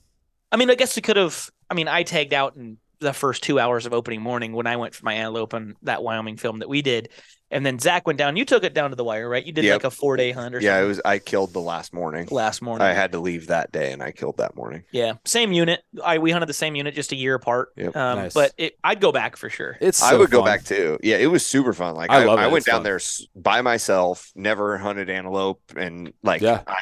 I 0.51 0.57
mean, 0.57 0.69
I 0.69 0.75
guess 0.75 0.95
we 0.95 1.01
could 1.01 1.17
have. 1.17 1.49
I 1.69 1.73
mean, 1.73 1.87
I 1.87 2.03
tagged 2.03 2.33
out 2.33 2.55
in 2.55 2.77
the 2.99 3.13
first 3.13 3.43
two 3.43 3.59
hours 3.59 3.85
of 3.85 3.93
opening 3.93 4.21
morning 4.21 4.51
when 4.53 4.67
I 4.67 4.75
went 4.75 4.93
for 4.95 5.05
my 5.05 5.13
antelope 5.13 5.53
on 5.53 5.75
that 5.83 6.03
Wyoming 6.03 6.37
film 6.37 6.59
that 6.59 6.67
we 6.69 6.81
did, 6.81 7.09
and 7.51 7.65
then 7.65 7.79
Zach 7.79 8.05
went 8.05 8.17
down. 8.19 8.37
You 8.37 8.45
took 8.45 8.63
it 8.63 8.73
down 8.73 8.89
to 8.91 8.95
the 8.95 9.03
wire, 9.03 9.27
right? 9.27 9.43
You 9.45 9.51
did 9.51 9.65
Yep. 9.65 9.75
like 9.75 9.83
a 9.85 9.91
four 9.91 10.17
day 10.17 10.31
hunt 10.31 10.55
or 10.55 10.59
Yeah, 10.61 10.73
something 10.75 10.85
it 10.85 10.87
was. 10.87 11.01
I 11.05 11.19
killed 11.19 11.53
the 11.53 11.61
last 11.61 11.93
morning. 11.93 12.27
last 12.31 12.61
morning. 12.61 12.85
I 12.85 12.93
had 12.93 13.11
to 13.13 13.19
leave 13.19 13.47
that 13.47 13.71
day, 13.71 13.91
and 13.91 14.01
I 14.03 14.11
killed 14.11 14.37
that 14.37 14.55
morning. 14.55 14.83
Yeah, 14.91 15.13
same 15.25 15.51
unit. 15.51 15.81
I 16.03 16.17
we 16.19 16.31
hunted 16.31 16.47
the 16.49 16.53
same 16.53 16.75
unit 16.75 16.93
just 16.95 17.11
a 17.11 17.15
year 17.15 17.35
apart. 17.35 17.69
Yep. 17.75 17.95
Um, 17.95 18.19
Nice. 18.19 18.33
but 18.33 18.53
it, 18.57 18.77
I'd 18.83 18.99
go 19.01 19.11
back 19.11 19.35
for 19.35 19.49
sure. 19.49 19.77
It's. 19.81 20.01
I 20.03 20.11
so 20.11 20.19
would 20.19 20.31
go 20.31 20.43
back 20.43 20.63
too. 20.63 20.99
Yeah, 21.03 21.17
it 21.17 21.27
was 21.27 21.45
super 21.45 21.73
fun. 21.73 21.95
Like 21.95 22.09
I 22.11 22.21
I, 22.21 22.25
love 22.25 22.39
I 22.39 22.47
went 22.47 22.57
It's 22.57 22.65
down 22.67 22.77
fun. 22.77 22.83
there 22.83 22.99
by 23.35 23.61
myself, 23.61 24.31
never 24.35 24.77
hunted 24.77 25.09
antelope, 25.09 25.61
and 25.75 26.13
like 26.23 26.41
Yeah. 26.41 26.61
I, 26.67 26.77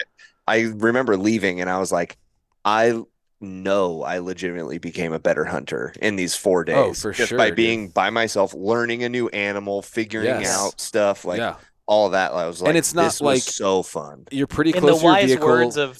I 0.47 0.59
remember 0.75 1.17
leaving, 1.17 1.59
and 1.61 1.69
I 1.69 1.77
was 1.79 1.91
like, 1.91 2.17
I 2.63 3.01
know 3.39 4.03
I 4.03 4.19
legitimately 4.19 4.77
became 4.79 5.13
a 5.13 5.19
better 5.19 5.45
hunter 5.45 5.93
in 6.01 6.15
these 6.15 6.35
four 6.35 6.61
oh, 6.61 6.63
days. 6.63 6.75
Oh, 6.77 6.93
for 6.93 7.11
just 7.13 7.29
sure, 7.29 7.37
by 7.37 7.47
dude. 7.47 7.55
being 7.55 7.89
by 7.89 8.09
myself, 8.09 8.53
learning 8.53 9.03
a 9.03 9.09
new 9.09 9.27
animal, 9.29 9.81
figuring 9.81 10.25
Yes. 10.41 10.57
out 10.57 10.79
stuff, 10.79 11.25
like 11.25 11.39
yeah, 11.39 11.55
all 11.85 12.09
that. 12.09 12.31
I 12.33 12.47
was 12.47 12.61
like, 12.61 12.69
and 12.69 12.77
it's 12.77 12.93
not 12.93 13.03
this 13.05 13.21
like- 13.21 13.41
so 13.41 13.83
fun. 13.83 14.25
you're 14.31 14.47
pretty 14.47 14.71
In 14.71 14.75
the 14.77 14.81
close 14.81 14.99
to 14.99 15.03
your 15.05 15.13
wise 15.13 15.25
vehicle. 15.25 15.47
words 15.47 15.77
of 15.77 15.99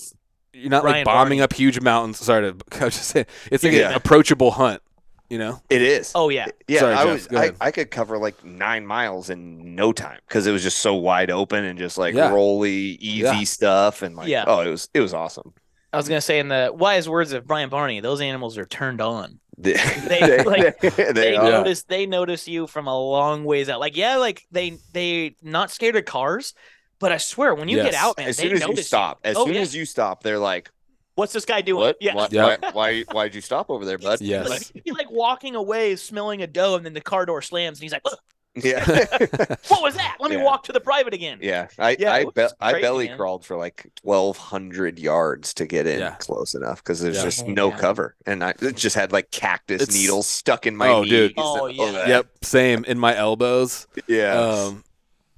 you're 0.53 0.69
not 0.71 0.83
like 0.83 1.05
bombing 1.05 1.37
Barney. 1.37 1.41
up 1.41 1.53
huge 1.53 1.79
mountains. 1.81 2.17
Sorry 2.19 2.51
to. 2.51 2.57
I 2.81 2.85
was 2.85 2.95
just 2.95 3.09
saying, 3.09 3.27
it's 3.51 3.63
like 3.63 3.73
Yeah. 3.73 3.89
an 3.89 3.95
approachable 3.95 4.51
hunt. 4.51 4.81
You 5.29 5.37
know. 5.39 5.61
It 5.69 5.81
is. 5.81 6.13
oh 6.15 6.29
yeah, 6.29 6.47
Yeah, 6.69 6.79
Sorry, 6.79 6.93
I 6.93 7.03
Jeff, 7.03 7.29
was. 7.31 7.37
I. 7.37 7.67
I 7.67 7.71
could 7.71 7.91
cover 7.91 8.17
like 8.17 8.45
nine 8.45 8.87
miles 8.87 9.29
in 9.29 9.75
no 9.75 9.91
time 9.91 10.19
because 10.25 10.47
it 10.47 10.53
was 10.53 10.63
just 10.63 10.79
so 10.79 10.95
wide 10.95 11.29
open 11.29 11.65
and 11.65 11.77
just 11.77 11.97
like 11.97 12.15
Yeah. 12.15 12.29
rolly, 12.29 12.71
easy 12.73 13.19
Yeah. 13.23 13.43
stuff, 13.43 14.03
and 14.03 14.15
like 14.15 14.29
Yeah. 14.29 14.45
oh, 14.47 14.61
it 14.61 14.69
was 14.69 14.87
it 14.93 15.01
was 15.01 15.13
awesome. 15.13 15.53
I 15.97 15.99
was 15.99 16.07
gonna 16.07 16.21
say 16.21 16.39
in 16.39 16.47
the 16.47 16.71
wise 16.73 17.09
words 17.09 17.31
of 17.33 17.47
Brian 17.47 17.69
Barney, 17.69 17.99
those 17.99 18.21
animals 18.21 18.57
are 18.57 18.65
turned 18.65 19.01
on. 19.01 19.39
They, 19.57 19.73
They- 19.73 20.43
like, 20.45 20.79
they, 20.79 21.11
They 21.11 21.35
are. 21.35 21.43
notice 21.51 21.83
they 21.83 22.05
notice 22.05 22.47
you 22.47 22.67
from 22.67 22.87
a 22.87 22.97
long 22.97 23.43
ways 23.43 23.67
out. 23.69 23.79
Like 23.79 23.97
yeah, 23.97 24.17
like 24.17 24.43
they 24.51 24.77
they 24.93 25.35
not 25.41 25.71
scared 25.71 25.95
of 25.95 26.05
cars, 26.05 26.53
but 26.99 27.11
I 27.11 27.17
swear 27.17 27.55
when 27.55 27.67
you 27.67 27.77
get 27.77 27.95
out, 27.95 28.17
man, 28.17 28.27
As 28.29 28.37
they 28.37 28.43
soon 28.43 28.53
as 28.53 28.61
you 28.61 28.67
notice 28.67 28.87
stop, 28.87 29.19
as 29.23 29.35
Oh, 29.35 29.45
soon 29.45 29.55
yeah. 29.55 29.61
as 29.61 29.75
you 29.75 29.85
stop, 29.85 30.21
they're 30.23 30.37
like, 30.39 30.69
What's 31.15 31.33
this 31.33 31.45
guy 31.45 31.61
doing? 31.61 31.81
"What? 31.81 31.97
Yeah. 31.99 32.13
Why, 32.13 32.27
Yeah. 32.31 32.43
why, 32.45 32.71
why, 32.73 33.01
why'd 33.11 33.33
you 33.33 33.41
stop 33.41 33.71
over 33.71 33.83
there, 33.85 33.97
bud?" 33.97 34.21
Yes. 34.21 34.47
Like, 34.47 34.83
he's 34.85 34.93
like 34.93 35.09
walking 35.09 35.55
away, 35.55 35.95
smelling 35.95 36.43
a 36.43 36.47
doe, 36.47 36.75
and 36.75 36.85
then 36.85 36.93
the 36.93 37.01
car 37.01 37.25
door 37.25 37.41
slams, 37.41 37.79
and 37.79 37.83
he's 37.83 37.91
like, 37.91 38.03
"Ugh, 38.05 38.19
Yeah, 38.63 38.83
"What 39.67 39.81
was 39.81 39.95
that? 39.95 40.17
Let 40.19 40.29
me 40.31 40.37
Yeah. 40.37 40.43
walk 40.43 40.63
to 40.65 40.71
the 40.71 40.79
private 40.79 41.13
again." 41.13 41.39
yeah. 41.41 41.67
I, 41.77 41.95
Yeah, 41.99 42.11
I, 42.13 42.25
be- 42.25 42.47
I 42.59 42.81
belly 42.81 43.07
man. 43.07 43.17
crawled 43.17 43.45
for 43.45 43.55
like 43.57 43.87
twelve 44.01 44.37
hundred 44.37 44.99
yards 44.99 45.53
to 45.55 45.65
get 45.65 45.85
in 45.87 45.99
Yeah. 45.99 46.15
close 46.15 46.53
enough 46.55 46.83
because 46.83 46.99
there's 47.01 47.17
Yeah. 47.17 47.23
just 47.23 47.43
Oh, 47.43 47.47
no 47.47 47.69
man. 47.69 47.79
cover, 47.79 48.15
and 48.25 48.43
I 48.43 48.53
it 48.61 48.75
just 48.75 48.95
had 48.95 49.11
like 49.11 49.31
cactus 49.31 49.81
It's- 49.81 49.95
needles 49.97 50.27
stuck 50.27 50.65
in 50.67 50.75
my 50.75 50.87
Oh, 50.89 51.01
knees. 51.01 51.09
dude. 51.11 51.33
Oh, 51.37 51.65
and- 51.67 51.75
yeah. 51.75 52.07
Yep. 52.07 52.27
Same 52.43 52.83
in 52.85 52.97
my 52.99 53.15
elbows. 53.15 53.87
yeah. 54.07 54.33
Um, 54.39 54.83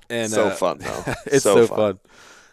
and 0.10 0.32
so 0.32 0.48
uh, 0.48 0.52
fun 0.56 0.80
though. 0.80 1.04
it's 1.26 1.44
so, 1.44 1.56
so, 1.56 1.68
fun. 1.68 1.78
fun. 1.78 2.00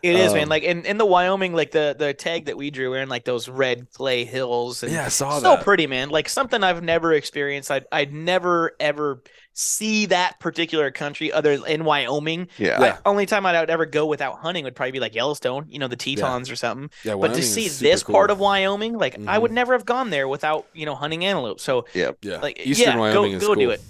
It 0.03 0.15
is, 0.17 0.33
Um, 0.33 0.39
man. 0.39 0.49
Like 0.49 0.63
in, 0.63 0.85
in 0.85 0.99
the 0.99 1.07
Wyoming, 1.07 1.53
like 1.55 1.71
the 1.71 1.95
the 1.99 2.13
tag 2.15 2.47
that 2.47 2.57
we 2.57 2.71
drew, 2.71 2.91
we're 2.91 3.01
in 3.03 3.09
like 3.09 3.25
those 3.25 3.49
red 3.49 3.89
clay 3.93 4.25
hills, 4.25 4.83
and 4.83 4.93
Yeah, 4.93 5.07
I 5.07 5.09
saw 5.09 5.39
so 5.39 5.51
that. 5.57 5.65
pretty, 5.65 5.87
man. 5.87 6.11
Like 6.11 6.29
something 6.29 6.63
I've 6.63 6.83
never 6.83 7.13
experienced. 7.13 7.71
I'd 7.71 7.87
I'd 7.91 8.13
never 8.13 8.73
ever 8.79 9.23
see 9.59 10.05
that 10.07 10.39
particular 10.39 10.91
country 10.91 11.33
other 11.33 11.53
in 11.67 11.85
Wyoming. 11.85 12.49
Yeah. 12.59 12.79
Yeah. 12.81 12.99
Only 13.07 13.25
time 13.25 13.47
I'd 13.47 13.71
ever 13.71 13.87
go 13.87 14.05
without 14.07 14.39
hunting 14.39 14.65
would 14.65 14.77
probably 14.77 14.93
be 14.93 15.01
like 15.01 15.15
Yellowstone, 15.15 15.65
you 15.71 15.79
know, 15.79 15.89
the 15.89 15.97
Tetons 15.97 16.51
or 16.51 16.57
something. 16.57 16.91
Yeah, 17.05 17.15
But 17.15 17.33
to 17.35 17.43
see 17.43 17.65
is 17.65 17.77
super 17.77 17.89
this 17.91 18.03
part 18.03 18.31
of 18.31 18.39
Wyoming, 18.39 18.99
like 18.99 19.15
I 19.15 19.39
Mhm. 19.39 19.41
would 19.41 19.53
never 19.53 19.73
have 19.73 19.87
gone 19.87 20.11
there 20.11 20.29
without 20.29 20.67
you 20.75 20.85
know 20.87 20.95
hunting 20.95 21.25
antelope. 21.25 21.59
So 21.61 21.87
yeah, 21.95 22.11
yeah. 22.21 22.39
like, 22.41 22.61
Eastern 22.67 22.93
yeah, 22.95 22.99
Wyoming 22.99 23.31
go, 23.33 23.37
is 23.39 23.43
go 23.47 23.55
do 23.55 23.71
it. 23.71 23.81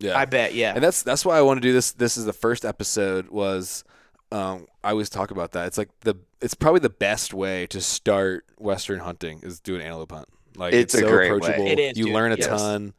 Yeah, 0.00 0.18
I 0.18 0.24
bet. 0.24 0.54
Yeah. 0.54 0.74
and 0.74 0.82
that's 0.82 1.02
that's 1.04 1.24
why 1.24 1.38
I 1.38 1.42
want 1.42 1.58
to 1.58 1.68
do 1.68 1.72
this. 1.72 1.92
This 1.92 2.16
is 2.16 2.24
the 2.24 2.32
first 2.32 2.64
episode. 2.64 3.28
Was 3.28 3.84
um, 4.32 4.66
I 4.82 4.90
always 4.90 5.08
talk 5.10 5.30
about 5.30 5.52
that. 5.52 5.66
It's 5.66 5.78
like 5.78 5.88
the 6.00 6.14
it's 6.40 6.54
probably 6.54 6.80
the 6.80 6.90
best 6.90 7.32
way 7.34 7.66
to 7.68 7.80
start 7.80 8.44
Western 8.58 8.98
hunting 9.00 9.40
is 9.42 9.60
do 9.60 9.74
an 9.76 9.80
antelope 9.80 10.12
hunt. 10.12 10.28
Like 10.56 10.74
It's 10.74 10.94
it's, 10.94 11.02
a 11.02 11.06
so 11.06 11.12
great 11.12 11.30
way. 11.30 11.36
approachable. 11.36 11.66
It 11.66 11.78
is, 11.78 11.98
you 11.98 12.06
dude. 12.06 12.14
learn 12.14 12.32
a 12.32 12.36
Yes. 12.36 12.46
ton. 12.46 12.94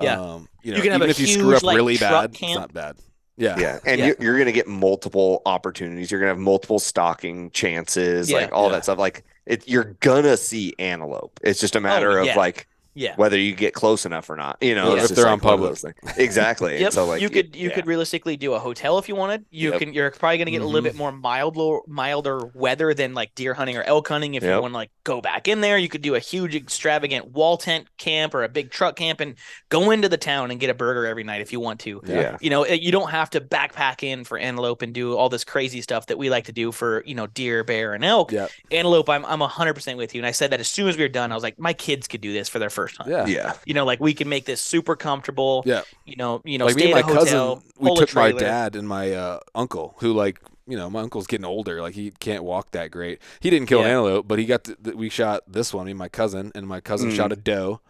Yeah. 0.00 0.20
Um, 0.20 0.48
you 0.62 0.70
know, 0.72 0.76
You 0.76 0.82
can 0.82 0.92
have 0.92 1.00
even 1.00 1.08
a 1.08 1.10
if 1.10 1.18
you 1.20 1.26
screw 1.26 1.46
huge, 1.48 1.56
up 1.58 1.62
like, 1.62 1.76
really 1.76 1.96
truck 1.96 2.10
bad, 2.10 2.30
it's 2.30 2.38
camp. 2.38 2.60
not 2.60 2.72
bad. 2.72 2.96
Yeah. 3.36 3.58
Yeah, 3.58 3.78
and 3.84 3.98
Yeah. 3.98 4.06
You, 4.06 4.16
you're 4.20 4.34
going 4.36 4.46
to 4.46 4.52
get 4.52 4.68
multiple 4.68 5.42
opportunities. 5.44 6.10
You're 6.10 6.20
going 6.20 6.28
to 6.30 6.34
have 6.34 6.38
multiple 6.44 6.78
stalking 6.78 7.50
chances, 7.50 8.30
Yeah. 8.30 8.38
like 8.38 8.52
all 8.52 8.66
Yeah. 8.66 8.72
that 8.76 8.84
stuff. 8.84 8.98
Like 8.98 9.24
it, 9.46 9.68
you're 9.68 9.96
gonna 10.00 10.36
see 10.36 10.72
antelope. 10.78 11.38
It's 11.42 11.60
just 11.60 11.76
a 11.76 11.80
matter 11.80 12.18
of 12.18 12.26
yeah. 12.26 12.36
like 12.36 12.66
yeah. 12.94 13.14
whether 13.16 13.38
you 13.38 13.54
get 13.54 13.74
close 13.74 14.06
enough 14.06 14.28
or 14.30 14.36
not. 14.36 14.56
You 14.60 14.74
know, 14.74 14.92
Or 14.92 14.98
it's 14.98 15.10
if 15.10 15.16
they're 15.16 15.24
like 15.26 15.32
on 15.34 15.40
public. 15.40 15.80
those. 15.80 15.92
Exactly. 16.16 16.78
Yep. 16.84 16.92
So 16.92 17.06
like 17.06 17.20
you 17.22 17.30
could 17.30 17.54
you 17.56 17.68
yeah. 17.68 17.74
could 17.74 17.86
realistically 17.86 18.36
do 18.36 18.52
a 18.54 18.58
hotel 18.58 18.98
if 18.98 19.08
you 19.08 19.16
wanted. 19.16 19.44
You 19.50 19.70
Yep. 19.70 19.78
can 19.78 19.92
you're 19.94 20.10
probably 20.10 20.38
gonna 20.38 20.50
get 20.50 20.62
a 20.62 20.66
little 20.66 20.80
Mhm. 20.80 20.84
bit 20.84 20.96
more 20.96 21.12
milder 21.12 21.78
milder 21.86 22.46
weather 22.54 22.92
than 22.94 23.14
like 23.14 23.34
deer 23.34 23.54
hunting 23.54 23.76
or 23.76 23.82
elk 23.82 24.08
hunting. 24.08 24.34
If 24.34 24.42
you 24.42 24.50
want 24.60 24.72
to 24.72 24.76
like 24.76 24.90
go 25.04 25.20
back 25.20 25.48
in 25.48 25.60
there, 25.60 25.78
you 25.78 25.88
could 25.88 26.02
do 26.02 26.14
a 26.14 26.18
huge 26.18 26.54
extravagant 26.54 27.28
wall 27.32 27.56
tent 27.56 27.86
camp 27.98 28.34
or 28.34 28.42
a 28.44 28.48
big 28.48 28.70
truck 28.70 28.96
camp 28.96 29.20
and 29.20 29.34
go 29.68 29.90
into 29.90 30.08
the 30.08 30.16
town 30.18 30.50
and 30.50 30.60
get 30.60 30.70
a 30.70 30.74
burger 30.74 31.06
every 31.06 31.24
night 31.24 31.40
if 31.40 31.52
you 31.52 31.60
want 31.60 31.80
to. 31.80 32.02
Yeah. 32.06 32.36
You 32.40 32.50
know, 32.50 32.66
you 32.66 32.92
don't 32.92 33.10
have 33.10 33.30
to 33.30 33.40
backpack 33.40 34.02
in 34.02 34.24
for 34.24 34.36
antelope 34.36 34.82
and 34.82 34.92
do 34.92 35.16
all 35.16 35.28
this 35.28 35.44
crazy 35.44 35.80
stuff 35.80 36.06
that 36.06 36.18
we 36.18 36.28
like 36.30 36.44
to 36.44 36.52
do 36.52 36.72
for, 36.72 37.02
you 37.06 37.14
know, 37.14 37.26
deer, 37.26 37.64
bear, 37.64 37.94
and 37.94 38.04
elk. 38.04 38.32
Yeah. 38.32 38.48
Antelope, 38.70 39.08
I'm 39.08 39.24
I'm 39.24 39.40
hundred 39.40 39.74
percent 39.74 39.96
with 39.98 40.14
you. 40.14 40.20
And 40.20 40.26
I 40.26 40.32
said 40.32 40.50
that 40.50 40.60
as 40.60 40.68
soon 40.68 40.88
as 40.88 40.96
we 40.96 41.04
were 41.04 41.08
done, 41.08 41.32
I 41.32 41.34
was 41.34 41.42
like, 41.44 41.58
my 41.58 41.72
kids 41.72 42.08
could 42.08 42.20
do 42.20 42.32
this 42.32 42.48
for 42.48 42.58
their 42.58 42.70
first 42.70 42.83
hunt. 42.88 43.08
Yeah. 43.10 43.26
Yeah. 43.26 43.54
You 43.64 43.74
know, 43.74 43.84
like 43.84 44.00
we 44.00 44.14
can 44.14 44.28
make 44.28 44.44
this 44.44 44.60
super 44.60 44.96
comfortable. 44.96 45.62
Yeah. 45.66 45.82
You 46.04 46.16
know, 46.16 46.40
you 46.44 46.58
know, 46.58 46.66
like 46.66 46.76
me 46.76 46.90
and 46.92 46.98
at 46.98 47.06
my 47.06 47.12
a 47.12 47.14
hotel, 47.16 47.56
cousin, 47.56 47.70
we 47.78 47.96
took 47.96 48.14
my 48.14 48.32
dad 48.32 48.76
and 48.76 48.86
my 48.88 49.12
uh, 49.12 49.40
uncle, 49.54 49.94
who 49.98 50.12
like 50.12 50.40
you 50.66 50.76
know 50.76 50.88
my 50.88 51.00
uncle's 51.00 51.26
getting 51.26 51.44
older, 51.44 51.82
like 51.82 51.94
he 51.94 52.10
can't 52.10 52.42
walk 52.44 52.70
that 52.72 52.90
great. 52.90 53.20
He 53.40 53.50
didn't 53.50 53.68
kill 53.68 53.80
an 53.80 53.86
antelope, 53.86 54.26
but 54.28 54.38
he 54.38 54.46
got 54.46 54.64
the, 54.64 54.76
the, 54.80 54.96
we 54.96 55.08
shot 55.08 55.42
this 55.46 55.72
one. 55.74 55.86
Me 55.86 55.92
and 55.92 55.98
my 55.98 56.08
cousin, 56.08 56.52
and 56.54 56.66
my 56.66 56.80
cousin 56.80 57.10
Mm. 57.10 57.16
shot 57.16 57.32
a 57.32 57.36
doe, 57.36 57.80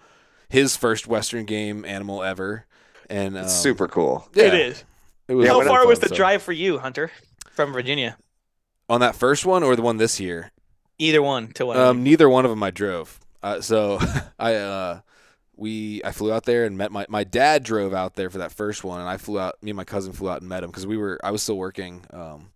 his 0.48 0.76
first 0.76 1.06
Western 1.06 1.44
game 1.44 1.84
animal 1.84 2.22
ever, 2.22 2.66
and 3.08 3.36
um, 3.36 3.44
It's 3.44 3.54
super 3.54 3.86
cool. 3.88 4.28
Yeah, 4.34 4.44
It 4.46 4.54
is. 4.54 4.84
It 5.28 5.34
was 5.34 5.44
Yeah, 5.46 5.52
How 5.52 5.58
when 5.58 5.66
really 5.66 5.76
far 5.78 5.86
was 5.86 5.98
fun, 5.98 6.02
the 6.02 6.08
so- 6.10 6.16
drive 6.16 6.42
for 6.42 6.52
you, 6.52 6.78
Hunter, 6.78 7.10
from 7.52 7.72
Virginia? 7.72 8.16
on 8.90 9.00
that 9.00 9.14
first 9.16 9.46
one 9.46 9.62
or 9.62 9.74
the 9.76 9.82
one 9.82 9.96
this 9.96 10.20
year? 10.20 10.50
Either 10.98 11.22
one 11.22 11.48
to 11.52 11.64
one. 11.66 11.76
Um, 11.78 12.02
neither 12.02 12.28
one 12.28 12.44
of 12.44 12.50
them 12.50 12.62
I 12.62 12.70
drove. 12.70 13.18
Uh, 13.44 13.60
so 13.60 13.98
I 14.38 14.54
uh, 14.54 15.00
we 15.54 16.02
I 16.02 16.12
flew 16.12 16.32
out 16.32 16.44
there 16.44 16.64
and 16.64 16.76
met 16.76 16.90
my 16.90 17.06
my 17.08 17.22
dad 17.22 17.62
drove 17.62 17.92
out 17.94 18.14
there 18.14 18.30
for 18.30 18.38
that 18.38 18.52
first 18.52 18.82
one, 18.82 19.00
and 19.00 19.08
I 19.08 19.18
flew 19.18 19.38
out. 19.38 19.62
Me 19.62 19.70
and 19.70 19.76
my 19.76 19.84
cousin 19.84 20.12
flew 20.12 20.30
out 20.30 20.40
and 20.40 20.48
met 20.48 20.64
him 20.64 20.70
because 20.70 20.86
we 20.86 20.96
were 20.96 21.20
I 21.22 21.30
was 21.30 21.42
still 21.42 21.58
working 21.58 22.04
um, 22.10 22.50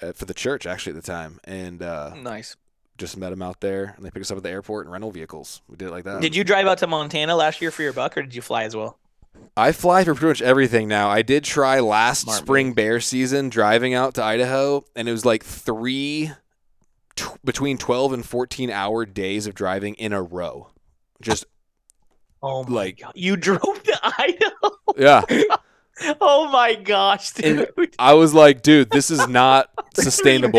at, 0.00 0.16
for 0.16 0.26
the 0.26 0.34
church 0.34 0.66
actually 0.66 0.90
at 0.96 1.02
the 1.02 1.10
time, 1.10 1.40
and 1.44 1.82
uh, 1.82 2.14
nice. 2.14 2.54
just 2.98 3.16
met 3.16 3.32
him 3.32 3.40
out 3.40 3.60
there, 3.60 3.94
and 3.96 4.04
they 4.04 4.10
picked 4.10 4.26
us 4.26 4.30
up 4.30 4.36
at 4.36 4.42
the 4.42 4.50
airport 4.50 4.86
in 4.86 4.92
rental 4.92 5.10
vehicles. 5.10 5.62
We 5.68 5.76
did 5.76 5.88
it 5.88 5.92
like 5.92 6.04
that. 6.04 6.20
Did 6.20 6.36
you 6.36 6.44
drive 6.44 6.66
out 6.66 6.78
to 6.78 6.86
Montana 6.86 7.34
last 7.34 7.62
year 7.62 7.70
for 7.70 7.82
your 7.82 7.94
buck, 7.94 8.18
or 8.18 8.22
did 8.22 8.34
you 8.34 8.42
fly 8.42 8.64
as 8.64 8.76
well? 8.76 8.98
I 9.56 9.72
fly 9.72 10.04
for 10.04 10.14
pretty 10.14 10.28
much 10.28 10.42
everything 10.42 10.86
now. 10.86 11.08
I 11.08 11.22
did 11.22 11.42
try 11.42 11.80
last 11.80 12.22
Smart 12.22 12.38
spring 12.38 12.72
bear 12.72 13.00
season 13.00 13.48
driving 13.48 13.94
out 13.94 14.14
to 14.14 14.22
Idaho, 14.22 14.84
and 14.94 15.08
it 15.08 15.12
was 15.12 15.24
like 15.24 15.42
three 15.42 16.30
t- 17.16 17.24
between 17.44 17.78
twelve 17.78 18.12
and 18.12 18.24
fourteen 18.24 18.70
hour 18.70 19.04
days 19.06 19.46
of 19.46 19.54
driving 19.54 19.94
in 19.94 20.12
a 20.12 20.22
row. 20.22 20.70
Just 21.22 21.44
Oh 22.42 22.64
my 22.64 22.74
Like- 22.74 23.00
god, 23.00 23.12
you 23.14 23.36
drove 23.36 23.82
to 23.82 24.00
Idaho? 24.02 24.76
yeah. 24.96 25.22
Oh 26.20 26.50
my 26.50 26.74
gosh, 26.74 27.30
And- 27.40 27.68
dude! 27.76 27.94
I 28.00 28.14
was 28.14 28.34
like, 28.34 28.62
dude, 28.62 28.90
this 28.90 29.12
is 29.12 29.28
not 29.28 29.70
sustainable. 29.94 30.58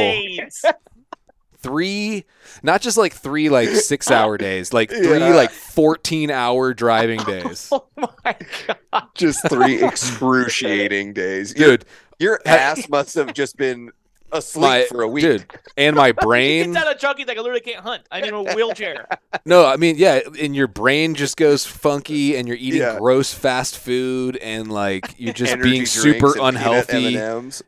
Three, 1.58 2.26
not 2.62 2.82
just 2.82 2.96
like 2.98 3.12
three 3.12 3.50
like 3.50 3.68
six 3.70 4.12
hour 4.12 4.38
days, 4.38 4.72
like 4.72 4.90
three 4.92 5.18
Yeah. 5.20 5.34
like 5.36 5.50
fourteen 5.52 6.30
hour 6.32 6.74
driving 6.74 7.20
oh 7.22 7.26
days, 7.26 7.70
Oh 7.72 7.86
my 7.98 8.36
god! 8.68 9.08
Just 9.16 9.48
three 9.50 9.84
excruciating 9.84 11.14
days. 11.14 11.54
Dude. 11.54 11.84
your 12.20 12.40
Ha- 12.46 12.54
ass 12.56 12.88
must 12.88 13.16
have 13.16 13.34
just 13.34 13.58
been 13.58 13.92
asleep 14.32 14.62
My 14.62 14.86
for 14.90 15.02
a 15.02 15.08
week. 15.08 15.24
dude, 15.24 15.46
and 15.78 15.96
my 15.96 16.12
brain. 16.26 16.76
out 16.76 16.92
of 16.92 17.00
truck, 17.00 17.18
he's 17.18 17.28
like, 17.28 17.38
I 17.38 17.42
literally 17.42 17.62
can't 17.62 17.80
hunt. 17.84 18.04
I'm 18.12 18.24
in 18.24 18.34
a 18.34 18.44
wheelchair. 18.56 19.08
No, 19.48 19.64
I 19.66 19.76
mean, 19.76 19.98
yeah, 19.98 20.22
and 20.42 20.56
your 20.56 20.68
brain 20.68 21.14
just 21.14 21.38
goes 21.38 21.66
funky, 21.66 22.36
and 22.36 22.48
you're 22.48 22.58
eating 22.58 22.80
Yeah. 22.82 22.98
gross 22.98 23.32
fast 23.34 23.78
food, 23.78 24.38
and 24.38 24.72
like 24.72 25.14
you're 25.20 25.34
just 25.44 25.60
being 25.62 25.86
super 25.86 26.34
unhealthy. 26.42 27.12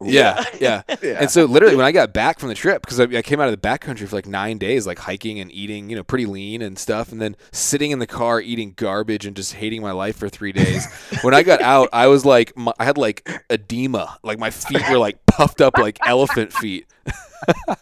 Yeah, 0.02 0.44
yeah. 0.60 0.82
Yeah. 1.04 1.20
And 1.20 1.30
so, 1.30 1.46
literally, 1.46 1.76
when 1.76 1.86
I 1.86 1.92
got 1.92 2.14
back 2.14 2.40
from 2.40 2.50
the 2.50 2.56
trip, 2.56 2.82
because 2.82 3.00
I, 3.00 3.04
I 3.04 3.22
came 3.22 3.40
out 3.40 3.50
of 3.50 3.62
the 3.62 3.68
backcountry 3.68 4.08
for 4.08 4.16
like 4.16 4.26
nine 4.26 4.58
days, 4.58 4.88
like 4.88 4.98
hiking 4.98 5.40
and 5.40 5.52
eating, 5.52 5.90
you 5.90 5.96
know, 5.96 6.04
pretty 6.04 6.26
lean 6.26 6.62
and 6.64 6.80
stuff, 6.80 7.12
and 7.12 7.22
then 7.22 7.36
sitting 7.52 7.92
in 7.92 8.00
the 8.00 8.08
car 8.08 8.42
eating 8.42 8.74
garbage 8.76 9.26
and 9.26 9.36
just 9.36 9.54
hating 9.54 9.82
my 9.82 9.92
life 9.92 10.16
for 10.16 10.30
three 10.30 10.54
days. 10.54 10.88
when 11.22 11.34
I 11.34 11.44
got 11.44 11.62
out, 11.62 11.90
I 11.94 12.08
was 12.08 12.26
like, 12.26 12.56
my, 12.58 12.72
I 12.80 12.86
had 12.86 12.98
like 12.98 13.30
edema, 13.52 14.18
like 14.24 14.40
my 14.40 14.50
feet 14.50 14.82
were 14.90 14.98
like 14.98 15.24
puffed 15.28 15.62
up 15.62 15.78
like 15.78 15.98
elephant 16.08 16.47
feet. 16.54 16.88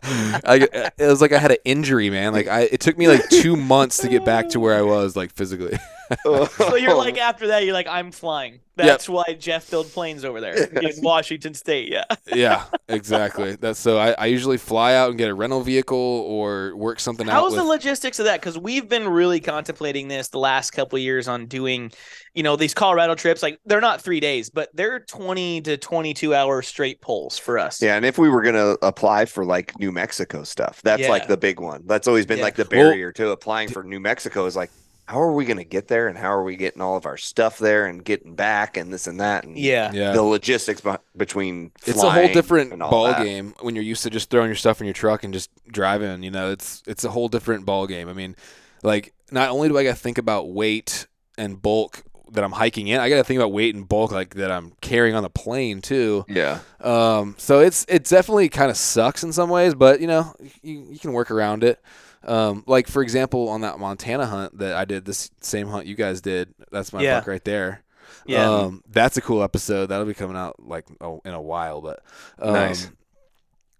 I, 0.05 0.91
it 0.97 1.07
was 1.07 1.21
like 1.21 1.31
I 1.31 1.37
had 1.37 1.51
an 1.51 1.57
injury, 1.65 2.09
man. 2.09 2.33
Like 2.33 2.47
I, 2.47 2.61
it 2.61 2.81
took 2.81 2.97
me 2.97 3.07
like 3.07 3.27
two 3.29 3.55
months 3.55 3.97
to 3.99 4.07
get 4.07 4.25
back 4.25 4.49
to 4.49 4.59
where 4.59 4.77
I 4.77 4.81
was, 4.81 5.15
like 5.15 5.31
physically. 5.31 5.77
So 6.23 6.75
you're 6.75 6.95
like 6.95 7.17
after 7.19 7.47
that, 7.47 7.63
you're 7.65 7.73
like, 7.73 7.87
I'm 7.87 8.11
flying. 8.11 8.59
That's 8.77 9.07
why 9.07 9.23
Jeff 9.39 9.69
built 9.71 9.87
planes 9.93 10.25
over 10.25 10.41
there 10.41 10.65
in 10.81 10.91
Washington 11.01 11.53
State. 11.53 11.89
Yeah. 11.89 12.03
yeah, 12.33 12.65
exactly. 12.89 13.55
That's 13.55 13.79
so. 13.79 13.97
I, 13.97 14.11
I 14.11 14.25
usually 14.25 14.57
fly 14.57 14.95
out 14.95 15.09
and 15.11 15.17
get 15.17 15.29
a 15.29 15.33
rental 15.33 15.61
vehicle 15.61 15.97
or 15.97 16.75
work 16.75 16.99
something 16.99 17.29
out 17.29 17.31
How's 17.33 17.51
with. 17.51 17.59
the 17.61 17.63
logistics 17.63 18.19
of 18.19 18.25
that? 18.25 18.41
Because 18.41 18.57
we've 18.57 18.89
been 18.89 19.07
really 19.07 19.39
contemplating 19.39 20.09
this 20.09 20.27
the 20.27 20.39
last 20.39 20.71
couple 20.71 20.97
of 20.97 21.01
years 21.03 21.29
on 21.29 21.45
doing, 21.45 21.89
you 22.33 22.43
know, 22.43 22.57
these 22.57 22.73
Colorado 22.73 23.15
trips. 23.15 23.41
Like 23.41 23.59
they're 23.65 23.79
not 23.79 24.01
three 24.01 24.19
days, 24.19 24.49
but 24.49 24.69
they're 24.73 24.99
20 24.99 25.61
to 25.61 25.77
22 25.77 26.35
hour 26.35 26.61
straight 26.61 26.99
pulls 26.99 27.37
for 27.37 27.57
us. 27.57 27.81
Yeah, 27.81 27.95
and 27.95 28.03
if 28.05 28.17
we 28.17 28.27
were 28.27 28.41
gonna 28.41 28.75
apply 28.81 29.23
for 29.23 29.45
like 29.45 29.79
New 29.79 29.93
Mexico 29.93 30.43
stuff, 30.43 30.81
that's 30.83 31.03
Yeah. 31.03 31.09
like 31.11 31.29
the 31.29 31.37
big 31.37 31.61
one. 31.61 31.83
That's 31.85 32.09
always 32.09 32.25
been 32.25 32.39
Yeah. 32.39 32.43
like 32.43 32.55
the 32.55 32.63
Well, 32.69 32.89
barrier 32.89 33.13
to 33.13 33.29
applying 33.29 33.69
for 33.69 33.85
New 33.85 34.01
Mexico 34.01 34.45
is 34.47 34.57
like, 34.57 34.69
how 35.07 35.21
are 35.21 35.31
we 35.33 35.45
gonna 35.45 35.63
get 35.63 35.87
there, 35.87 36.07
and 36.07 36.17
how 36.17 36.31
are 36.31 36.43
we 36.43 36.55
getting 36.55 36.81
all 36.81 36.97
of 36.97 37.05
our 37.05 37.17
stuff 37.17 37.57
there, 37.59 37.85
and 37.85 38.03
getting 38.03 38.35
back, 38.35 38.75
and 38.77 38.91
this 38.93 39.07
and 39.07 39.19
that, 39.19 39.43
and 39.43 39.57
Yeah. 39.57 39.91
yeah, 39.93 40.11
the 40.13 40.21
logistics 40.23 40.81
be- 40.81 40.91
between 41.15 41.71
it's 41.85 42.01
a 42.01 42.09
whole 42.09 42.27
different 42.27 42.77
ball 42.79 43.05
that. 43.07 43.23
game 43.23 43.53
when 43.61 43.75
you're 43.75 43.83
used 43.83 44.03
to 44.03 44.09
just 44.09 44.29
throwing 44.29 44.47
your 44.47 44.55
stuff 44.55 44.81
in 44.81 44.87
your 44.87 44.93
truck 44.93 45.23
and 45.23 45.33
just 45.33 45.49
driving. 45.71 46.23
You 46.23 46.31
know, 46.31 46.51
it's 46.51 46.81
it's 46.87 47.03
a 47.03 47.09
whole 47.11 47.27
different 47.27 47.65
ball 47.65 47.87
game. 47.87 48.09
I 48.09 48.13
mean, 48.13 48.35
like 48.83 49.13
not 49.31 49.49
only 49.49 49.69
do 49.69 49.77
I 49.77 49.83
got 49.83 49.91
to 49.91 50.01
think 50.01 50.17
about 50.17 50.49
weight 50.49 51.07
and 51.37 51.61
bulk 51.61 52.03
that 52.31 52.43
I'm 52.43 52.51
hiking 52.53 52.87
in, 52.87 52.99
I 52.99 53.07
got 53.09 53.17
to 53.17 53.23
think 53.23 53.39
about 53.39 53.51
weight 53.51 53.75
and 53.75 53.87
bulk 53.87 54.11
like 54.11 54.33
that 54.35 54.51
I'm 54.51 54.73
carrying 54.81 55.15
on 55.15 55.21
the 55.23 55.29
plane 55.29 55.81
too. 55.81 56.25
Yeah, 56.27 56.59
Um, 56.81 57.35
so 57.37 57.59
it's 57.59 57.85
it 57.87 58.05
definitely 58.05 58.49
kind 58.49 58.71
of 58.71 58.77
sucks 58.77 59.23
in 59.23 59.31
some 59.31 59.49
ways, 59.49 59.75
but 59.75 60.01
you 60.01 60.07
know 60.07 60.33
you, 60.63 60.87
you 60.91 60.99
can 60.99 61.13
work 61.13 61.29
around 61.29 61.63
it. 61.63 61.79
Um, 62.25 62.63
like 62.67 62.87
for 62.87 63.01
example, 63.03 63.49
on 63.49 63.61
that 63.61 63.79
Montana 63.79 64.25
hunt 64.25 64.57
that 64.59 64.75
I 64.75 64.85
did, 64.85 65.05
this 65.05 65.29
same 65.41 65.67
hunt 65.67 65.85
you 65.85 65.95
guys 65.95 66.21
did, 66.21 66.53
that's 66.71 66.91
my 66.91 67.01
Yeah. 67.01 67.19
buck 67.19 67.27
right 67.27 67.43
there. 67.43 67.83
Yeah. 68.25 68.49
Um, 68.49 68.81
that's 68.89 69.17
a 69.17 69.21
cool 69.21 69.43
episode. 69.43 69.87
That'll 69.87 70.05
be 70.05 70.13
coming 70.15 70.35
out 70.35 70.55
like 70.59 70.85
oh, 71.01 71.21
in 71.25 71.33
a 71.33 71.41
while, 71.41 71.81
but 71.81 72.01
um, 72.39 72.53
Nice. 72.53 72.89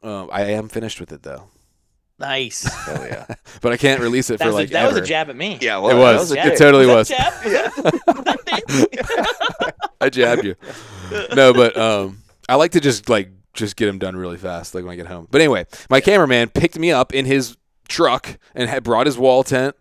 Um, 0.03 0.29
I 0.31 0.43
am 0.51 0.69
finished 0.69 0.99
with 0.99 1.11
it 1.11 1.23
though, 1.23 1.45
nice. 2.19 2.63
hell 2.85 3.07
yeah, 3.07 3.25
but 3.61 3.71
I 3.73 3.77
can't 3.77 3.99
release 4.01 4.29
it 4.29 4.37
That, 4.37 4.45
for 4.45 4.51
like 4.51 4.69
a, 4.69 4.73
that 4.73 4.87
was 4.87 4.97
a 4.97 5.01
jab 5.01 5.29
at 5.31 5.35
me. 5.35 5.57
yeah. 5.59 5.77
It 5.79 5.81
well, 5.81 5.97
was. 6.17 6.31
It 6.31 6.57
totally 6.59 6.85
Was 6.85 7.09
was. 7.09 7.17
jab? 7.17 7.33
I 10.01 10.09
jabbed 10.09 10.43
you. 10.43 10.55
no, 11.35 11.53
but 11.53 11.75
um, 11.77 12.19
I 12.47 12.55
like 12.55 12.71
to 12.73 12.79
just 12.79 13.09
like 13.09 13.31
just 13.53 13.75
get 13.75 13.87
them 13.87 13.97
done 13.97 14.15
really 14.15 14.37
fast, 14.37 14.75
like 14.75 14.83
when 14.83 14.93
I 14.93 14.95
get 14.95 15.07
home. 15.07 15.27
But 15.31 15.41
anyway, 15.41 15.65
my 15.89 16.01
cameraman 16.01 16.49
picked 16.49 16.77
me 16.77 16.91
up 16.91 17.13
in 17.13 17.25
his 17.25 17.57
truck 17.87 18.37
and 18.53 18.69
had 18.69 18.83
brought 18.83 19.05
his 19.05 19.17
wall 19.17 19.43
tent, 19.43 19.75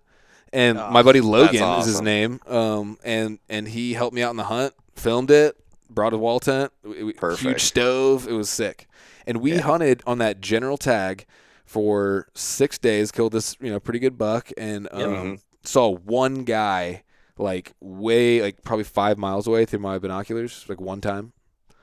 and 0.53 0.79
Oh, 0.79 0.91
my 0.91 1.03
buddy 1.03 1.21
Logan 1.21 1.79
is 1.81 1.87
his 1.87 2.01
name. 2.01 2.41
Um, 2.47 2.99
and 3.05 3.39
and 3.49 3.69
he 3.69 3.95
helped 3.95 4.15
me 4.15 4.23
out 4.23 4.31
in 4.31 4.37
the 4.37 4.45
hunt, 4.45 4.75
filmed 4.95 5.31
it, 5.31 5.57
brought 5.91 6.13
a 6.13 6.19
wall 6.19 6.41
tent, 6.41 6.73
Perfect. 7.17 7.43
huge 7.43 7.63
stove. 7.63 8.27
It 8.29 8.33
was 8.33 8.49
sick, 8.51 8.87
and 9.27 9.39
we 9.39 9.55
Yeah. 9.55 9.61
hunted 9.63 10.03
on 10.07 10.19
that 10.19 10.41
general 10.41 10.77
tag 10.79 11.27
for 11.67 12.29
six 12.35 12.79
days. 12.79 13.11
Killed 13.13 13.33
this 13.33 13.57
you 13.61 13.71
know 13.71 13.81
pretty 13.81 13.99
good 13.99 14.17
buck, 14.19 14.51
and 14.57 14.89
um, 14.93 15.01
Mhm. 15.01 15.41
saw 15.65 15.91
one 15.95 16.45
guy 16.45 17.03
like 17.37 17.73
way 17.81 18.41
like 18.41 18.63
probably 18.63 18.85
five 18.85 19.19
miles 19.19 19.47
away 19.47 19.65
through 19.65 19.81
my 19.81 19.99
binoculars 19.99 20.65
like 20.69 20.81
one 20.81 21.01
time. 21.01 21.33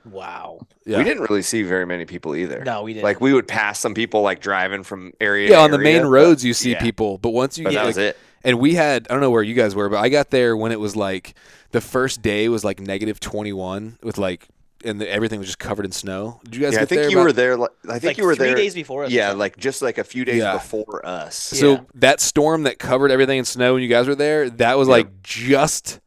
Wow. 0.05 0.65
Yeah. 0.85 0.97
We 0.97 1.03
didn't 1.03 1.23
really 1.29 1.41
see 1.43 1.63
very 1.63 1.85
many 1.85 2.05
people 2.05 2.35
either. 2.35 2.63
No, 2.63 2.83
we 2.83 2.93
didn't. 2.93 3.03
Like 3.03 3.21
we 3.21 3.33
would 3.33 3.47
pass 3.47 3.79
some 3.79 3.93
people 3.93 4.21
like 4.21 4.41
driving 4.41 4.83
from 4.83 5.13
area. 5.21 5.49
yeah, 5.49 5.57
to 5.57 5.61
on 5.63 5.71
the 5.71 5.77
main 5.77 6.01
but- 6.03 6.09
roads 6.09 6.43
you 6.43 6.53
see 6.53 6.71
yeah, 6.71 6.81
people, 6.81 7.17
but 7.17 7.29
once 7.29 7.57
you 7.57 7.63
But 7.65 7.71
get 7.71 7.75
that 7.77 7.81
like, 7.81 7.87
was 7.89 7.97
it. 7.97 8.17
and 8.43 8.59
we 8.59 8.73
had 8.75 9.07
I 9.09 9.13
don't 9.13 9.21
know 9.21 9.29
where 9.31 9.43
you 9.43 9.53
guys 9.53 9.75
were, 9.75 9.89
but 9.89 9.97
I 9.99 10.09
got 10.09 10.31
there 10.31 10.57
when 10.57 10.71
it 10.71 10.79
was 10.79 10.95
like 10.95 11.35
the 11.71 11.81
first 11.81 12.21
day 12.21 12.49
was 12.49 12.63
like 12.63 12.79
negative 12.79 13.19
twenty 13.19 13.53
one 13.53 13.97
with 14.01 14.17
like 14.17 14.47
and 14.83 14.99
the, 14.99 15.07
everything 15.07 15.37
was 15.37 15.47
just 15.47 15.59
covered 15.59 15.85
in 15.85 15.91
snow. 15.91 16.41
Did 16.45 16.55
you 16.55 16.61
guys 16.61 16.73
Yeah, 16.73 16.81
I 16.81 16.85
think 16.85 17.01
there? 17.01 17.09
you 17.11 17.17
about- 17.17 17.23
were 17.25 17.33
there. 17.33 17.55
like- 17.57 17.69
I 17.87 17.91
think 17.99 18.03
like 18.05 18.17
you 18.17 18.25
were 18.25 18.33
three 18.35 18.47
there. 18.47 18.55
days 18.55 18.73
before 18.73 19.03
us. 19.03 19.11
yeah, 19.11 19.31
like 19.33 19.55
just 19.57 19.83
like 19.83 19.99
a 19.99 20.03
few 20.03 20.25
days 20.25 20.37
Yeah. 20.41 20.53
before 20.53 21.05
us. 21.05 21.35
So 21.35 21.73
Yeah. 21.73 21.79
that 21.93 22.19
storm 22.19 22.63
that 22.63 22.79
covered 22.79 23.11
everything 23.11 23.37
in 23.37 23.45
snow 23.45 23.75
when 23.75 23.83
you 23.83 23.89
guys 23.89 24.07
were 24.07 24.15
there, 24.15 24.49
that 24.49 24.79
was 24.79 24.87
Yep. 24.87 24.91
like 24.97 25.21
just 25.21 25.99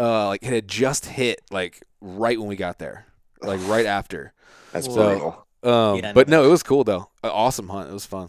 uh 0.00 0.26
like 0.28 0.42
it 0.42 0.52
had 0.52 0.66
just 0.66 1.06
hit 1.06 1.40
like 1.52 1.80
right 2.00 2.38
when 2.38 2.48
we 2.48 2.56
got 2.56 2.78
there. 2.80 3.04
Like 3.42 3.60
right 3.68 3.86
after. 3.86 4.32
That's 4.72 4.86
Whoa. 4.88 4.94
brutal. 4.94 5.46
Um 5.62 5.98
Yeah, 6.00 6.12
but 6.12 6.28
no, 6.28 6.44
it 6.44 6.48
was 6.48 6.62
cool 6.62 6.84
though. 6.84 7.08
An 7.22 7.30
awesome 7.30 7.68
hunt. 7.68 7.90
It 7.90 7.92
was 7.92 8.06
fun. 8.06 8.28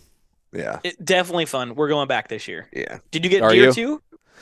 Yeah, 0.51 0.79
It, 0.83 1.03
definitely 1.03 1.45
fun. 1.45 1.75
We're 1.75 1.89
going 1.89 2.07
back 2.07 2.27
this 2.27 2.47
year. 2.47 2.67
yeah. 2.73 2.99
Did 3.11 3.23
you 3.23 3.29
get 3.29 3.43
Are 3.43 3.51
deer 3.51 3.65
you? 3.67 3.73
too? 3.73 4.01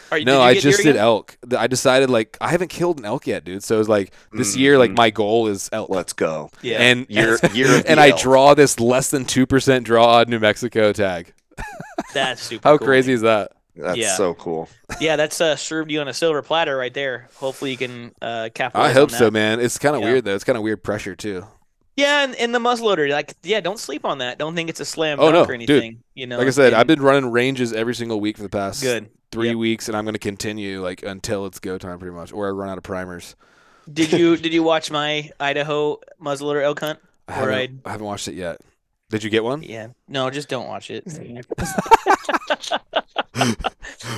Are, 0.09 0.19
No, 0.21 0.41
I 0.41 0.53
just 0.57 0.81
did 0.83 0.95
elk. 0.95 1.37
I 1.57 1.67
decided 1.67 2.09
like 2.09 2.37
I 2.39 2.47
haven't 2.49 2.69
killed 2.69 2.97
an 2.99 3.03
elk 3.05 3.27
yet, 3.27 3.43
dude. 3.43 3.61
So 3.63 3.79
it's 3.81 3.89
like 3.89 4.13
this 4.31 4.55
Mhm. 4.55 4.59
year 4.59 4.77
like 4.77 4.91
my 4.91 5.09
goal 5.09 5.47
is 5.47 5.69
elk. 5.73 5.89
Let's 5.89 6.13
go. 6.13 6.49
Yeah. 6.61 6.77
And 6.81 7.05
Year, 7.09 7.37
year 7.53 7.79
of 7.79 7.85
and 7.87 7.99
I 7.99 8.09
elk. 8.11 8.21
draw 8.21 8.53
this 8.53 8.79
less 8.79 9.09
than 9.09 9.25
two 9.25 9.45
percent 9.45 9.85
draw 9.85 10.05
odd 10.05 10.29
New 10.29 10.39
Mexico 10.39 10.93
tag. 10.93 11.33
That's 12.13 12.41
super. 12.49 12.65
How 12.69 12.77
cool. 12.77 12.87
crazy 12.87 13.11
is 13.11 13.21
that? 13.21 13.51
That's 13.77 13.97
Yeah. 13.97 14.15
so 14.15 14.33
cool. 14.33 14.69
Yeah, 14.99 15.15
that's 15.15 15.39
uh, 15.41 15.55
served 15.55 15.91
you 15.91 16.01
on 16.01 16.07
a 16.07 16.13
silver 16.13 16.41
platter 16.41 16.75
right 16.75 16.93
there. 16.93 17.29
Hopefully 17.35 17.71
you 17.71 17.77
can 17.77 18.11
uh, 18.21 18.49
capitalize. 18.53 18.89
I 18.89 18.93
hope 18.93 19.11
on 19.11 19.17
so, 19.17 19.29
man. 19.31 19.59
It's 19.59 19.77
kind 19.77 19.95
of 19.95 20.01
Yeah. 20.01 20.07
weird 20.11 20.25
though. 20.25 20.33
It's 20.35 20.43
kind 20.43 20.57
of 20.57 20.63
weird 20.63 20.83
pressure 20.83 21.15
too. 21.15 21.45
Yeah, 21.95 22.23
and, 22.23 22.35
and 22.35 22.53
the 22.53 22.59
muzzleloader, 22.59 23.09
like, 23.09 23.33
yeah, 23.43 23.59
don't 23.59 23.79
sleep 23.79 24.05
on 24.05 24.19
that. 24.19 24.37
Don't 24.37 24.55
think 24.55 24.69
it's 24.69 24.79
a 24.79 24.85
slam 24.85 25.19
Oh, 25.19 25.31
dunk 25.31 25.33
no, 25.33 25.41
or 25.53 25.57
dude. 25.57 25.69
anything. 25.69 26.03
You 26.13 26.27
know, 26.27 26.37
Like 26.37 26.47
I 26.47 26.51
said, 26.51 26.67
and- 26.73 26.75
I've 26.75 26.85
been 26.87 27.01
running 27.01 27.31
ranges 27.31 27.73
every 27.73 27.95
single 27.95 28.19
week 28.19 28.37
for 28.37 28.43
the 28.43 28.49
past 28.49 28.81
good. 28.83 29.09
three 29.31 29.49
Yep. 29.49 29.57
weeks, 29.57 29.87
and 29.87 29.97
I'm 29.97 30.03
going 30.05 30.13
to 30.13 30.19
continue 30.19 30.81
like 30.83 31.01
until 31.03 31.45
it's 31.47 31.59
go 31.59 31.77
time, 31.79 31.97
pretty 31.99 32.15
much, 32.15 32.31
or 32.31 32.47
I 32.47 32.51
run 32.51 32.69
out 32.69 32.77
of 32.77 32.83
primers. 32.83 33.35
Did 33.91 34.11
you 34.13 34.37
did 34.45 34.53
you 34.53 34.61
watch 34.63 34.91
my 34.91 35.29
Idaho 35.39 35.99
muzzleloader 36.21 36.63
elk 36.63 36.79
hunt? 36.81 36.99
I 37.27 37.33
haven't, 37.33 37.81
I 37.85 37.91
haven't 37.91 38.05
watched 38.05 38.27
it 38.27 38.35
yet. 38.35 38.61
Did 39.09 39.23
you 39.23 39.29
get 39.29 39.43
one? 39.43 39.63
Yeah, 39.63 39.87
no, 40.07 40.29
just 40.29 40.49
don't 40.49 40.67
watch 40.67 40.91
it. 40.91 41.05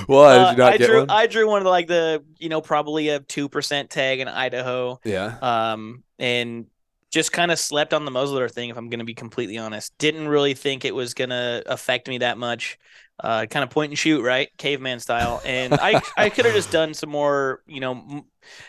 Why 0.06 0.36
Uh, 0.36 0.38
did 0.38 0.50
you 0.50 0.56
not 0.56 0.72
I 0.72 0.76
get 0.78 0.86
drew 0.86 0.98
one? 1.00 1.06
I 1.08 1.26
drew 1.26 1.48
one 1.48 1.58
of 1.58 1.64
the, 1.64 1.70
like 1.70 1.86
the 1.86 2.24
you 2.38 2.48
know 2.48 2.60
probably 2.60 3.08
a 3.08 3.20
two 3.20 3.48
percent 3.48 3.90
tag 3.90 4.20
in 4.20 4.28
Idaho, 4.28 5.00
yeah. 5.04 5.36
um, 5.42 6.02
and 6.18 6.66
just 7.10 7.32
kind 7.32 7.50
of 7.50 7.58
slept 7.58 7.92
on 7.92 8.04
the 8.04 8.10
muzzleloader 8.10 8.50
thing. 8.50 8.70
If 8.70 8.76
I'm 8.76 8.88
going 8.88 9.00
to 9.00 9.04
be 9.04 9.14
completely 9.14 9.58
honest, 9.58 9.96
didn't 9.98 10.28
really 10.28 10.54
think 10.54 10.84
it 10.84 10.94
was 10.94 11.14
going 11.14 11.30
to 11.30 11.62
affect 11.66 12.08
me 12.08 12.18
that 12.18 12.38
much. 12.38 12.78
Uh, 13.22 13.44
kind 13.44 13.62
of 13.62 13.68
point 13.68 13.90
and 13.90 13.98
shoot, 13.98 14.22
right, 14.22 14.48
caveman 14.56 14.98
style. 14.98 15.42
And 15.44 15.78
I 15.78 16.00
I 16.16 16.30
could 16.30 16.46
have 16.46 16.54
just 16.54 16.70
done 16.70 16.94
some 16.94 17.10
more, 17.10 17.60
you 17.66 17.80
know, 17.80 18.24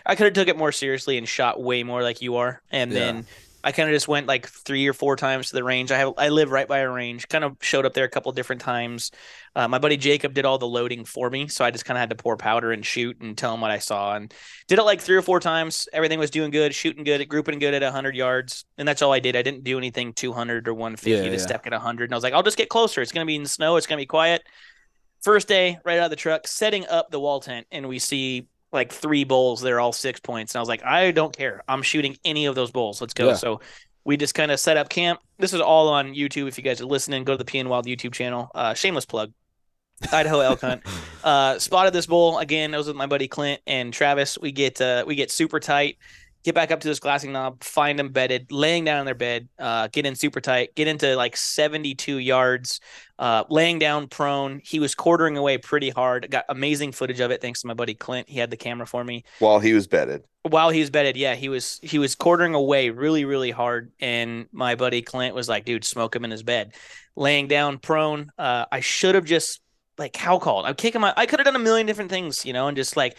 I 0.05 0.15
could 0.15 0.25
have 0.25 0.33
took 0.33 0.49
it 0.49 0.57
more 0.57 0.73
seriously 0.73 1.17
and 1.17 1.27
shot 1.27 1.61
way 1.61 1.83
more 1.83 2.03
like 2.03 2.21
you 2.21 2.35
are, 2.35 2.61
and 2.71 2.91
Yeah. 2.91 2.93
then. 2.93 3.27
I 3.63 3.71
kind 3.71 3.89
of 3.89 3.93
just 3.93 4.07
went 4.07 4.27
like 4.27 4.47
three 4.47 4.87
or 4.87 4.93
four 4.93 5.15
times 5.15 5.49
to 5.49 5.55
the 5.55 5.63
range. 5.63 5.91
I 5.91 5.97
have 5.97 6.13
I 6.17 6.29
live 6.29 6.51
right 6.51 6.67
by 6.67 6.79
a 6.79 6.89
range. 6.89 7.27
Kind 7.27 7.43
of 7.43 7.57
showed 7.61 7.85
up 7.85 7.93
there 7.93 8.05
a 8.05 8.09
couple 8.09 8.31
different 8.31 8.61
times. 8.61 9.11
Uh, 9.55 9.67
my 9.67 9.77
buddy 9.77 9.97
Jacob 9.97 10.33
did 10.33 10.45
all 10.45 10.57
the 10.57 10.67
loading 10.67 11.05
for 11.05 11.29
me, 11.29 11.47
so 11.47 11.63
I 11.63 11.71
just 11.71 11.85
kind 11.85 11.97
of 11.97 11.99
had 11.99 12.09
to 12.09 12.15
pour 12.15 12.37
powder 12.37 12.71
and 12.71 12.85
shoot 12.85 13.19
and 13.21 13.37
tell 13.37 13.53
him 13.53 13.61
what 13.61 13.71
I 13.71 13.79
saw. 13.79 14.15
And 14.15 14.33
did 14.67 14.79
it 14.79 14.83
like 14.83 15.01
three 15.01 15.15
or 15.15 15.21
four 15.21 15.39
times. 15.39 15.87
Everything 15.93 16.19
was 16.19 16.31
doing 16.31 16.51
good, 16.51 16.73
shooting 16.73 17.03
good, 17.03 17.27
grouping 17.27 17.59
good 17.59 17.73
at 17.73 17.81
100 17.83 18.15
yards, 18.15 18.65
and 18.77 18.87
that's 18.87 19.01
all 19.01 19.11
I 19.13 19.19
did. 19.19 19.35
I 19.35 19.41
didn't 19.41 19.63
do 19.63 19.77
anything 19.77 20.13
200 20.13 20.67
or 20.67 20.73
150 20.73 21.11
Yeah, 21.11 21.23
to 21.23 21.31
yeah. 21.31 21.37
step 21.37 21.65
at 21.67 21.73
100. 21.73 22.05
And 22.05 22.13
I 22.13 22.17
was 22.17 22.23
like, 22.23 22.33
I'll 22.33 22.43
just 22.43 22.57
get 22.57 22.69
closer. 22.69 23.01
It's 23.01 23.11
gonna 23.11 23.25
be 23.25 23.35
in 23.35 23.43
the 23.43 23.49
snow. 23.49 23.75
It's 23.75 23.87
gonna 23.87 24.01
be 24.01 24.05
quiet. 24.05 24.43
First 25.21 25.47
day, 25.47 25.77
right 25.85 25.99
out 25.99 26.05
of 26.05 26.09
the 26.09 26.15
truck, 26.15 26.47
setting 26.47 26.87
up 26.87 27.11
the 27.11 27.19
wall 27.19 27.39
tent, 27.41 27.67
and 27.71 27.87
we 27.87 27.99
see 27.99 28.47
like 28.71 28.91
three 28.91 29.23
bowls. 29.23 29.61
They're 29.61 29.79
all 29.79 29.93
six 29.93 30.19
points, 30.19 30.53
and 30.53 30.59
I 30.59 30.61
was 30.61 30.69
like, 30.69 30.83
I 30.83 31.11
don't 31.11 31.35
care. 31.35 31.63
I'm 31.67 31.81
shooting 31.81 32.17
any 32.23 32.45
of 32.45 32.55
those 32.55 32.71
bowls. 32.71 33.01
Let's 33.01 33.13
go. 33.13 33.29
Yeah. 33.29 33.35
So 33.35 33.61
we 34.03 34.17
just 34.17 34.33
kind 34.33 34.51
of 34.51 34.59
set 34.59 34.77
up 34.77 34.89
camp. 34.89 35.19
This 35.37 35.53
is 35.53 35.61
all 35.61 35.89
on 35.89 36.13
YouTube. 36.13 36.47
If 36.47 36.57
you 36.57 36.63
guys 36.63 36.81
are 36.81 36.85
listening, 36.85 37.23
go 37.23 37.37
to 37.37 37.43
the 37.43 37.49
PNWild 37.49 37.85
YouTube 37.85 38.13
channel. 38.13 38.49
Uh, 38.55 38.73
shameless 38.73 39.05
plug. 39.05 39.31
Idaho 40.11 40.39
elk 40.39 40.61
hunt. 40.61 40.83
Uh, 41.23 41.59
spotted 41.59 41.93
this 41.93 42.07
bull 42.07 42.39
again. 42.39 42.73
I 42.73 42.79
was 42.79 42.87
with 42.87 42.95
my 42.95 43.05
buddy 43.05 43.27
Clint 43.27 43.61
and 43.67 43.93
Travis. 43.93 44.39
We 44.39 44.51
get 44.51 44.81
uh, 44.81 45.03
we 45.05 45.13
get 45.13 45.29
super 45.29 45.59
tight. 45.59 45.99
Get 46.43 46.55
back 46.55 46.71
up 46.71 46.79
to 46.81 46.87
this 46.87 46.99
glassing 46.99 47.31
knob. 47.31 47.63
Find 47.63 47.99
them 47.99 48.09
bedded, 48.09 48.51
laying 48.51 48.83
down 48.85 48.99
in 48.99 49.05
their 49.05 49.15
bed. 49.15 49.47
Uh, 49.59 49.87
get 49.91 50.05
in 50.05 50.15
super 50.15 50.41
tight. 50.41 50.73
Get 50.75 50.87
into 50.87 51.15
like 51.15 51.37
72 51.37 52.17
yards. 52.17 52.79
Uh, 53.19 53.43
laying 53.49 53.77
down 53.77 54.07
prone. 54.07 54.61
He 54.63 54.79
was 54.79 54.95
quartering 54.95 55.37
away 55.37 55.57
pretty 55.59 55.89
hard. 55.91 56.29
Got 56.31 56.45
amazing 56.49 56.91
footage 56.93 57.19
of 57.19 57.29
it 57.31 57.41
thanks 57.41 57.61
to 57.61 57.67
my 57.67 57.75
buddy 57.75 57.93
Clint. 57.93 58.27
He 58.27 58.39
had 58.39 58.49
the 58.49 58.57
camera 58.57 58.87
for 58.87 59.03
me 59.03 59.23
While 59.39 59.59
he 59.59 59.73
was 59.73 59.85
bedded. 59.85 60.23
while 60.43 60.71
he 60.71 60.79
was 60.79 60.89
bedded, 60.89 61.15
yeah, 61.17 61.35
he 61.35 61.47
was 61.49 61.79
he 61.83 61.99
was 61.99 62.15
quartering 62.15 62.55
away 62.55 62.89
really 62.89 63.25
really 63.25 63.51
hard, 63.51 63.91
and 63.99 64.47
my 64.51 64.73
buddy 64.73 65.03
Clint 65.03 65.35
was 65.35 65.47
like, 65.47 65.65
"Dude, 65.65 65.85
smoke 65.85 66.15
him 66.15 66.25
in 66.25 66.31
his 66.31 66.41
bed, 66.41 66.73
laying 67.15 67.47
down 67.47 67.77
prone." 67.77 68.31
Uh, 68.39 68.65
I 68.71 68.79
should 68.79 69.13
have 69.13 69.25
just 69.25 69.61
like 69.99 70.15
how 70.15 70.39
called. 70.39 70.65
I'm 70.65 70.73
kicking 70.73 71.01
my. 71.01 71.13
I 71.15 71.27
could 71.27 71.37
have 71.39 71.45
done 71.45 71.55
a 71.55 71.59
million 71.59 71.85
different 71.85 72.09
things, 72.09 72.43
you 72.43 72.53
know, 72.53 72.67
and 72.67 72.75
just 72.75 72.97
like 72.97 73.17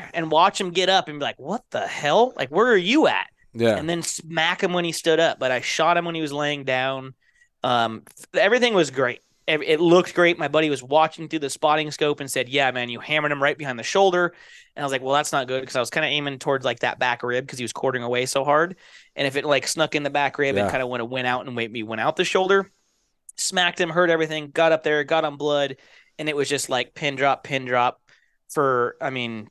and 0.14 0.30
watch 0.30 0.60
him 0.60 0.70
get 0.70 0.88
up 0.88 1.08
and 1.08 1.18
be 1.18 1.24
like, 1.24 1.38
"What 1.38 1.62
the 1.70 1.86
hell? 1.86 2.32
Like, 2.36 2.50
where 2.50 2.66
are 2.66 2.76
you 2.76 3.06
at?" 3.06 3.28
Yeah. 3.54 3.76
And 3.76 3.88
then 3.88 4.02
smack 4.02 4.62
him 4.62 4.72
when 4.72 4.84
he 4.84 4.92
stood 4.92 5.20
up. 5.20 5.38
But 5.38 5.50
I 5.50 5.60
shot 5.60 5.96
him 5.96 6.04
when 6.04 6.14
he 6.14 6.22
was 6.22 6.32
laying 6.32 6.64
down. 6.64 7.14
Um, 7.62 8.02
everything 8.34 8.74
was 8.74 8.90
great. 8.90 9.20
It 9.46 9.80
looked 9.80 10.14
great. 10.14 10.38
My 10.38 10.46
buddy 10.48 10.70
was 10.70 10.82
watching 10.84 11.28
through 11.28 11.40
the 11.40 11.50
spotting 11.50 11.90
scope 11.90 12.20
and 12.20 12.30
said, 12.30 12.48
"Yeah, 12.48 12.70
man, 12.70 12.88
you 12.88 13.00
hammered 13.00 13.32
him 13.32 13.42
right 13.42 13.58
behind 13.58 13.78
the 13.78 13.82
shoulder." 13.82 14.34
And 14.74 14.82
I 14.82 14.86
was 14.86 14.92
like, 14.92 15.02
"Well, 15.02 15.14
that's 15.14 15.32
not 15.32 15.48
good," 15.48 15.60
because 15.60 15.74
I 15.76 15.80
was 15.80 15.90
kind 15.90 16.06
of 16.06 16.10
aiming 16.10 16.38
towards 16.38 16.64
like 16.64 16.78
that 16.80 16.98
back 16.98 17.22
rib 17.22 17.44
because 17.44 17.58
he 17.58 17.64
was 17.64 17.72
quartering 17.72 18.04
away 18.04 18.24
so 18.26 18.44
hard. 18.44 18.76
And 19.16 19.26
if 19.26 19.34
it 19.36 19.44
like 19.44 19.66
snuck 19.66 19.94
in 19.96 20.04
the 20.04 20.10
back 20.10 20.38
rib 20.38 20.54
Yeah. 20.54 20.62
and 20.62 20.70
kind 20.70 20.82
of 20.82 20.88
went 20.88 21.06
went 21.08 21.26
out 21.26 21.44
and 21.46 21.56
wait 21.56 21.70
me 21.72 21.82
went 21.82 22.00
out 22.00 22.14
the 22.16 22.24
shoulder, 22.24 22.70
smacked 23.36 23.80
him, 23.80 23.90
hurt 23.90 24.10
everything, 24.10 24.50
got 24.52 24.72
up 24.72 24.84
there, 24.84 25.02
got 25.04 25.24
on 25.24 25.36
blood, 25.36 25.76
and 26.18 26.28
it 26.28 26.36
was 26.36 26.48
just 26.48 26.68
like 26.70 26.94
pin 26.94 27.16
drop, 27.16 27.42
pin 27.42 27.64
drop 27.64 28.00
for 28.48 28.96
I 29.00 29.10
mean 29.10 29.48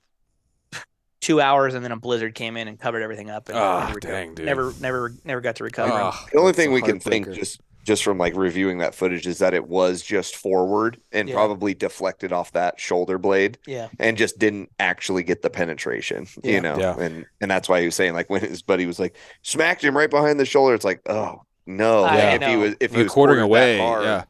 two 1.22 1.40
hours, 1.40 1.74
and 1.76 1.84
then 1.86 1.92
a 1.92 1.98
blizzard 1.98 2.36
came 2.36 2.58
in 2.58 2.68
and 2.68 2.80
covered 2.80 3.02
everything 3.02 3.30
up. 3.30 3.48
And 3.50 3.58
never, 3.58 4.00
dang, 4.00 4.34
dude. 4.36 4.46
never, 4.46 4.74
never, 4.82 5.14
never 5.24 5.40
got 5.42 5.56
to 5.58 5.64
recover. 5.64 5.92
him. 5.92 5.98
Ah, 6.04 6.26
The 6.34 6.40
only 6.40 6.54
thing 6.54 6.72
we 6.74 6.82
can 6.82 7.00
think 7.00 7.28
heartbreaker. 7.28 7.36
just 7.36 7.62
just 7.84 8.04
from 8.04 8.20
like 8.20 8.36
reviewing 8.36 8.78
that 8.78 8.94
footage 8.94 9.26
is 9.26 9.40
that 9.40 9.56
it 9.56 9.68
was 9.68 10.04
just 10.04 10.36
forward 10.36 11.00
and 11.12 11.28
Yeah. 11.28 11.34
probably 11.34 11.74
deflected 11.74 12.32
off 12.32 12.52
that 12.52 12.80
shoulder 12.80 13.18
blade 13.18 13.58
Yeah, 13.66 13.88
and 13.98 14.18
just 14.18 14.38
didn't 14.38 14.70
actually 14.80 15.24
get 15.24 15.42
the 15.42 15.50
penetration, 15.50 16.28
Yeah. 16.44 16.52
you 16.52 16.62
know. 16.62 16.78
Yeah. 16.78 17.00
And 17.00 17.26
and 17.42 17.50
that's 17.50 17.68
why 17.68 17.80
he 17.80 17.86
was 17.86 17.96
saying 17.96 18.14
like 18.14 18.30
when 18.30 18.42
his 18.42 18.62
buddy 18.62 18.86
was 18.86 19.00
like 19.00 19.16
smacked 19.42 19.84
him 19.84 19.98
right 19.98 20.12
behind 20.12 20.40
the 20.40 20.46
shoulder, 20.46 20.76
it's 20.76 20.86
like, 20.86 21.02
oh 21.10 21.42
no. 21.66 22.04
I 22.04 22.18
if 22.36 22.44
he 22.44 22.56
was 22.56 22.76
if 22.80 22.94
he 22.94 23.02
was 23.04 23.12
quartering 23.12 23.42
away. 23.42 23.80
hard, 23.80 24.04
yeah. 24.04 24.24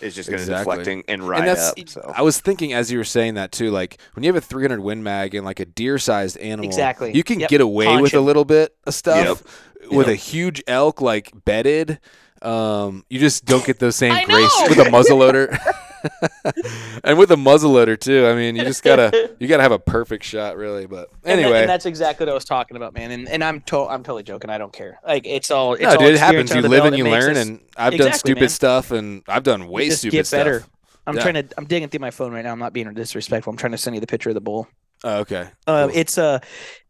It's 0.00 0.14
just 0.16 0.28
gonna 0.30 0.40
Exactly. 0.42 0.76
deflecting 0.76 1.04
and 1.08 1.26
ride 1.28 1.46
that's- 1.48 1.70
up. 1.70 1.88
So 1.88 2.12
I 2.16 2.22
was 2.22 2.40
thinking 2.40 2.72
as 2.72 2.90
you 2.92 2.98
were 2.98 3.04
saying 3.04 3.34
that 3.34 3.52
too, 3.52 3.70
like 3.70 3.98
when 4.14 4.24
you 4.24 4.28
have 4.32 4.36
a 4.42 4.44
300 4.46 4.80
Win 4.80 5.02
Mag 5.02 5.34
and 5.34 5.44
like 5.44 5.60
a 5.60 5.64
deer-sized 5.64 6.36
animal, 6.38 6.64
Exactly. 6.66 7.12
you 7.14 7.22
can 7.24 7.40
Yep. 7.40 7.50
get 7.50 7.60
away 7.60 7.86
Paunch 7.86 8.02
with 8.02 8.14
a 8.14 8.20
little 8.20 8.44
bit 8.44 8.74
of 8.86 8.94
stuff. 8.94 9.42
With 9.90 10.06
Yep. 10.08 10.14
a 10.14 10.14
huge 10.16 10.62
elk 10.66 11.00
like 11.00 11.30
bedded, 11.44 11.98
um, 12.42 13.04
you 13.08 13.18
just 13.18 13.44
don't 13.44 13.64
get 13.64 13.78
those 13.78 13.96
same 13.96 14.12
grace 14.26 14.52
with 14.68 14.78
a 14.78 14.84
muzzleloader. 14.90 15.58
and 17.04 17.18
with 17.18 17.30
a 17.30 17.36
muzzleloader 17.36 17.98
too, 17.98 18.26
I 18.26 18.34
mean, 18.34 18.56
you 18.56 18.64
just 18.64 18.82
gotta 18.82 19.30
you 19.38 19.48
gotta 19.48 19.62
have 19.62 19.72
a 19.72 19.78
perfect 19.78 20.24
shot, 20.24 20.56
really. 20.56 20.86
But 20.86 21.10
And 21.24 21.38
tha- 21.38 21.42
anyway, 21.44 21.60
and, 21.62 21.70
that's 21.70 21.86
exactly 21.86 22.24
what 22.26 22.30
I 22.30 22.34
was 22.34 22.44
talking 22.44 22.76
about, 22.76 22.94
man. 22.94 23.10
And 23.10 23.28
and 23.28 23.42
I'm 23.44 23.60
to- 23.62 23.88
I'm 23.88 24.02
totally 24.02 24.22
joking. 24.22 24.50
I 24.50 24.58
don't 24.58 24.72
care. 24.72 24.98
Like 25.06 25.26
it's 25.26 25.50
all. 25.50 25.74
It's 25.74 25.82
no, 25.82 25.90
all 25.90 25.98
dude, 25.98 26.14
it 26.14 26.18
happens. 26.18 26.54
You 26.54 26.62
live 26.62 26.84
and 26.84 26.96
you 26.96 27.04
learn, 27.04 27.32
us- 27.36 27.46
and 27.46 27.60
I've 27.76 27.96
done 27.96 28.12
stupid 28.12 28.40
man. 28.42 28.48
stuff, 28.48 28.90
and 28.90 29.22
I've 29.28 29.42
done 29.44 29.68
way 29.68 29.90
stupid 29.90 30.12
get 30.12 30.26
stuff. 30.26 30.38
better. 30.40 30.64
I'm 31.06 31.16
Yeah. 31.16 31.22
trying 31.22 31.34
to. 31.34 31.48
I'm 31.56 31.64
digging 31.64 31.88
through 31.88 32.00
my 32.00 32.10
phone 32.10 32.32
right 32.32 32.44
now. 32.44 32.52
I'm 32.52 32.58
not 32.58 32.72
being 32.72 32.92
disrespectful. 32.94 33.50
I'm 33.50 33.56
trying 33.56 33.72
to 33.72 33.78
send 33.78 33.94
you 33.96 34.00
the 34.00 34.06
picture 34.06 34.28
of 34.30 34.34
the 34.34 34.40
bull. 34.40 34.68
Oh, 35.04 35.18
okay. 35.20 35.48
Uh, 35.66 35.86
Cool. 35.86 35.96
it's 35.96 36.18
uh, 36.18 36.40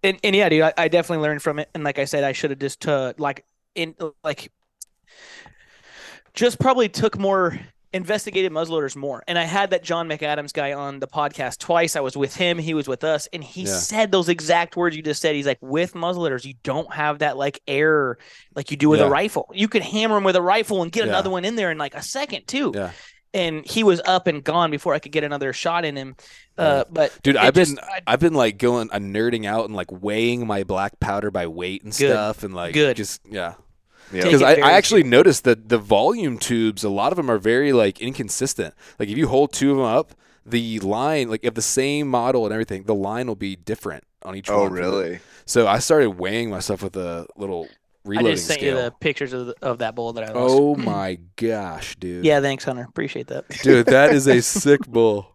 and, 0.02 0.18
and 0.24 0.34
yeah, 0.34 0.48
dude, 0.48 0.62
I, 0.62 0.72
I 0.76 0.88
definitely 0.88 1.22
learned 1.22 1.42
from 1.42 1.58
it. 1.58 1.68
And 1.74 1.84
like 1.84 1.98
I 1.98 2.04
said, 2.06 2.24
I 2.24 2.32
should 2.32 2.50
have 2.50 2.58
just 2.58 2.86
uh, 2.88 3.12
like 3.18 3.44
in 3.74 3.94
like 4.24 4.50
just 6.34 6.58
probably 6.58 6.88
took 6.88 7.18
more 7.18 7.58
investigated 7.92 8.52
muzzleloaders 8.52 8.94
more. 8.96 9.22
And 9.26 9.38
I 9.38 9.44
had 9.44 9.70
that 9.70 9.82
John 9.82 10.08
McAdams 10.08 10.52
guy 10.52 10.72
on 10.74 11.00
the 11.00 11.06
podcast 11.06 11.58
twice. 11.58 11.96
I 11.96 12.00
was 12.00 12.16
with 12.16 12.36
him, 12.36 12.58
he 12.58 12.74
was 12.74 12.86
with 12.86 13.02
us, 13.04 13.28
and 13.32 13.42
he 13.42 13.62
Yeah. 13.62 13.74
said 13.76 14.12
those 14.12 14.28
exact 14.28 14.76
words 14.76 14.94
you 14.96 15.02
just 15.02 15.22
said. 15.22 15.34
He's 15.34 15.46
like, 15.46 15.58
with 15.60 15.94
muzzleloaders, 15.94 16.44
you 16.44 16.54
don't 16.62 16.92
have 16.92 17.20
that 17.20 17.36
like 17.36 17.60
error 17.66 18.18
like 18.54 18.70
you 18.70 18.76
do 18.76 18.88
with 18.90 19.00
Yeah. 19.00 19.06
a 19.06 19.10
rifle. 19.10 19.50
You 19.54 19.68
could 19.68 19.82
hammer 19.82 20.16
them 20.16 20.24
with 20.24 20.36
a 20.36 20.42
rifle 20.42 20.82
and 20.82 20.92
get 20.92 21.04
Yeah. 21.04 21.10
another 21.10 21.30
one 21.30 21.44
in 21.44 21.56
there 21.56 21.70
in 21.70 21.78
like 21.78 21.94
a 21.94 22.02
second 22.02 22.46
too. 22.46 22.72
And 23.34 23.66
he 23.66 23.84
was 23.84 24.00
up 24.06 24.26
and 24.26 24.42
gone 24.42 24.70
before 24.70 24.94
I 24.94 24.98
could 24.98 25.12
get 25.12 25.22
another 25.22 25.52
shot 25.52 25.84
in 25.84 25.96
him. 25.96 26.16
Uh, 26.56 26.84
but 26.90 27.12
Dude, 27.22 27.36
I've 27.36 27.54
just- 27.54 27.76
been 27.76 27.84
I- 27.84 28.00
I've 28.06 28.20
been 28.20 28.32
like 28.34 28.56
going 28.58 28.90
uh, 28.90 28.96
nerding 28.96 29.44
out 29.46 29.66
and 29.66 29.74
like 29.76 29.92
weighing 29.92 30.46
my 30.46 30.64
black 30.64 30.98
powder 30.98 31.30
by 31.30 31.46
weight 31.46 31.82
and 31.84 31.92
Good. 31.96 32.10
stuff 32.10 32.42
and 32.42 32.54
like 32.54 32.72
Good. 32.74 32.96
just 32.96 33.20
yeah. 33.30 33.54
Yeah. 34.12 34.22
Take 34.22 34.32
Because 34.32 34.42
it 34.42 34.62
I, 34.62 34.70
I 34.70 34.72
actually 34.72 35.02
noticed 35.02 35.44
that 35.44 35.68
the 35.68 35.78
volume 35.78 36.38
tubes, 36.38 36.84
a 36.84 36.88
lot 36.88 37.12
of 37.12 37.16
them 37.16 37.30
are 37.30 37.38
very 37.38 37.72
like 37.72 38.00
inconsistent. 38.00 38.74
Like 38.98 39.08
if 39.08 39.18
you 39.18 39.28
hold 39.28 39.52
two 39.52 39.70
of 39.72 39.76
them 39.76 39.86
up, 39.86 40.14
the 40.46 40.80
line, 40.80 41.28
like 41.28 41.40
if 41.42 41.54
the 41.54 41.62
same 41.62 42.08
model 42.08 42.44
and 42.46 42.52
everything, 42.52 42.84
the 42.84 42.94
line 42.94 43.26
will 43.26 43.34
be 43.36 43.54
different 43.56 44.04
on 44.22 44.34
each 44.34 44.48
Oh, 44.50 44.62
one. 44.62 44.72
really? 44.72 45.20
So 45.44 45.66
I 45.66 45.78
started 45.78 46.10
weighing 46.18 46.50
myself 46.50 46.82
with 46.82 46.96
a 46.96 47.26
little 47.36 47.68
reloading 48.04 48.06
I 48.06 48.08
reloading 48.08 48.36
just 48.36 48.46
sent 48.46 48.60
scale. 48.60 48.76
you 48.76 48.82
the 48.84 48.90
pictures 48.92 49.32
of, 49.34 49.46
the, 49.48 49.54
of 49.60 49.78
that 49.78 49.94
bull 49.94 50.14
that 50.14 50.24
I 50.24 50.32
lost. 50.32 50.54
oh 50.54 50.74
mm. 50.74 50.84
my 50.84 51.18
gosh, 51.36 51.96
dude. 51.96 52.24
Yeah, 52.24 52.40
thanks, 52.40 52.64
Hunter. 52.64 52.86
Appreciate 52.88 53.26
that. 53.26 53.46
Dude, 53.62 53.86
that 53.86 54.12
is 54.14 54.26
a 54.26 54.40
sick 54.40 54.86
bull. 54.86 55.34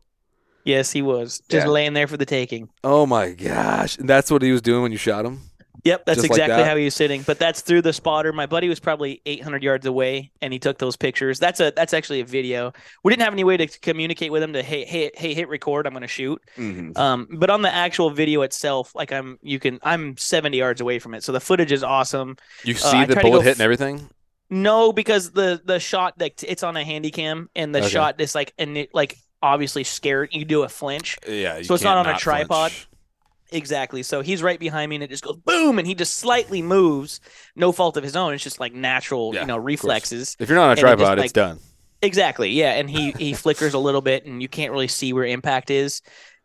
Yes, 0.66 0.92
he 0.92 1.02
was 1.02 1.42
just 1.50 1.66
Yeah. 1.68 1.72
laying 1.72 1.94
there 1.94 2.08
for 2.08 2.18
the 2.18 2.26
taking. 2.26 2.70
Oh 2.84 3.06
my 3.06 3.34
gosh. 3.34 3.98
And 3.98 4.08
that's 4.10 4.32
what 4.32 4.42
he 4.42 4.52
was 4.52 4.62
doing 4.62 4.82
when 4.82 4.92
you 4.94 4.98
shot 4.98 5.26
him? 5.26 5.42
Yep, 5.84 6.06
that's 6.06 6.18
Just 6.22 6.30
like 6.30 6.38
exactly 6.38 6.64
that? 6.64 6.70
how 6.70 6.76
he 6.78 6.86
was 6.86 6.96
sitting. 6.96 7.24
But 7.24 7.40
that's 7.40 7.60
through 7.62 7.82
the 7.82 7.92
spotter. 7.92 8.32
My 8.32 8.46
buddy 8.46 8.70
was 8.70 8.80
probably 8.80 9.22
800 9.26 9.62
yards 9.64 9.86
away, 9.86 10.32
and 10.42 10.54
he 10.54 10.60
took 10.60 10.78
those 10.78 10.96
pictures. 10.96 11.40
That's 11.40 11.60
a 11.60 11.74
that's 11.76 11.94
actually 11.94 12.22
a 12.22 12.26
video. 12.26 12.72
We 13.04 13.12
didn't 13.12 13.24
have 13.24 13.34
any 13.34 13.44
way 13.44 13.58
to 13.58 13.68
communicate 13.80 14.32
with 14.32 14.42
him 14.42 14.54
to 14.54 14.64
hey 14.64 14.86
hey 14.86 15.12
hey 15.14 15.34
hit 15.34 15.50
record. 15.50 15.86
I'm 15.86 15.92
going 15.94 16.02
to 16.02 16.08
shoot. 16.08 16.42
Mhm. 16.58 16.98
Um, 16.98 17.28
but 17.34 17.50
on 17.50 17.62
the 17.64 17.74
actual 17.74 18.10
video 18.12 18.44
itself, 18.44 18.96
like 18.96 19.12
I'm 19.12 19.38
you 19.42 19.60
can 19.60 19.80
I'm 19.84 20.16
70 20.16 20.58
yards 20.58 20.80
away 20.80 21.00
from 21.00 21.14
it, 21.16 21.24
so 21.24 21.32
the 21.34 21.42
footage 21.42 21.72
is 21.74 21.84
awesome. 21.84 22.38
You 22.64 22.76
Uh, 22.76 22.78
see 22.78 22.98
I 23.00 23.06
the 23.06 23.16
bullet 23.18 23.42
hit 23.42 23.50
f- 23.52 23.56
and 23.58 23.62
everything? 23.62 24.10
No, 24.50 24.94
because 24.94 25.32
the 25.32 25.62
the 25.66 25.80
shot 25.80 26.14
like 26.20 26.42
it's 26.44 26.64
on 26.64 26.78
a 26.78 26.84
handy 26.86 27.12
cam, 27.12 27.50
and 27.56 27.76
the 27.76 27.80
Okay. 27.80 27.90
shot 27.90 28.22
is 28.22 28.34
like 28.36 28.54
and 28.58 28.78
it 28.78 28.92
like 28.94 29.18
obviously 29.42 29.84
scared. 29.84 30.30
You 30.32 30.46
do 30.46 30.64
a 30.64 30.70
flinch. 30.70 31.18
Yeah. 31.28 31.58
you 31.58 31.66
So 31.66 31.74
it's 31.74 31.84
not 31.84 31.98
on 31.98 32.08
a 32.08 32.18
tripod? 32.18 32.72
flinch. 32.72 32.88
Exactly. 33.54 34.04
So 34.04 34.22
he's 34.22 34.42
right 34.42 34.60
behind 34.60 34.90
me 34.90 34.96
and 34.96 35.04
it 35.04 35.10
just 35.10 35.24
goes 35.24 35.38
boom 35.38 35.78
and 35.80 35.88
he 35.88 35.96
just 35.96 36.16
slightly 36.16 36.62
moves. 36.62 37.20
No 37.56 37.72
fault 37.72 37.96
of 37.98 38.04
his 38.04 38.16
own. 38.16 38.34
It's 38.34 38.44
just 38.44 38.60
like 38.60 38.74
natural, 38.74 39.34
Yeah, 39.34 39.42
you 39.42 39.48
know, 39.48 39.58
reflexes. 39.58 40.36
If 40.40 40.50
you're 40.50 40.58
not 40.58 40.78
on 40.78 40.84
a 40.86 40.92
And 40.92 41.00
it 41.00 41.04
like- 41.04 41.20
it's 41.26 41.34
done. 41.34 41.60
Exactly. 42.02 42.50
Yeah, 42.50 42.74
and 42.74 42.90
he 42.90 43.12
he 43.12 43.34
flickers 43.34 43.74
a 43.74 43.80
little 43.80 44.02
bit 44.02 44.26
and 44.26 44.42
you 44.42 44.50
can't 44.50 44.74
really 44.74 44.90
see 44.90 45.14
where 45.14 45.24
impact 45.24 45.72
is. 45.72 46.02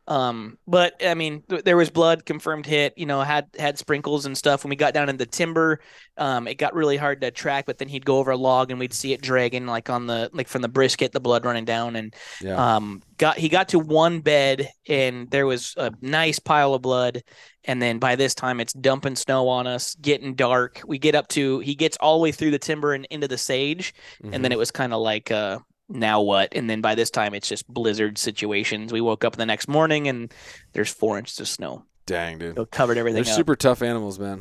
Um 0.08 0.58
but 0.66 0.94
I 1.04 1.14
mean 1.14 1.42
th- 1.50 1.64
there 1.64 1.76
was 1.76 1.90
blood 1.90 2.24
confirmed 2.26 2.64
hit, 2.66 2.94
you 2.96 3.06
know, 3.06 3.20
had 3.20 3.46
had 3.58 3.78
sprinkles 3.78 4.24
and 4.26 4.36
stuff 4.36 4.64
when 4.64 4.70
we 4.70 4.76
got 4.76 4.94
down 4.94 5.08
in 5.10 5.18
the 5.18 5.26
timber. 5.26 5.80
Um 6.16 6.48
it 6.48 6.54
got 6.56 6.74
really 6.74 6.96
hard 6.96 7.20
to 7.20 7.30
track, 7.30 7.66
but 7.66 7.78
then 7.78 7.88
he'd 7.88 8.06
go 8.06 8.18
over 8.18 8.30
a 8.30 8.36
log 8.36 8.70
and 8.70 8.80
we'd 8.80 8.94
see 8.94 9.12
it 9.12 9.20
dragging 9.22 9.66
like 9.66 9.90
on 9.90 10.06
the 10.06 10.30
like 10.32 10.48
from 10.48 10.62
the 10.62 10.68
brisket 10.68 11.12
the 11.12 11.20
blood 11.20 11.44
running 11.44 11.66
down 11.66 11.94
and 11.96 12.14
Yeah. 12.40 12.76
um 12.76 13.02
got 13.18 13.36
he 13.38 13.48
got 13.50 13.68
to 13.70 13.78
one 13.78 14.20
bed 14.20 14.70
and 14.88 15.30
there 15.30 15.46
was 15.46 15.74
a 15.76 15.92
nice 16.00 16.38
pile 16.38 16.72
of 16.74 16.82
blood 16.82 17.22
and 17.64 17.82
then 17.82 17.98
by 17.98 18.16
this 18.16 18.34
time 18.34 18.60
it's 18.60 18.72
dumping 18.72 19.16
snow 19.16 19.48
on 19.48 19.66
us 19.66 19.94
getting 19.96 20.34
dark 20.34 20.80
we 20.86 20.98
get 20.98 21.14
up 21.14 21.28
to 21.28 21.58
he 21.60 21.74
gets 21.74 21.96
all 21.98 22.18
the 22.18 22.22
way 22.22 22.32
through 22.32 22.50
the 22.50 22.58
timber 22.58 22.94
and 22.94 23.06
into 23.10 23.28
the 23.28 23.38
sage 23.38 23.92
and 24.32 24.32
Mm-hmm. 24.32 24.42
then 24.42 24.52
it 24.52 24.58
was 24.58 24.70
kind 24.70 24.92
of 24.94 25.00
like 25.00 25.30
uh 25.30 25.58
now 25.88 26.20
what 26.20 26.48
and 26.52 26.68
then 26.68 26.80
by 26.80 26.94
this 26.94 27.10
time 27.10 27.34
it's 27.34 27.48
just 27.48 27.66
blizzard 27.72 28.18
situations 28.18 28.92
we 28.92 29.00
woke 29.00 29.24
up 29.24 29.36
the 29.36 29.46
next 29.46 29.68
morning 29.68 30.06
and 30.06 30.32
there's 30.72 30.92
four 30.92 31.18
inches 31.18 31.40
of 31.40 31.48
snow 31.48 31.84
Dang, 32.08 32.38
dude. 32.38 32.56
so 32.56 32.62
it 32.62 32.70
covered 32.70 32.96
everything 32.96 33.22
They're 33.22 33.32
up 33.32 33.36
super 33.36 33.54
tough 33.54 33.82
animals, 33.82 34.18
man. 34.18 34.40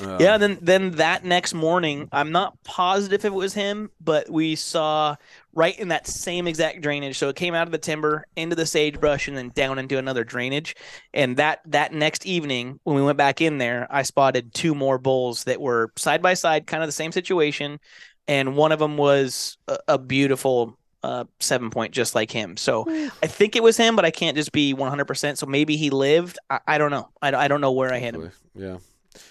Um, 0.00 0.16
yeah, 0.18 0.38
then 0.38 0.58
then 0.62 0.92
that 0.92 1.22
next 1.24 1.52
morning, 1.52 2.08
I'm 2.10 2.32
not 2.32 2.56
positive 2.64 3.20
if 3.20 3.24
it 3.26 3.34
was 3.34 3.52
him, 3.52 3.90
but 4.00 4.30
we 4.30 4.56
saw 4.56 5.16
right 5.52 5.78
in 5.78 5.88
that 5.88 6.06
same 6.06 6.46
exact 6.46 6.80
drainage. 6.80 7.18
So 7.18 7.28
it 7.28 7.36
came 7.36 7.54
out 7.54 7.68
of 7.68 7.72
the 7.72 7.78
timber 7.78 8.24
into 8.34 8.56
the 8.56 8.64
sagebrush 8.64 9.28
and 9.28 9.36
then 9.36 9.50
down 9.50 9.78
into 9.78 9.98
another 9.98 10.24
drainage. 10.24 10.74
And 11.12 11.36
that 11.36 11.60
that 11.66 11.92
next 11.92 12.24
evening, 12.24 12.80
when 12.84 12.96
we 12.96 13.02
went 13.02 13.18
back 13.18 13.42
in 13.42 13.58
there, 13.58 13.86
I 13.90 14.02
spotted 14.02 14.54
two 14.54 14.74
more 14.74 14.96
bulls 14.96 15.44
that 15.44 15.60
were 15.60 15.92
side 15.96 16.22
by 16.22 16.32
side, 16.32 16.66
kind 16.66 16.82
of 16.82 16.88
the 16.88 16.92
same 16.92 17.12
situation, 17.12 17.78
and 18.26 18.56
one 18.56 18.72
of 18.72 18.78
them 18.78 18.96
was 18.96 19.58
a, 19.68 19.78
a 19.88 19.98
beautiful. 19.98 20.78
Uh, 21.02 21.24
seven 21.40 21.70
point, 21.70 21.92
just 21.92 22.14
like 22.14 22.30
him. 22.30 22.56
So 22.56 22.84
I 23.22 23.26
think 23.26 23.56
it 23.56 23.62
was 23.62 23.76
him, 23.76 23.96
but 23.96 24.04
I 24.04 24.12
can't 24.12 24.36
just 24.36 24.52
be 24.52 24.72
100%. 24.72 25.36
So 25.36 25.46
maybe 25.46 25.76
he 25.76 25.90
lived. 25.90 26.38
I, 26.48 26.60
I 26.68 26.78
don't 26.78 26.92
know. 26.92 27.08
I, 27.20 27.34
I 27.34 27.48
don't 27.48 27.60
know 27.60 27.72
where 27.72 27.92
I 27.92 27.98
hit 27.98 28.14
him. 28.14 28.30
Yeah. 28.54 28.76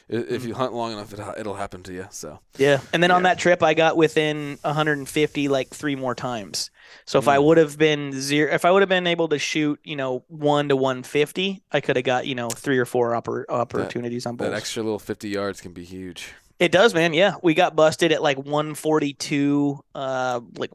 If 0.09 0.43
you 0.45 0.53
hunt 0.53 0.73
long 0.73 0.91
enough, 0.91 1.13
it, 1.13 1.19
it'll 1.39 1.53
happen 1.55 1.81
to 1.83 1.93
you. 1.93 2.07
So 2.11 2.39
Yeah. 2.57 2.81
And 2.91 3.01
then 3.01 3.09
on 3.09 3.23
that 3.23 3.39
trip, 3.39 3.63
I 3.63 3.73
got 3.73 3.95
within 3.95 4.59
150 4.63 5.47
like 5.47 5.69
three 5.69 5.95
more 5.95 6.13
times. 6.13 6.69
So 7.05 7.17
if 7.19 7.29
I 7.29 7.37
Mm. 7.37 7.45
would 7.45 7.57
have 7.57 7.77
been 7.77 8.11
zero, 8.19 8.53
if 8.53 8.65
I 8.65 8.71
would 8.71 8.81
have 8.81 8.89
been 8.89 9.07
able 9.07 9.29
to 9.29 9.39
shoot, 9.39 9.79
you 9.85 9.95
know, 9.95 10.25
one 10.27 10.67
to 10.69 10.75
150, 10.75 11.63
I 11.71 11.79
could 11.79 11.95
have 11.95 12.03
got, 12.05 12.27
you 12.27 12.35
know, 12.35 12.49
three 12.49 12.77
or 12.79 12.85
four 12.85 13.11
oppor- 13.11 13.45
opportunities 13.47 14.25
on 14.25 14.35
both. 14.35 14.49
that 14.51 14.57
extra 14.57 14.83
little 14.83 14.99
50 14.99 15.29
yards 15.29 15.61
can 15.61 15.71
be 15.71 15.85
huge. 15.85 16.33
it 16.59 16.71
does, 16.71 16.93
man. 16.93 17.13
Yeah. 17.13 17.35
We 17.41 17.53
got 17.55 17.75
busted 17.75 18.11
at 18.11 18.21
like 18.21 18.37
142, 18.37 19.79
uh, 19.95 20.41
like 20.57 20.71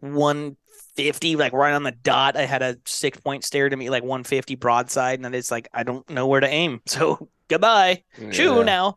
150, 0.97 1.37
like 1.37 1.53
right 1.53 1.73
on 1.75 1.83
the 1.83 1.93
dot. 1.93 2.37
I 2.37 2.47
had 2.47 2.63
a 2.63 2.77
six 2.87 3.19
point 3.21 3.45
stare 3.45 3.69
to 3.69 3.77
me, 3.77 3.91
like 3.91 4.03
150 4.03 4.55
broadside. 4.57 5.15
And 5.19 5.25
then 5.25 5.35
it's 5.35 5.51
like, 5.51 5.69
I 5.75 5.83
don't 5.83 6.09
know 6.11 6.27
where 6.27 6.41
to 6.41 6.49
aim. 6.49 6.81
So 6.87 7.29
goodbye. 7.49 8.03
Shoo 8.33 8.57
Yeah. 8.57 8.63
now. 8.63 8.97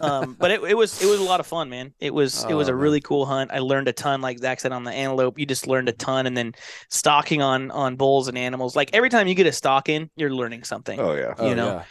um, 0.00 0.36
but 0.38 0.50
it, 0.52 0.62
it 0.62 0.76
was 0.76 1.02
it 1.02 1.06
was 1.06 1.18
a 1.20 1.24
lot 1.24 1.40
of 1.40 1.46
fun, 1.46 1.68
man. 1.68 1.92
It 2.00 2.14
was 2.14 2.44
it 2.48 2.54
was 2.54 2.68
Oh, 2.68 2.72
a 2.72 2.74
man. 2.74 2.82
really 2.82 3.00
cool 3.00 3.26
hunt. 3.26 3.50
I 3.52 3.58
learned 3.58 3.88
a 3.88 3.92
ton, 3.92 4.20
like 4.20 4.38
Zach 4.38 4.60
said 4.60 4.70
on 4.72 4.84
the 4.84 4.92
antelope. 4.92 5.36
You 5.38 5.46
just 5.46 5.66
learned 5.66 5.88
a 5.88 5.92
ton, 5.92 6.26
and 6.26 6.36
then 6.36 6.54
stalking 6.90 7.42
on 7.42 7.70
on 7.72 7.96
bulls 7.96 8.28
and 8.28 8.38
animals. 8.38 8.76
Like 8.76 8.90
every 8.92 9.10
time 9.10 9.26
you 9.26 9.34
get 9.34 9.46
a 9.48 9.52
stalk 9.52 9.88
in, 9.88 10.10
you're 10.16 10.32
learning 10.32 10.62
something. 10.64 10.98
Oh 11.00 11.14
yeah. 11.14 11.34
Oh, 11.38 11.48
You 11.48 11.54
know, 11.56 11.66
yeah. 11.66 11.84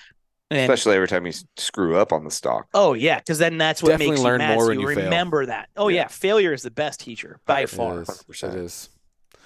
And- 0.49 0.59
Especially 0.61 0.95
every 0.95 1.09
time 1.09 1.25
you 1.25 1.33
screw 1.57 1.97
up 1.97 2.13
on 2.13 2.23
the 2.23 2.31
stock. 2.31 2.67
oh 2.73 2.93
yeah, 2.93 3.17
because 3.19 3.37
then 3.37 3.57
that's 3.57 3.83
what 3.83 3.89
Definitely 3.89 4.11
makes 4.11 4.21
learn 4.21 4.39
you 4.41 4.47
mad. 4.47 4.55
more 4.55 4.63
so 4.63 4.67
when 4.69 4.79
you 4.79 4.89
you 4.89 4.95
fail. 4.95 5.03
remember 5.05 5.45
that. 5.47 5.67
Oh 5.75 5.89
yeah. 5.89 6.01
Yeah. 6.03 6.07
failure 6.07 6.53
is 6.53 6.61
the 6.63 6.71
best 6.71 7.01
teacher 7.01 7.39
by 7.45 7.61
It 7.61 7.69
far. 7.69 8.01
is. 8.03 8.07
100%. 8.07 8.49
It 8.53 8.55
is. 8.55 8.89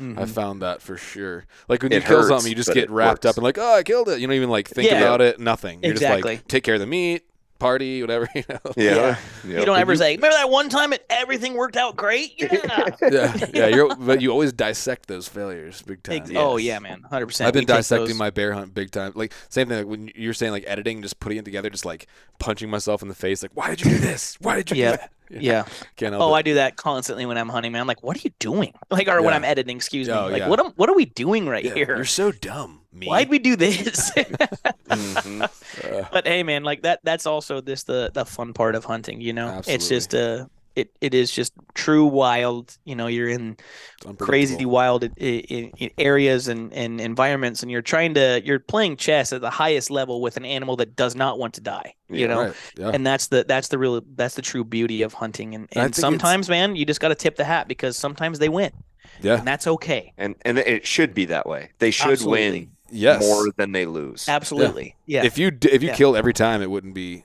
Mhm. 0.01 0.19
I 0.19 0.25
found 0.25 0.61
that 0.61 0.81
for 0.81 0.97
sure. 0.97 1.45
Like 1.67 1.83
when 1.83 1.91
It 1.91 1.95
you 1.97 2.01
kill 2.01 2.17
hurts, 2.17 2.29
something, 2.29 2.49
you 2.49 2.55
just 2.55 2.73
get 2.73 2.89
wrapped 2.89 3.23
works. 3.25 3.25
up 3.27 3.37
and 3.37 3.43
like, 3.43 3.57
oh, 3.57 3.75
I 3.75 3.83
killed 3.83 4.09
it. 4.09 4.19
You 4.19 4.27
don't 4.27 4.35
even 4.35 4.49
like 4.49 4.67
think 4.67 4.89
Yeah. 4.89 4.99
about 5.01 5.21
it. 5.21 5.39
Nothing. 5.39 5.79
You're 5.83 5.93
just 5.93 6.03
Exactly. 6.03 6.35
like, 6.37 6.47
take 6.47 6.63
care 6.63 6.73
of 6.75 6.79
the 6.79 6.87
meat, 6.87 7.23
party, 7.59 8.01
whatever. 8.01 8.27
You 8.35 8.43
know. 8.49 8.59
Yeah. 8.75 8.83
Yeah. 8.95 8.95
Yep. 9.05 9.17
You 9.45 9.53
don't 9.65 9.75
Did 9.75 9.81
ever 9.81 9.91
you- 9.93 9.97
say, 9.97 10.15
"Remember 10.15 10.35
that 10.35 10.49
one 10.49 10.67
time 10.69 10.93
it 10.93 11.05
everything 11.11 11.53
worked 11.53 11.77
out 11.77 11.95
great?" 11.95 12.33
Yeah. 12.39 12.89
yeah, 13.11 13.45
yeah. 13.53 13.67
You're, 13.67 13.95
but 13.95 14.19
you 14.21 14.31
always 14.31 14.51
dissect 14.51 15.07
those 15.07 15.27
failures 15.27 15.81
big 15.83 16.01
time. 16.01 16.15
Ex- 16.15 16.31
Oh 16.35 16.57
yeah, 16.57 16.79
man, 16.79 17.03
hundred 17.09 17.27
percent. 17.27 17.47
I've 17.47 17.53
been 17.53 17.65
dissecting 17.65 18.17
my 18.17 18.31
bear 18.31 18.53
hunt 18.53 18.73
big 18.73 18.89
time. 18.89 19.11
Like 19.15 19.33
same 19.49 19.67
thing. 19.67 19.77
Like 19.77 19.87
when 19.87 20.09
you're 20.15 20.33
saying 20.33 20.51
like 20.53 20.63
editing, 20.65 21.01
just 21.03 21.19
putting 21.19 21.37
it 21.37 21.45
together, 21.45 21.69
just 21.69 21.85
like 21.85 22.07
punching 22.39 22.69
myself 22.69 23.03
in 23.03 23.07
the 23.09 23.13
face. 23.15 23.43
Like, 23.43 23.51
why 23.53 23.69
did 23.69 23.81
you 23.85 23.91
do 23.91 23.97
this? 23.99 24.37
Why 24.41 24.55
did 24.55 24.71
you 24.71 24.77
Yeah. 24.77 24.91
do 24.93 24.97
that? 24.97 25.11
Yeah. 25.39 25.65
Can't 25.95 26.13
Oh, 26.15 26.33
it. 26.33 26.37
I 26.37 26.41
do 26.41 26.53
that 26.55 26.75
constantly 26.75 27.25
when 27.25 27.37
I'm 27.37 27.49
hunting, 27.49 27.71
man. 27.71 27.81
I'm 27.81 27.87
like, 27.87 28.03
what 28.03 28.17
are 28.17 28.21
you 28.23 28.31
doing? 28.39 28.73
Like, 28.91 29.07
or 29.07 29.21
when 29.21 29.33
I'm 29.33 29.45
editing, 29.45 29.77
excuse 29.77 30.07
me. 30.07 30.13
Oh, 30.13 30.27
like, 30.27 30.39
yeah. 30.39 30.47
what 30.49 30.59
am, 30.59 30.71
what 30.75 30.89
are 30.89 30.95
we 30.95 31.05
doing 31.05 31.47
right 31.47 31.63
Yeah, 31.63 31.73
here? 31.73 31.95
You're 31.95 32.05
so 32.05 32.31
dumb. 32.31 32.81
Me. 32.93 33.07
Why'd 33.07 33.29
we 33.29 33.39
do 33.39 33.55
this? 33.55 34.11
Mhm. 34.91 35.41
Uh, 35.43 36.03
but 36.11 36.27
hey, 36.27 36.43
man, 36.43 36.63
like 36.65 36.81
that. 36.81 36.99
That's 37.03 37.25
also 37.25 37.61
this 37.61 37.83
the 37.83 38.11
the 38.13 38.25
fun 38.25 38.51
part 38.53 38.75
of 38.75 38.83
hunting. 38.83 39.21
You 39.21 39.31
know, 39.31 39.57
it's 39.59 39.69
Absolutely. 39.69 39.95
just 39.95 40.15
uh 40.15 40.45
it 40.75 40.91
it 41.01 41.13
is 41.13 41.31
just 41.31 41.53
true 41.73 42.05
wild. 42.05 42.77
You 42.85 42.95
know, 42.95 43.07
you're 43.07 43.29
in 43.29 43.57
crazy 44.17 44.65
wild 44.65 45.03
i- 45.03 45.09
i- 45.19 45.71
i- 45.81 45.91
areas 45.97 46.47
and, 46.47 46.71
and 46.73 46.99
environments, 47.01 47.61
and 47.61 47.71
you're 47.71 47.81
trying 47.81 48.13
to 48.15 48.41
you're 48.45 48.59
playing 48.59 48.97
chess 48.97 49.33
at 49.33 49.41
the 49.41 49.49
highest 49.49 49.91
level 49.91 50.21
with 50.21 50.37
an 50.37 50.45
animal 50.45 50.75
that 50.77 50.95
does 50.95 51.15
not 51.15 51.37
want 51.39 51.53
to 51.55 51.61
die. 51.61 51.93
You 52.09 52.19
Yeah, 52.21 52.27
know, 52.27 52.41
Right. 52.43 52.53
Yeah. 52.77 52.89
and 52.93 53.05
that's 53.05 53.27
the 53.27 53.43
that's 53.47 53.67
the 53.69 53.77
real 53.77 54.01
that's 54.15 54.35
the 54.35 54.41
true 54.41 54.63
beauty 54.63 55.01
of 55.01 55.13
hunting 55.13 55.53
and, 55.55 55.63
and 55.63 55.69
think 55.71 55.85
it's- 55.87 55.99
sometimes 56.01 56.49
man 56.49 56.75
you 56.75 56.85
just 56.85 56.99
got 56.99 57.09
to 57.09 57.15
tip 57.15 57.35
the 57.35 57.45
hat 57.45 57.67
because 57.67 57.97
sometimes 57.97 58.39
they 58.39 58.49
win 58.49 58.71
yeah. 59.21 59.37
and 59.37 59.47
that's 59.47 59.67
okay 59.67 60.13
And 60.17 60.35
and 60.43 60.57
it 60.57 60.85
should 60.85 61.13
be 61.13 61.25
that 61.25 61.45
way. 61.47 61.69
They 61.79 61.91
should 61.91 62.11
Absolutely. 62.11 62.51
win 62.59 62.71
Yes. 62.93 63.21
more 63.21 63.47
than 63.55 63.71
they 63.71 63.85
lose. 63.85 64.27
absolutely 64.27 64.95
yeah, 65.05 65.23
If 65.23 65.37
you 65.37 65.51
d- 65.51 65.69
if 65.71 65.81
you 65.81 65.89
Yeah. 65.89 65.95
killed 65.95 66.17
every 66.17 66.33
time, 66.33 66.61
it 66.61 66.69
wouldn't 66.69 66.93
be. 66.93 67.23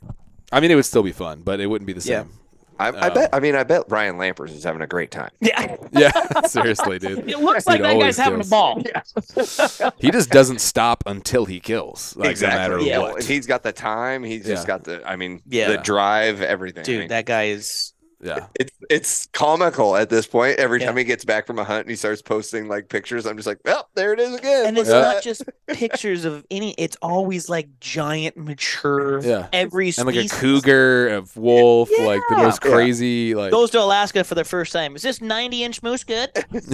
I 0.52 0.60
mean, 0.60 0.70
it 0.70 0.77
would 0.77 0.85
still 0.85 1.02
be 1.02 1.10
fun, 1.12 1.43
but 1.43 1.59
it 1.59 1.66
wouldn't 1.66 1.86
be 1.89 1.93
the 1.93 2.09
Yeah. 2.09 2.23
same. 2.23 2.31
I, 2.78 2.89
I 2.89 3.09
Um, 3.09 3.15
bet. 3.15 3.31
I 3.32 3.40
mean, 3.40 3.55
I 3.55 3.65
bet 3.65 3.85
Ryan 3.89 4.16
Lampers 4.16 4.51
is 4.51 4.65
having 4.65 4.82
a 4.82 4.86
great 4.86 5.11
time. 5.11 5.31
yeah 5.40 5.77
Yeah. 5.93 6.43
Seriously, 6.47 6.98
dude. 6.98 7.28
it 7.28 7.39
looks 7.39 7.66
like 7.66 7.78
Dude 7.78 7.86
that 7.86 7.93
always 7.93 8.16
guy's 8.16 8.24
having 8.24 8.39
does. 8.40 8.48
a 8.48 8.51
ball 8.51 9.93
He 9.98 10.11
just 10.11 10.31
doesn't 10.31 10.61
stop 10.61 11.03
until 11.07 11.44
he 11.47 11.61
kills. 11.61 12.15
Like, 12.16 12.31
exactly. 12.31 12.59
No 12.69 12.77
matter 12.77 12.86
Yeah. 12.89 12.98
What. 12.98 13.24
He's 13.24 13.47
got 13.47 13.62
the 13.62 13.73
time. 13.73 14.23
He's 14.24 14.44
just 14.47 14.66
got 14.66 14.85
the. 14.85 15.03
I 15.09 15.16
mean, 15.16 15.43
Yeah. 15.47 15.69
the 15.70 15.78
drive, 15.78 16.43
everything. 16.43 16.81
I 16.81 16.85
dude 16.85 16.98
mean, 17.01 17.09
that 17.09 17.24
guy 17.27 17.44
is 17.47 17.93
Yeah. 18.22 18.47
It's 18.59 18.72
it's 18.88 19.26
comical 19.32 19.94
at 19.97 20.09
this 20.09 20.26
point. 20.26 20.59
Every 20.59 20.80
Yeah. 20.80 20.86
time 20.86 20.97
he 20.97 21.05
gets 21.05 21.24
back 21.24 21.47
from 21.47 21.59
a 21.59 21.64
hunt 21.64 21.80
and 21.82 21.90
he 21.90 21.97
starts 21.97 22.22
posting 22.22 22.66
like 22.66 22.88
pictures, 22.88 23.26
I'm 23.26 23.36
just 23.36 23.47
like, 23.47 23.59
well, 23.64 23.88
there 23.94 24.12
it 24.14 24.20
is 24.20 24.34
again. 24.34 24.66
and 24.66 24.76
Look 24.76 24.86
it's 24.86 24.90
at 24.94 25.01
Yeah. 25.06 25.12
not 25.12 25.22
just 25.22 25.43
pictures 25.66 26.24
of 26.24 26.44
any 26.51 26.74
it's 26.78 26.97
always 27.02 27.48
like 27.51 27.68
giant 27.80 28.36
mature 28.36 29.20
Yeah. 29.20 29.48
every 29.52 29.93
And 29.98 30.06
like 30.06 30.16
a 30.16 30.28
cougar, 30.28 31.09
a 31.16 31.24
wolf, 31.38 31.90
like 32.01 32.20
the 32.30 32.36
Yeah. 32.36 32.43
most 32.44 32.64
Yeah. 32.64 32.70
crazy, 32.70 33.34
like 33.34 33.51
goes 33.51 33.70
to 33.72 33.80
alaska 33.82 34.24
for 34.24 34.34
the 34.34 34.44
first 34.44 34.72
time 34.72 34.97
is 34.97 35.02
this 35.02 35.20
90 35.20 35.62
inch 35.62 35.82
moose 35.82 36.02
good 36.05 36.30
is 36.55 36.66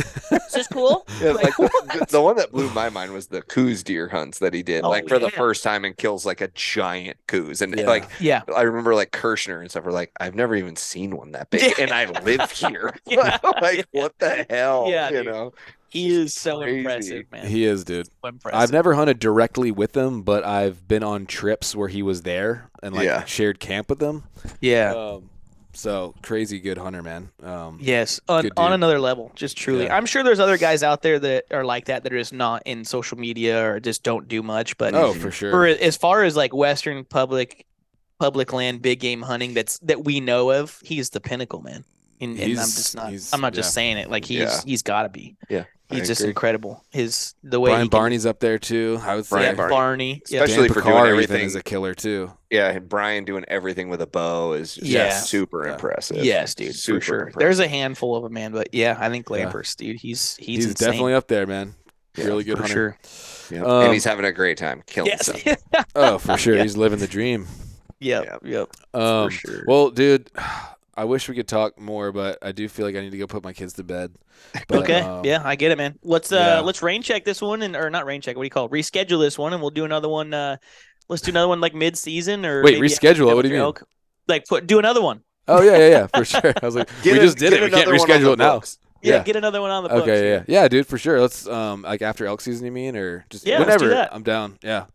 this 0.52 0.68
cool 0.68 1.04
Yeah, 1.20 1.32
Like, 1.32 1.58
like 1.58 1.70
the, 1.98 2.06
the 2.10 2.20
one 2.22 2.36
that 2.36 2.52
blew 2.52 2.70
my 2.70 2.88
mind 2.88 3.12
was 3.12 3.26
the 3.26 3.42
Coues 3.42 3.82
deer 3.82 4.08
hunts 4.08 4.38
that 4.38 4.54
he 4.54 4.62
did, 4.62 4.84
Oh, 4.84 4.90
like 4.90 5.08
for 5.08 5.18
the 5.18 5.30
first 5.30 5.62
time 5.64 5.84
and 5.84 5.96
kills 5.96 6.24
like 6.24 6.40
a 6.40 6.48
giant 6.54 7.16
Coues. 7.26 7.60
And 7.62 7.76
Yeah. 7.76 7.86
like 7.88 8.08
yeah 8.20 8.42
I 8.54 8.62
remember 8.62 8.94
like 8.94 9.10
Kirshner 9.10 9.60
and 9.60 9.70
stuff 9.70 9.84
were 9.84 9.92
like, 9.92 10.12
I've 10.20 10.34
never 10.36 10.54
even 10.54 10.76
seen 10.76 11.16
one 11.16 11.31
that 11.32 11.50
big, 11.50 11.78
and 11.78 11.90
I 11.90 12.06
live 12.22 12.50
here. 12.50 12.94
Yeah. 13.06 13.38
like 13.60 13.86
what 13.92 14.18
the 14.18 14.46
hell? 14.48 14.86
Yeah, 14.88 15.10
you 15.10 15.16
dude. 15.18 15.26
know. 15.26 15.52
he 15.90 16.08
is 16.08 16.34
so 16.34 16.60
crazy. 16.60 16.78
impressive 16.78 17.24
man 17.32 17.46
he 17.46 17.64
is, 17.64 17.84
dude. 17.84 18.06
So 18.06 18.28
impressive. 18.28 18.58
I've 18.58 18.72
never 18.72 18.94
hunted 18.94 19.18
directly 19.18 19.70
with 19.70 19.96
him, 19.96 20.22
but 20.22 20.44
I've 20.44 20.86
been 20.88 21.02
on 21.02 21.26
trips 21.26 21.74
where 21.76 21.88
he 21.88 22.02
was 22.02 22.22
there 22.22 22.70
and 22.82 22.94
like 22.94 23.04
Yeah. 23.06 23.24
shared 23.24 23.60
camp 23.60 23.90
with 23.90 23.98
them. 23.98 24.24
yeah 24.60 24.92
Um, 24.94 25.28
so 25.74 26.14
crazy 26.22 26.60
good 26.60 26.76
hunter, 26.78 27.02
man. 27.02 27.30
Um, 27.42 27.78
Yes, 27.80 28.20
on, 28.28 28.50
on 28.58 28.72
another 28.74 28.98
level, 29.00 29.32
just 29.34 29.56
truly. 29.56 29.84
Yeah. 29.84 29.96
I'm 29.96 30.04
sure 30.06 30.22
there's 30.22 30.40
other 30.40 30.58
guys 30.58 30.82
out 30.82 31.00
there 31.02 31.18
that 31.18 31.44
are 31.50 31.64
like 31.64 31.86
that 31.86 32.04
that 32.04 32.12
are 32.12 32.18
just 32.18 32.34
not 32.34 32.62
in 32.66 32.84
social 32.84 33.18
media 33.18 33.66
or 33.70 33.80
just 33.80 34.02
don't 34.02 34.28
do 34.28 34.42
much. 34.42 34.76
But 34.76 34.94
Oh, 34.94 35.12
for 35.14 35.30
sure. 35.30 35.50
for 35.50 35.66
as 35.66 35.96
far 35.96 36.24
as 36.24 36.36
like 36.36 36.54
Western 36.54 37.04
public 37.04 37.64
public 38.22 38.52
land 38.52 38.80
big 38.82 39.00
game 39.00 39.20
hunting 39.22 39.52
that's 39.52 39.78
that 39.80 40.04
we 40.04 40.20
know 40.20 40.52
of, 40.52 40.78
he's 40.84 41.10
the 41.10 41.20
pinnacle, 41.20 41.60
man. 41.60 41.84
And, 42.20 42.38
and 42.38 42.50
I'm 42.52 42.56
just 42.56 42.94
not 42.94 43.12
I'm 43.32 43.40
not 43.40 43.52
just 43.52 43.70
yeah. 43.70 43.72
saying 43.72 43.96
it. 43.98 44.08
Like 44.08 44.24
he's 44.24 44.38
Yeah. 44.38 44.60
he's 44.64 44.82
got 44.82 45.02
to 45.02 45.08
be. 45.08 45.36
Yeah, 45.50 45.64
I 45.90 45.96
He's 45.96 46.06
just 46.06 46.20
agree. 46.20 46.30
incredible. 46.30 46.84
His 46.90 47.34
the 47.42 47.58
way 47.58 47.70
Brian 47.70 47.80
he 47.82 47.88
can- 47.88 47.98
Barney's 47.98 48.24
up 48.26 48.38
there 48.38 48.60
too. 48.60 49.00
I 49.02 49.16
would 49.16 49.26
say 49.26 49.30
Brian 49.36 49.46
yeah, 49.48 49.54
Barney. 49.56 49.72
Barney. 49.74 50.22
Especially 50.24 50.68
Dan 50.68 50.68
for 50.68 50.74
doing 50.74 50.84
Picard 50.86 51.06
even 51.08 51.12
everything. 51.24 51.46
is 51.46 51.54
a 51.56 51.62
killer 51.64 51.94
too. 51.94 52.30
Yeah, 52.48 52.78
Brian 52.78 53.24
doing 53.24 53.44
everything 53.48 53.88
with 53.88 54.00
a 54.02 54.06
bow 54.06 54.52
is 54.52 54.74
just 54.76 54.86
Yeah. 54.86 55.10
super 55.18 55.66
Yeah. 55.66 55.72
impressive. 55.72 56.24
Yes, 56.24 56.54
dude, 56.54 56.76
Super 56.76 57.00
for 57.00 57.04
sure. 57.04 57.18
impressive. 57.18 57.38
There's 57.40 57.58
a 57.58 57.66
handful 57.66 58.14
of 58.14 58.22
them, 58.22 58.34
man, 58.34 58.52
but 58.52 58.68
yeah, 58.72 58.96
I 59.00 59.08
think 59.10 59.26
Yeah. 59.28 59.46
Lampers, 59.46 59.74
dude, 59.74 59.96
he's 59.96 60.36
he's, 60.36 60.64
He's, 60.66 60.74
definitely 60.74 61.14
up 61.14 61.26
there, 61.26 61.46
man. 61.48 61.74
Yeah, 62.16 62.26
really 62.26 62.44
good 62.44 62.58
for 62.58 62.62
hunter. 62.62 62.98
sure. 63.02 63.58
Yep. 63.58 63.66
Um, 63.66 63.84
and 63.86 63.92
he's 63.92 64.04
having 64.04 64.24
a 64.26 64.32
great 64.32 64.58
time 64.58 64.84
killing 64.86 65.10
Yes. 65.10 65.26
stuff. 65.26 65.56
Oh, 65.96 66.18
for 66.18 66.38
sure. 66.38 66.54
Yeah. 66.56 66.62
He's 66.62 66.76
living 66.76 67.00
the 67.00 67.08
dream. 67.08 67.48
Yep. 68.02 68.40
Yeah. 68.44 68.66
Yep. 68.94 69.00
Um, 69.00 69.30
sure. 69.30 69.64
Well, 69.66 69.90
dude, 69.90 70.30
I 70.94 71.04
wish 71.04 71.28
we 71.28 71.34
could 71.34 71.48
talk 71.48 71.80
more, 71.80 72.12
but 72.12 72.38
I 72.42 72.52
do 72.52 72.68
feel 72.68 72.84
like 72.84 72.96
I 72.96 73.00
need 73.00 73.12
to 73.12 73.18
go 73.18 73.26
put 73.26 73.42
my 73.42 73.52
kids 73.52 73.72
to 73.74 73.84
bed. 73.84 74.12
But, 74.68 74.82
okay. 74.82 75.00
um, 75.00 75.24
yeah, 75.24 75.40
I 75.44 75.56
get 75.56 75.70
it, 75.72 75.78
man. 75.78 75.98
Let's 76.02 76.32
uh 76.32 76.36
yeah. 76.36 76.60
let's 76.60 76.82
rain 76.82 77.02
check 77.02 77.24
this 77.24 77.40
one 77.40 77.62
and 77.62 77.74
or 77.76 77.88
not 77.90 78.04
rain 78.04 78.20
check. 78.20 78.36
What 78.36 78.42
do 78.42 78.46
you 78.46 78.50
call 78.50 78.66
it? 78.66 78.72
Reschedule 78.72 79.20
this 79.20 79.38
one, 79.38 79.52
and 79.52 79.62
we'll 79.62 79.70
do 79.70 79.84
another 79.84 80.08
one. 80.08 80.34
Uh, 80.34 80.56
let's 81.08 81.22
do 81.22 81.30
another 81.30 81.48
one 81.48 81.60
like 81.60 81.74
mid 81.74 81.96
season 81.96 82.44
or 82.44 82.62
Wait, 82.62 82.74
maybe 82.74 82.88
reschedule 82.88 83.30
it? 83.30 83.34
What 83.34 83.42
do 83.42 83.48
you 83.48 83.54
mean? 83.54 83.66
with 83.66 83.78
elk. 83.78 83.88
Like 84.28 84.44
put 84.46 84.66
do 84.66 84.78
another 84.78 85.00
one. 85.00 85.22
Oh 85.48 85.62
yeah, 85.62 85.78
yeah, 85.78 85.88
yeah, 85.88 86.06
for 86.08 86.24
sure. 86.26 86.52
I 86.62 86.66
was 86.66 86.74
like, 86.74 86.88
Get 87.02 87.12
we 87.14 87.18
a- 87.18 87.22
just 87.22 87.38
did 87.38 87.52
it. 87.52 87.62
We 87.62 87.70
can't 87.70 87.88
another 87.88 87.98
one 87.98 88.10
on 88.10 88.20
reschedule 88.20 88.32
it 88.34 88.38
now. 88.38 88.54
books. 88.56 88.78
Yeah, 89.00 89.14
Yeah. 89.16 89.22
get 89.24 89.36
another 89.36 89.60
one 89.60 89.70
on 89.70 89.82
the 89.82 89.88
books. 89.88 90.02
Okay, 90.02 90.30
yeah, 90.30 90.44
yeah, 90.46 90.68
dude, 90.68 90.86
for 90.86 90.98
sure. 90.98 91.20
Let's 91.20 91.46
um 91.46 91.82
like 91.82 92.02
after 92.02 92.26
elk 92.26 92.40
season, 92.40 92.66
you 92.66 92.72
mean, 92.72 92.96
or 92.96 93.24
just 93.30 93.46
Yeah, 93.46 93.58
let's 93.58 93.76
do 93.78 93.86
whenever? 93.86 93.88
that. 93.94 94.14
I'm 94.14 94.22
down. 94.22 94.58
Yeah, 94.62 94.86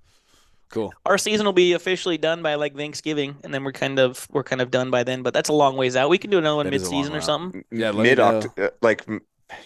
cool. 0.70 0.94
Our 1.06 1.18
season 1.18 1.46
will 1.46 1.54
be 1.54 1.74
officially 1.74 2.18
done 2.18 2.42
by 2.42 2.56
like 2.56 2.76
Thanksgiving, 2.76 3.38
and 3.44 3.54
then 3.54 3.64
we're 3.64 3.72
kind 3.72 4.00
of 4.00 4.28
we're 4.32 4.44
kind 4.44 4.62
of 4.62 4.72
done 4.72 4.92
by 4.92 5.04
then. 5.04 5.24
But 5.24 5.34
that's 5.34 5.50
a 5.50 5.54
long 5.54 5.78
ways 5.78 5.96
out. 5.96 6.10
We 6.10 6.18
can 6.18 6.30
do 6.30 6.38
another 6.38 6.56
one 6.58 6.66
That 6.66 6.72
mid 6.72 6.82
is 6.82 6.88
a 6.88 6.92
long 6.92 7.04
season 7.04 7.16
or 7.16 7.22
something. 7.22 7.66
Yeah, 7.72 7.92
mid 7.92 8.18
know. 8.18 8.42
Oct- 8.42 8.64
uh, 8.66 8.70
like 8.82 9.06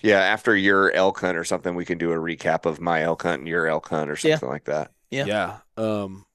yeah, 0.02 0.20
after 0.20 0.56
your 0.56 0.92
elk 0.92 1.20
hunt 1.20 1.38
or 1.38 1.44
something, 1.44 1.74
we 1.76 1.86
can 1.86 1.98
do 1.98 2.12
a 2.12 2.16
recap 2.16 2.66
of 2.66 2.80
my 2.80 3.02
elk 3.04 3.24
hunt 3.24 3.40
and 3.40 3.48
your 3.48 3.68
elk 3.68 3.88
hunt 3.90 4.10
or 4.12 4.18
Yeah. 4.22 4.36
something 4.36 4.50
like 4.50 4.66
that. 4.66 4.92
Yeah. 5.10 5.26
Yeah. 5.26 5.58
Um, 5.78 6.26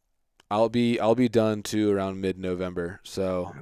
I'll 0.51 0.68
be 0.68 0.98
I'll 1.01 1.14
be 1.14 1.28
done 1.28 1.62
too 1.62 1.90
around 1.93 2.20
mid 2.20 2.38
November. 2.38 3.01
So 3.05 3.52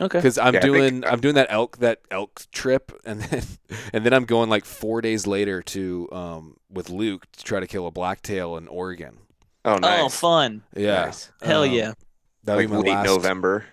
Okay. 0.00 0.18
because 0.18 0.36
I'm 0.38 0.54
Yeah, 0.54 0.58
I 0.58 0.62
think- 0.62 0.74
doing 0.74 1.04
I'm 1.04 1.20
doing 1.20 1.34
that 1.36 1.46
elk 1.50 1.78
that 1.78 2.00
elk 2.10 2.42
trip, 2.52 2.92
and 3.04 3.20
then 3.22 3.42
and 3.92 4.04
then 4.04 4.12
I'm 4.12 4.24
going 4.24 4.50
like 4.50 4.64
four 4.64 5.00
days 5.00 5.26
later 5.26 5.62
to 5.62 6.08
um 6.12 6.56
with 6.70 6.90
Luke 6.90 7.26
to 7.32 7.44
try 7.44 7.60
to 7.60 7.66
kill 7.66 7.86
a 7.86 7.90
blacktail 7.90 8.56
in 8.56 8.66
Oregon. 8.68 9.18
Oh, 9.64 9.78
nice. 9.78 10.00
Oh, 10.02 10.08
fun! 10.08 10.62
Yeah. 10.76 11.06
Nice. 11.06 11.30
Hell 11.42 11.62
Um, 11.64 11.70
yeah! 11.70 11.92
That'll 12.44 12.60
Like 12.60 12.68
be 12.68 12.74
my 12.74 12.80
late 12.80 12.90
last. 12.90 13.06
November. 13.06 13.64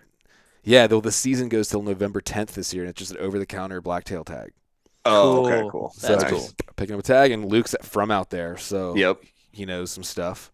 Yeah, 0.64 0.88
though 0.88 1.02
the 1.02 1.12
season 1.12 1.50
goes 1.50 1.68
till 1.70 1.82
November 1.82 2.22
10th 2.22 2.52
this 2.54 2.74
year, 2.74 2.84
and 2.84 2.90
it's 2.92 3.00
just 3.00 3.12
an 3.12 3.18
over-the-counter 3.18 3.82
blacktail 3.82 4.24
tag. 4.24 4.52
Oh, 5.06 5.46
okay, 5.46 5.62
Cool. 5.62 5.72
cool. 5.72 5.94
So 5.96 6.08
That's 6.08 6.24
I'm 6.24 6.30
cool. 6.30 6.50
picking 6.76 6.94
up 6.94 7.00
a 7.00 7.04
tag, 7.04 7.32
and 7.32 7.46
Luke's 7.46 7.76
from 7.82 8.12
out 8.12 8.30
there, 8.30 8.56
so 8.58 8.96
Yep. 8.96 9.22
he 9.52 9.66
knows 9.66 9.92
some 9.92 10.04
stuff. 10.04 10.52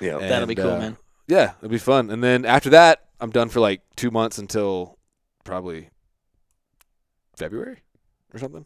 Yep. 0.00 0.20
That'll 0.20 0.48
be 0.48 0.54
cool, 0.54 0.70
uh, 0.70 0.78
man. 0.78 0.96
Yeah, 1.28 1.52
it'll 1.58 1.68
be 1.68 1.78
fun. 1.78 2.10
And 2.10 2.24
then 2.24 2.44
after 2.46 2.70
that, 2.70 3.04
I'm 3.20 3.30
done 3.30 3.50
for 3.50 3.60
like 3.60 3.82
two 3.96 4.10
months 4.10 4.38
until 4.38 4.98
probably 5.44 5.90
February 7.36 7.78
or 8.32 8.38
something. 8.38 8.64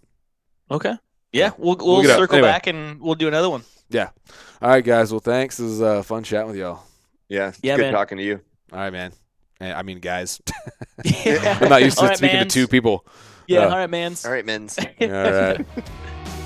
Okay. 0.71 0.95
Yeah, 1.33 1.51
we'll 1.59 1.77
we'll 1.77 1.97
Look 1.97 2.05
it 2.05 2.11
up. 2.13 2.19
circle 2.19 2.37
Anyway. 2.39 2.51
back 2.51 2.67
and 2.69 3.01
we'll 3.01 3.17
do 3.17 3.29
another 3.29 3.51
one. 3.51 3.65
All 3.93 4.11
right, 4.71 4.85
guys. 4.85 5.11
Well, 5.13 5.21
thanks. 5.21 5.57
This 5.59 5.65
was 5.69 5.83
uh, 5.83 6.03
fun 6.03 6.23
chatting 6.23 6.49
with 6.49 6.57
y'all. 6.57 6.83
Yeah. 7.29 7.49
It's 7.49 7.61
Yeah, 7.63 7.77
good 7.77 7.83
man. 7.83 7.93
talking 7.93 8.19
to 8.19 8.25
you. 8.25 8.41
All 8.73 8.79
right, 8.79 8.91
man. 8.93 9.13
I 9.61 9.83
mean, 9.83 10.01
guys. 10.01 10.41
Yeah. 11.05 11.59
I'm 11.61 11.69
not 11.69 11.83
used 11.83 11.97
to 11.99 12.03
All 12.05 12.09
right, 12.09 12.17
speaking 12.17 12.37
mans. 12.37 12.53
to 12.55 12.61
two 12.61 12.69
people. 12.69 13.05
Yeah. 13.49 13.61
Uh, 13.67 13.71
all 13.71 13.77
right, 13.79 13.91
man. 13.91 14.15
All 14.25 14.31
right, 14.31 14.45
men's. 14.47 14.79
All 14.79 14.87
right. 15.09 15.67